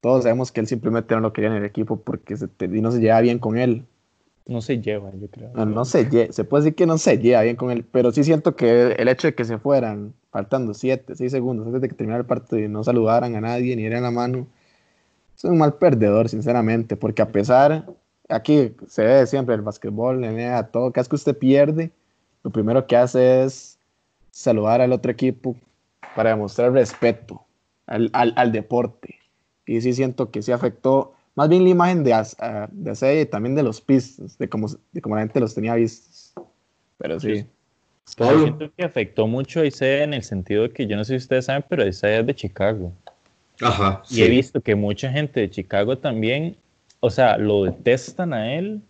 todos 0.04 0.24
sabemos 0.24 0.52
que 0.52 0.60
él 0.60 0.68
simplemente 0.68 1.16
no 1.16 1.22
lo 1.22 1.32
quería 1.32 1.50
en 1.50 1.56
el 1.56 1.64
equipo 1.64 1.96
porque 1.96 2.36
se, 2.36 2.50
no 2.68 2.92
se 2.92 3.00
lleva 3.00 3.22
bien 3.22 3.40
con 3.40 3.58
él. 3.58 3.86
No 4.46 4.62
se 4.62 4.82
lleva, 4.82 5.10
yo 5.16 5.30
creo. 5.30 5.54
No, 5.54 5.86
se, 5.86 6.34
se 6.34 6.44
puede 6.44 6.66
decir 6.66 6.76
que 6.76 6.86
no 6.86 6.98
se 6.98 7.20
lleva 7.20 7.44
bien 7.44 7.56
con 7.56 7.72
él, 7.72 7.86
pero 7.90 8.12
sí 8.12 8.26
siento 8.26 8.58
que 8.58 8.92
el 8.98 9.08
hecho 9.08 9.28
de 9.28 9.34
que 9.34 9.46
se 9.46 9.58
fueran 9.60 10.14
faltando 10.30 10.74
7, 10.74 11.16
6 11.16 11.32
segundos 11.32 11.68
antes 11.68 11.82
de 11.82 11.88
que 11.88 11.96
terminara 11.96 12.20
el 12.20 12.28
partido 12.28 12.60
y 12.60 12.68
no 12.68 12.84
saludaran 12.84 13.34
a 13.38 13.40
nadie 13.40 13.78
ni 13.78 13.84
dieran 13.84 14.04
la 14.04 14.12
mano, 14.12 14.46
es 15.38 15.46
un 15.46 15.58
mal 15.58 15.76
perdedor, 15.76 16.28
sinceramente, 16.28 16.98
porque 16.98 17.22
a 17.22 17.32
pesar, 17.32 17.86
aquí 18.28 18.76
se 18.90 19.06
ve 19.06 19.26
siempre 19.26 19.56
el 19.56 19.62
básquetbol, 19.62 20.22
a 20.26 20.64
todo, 20.68 20.92
que 20.92 21.00
es 21.00 21.08
que 21.08 21.16
usted 21.16 21.38
pierde, 21.38 21.92
lo 22.44 22.52
primero 22.52 22.88
que 22.88 22.98
hace 22.98 23.46
es 23.46 23.80
saludar 24.32 24.82
al 24.82 24.92
otro 24.92 25.14
equipo 25.14 25.56
para 26.14 26.32
demostrar 26.32 26.74
respeto 26.74 27.42
al, 27.88 28.10
al, 28.12 28.34
al 28.36 28.52
deporte 28.52 29.23
y 29.66 29.82
sí 29.82 29.94
siento 29.94 30.32
que 30.32 30.42
sí 30.42 30.52
afectó 30.52 31.14
más 31.36 31.50
bien 31.50 31.64
la 31.64 31.70
imagen 31.70 32.04
de, 32.04 32.14
uh, 32.14 32.68
de 32.72 33.22
y 33.22 33.26
también 33.26 33.56
de 33.56 33.64
los 33.64 33.82
pistas, 33.82 34.38
de 34.38 34.48
cómo, 34.48 34.68
de 34.92 35.02
cómo 35.02 35.16
la 35.16 35.22
gente 35.22 35.40
los 35.40 35.56
tenía 35.56 35.76
vistos. 35.76 36.34
Pero 36.98 37.20
sí. 37.20 37.46
Yo 38.18 38.40
siento 38.40 38.72
que 38.76 38.84
afectó 38.84 39.28
mucho 39.28 39.62
a 39.62 39.66
Isaiah 39.66 40.04
en 40.04 40.14
el 40.14 40.24
sentido 40.24 40.64
de 40.64 40.72
que 40.72 40.86
yo 40.86 40.96
no 40.96 41.04
sé 41.04 41.14
si 41.14 41.24
ustedes 41.24 41.46
saben, 41.46 41.64
pero 41.68 41.88
Isaiah 41.88 42.20
es 42.20 42.28
de 42.28 42.36
Chicago. 42.36 42.92
Ajá. 43.62 44.04
Y 44.10 44.22
he 44.22 44.30
visto 44.30 44.62
que 44.62 44.76
mucha 44.76 45.10
gente 45.10 45.40
de 45.40 45.50
Chicago 45.50 45.98
también, 45.98 46.58
o 47.00 47.10
sea, 47.10 47.38
lo 47.38 47.64
detestan 47.64 48.34
a 48.34 48.54
él 48.54 48.82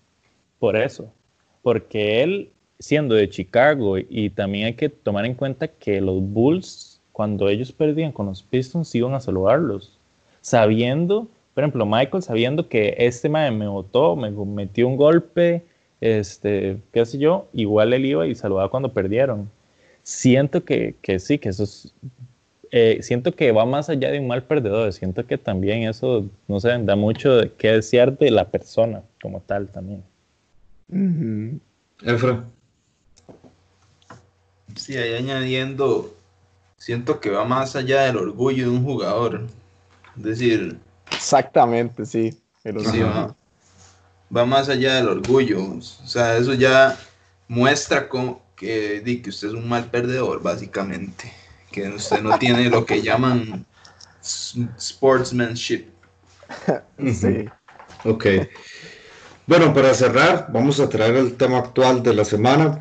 por 0.59 0.75
eso. 0.75 1.13
Porque 1.61 2.23
él, 2.23 2.51
siendo 2.79 3.15
de 3.15 3.29
Chicago, 3.29 3.97
y 3.97 4.31
también 4.31 4.65
hay 4.65 4.73
que 4.73 4.89
tomar 4.89 5.25
en 5.25 5.35
cuenta 5.35 5.67
que 5.67 6.01
los 6.01 6.21
Bulls, 6.21 6.99
cuando 7.13 7.47
ellos 7.47 7.71
perdían 7.71 8.11
con 8.11 8.25
los 8.25 8.41
Pistons, 8.41 8.93
iban 8.95 9.13
a 9.13 9.21
saludarlos 9.21 9.97
sabiendo, 10.43 11.27
por 11.53 11.63
ejemplo, 11.63 11.85
Michael 11.85 12.21
sabiendo 12.21 12.67
que 12.67 12.95
este 12.99 13.29
me 13.29 13.67
votó, 13.67 14.15
me 14.15 14.29
metió 14.29 14.87
un 14.87 14.97
golpe, 14.97 15.63
este, 16.01 16.77
qué 16.91 17.05
sé 17.05 17.17
yo, 17.17 17.47
igual 17.53 17.93
él 17.93 18.05
iba 18.05 18.27
y 18.27 18.35
saludaba 18.35 18.69
cuando 18.69 18.93
perdieron. 18.93 19.49
Siento 20.03 20.65
que, 20.65 20.95
que 21.01 21.17
sí, 21.17 21.39
que 21.39 21.49
eso 21.49 21.63
es, 21.63 21.93
eh, 22.71 22.99
siento 23.01 23.31
que 23.33 23.53
va 23.53 23.65
más 23.65 23.89
allá 23.89 24.11
de 24.11 24.19
un 24.19 24.27
mal 24.27 24.43
perdedor, 24.43 24.91
siento 24.91 25.25
que 25.25 25.37
también 25.37 25.83
eso, 25.83 26.25
no 26.49 26.59
sé, 26.59 26.77
da 26.83 26.97
mucho 26.97 27.29
que 27.57 27.71
desear 27.71 28.17
de 28.17 28.29
la 28.29 28.49
persona 28.49 29.01
como 29.21 29.39
tal 29.39 29.69
también. 29.69 30.03
Efra. 32.03 32.43
Sí, 34.75 34.97
ahí 34.97 35.13
añadiendo, 35.13 36.13
siento 36.75 37.21
que 37.21 37.29
va 37.29 37.45
más 37.45 37.77
allá 37.77 38.01
del 38.01 38.17
orgullo 38.17 38.65
de 38.65 38.77
un 38.77 38.83
jugador. 38.83 39.47
Es 40.17 40.23
decir. 40.23 40.79
Exactamente, 41.11 42.05
sí. 42.05 42.37
Pero 42.63 42.79
Sí, 42.79 42.99
va, 42.99 43.35
va 44.35 44.45
más 44.45 44.69
allá 44.69 44.95
del 44.95 45.09
orgullo. 45.09 45.63
O 45.63 45.81
sea, 45.81 46.37
eso 46.37 46.53
ya 46.53 46.97
muestra 47.47 48.07
como 48.07 48.41
que, 48.55 49.01
di, 49.01 49.21
que 49.21 49.29
usted 49.29 49.49
es 49.49 49.53
un 49.53 49.67
mal 49.67 49.89
perdedor, 49.89 50.41
básicamente. 50.41 51.31
Que 51.71 51.89
usted 51.89 52.21
no 52.21 52.37
tiene 52.37 52.69
lo 52.69 52.85
que 52.85 53.01
llaman 53.01 53.65
sportsmanship. 54.21 55.87
sí. 57.13 57.45
Ok. 58.05 58.25
Bueno, 59.45 59.73
para 59.73 59.93
cerrar, 59.93 60.47
vamos 60.51 60.79
a 60.79 60.87
traer 60.87 61.15
el 61.15 61.35
tema 61.35 61.57
actual 61.59 62.01
de 62.01 62.13
la 62.13 62.23
semana. 62.23 62.79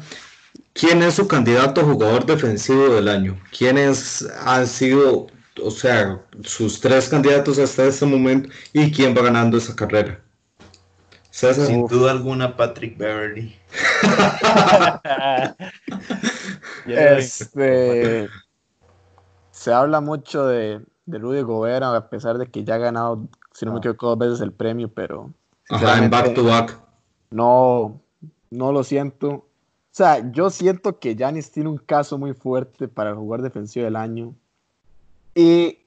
¿Quién 0.73 1.03
es 1.03 1.15
su 1.15 1.27
candidato 1.27 1.81
a 1.81 1.85
jugador 1.85 2.25
defensivo 2.25 2.89
del 2.95 3.09
año? 3.09 3.39
¿Quiénes 3.57 4.27
han 4.45 4.67
sido, 4.67 5.27
o 5.63 5.71
sea, 5.71 6.23
sus 6.45 6.81
tres 6.81 7.09
candidatos 7.09 7.59
hasta 7.59 7.85
este 7.85 8.07
momento 8.07 8.49
y 8.73 8.91
quién 8.93 9.15
va 9.17 9.23
ganando 9.23 9.57
esa 9.59 9.75
carrera? 9.75 10.21
César. 11.31 11.67
Sin 11.67 11.87
duda 11.87 12.11
alguna, 12.13 12.57
Patrick 12.57 12.97
Beverly. 12.99 13.57
Este, 16.87 18.29
se 19.51 19.73
habla 19.73 20.01
mucho 20.01 20.47
de, 20.47 20.85
de 21.07 21.19
Rudy 21.19 21.43
Gobert, 21.43 21.83
a 21.85 22.09
pesar 22.11 22.39
de 22.39 22.47
que 22.47 22.65
ya 22.65 22.75
ha 22.75 22.79
ganado, 22.79 23.29
si 23.55 23.65
no 23.65 23.73
me 23.73 23.77
Ah. 23.79 23.81
equivoco, 23.81 24.09
dos 24.09 24.19
veces 24.19 24.41
el 24.41 24.53
premio, 24.53 24.89
pero 24.93 25.33
Ajá, 25.71 25.99
en 26.03 26.11
back 26.11 26.35
to 26.35 26.45
back. 26.45 26.79
no, 27.31 28.01
no 28.51 28.73
lo 28.73 28.83
siento. 28.85 29.29
O 29.31 29.47
sea, 29.95 30.31
yo 30.33 30.51
siento 30.51 30.99
que 30.99 31.15
Giannis 31.15 31.51
tiene 31.53 31.69
un 31.69 31.79
caso 31.79 32.19
muy 32.19 32.33
fuerte 32.35 32.89
para 32.89 33.11
el 33.11 33.17
jugador 33.17 33.43
defensivo 33.43 33.85
del 33.85 33.97
año. 33.97 34.35
Y, 35.35 35.79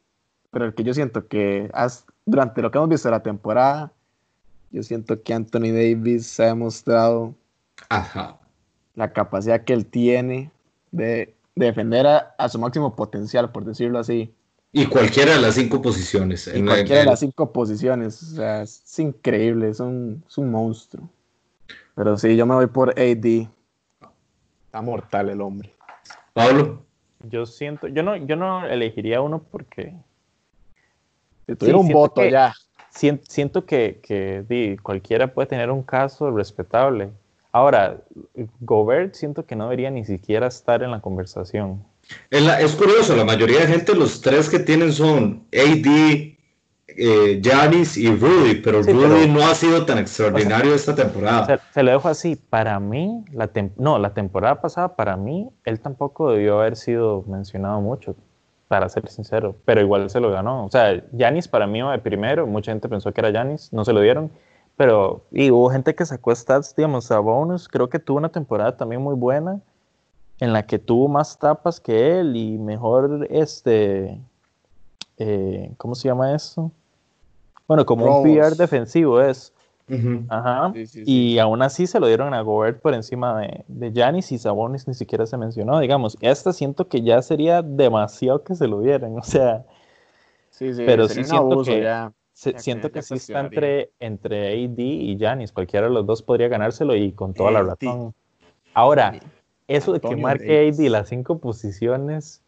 pero 0.52 0.66
el 0.66 0.74
que 0.74 0.84
yo 0.84 0.94
siento 0.94 1.28
que 1.28 1.70
has- 1.74 2.06
durante 2.26 2.62
lo 2.62 2.72
que 2.72 2.78
hemos 2.78 2.90
visto 2.90 3.08
de 3.08 3.12
la 3.14 3.24
temporada, 3.24 3.92
yo 4.72 4.84
siento 4.84 5.22
que 5.22 5.34
Anthony 5.34 5.72
Davis 5.72 6.40
ha 6.40 6.46
demostrado 6.46 7.36
Ajá. 7.90 8.40
la 8.96 9.14
capacidad 9.14 9.64
que 9.64 9.74
él 9.74 9.86
tiene 9.86 10.52
de, 10.92 11.36
de 11.56 11.66
defender 11.68 12.08
a, 12.08 12.36
a 12.38 12.50
su 12.50 12.58
máximo 12.60 12.96
potencial, 12.96 13.52
por 13.52 13.66
decirlo 13.66 14.00
así. 14.00 14.34
Y 14.72 14.88
cualquiera 14.88 15.36
de 15.36 15.42
las 15.42 15.56
cinco 15.56 15.82
posiciones. 15.82 16.48
En 16.48 16.58
En 16.58 16.66
cualquiera 16.66 17.02
de 17.02 17.06
las 17.06 17.20
cinco 17.22 17.54
posiciones. 17.54 18.22
O 18.22 18.36
sea, 18.36 18.64
es 18.64 19.00
increíble, 19.00 19.70
es 19.70 19.80
un, 19.80 20.22
es 20.28 20.38
un 20.38 20.52
monstruo. 20.52 21.08
Pero 21.96 22.18
sí, 22.18 22.36
yo 22.36 22.46
me 22.46 22.56
voy 22.56 22.68
por 22.68 22.90
AD. 22.90 23.48
Está 24.66 24.82
mortal 24.82 25.30
el 25.30 25.40
hombre. 25.40 25.74
Pablo. 26.34 26.84
Yo 27.30 27.46
siento, 27.46 27.88
yo 27.88 28.04
no, 28.04 28.16
yo 28.16 28.36
no 28.36 28.66
elegiría 28.66 29.22
uno 29.22 29.42
porque 29.52 29.94
Si 31.48 31.56
tuviera 31.56 31.78
un 31.78 31.86
siento 31.86 32.00
voto 32.00 32.22
que- 32.22 32.32
ya. 32.32 32.54
sien- 32.92 33.22
siento 33.28 33.66
que, 33.66 34.00
que, 34.04 34.44
di, 34.48 34.78
cualquiera 34.78 35.34
puede 35.34 35.48
tener 35.48 35.70
un 35.72 35.84
caso 35.84 36.32
respetable. 36.32 37.10
Ahora, 37.52 37.98
Gobert 38.62 39.14
siento 39.14 39.46
que 39.46 39.56
no 39.56 39.66
debería 39.66 39.90
ni 39.92 40.04
siquiera 40.06 40.48
estar 40.48 40.84
en 40.84 40.92
la 40.92 41.00
conversación. 41.00 41.84
La- 42.30 42.60
es 42.62 42.76
curioso, 42.76 43.16
la 43.16 43.24
mayoría 43.26 43.62
de 43.62 43.68
gente, 43.68 43.96
los 43.96 44.22
tres 44.22 44.50
que 44.50 44.60
tienen 44.60 44.92
son 44.92 45.44
AD, 45.54 46.35
eh, 46.88 47.40
Giannis 47.42 47.98
y 47.98 48.16
Rudy, 48.16 48.56
pero 48.64 48.84
Sí, 48.84 48.92
Rudy 48.94 49.08
pero- 49.08 49.34
no 49.34 49.46
ha 49.48 49.56
sido 49.56 49.86
tan 49.86 49.98
extraordinario 49.98 50.74
esta 50.76 50.94
temporada. 50.96 51.46
Se, 51.46 51.60
se 51.74 51.84
lo 51.84 51.92
dejo 51.92 52.08
así. 52.08 52.36
Para 52.36 52.80
mí, 52.80 53.26
la 53.34 53.52
tem- 53.52 53.72
no, 53.78 53.98
la 54.00 54.14
temporada 54.14 54.62
pasada, 54.62 54.96
para 54.96 55.18
mí, 55.18 55.50
él 55.66 55.80
tampoco 55.80 56.32
debió 56.32 56.60
haber 56.60 56.76
sido 56.76 57.24
mencionado 57.28 57.82
mucho, 57.82 58.16
para 58.68 58.90
ser 58.90 59.08
sincero, 59.10 59.56
pero 59.66 59.82
igual 59.82 60.10
se 60.10 60.20
lo 60.20 60.32
ganó. 60.32 60.66
O 60.66 60.72
sea, 60.72 61.04
Yanis 61.12 61.48
para 61.48 61.68
mí 61.68 61.82
de 61.82 62.00
primero, 62.00 62.48
mucha 62.48 62.72
gente 62.72 62.90
pensó 62.90 63.12
que 63.14 63.22
era 63.22 63.30
Yanis, 63.30 63.72
no 63.72 63.86
se 63.86 63.94
lo 63.94 64.02
dieron, 64.02 64.32
pero 64.76 65.24
y 65.32 65.52
hubo 65.52 65.70
gente 65.70 65.94
que 65.96 66.04
sacó 66.06 66.36
stats, 66.36 66.76
digamos, 66.76 67.12
a 67.12 67.20
bonus, 67.20 67.68
creo 67.68 67.90
que 67.90 68.00
tuvo 68.00 68.18
una 68.18 68.30
temporada 68.30 68.76
también 68.76 69.02
muy 69.04 69.14
buena, 69.16 69.60
en 70.40 70.52
la 70.52 70.66
que 70.66 70.80
tuvo 70.80 71.08
más 71.08 71.38
tapas 71.40 71.80
que 71.80 72.20
él 72.20 72.36
y 72.36 72.58
mejor, 72.58 73.28
este, 73.30 74.20
eh, 75.18 75.72
¿cómo 75.78 75.96
se 75.96 76.08
llama 76.08 76.34
eso? 76.36 76.72
Bueno, 77.68 77.86
como 77.86 78.22
un. 78.22 78.24
PR 78.24 78.56
defensivo 78.56 79.22
es. 79.22 79.54
Ajá. 80.30 80.72
Sí, 80.74 80.88
sí, 80.88 81.06
sí. 81.06 81.12
Y 81.34 81.40
aún 81.40 81.62
así 81.62 81.86
se 81.86 82.00
lo 82.00 82.08
dieron 82.08 82.34
a 82.34 82.42
Gobert 82.42 82.82
por 82.82 82.94
encima 82.96 83.40
de, 83.42 83.64
de 83.68 83.92
Giannis 83.92 84.32
y 84.32 84.38
Sabonis 84.40 84.88
ni 84.88 84.94
siquiera 84.96 85.26
se 85.28 85.38
mencionó. 85.38 85.80
Digamos, 85.80 86.18
esta 86.22 86.54
siento 86.54 86.88
que 86.88 87.02
ya 87.04 87.22
sería 87.22 87.62
demasiado 87.62 88.44
que 88.44 88.56
se 88.56 88.68
lo 88.68 88.82
dieran. 88.82 89.16
O 89.20 89.24
sea, 89.24 89.64
Sí, 90.50 90.74
sí, 90.74 90.84
pero 90.86 91.08
sí 91.08 91.16
siento 91.26 91.36
abuso 91.36 91.72
que- 91.72 91.82
ya. 91.84 92.14
se- 92.34 92.54
Ya 92.54 92.60
siento 92.60 92.92
que- 92.92 93.02
sí 93.02 93.16
está 93.16 93.42
entre, 93.42 93.92
entre 94.00 94.48
AD 94.66 94.80
y 94.80 95.18
Giannis. 95.18 95.52
Cualquiera 95.52 95.88
de 95.88 95.94
los 95.94 96.06
dos 96.06 96.22
podría 96.24 96.48
ganárselo 96.48 96.96
y 96.96 97.12
con 97.12 97.34
toda 97.34 97.52
la 97.52 97.62
razón. 97.64 98.14
Ahora, 98.74 99.20
eso 99.68 99.94
de 99.94 100.00
que 100.00 100.16
marque. 100.16 100.70
AD 100.70 100.90
las 100.90 101.10
cinco 101.10 101.40
posiciones, 101.40 102.42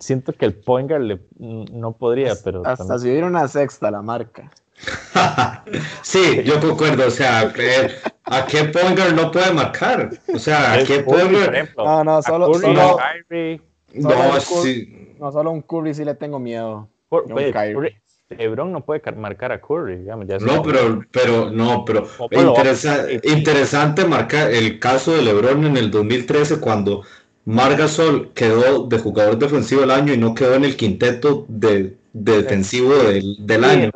siento 0.00 0.32
que 0.32 0.44
el 0.46 0.54
point 0.54 0.88
guard 0.88 1.02
le- 1.02 1.20
no 1.38 1.92
podría, 1.92 2.34
pero 2.42 2.60
Hasta 2.64 2.84
también- 2.84 2.98
si 3.00 3.08
hubiera 3.10 3.26
una 3.26 3.46
sexta 3.48 3.90
la 3.90 4.02
marca. 4.02 4.50
sí, 6.02 6.42
yo 6.44 6.60
concuerdo. 6.60 7.06
O 7.06 7.10
sea, 7.10 7.52
eh, 7.56 7.88
¿a 8.24 8.46
qué 8.46 8.64
point 8.64 8.98
guard 8.98 9.14
no 9.14 9.30
puede 9.30 9.52
marcar? 9.52 10.10
O 10.34 10.38
sea, 10.38 10.72
¿a 10.74 10.78
qué 10.78 10.96
Curry, 10.96 11.02
point 11.04 11.22
por 11.22 11.32
guard? 11.32 11.54
ejemplo. 11.54 11.84
No, 11.84 12.04
no, 12.04 12.22
solo- 12.22 12.52
Curry, 12.52 12.60
solo- 12.66 12.98
a 13.00 13.02
Kyrie, 13.28 13.60
solo 14.02 14.14
No, 14.16 14.34
el 14.36 14.40
sí. 14.42 15.14
No, 15.20 15.32
solo 15.32 15.50
un 15.52 15.62
Curry 15.62 15.94
sí 15.94 16.04
le 16.04 16.14
tengo 16.14 16.38
miedo. 16.38 16.88
Curry- 17.10 17.96
LeBron 18.30 18.72
no 18.72 18.84
puede 18.84 19.00
car- 19.00 19.16
marcar 19.16 19.52
a 19.52 19.60
Curry, 19.60 19.98
digamos, 19.98 20.26
ya 20.26 20.38
No, 20.38 20.62
pero, 20.62 21.04
pero, 21.12 21.50
no, 21.50 21.84
pero 21.84 22.00
No, 22.18 22.26
pero- 22.28 22.48
interesa- 22.48 23.06
interesante 23.22 24.04
marcar 24.06 24.50
el 24.50 24.80
caso 24.80 25.12
de 25.14 25.22
LeBron 25.22 25.64
en 25.66 25.76
el 25.76 25.90
2013 25.90 26.58
cuando 26.58 27.02
Margasol 27.44 28.32
quedó 28.32 28.86
de 28.86 28.98
jugador 28.98 29.38
defensivo 29.38 29.82
del 29.82 29.90
año 29.90 30.14
y 30.14 30.18
no 30.18 30.34
quedó 30.34 30.54
en 30.54 30.64
el 30.64 30.76
quinteto 30.76 31.44
de, 31.48 31.96
de 32.12 32.42
defensivo 32.42 32.94
del, 32.94 33.64
año. 33.64 33.90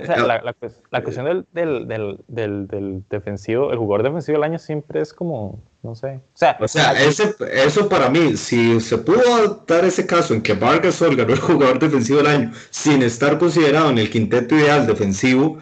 O 0.00 0.04
sea, 0.04 0.18
la, 0.18 0.42
la 0.42 0.54
la 0.90 1.02
cuestión 1.02 1.26
del, 1.26 1.46
del, 1.52 1.88
del, 1.88 2.18
del, 2.28 2.66
del 2.68 3.04
defensivo, 3.10 3.72
el 3.72 3.78
jugador 3.78 4.04
defensivo 4.04 4.38
del 4.38 4.44
año 4.44 4.58
siempre 4.58 5.00
es 5.00 5.12
como, 5.12 5.60
no 5.82 5.94
sé. 5.94 6.20
O 6.34 6.38
sea, 6.38 6.56
O 6.60 6.68
sea, 6.68 7.00
ese, 7.02 7.34
eso 7.52 7.88
para 7.88 8.08
mí, 8.08 8.36
si 8.36 8.80
se 8.80 8.98
pudo 8.98 9.64
dar 9.66 9.84
ese 9.84 10.06
caso 10.06 10.34
en 10.34 10.42
que 10.42 10.54
Margasol 10.54 11.16
ganó 11.16 11.32
el 11.32 11.40
jugador 11.40 11.78
defensivo 11.78 12.18
del 12.18 12.28
año 12.28 12.52
sin 12.70 13.02
estar 13.02 13.38
considerado 13.38 13.90
en 13.90 13.98
el 13.98 14.10
quinteto 14.10 14.56
ideal 14.56 14.86
defensivo, 14.86 15.58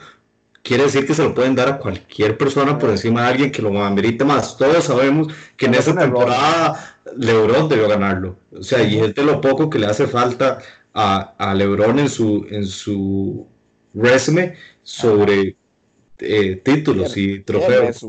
quiere 0.63 0.85
decir 0.85 1.07
que 1.07 1.15
se 1.15 1.23
lo 1.23 1.35
pueden 1.35 1.55
dar 1.55 1.69
a 1.69 1.79
cualquier 1.79 2.37
persona 2.37 2.79
por 2.79 2.91
encima 2.91 3.23
de 3.23 3.29
alguien 3.29 3.53
que 3.53 3.63
lo 3.63 3.83
amerite 3.83 4.25
más. 4.25 4.57
Todos 4.57 4.85
sabemos 4.85 5.29
que 5.57 5.67
en 5.67 5.75
esa 5.75 5.95
temporada 5.95 6.96
LeBron 7.17 7.69
debió 7.69 7.89
ganarlo. 7.89 8.37
O 8.53 8.63
sea, 8.63 8.83
y 8.83 8.99
es 8.99 9.15
de 9.15 9.23
lo 9.23 9.41
poco 9.41 9.71
que 9.71 9.79
le 9.79 9.87
hace 9.87 10.07
falta 10.07 10.59
a, 10.93 11.35
a 11.39 11.55
LeBron 11.55 11.99
en 11.99 12.09
su, 12.09 12.47
en 12.51 12.67
su 12.67 13.47
resume 13.95 14.55
sobre 14.83 15.57
eh, 16.19 16.57
títulos 16.57 17.17
y 17.17 17.41
trofeos. 17.41 18.07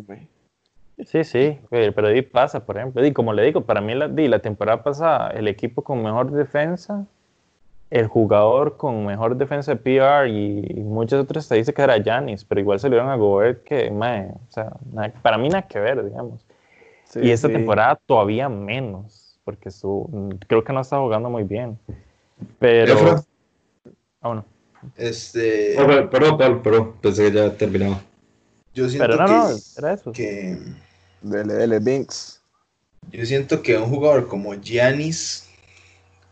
sí, 1.06 1.24
sí, 1.24 1.60
pero, 1.70 1.94
pero 1.94 2.08
ahí 2.08 2.22
pasa, 2.22 2.66
por 2.66 2.78
ejemplo. 2.78 3.06
Y 3.06 3.14
como 3.14 3.34
le 3.34 3.44
digo, 3.44 3.62
para 3.62 3.82
mí 3.82 3.94
la, 3.96 4.08
di, 4.08 4.28
la 4.28 4.40
temporada 4.40 4.84
pasada, 4.84 5.30
el 5.32 5.48
equipo 5.48 5.84
con 5.84 6.02
mejor 6.02 6.32
defensa, 6.32 7.06
el 7.90 8.08
jugador 8.08 8.78
con 8.78 9.06
mejor 9.06 9.38
defensa 9.38 9.74
de 9.74 9.78
PR 9.78 10.30
y, 10.30 10.82
muchas 10.84 11.22
otras 11.22 11.46
estadísticas 11.46 11.84
era 11.84 11.98
Giannis, 11.98 12.44
pero 12.46 12.62
igual 12.62 12.80
se 12.80 12.90
le 12.90 12.96
dieron 12.96 13.12
a 13.12 13.16
Gobert 13.16 13.64
que, 13.64 13.92
mae, 13.92 14.30
o 14.30 14.52
sea, 14.52 14.74
nada- 14.92 15.14
para 15.22 15.38
mí 15.38 15.50
nada 15.50 15.64
que 15.68 15.80
ver, 15.80 16.04
digamos. 16.04 16.47
Sí, 17.22 17.28
y 17.28 17.32
esta 17.32 17.48
sí. 17.48 17.54
temporada 17.54 18.00
todavía 18.06 18.50
menos, 18.50 19.40
porque 19.44 19.72
su, 19.72 20.38
creo 20.48 20.64
que 20.64 20.74
no 20.74 20.82
está 20.82 21.00
jugando 21.00 21.30
muy 21.30 21.44
bien. 21.44 21.80
Pero. 22.60 23.24
Ah, 24.22 24.28
bueno. 24.30 24.46
Este, 24.96 25.76
Oh, 25.80 25.86
pero, 25.88 26.10
pero, 26.10 26.38
pero, 26.38 26.64
pero, 26.64 26.96
pensé 27.02 27.32
que 27.32 27.38
ya 27.38 27.58
terminaba. 27.58 28.02
yo 28.74 28.90
siento 28.90 29.18
Pero 29.18 29.18
no, 29.18 29.26
que, 29.26 29.34
no, 29.34 29.64
era 29.78 29.94
eso. 29.94 30.12
que 30.12 30.58
Dele, 31.22 31.54
dele, 31.56 31.80
Binks. 31.80 32.42
yo 33.12 33.26
siento 33.26 33.62
que 33.62 33.78
un 33.78 33.90
jugador 33.90 34.28
como 34.28 34.54
Giannis 34.56 35.50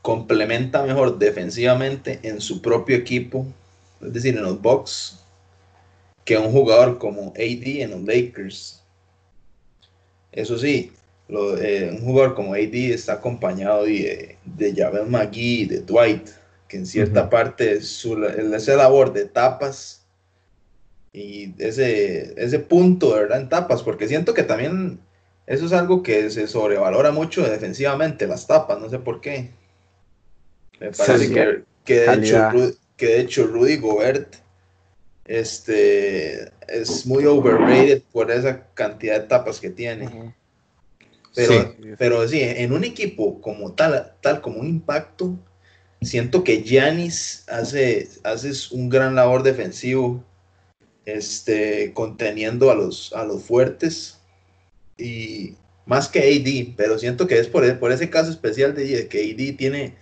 complementa 0.01 0.83
mejor 0.83 1.17
defensivamente 1.17 2.19
en 2.23 2.41
su 2.41 2.61
propio 2.61 2.95
equipo, 2.97 3.45
es 4.01 4.13
decir, 4.13 4.37
en 4.37 4.43
los 4.43 4.61
Bucks, 4.61 5.25
que 6.25 6.37
un 6.37 6.51
jugador 6.51 6.97
como 6.99 7.29
AD 7.37 7.81
en 7.81 7.91
los 7.91 8.01
Lakers. 8.03 8.84
Eso 10.35 10.59
sí, 10.59 10.93
lo- 11.29 11.57
eh, 11.59 11.89
un 11.91 12.01
jugador 12.05 12.35
como 12.35 12.55
AD 12.55 12.93
está 12.93 13.15
acompañado 13.15 13.85
de, 13.85 14.37
de 14.45 14.75
Javel 14.75 15.07
McGee 15.07 15.61
y 15.63 15.67
de 15.67 15.81
Dwight, 15.81 16.29
que 16.69 16.77
en 16.77 16.87
cierta 16.87 17.29
parte 17.31 17.81
su, 17.81 18.23
esa 18.25 18.75
labor 18.77 19.13
de 19.13 19.25
tapas 19.27 20.07
y 21.13 21.53
ese, 21.63 22.33
ese 22.41 22.59
punto, 22.59 23.13
de 23.13 23.21
¿verdad? 23.21 23.41
En 23.41 23.49
tapas, 23.49 23.83
porque 23.83 24.07
siento 24.07 24.33
que 24.33 24.43
también 24.43 24.99
eso 25.47 25.65
es 25.65 25.73
algo 25.73 26.03
que 26.03 26.29
se 26.29 26.47
sobrevalora 26.47 27.11
mucho 27.11 27.43
defensivamente, 27.49 28.27
las 28.27 28.47
tapas, 28.47 28.79
no 28.79 28.89
sé 28.89 28.99
por 28.99 29.21
qué. 29.21 29.51
Me 30.79 30.91
parece 30.91 31.29
Sí, 31.29 31.31
que, 31.31 31.63
que 31.85 31.93
de 31.99 32.13
hecho, 32.15 32.47
que 32.97 33.05
de 33.07 33.19
hecho 33.21 33.47
Rudy 33.47 33.77
Gobert 33.77 34.35
este, 35.25 36.51
es 36.67 37.05
muy 37.05 37.25
overrated 37.25 38.01
por 38.11 38.31
esa 38.31 38.67
cantidad 38.73 39.17
de 39.19 39.25
etapas 39.25 39.59
que 39.59 39.69
tiene. 39.69 40.33
Pero 41.33 41.53
sí. 41.53 41.89
pero 41.97 42.27
sí, 42.27 42.39
en 42.41 42.71
un 42.71 42.83
equipo 42.83 43.41
como 43.41 43.73
tal, 43.73 44.13
tal 44.21 44.41
como 44.41 44.59
un 44.59 44.67
impacto, 44.67 45.37
siento 46.01 46.43
que 46.43 46.63
Giannis 46.63 47.43
hace, 47.49 48.07
hace 48.23 48.51
un 48.71 48.89
gran 48.89 49.15
labor 49.15 49.43
defensivo, 49.43 50.23
este, 51.05 51.91
conteniendo 51.93 52.71
a 52.71 52.75
los, 52.75 53.13
a 53.13 53.25
los 53.25 53.43
fuertes 53.43 54.19
y 54.97 55.55
más 55.85 56.07
que 56.07 56.19
AD, 56.19 56.75
pero 56.77 56.97
siento 56.97 57.27
que 57.27 57.37
es 57.37 57.47
por, 57.47 57.79
por 57.79 57.91
ese 57.91 58.09
caso 58.09 58.31
especial 58.31 58.73
de 58.73 59.07
que 59.07 59.19
AD 59.19 59.57
tiene, 59.57 59.95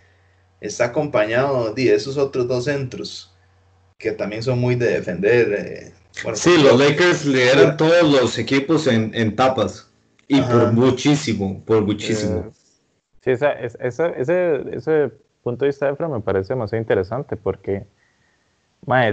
está 0.61 0.85
acompañado 0.85 1.73
de 1.73 1.93
esos 1.93 2.17
otros 2.17 2.47
dos 2.47 2.65
centros 2.65 3.33
que 3.97 4.11
también 4.11 4.43
son 4.43 4.59
muy 4.59 4.75
de 4.75 4.87
defender. 4.87 5.53
Eh, 5.53 5.93
sí, 6.33 6.61
los 6.61 6.79
Lakers 6.79 7.25
lideran 7.25 7.77
todos 7.77 8.03
los 8.03 8.37
equipos 8.37 8.87
en, 8.87 9.11
en 9.13 9.35
tapas 9.35 9.91
y 10.27 10.41
por 10.41 10.71
muchísimo, 10.71 11.61
por 11.65 11.83
muchísimo. 11.83 12.51
sí, 13.21 13.31
esa, 13.31 13.51
esa, 13.53 14.07
ese, 14.09 14.75
ese 14.75 15.11
punto 15.43 15.65
de 15.65 15.69
vista 15.69 15.85
de 15.85 15.93
Efra 15.93 16.07
me 16.07 16.21
parece 16.21 16.53
demasiado 16.53 16.81
interesante 16.81 17.35
porque, 17.35 17.85
mae, 18.85 19.11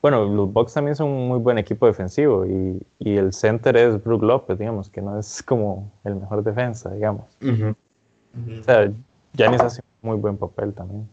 bueno, 0.00 0.26
los 0.26 0.52
Bucks 0.52 0.74
también 0.74 0.94
son 0.94 1.08
un 1.08 1.28
muy 1.28 1.38
buen 1.38 1.56
equipo 1.56 1.86
defensivo 1.86 2.44
y, 2.44 2.86
y, 2.98 3.16
el 3.16 3.32
center 3.32 3.74
es 3.76 4.04
Brook 4.04 4.22
López, 4.22 4.58
digamos, 4.58 4.90
que 4.90 5.00
no 5.00 5.18
es 5.18 5.42
como 5.42 5.90
el 6.04 6.16
mejor 6.16 6.44
defensa, 6.44 6.90
digamos. 6.90 7.24
O 7.40 8.64
sea, 8.64 8.92
Giannis 9.32 9.62
hace 9.62 9.80
un 10.02 10.10
muy 10.10 10.18
buen 10.18 10.36
papel 10.36 10.74
también. 10.74 11.08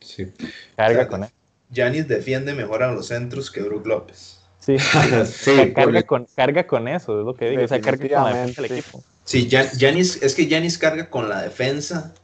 Sí. 0.00 0.30
Carga 0.76 1.08
con 1.08 1.24
él. 1.24 1.30
Janis 1.72 2.08
defiende 2.08 2.54
mejor 2.54 2.82
a 2.82 2.92
los 2.92 3.08
centros 3.08 3.50
que 3.50 3.62
Brook 3.62 3.86
López. 3.86 4.40
Sí, 4.60 4.76
sí 5.26 5.72
carga, 5.74 6.02
con, 6.02 6.26
carga 6.36 6.66
con 6.66 6.88
eso, 6.88 7.20
es 7.20 7.26
lo 7.26 7.34
que 7.34 7.50
digo. 7.50 7.64
O 7.64 7.68
sea, 7.68 7.80
carga 7.80 8.08
con 8.08 8.24
la 8.24 8.36
defensa 8.36 8.62
del 8.62 8.72
equipo. 8.72 9.04
Sí, 9.24 9.48
Janis, 9.50 10.22
es 10.22 10.34
que 10.34 10.48
Janis 10.48 10.78
carga 10.78 11.10
con 11.10 11.28
la 11.28 11.42
defensa 11.42 12.14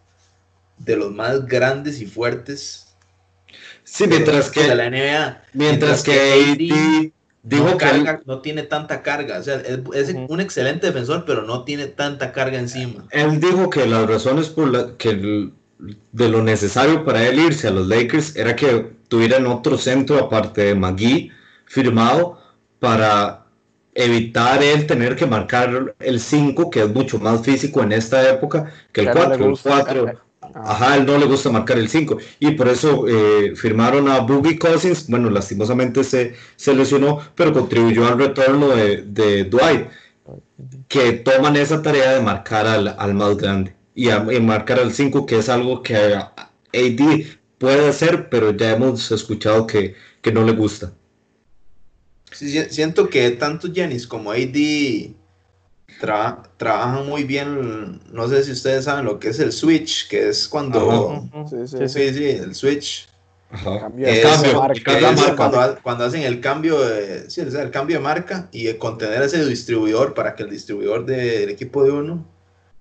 de 0.78 0.96
los 0.96 1.12
más 1.12 1.46
grandes 1.46 2.00
y 2.00 2.06
fuertes. 2.06 2.96
Sí, 3.84 4.06
mientras 4.06 4.50
que. 4.50 4.62
De 4.62 4.74
la 4.74 4.90
NBA. 4.90 5.42
Mientras, 5.52 6.02
que, 6.02 6.12
AD 6.12 7.12
dijo 7.44 7.64
no, 7.64 7.76
carga, 7.76 8.22
no 8.24 8.40
tiene 8.40 8.62
tanta 8.62 9.02
carga. 9.02 9.38
O 9.38 9.42
sea, 9.42 9.56
es, 9.56 10.14
un 10.28 10.40
excelente 10.40 10.86
defensor, 10.86 11.24
pero 11.26 11.42
no 11.42 11.64
tiene 11.64 11.86
tanta 11.86 12.32
carga 12.32 12.58
encima. 12.58 13.06
Él 13.10 13.38
dijo 13.38 13.70
que 13.70 13.86
las 13.86 14.08
razones 14.08 14.48
por 14.48 14.68
las 14.68 14.92
que 14.98 15.50
de 15.78 16.28
lo 16.28 16.42
necesario 16.42 17.04
para 17.04 17.26
él 17.26 17.38
irse 17.38 17.68
a 17.68 17.70
los 17.70 17.86
Lakers 17.86 18.36
era 18.36 18.54
que 18.56 18.92
tuvieran 19.08 19.46
otro 19.46 19.76
centro 19.76 20.18
aparte 20.18 20.62
de 20.62 20.74
McGee 20.74 21.30
firmado 21.66 22.38
para 22.78 23.46
evitar 23.94 24.62
él 24.62 24.86
tener 24.86 25.16
que 25.16 25.26
marcar 25.26 25.94
el 25.98 26.20
5, 26.20 26.70
que 26.70 26.82
es 26.82 26.88
mucho 26.88 27.18
más 27.18 27.42
físico 27.42 27.82
en 27.82 27.92
esta 27.92 28.28
época 28.28 28.72
que 28.92 29.02
el 29.02 29.10
4. 29.10 29.46
El 29.46 29.58
4, 29.58 30.12
ajá, 30.54 30.96
él 30.96 31.06
no 31.06 31.16
le 31.16 31.26
gusta 31.26 31.50
marcar 31.50 31.78
el 31.78 31.88
5. 31.88 32.18
Y 32.40 32.52
por 32.52 32.68
eso 32.68 33.06
eh, 33.08 33.54
firmaron 33.56 34.08
a 34.08 34.20
Boogie 34.20 34.58
Cousins. 34.58 35.08
Bueno, 35.08 35.30
lastimosamente 35.30 36.02
se, 36.02 36.34
se 36.56 36.74
lesionó, 36.74 37.20
pero 37.34 37.52
contribuyó 37.52 38.06
al 38.06 38.18
retorno 38.18 38.68
de, 38.68 39.02
de 39.02 39.44
Dwight, 39.44 39.88
que 40.88 41.12
toman 41.12 41.56
esa 41.56 41.82
tarea 41.82 42.14
de 42.14 42.20
marcar 42.20 42.66
al, 42.66 42.94
al 42.98 43.14
más 43.14 43.36
grande 43.36 43.74
y, 43.94 44.10
a, 44.10 44.20
marcar 44.20 44.78
al 44.78 44.92
5, 44.92 45.26
que 45.26 45.38
es 45.38 45.48
algo 45.48 45.82
que 45.82 45.96
AD 45.96 47.26
puede 47.58 47.88
hacer, 47.88 48.28
pero 48.28 48.50
ya 48.50 48.72
hemos 48.72 49.10
escuchado 49.10 49.66
que, 49.66 49.94
que 50.20 50.32
no 50.32 50.44
le 50.44 50.52
gusta. 50.52 50.92
Sí, 52.32 52.50
siento 52.70 53.08
que 53.08 53.30
tanto 53.30 53.72
Jennings 53.72 54.06
como 54.06 54.32
AD 54.32 55.14
trabajan 56.56 57.06
muy 57.06 57.24
bien, 57.24 58.00
no 58.12 58.28
sé 58.28 58.42
si 58.42 58.52
ustedes 58.52 58.84
saben 58.84 59.04
lo 59.04 59.18
que 59.18 59.28
es 59.28 59.38
el 59.38 59.52
switch, 59.52 60.08
que 60.08 60.28
es 60.28 60.48
cuando... 60.48 61.28
Sí, 61.48 61.88
sí, 61.88 62.12
sí, 62.12 62.24
el 62.24 62.54
switch. 62.54 63.08
cuando, 65.36 65.78
cuando, 65.82 66.04
hacen 66.04 66.22
el 66.22 66.40
cambio 66.40 66.80
de, 66.80 67.30
sí, 67.30 67.40
el 67.40 67.70
cambio 67.70 67.98
de 67.98 68.02
marca 68.02 68.48
y 68.50 68.72
contener 68.74 69.22
ese 69.22 69.44
distribuidor 69.46 70.12
para 70.12 70.34
que 70.34 70.42
el 70.42 70.50
distribuidor 70.50 71.06
del 71.06 71.50
equipo 71.50 71.84
de 71.84 71.92
uno 71.92 72.33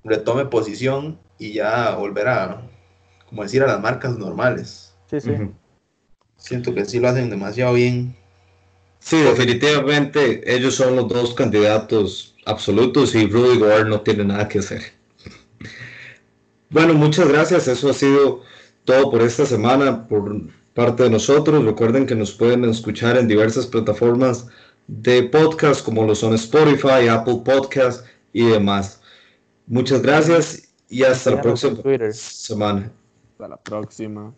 retome 0.03 0.45
posición 0.45 1.19
y 1.39 1.53
ya 1.53 1.95
volver 1.95 2.27
a, 2.27 2.61
como 3.27 3.43
decir, 3.43 3.63
a 3.63 3.67
las 3.67 3.81
marcas 3.81 4.17
normales. 4.17 4.93
Sí, 5.09 5.21
sí. 5.21 5.31
Siento 6.37 6.73
que 6.73 6.85
sí 6.85 6.99
lo 6.99 7.09
hacen 7.09 7.29
demasiado 7.29 7.73
bien. 7.73 8.15
Sí, 8.99 9.21
definitivamente 9.21 10.41
ellos 10.53 10.75
son 10.75 10.95
los 10.95 11.07
dos 11.07 11.33
candidatos 11.33 12.35
absolutos 12.45 13.15
y 13.15 13.27
Rudy 13.27 13.59
Gobert 13.59 13.87
no 13.87 14.01
tiene 14.01 14.25
nada 14.25 14.47
que 14.47 14.59
hacer. 14.59 14.81
Bueno, 16.69 16.93
muchas 16.93 17.27
gracias. 17.27 17.67
Eso 17.67 17.89
ha 17.89 17.93
sido 17.93 18.41
todo 18.85 19.11
por 19.11 19.21
esta 19.21 19.45
semana 19.45 20.07
por 20.07 20.41
parte 20.73 21.03
de 21.03 21.09
nosotros. 21.09 21.63
Recuerden 21.63 22.05
que 22.05 22.15
nos 22.15 22.31
pueden 22.31 22.65
escuchar 22.65 23.17
en 23.17 23.27
diversas 23.27 23.67
plataformas 23.67 24.47
de 24.87 25.23
podcast 25.23 25.85
como 25.85 26.05
lo 26.05 26.15
son 26.15 26.33
Spotify, 26.33 27.07
Apple 27.09 27.41
Podcast 27.45 28.05
y 28.33 28.45
demás. 28.45 29.02
Muchas 29.67 30.01
gracias 30.01 30.73
y 30.89 31.03
hasta 31.03 31.31
la 31.31 31.41
próxima 31.41 31.81
semana. 32.11 32.91
Hasta 33.31 33.47
la 33.47 33.57
próxima. 33.57 34.33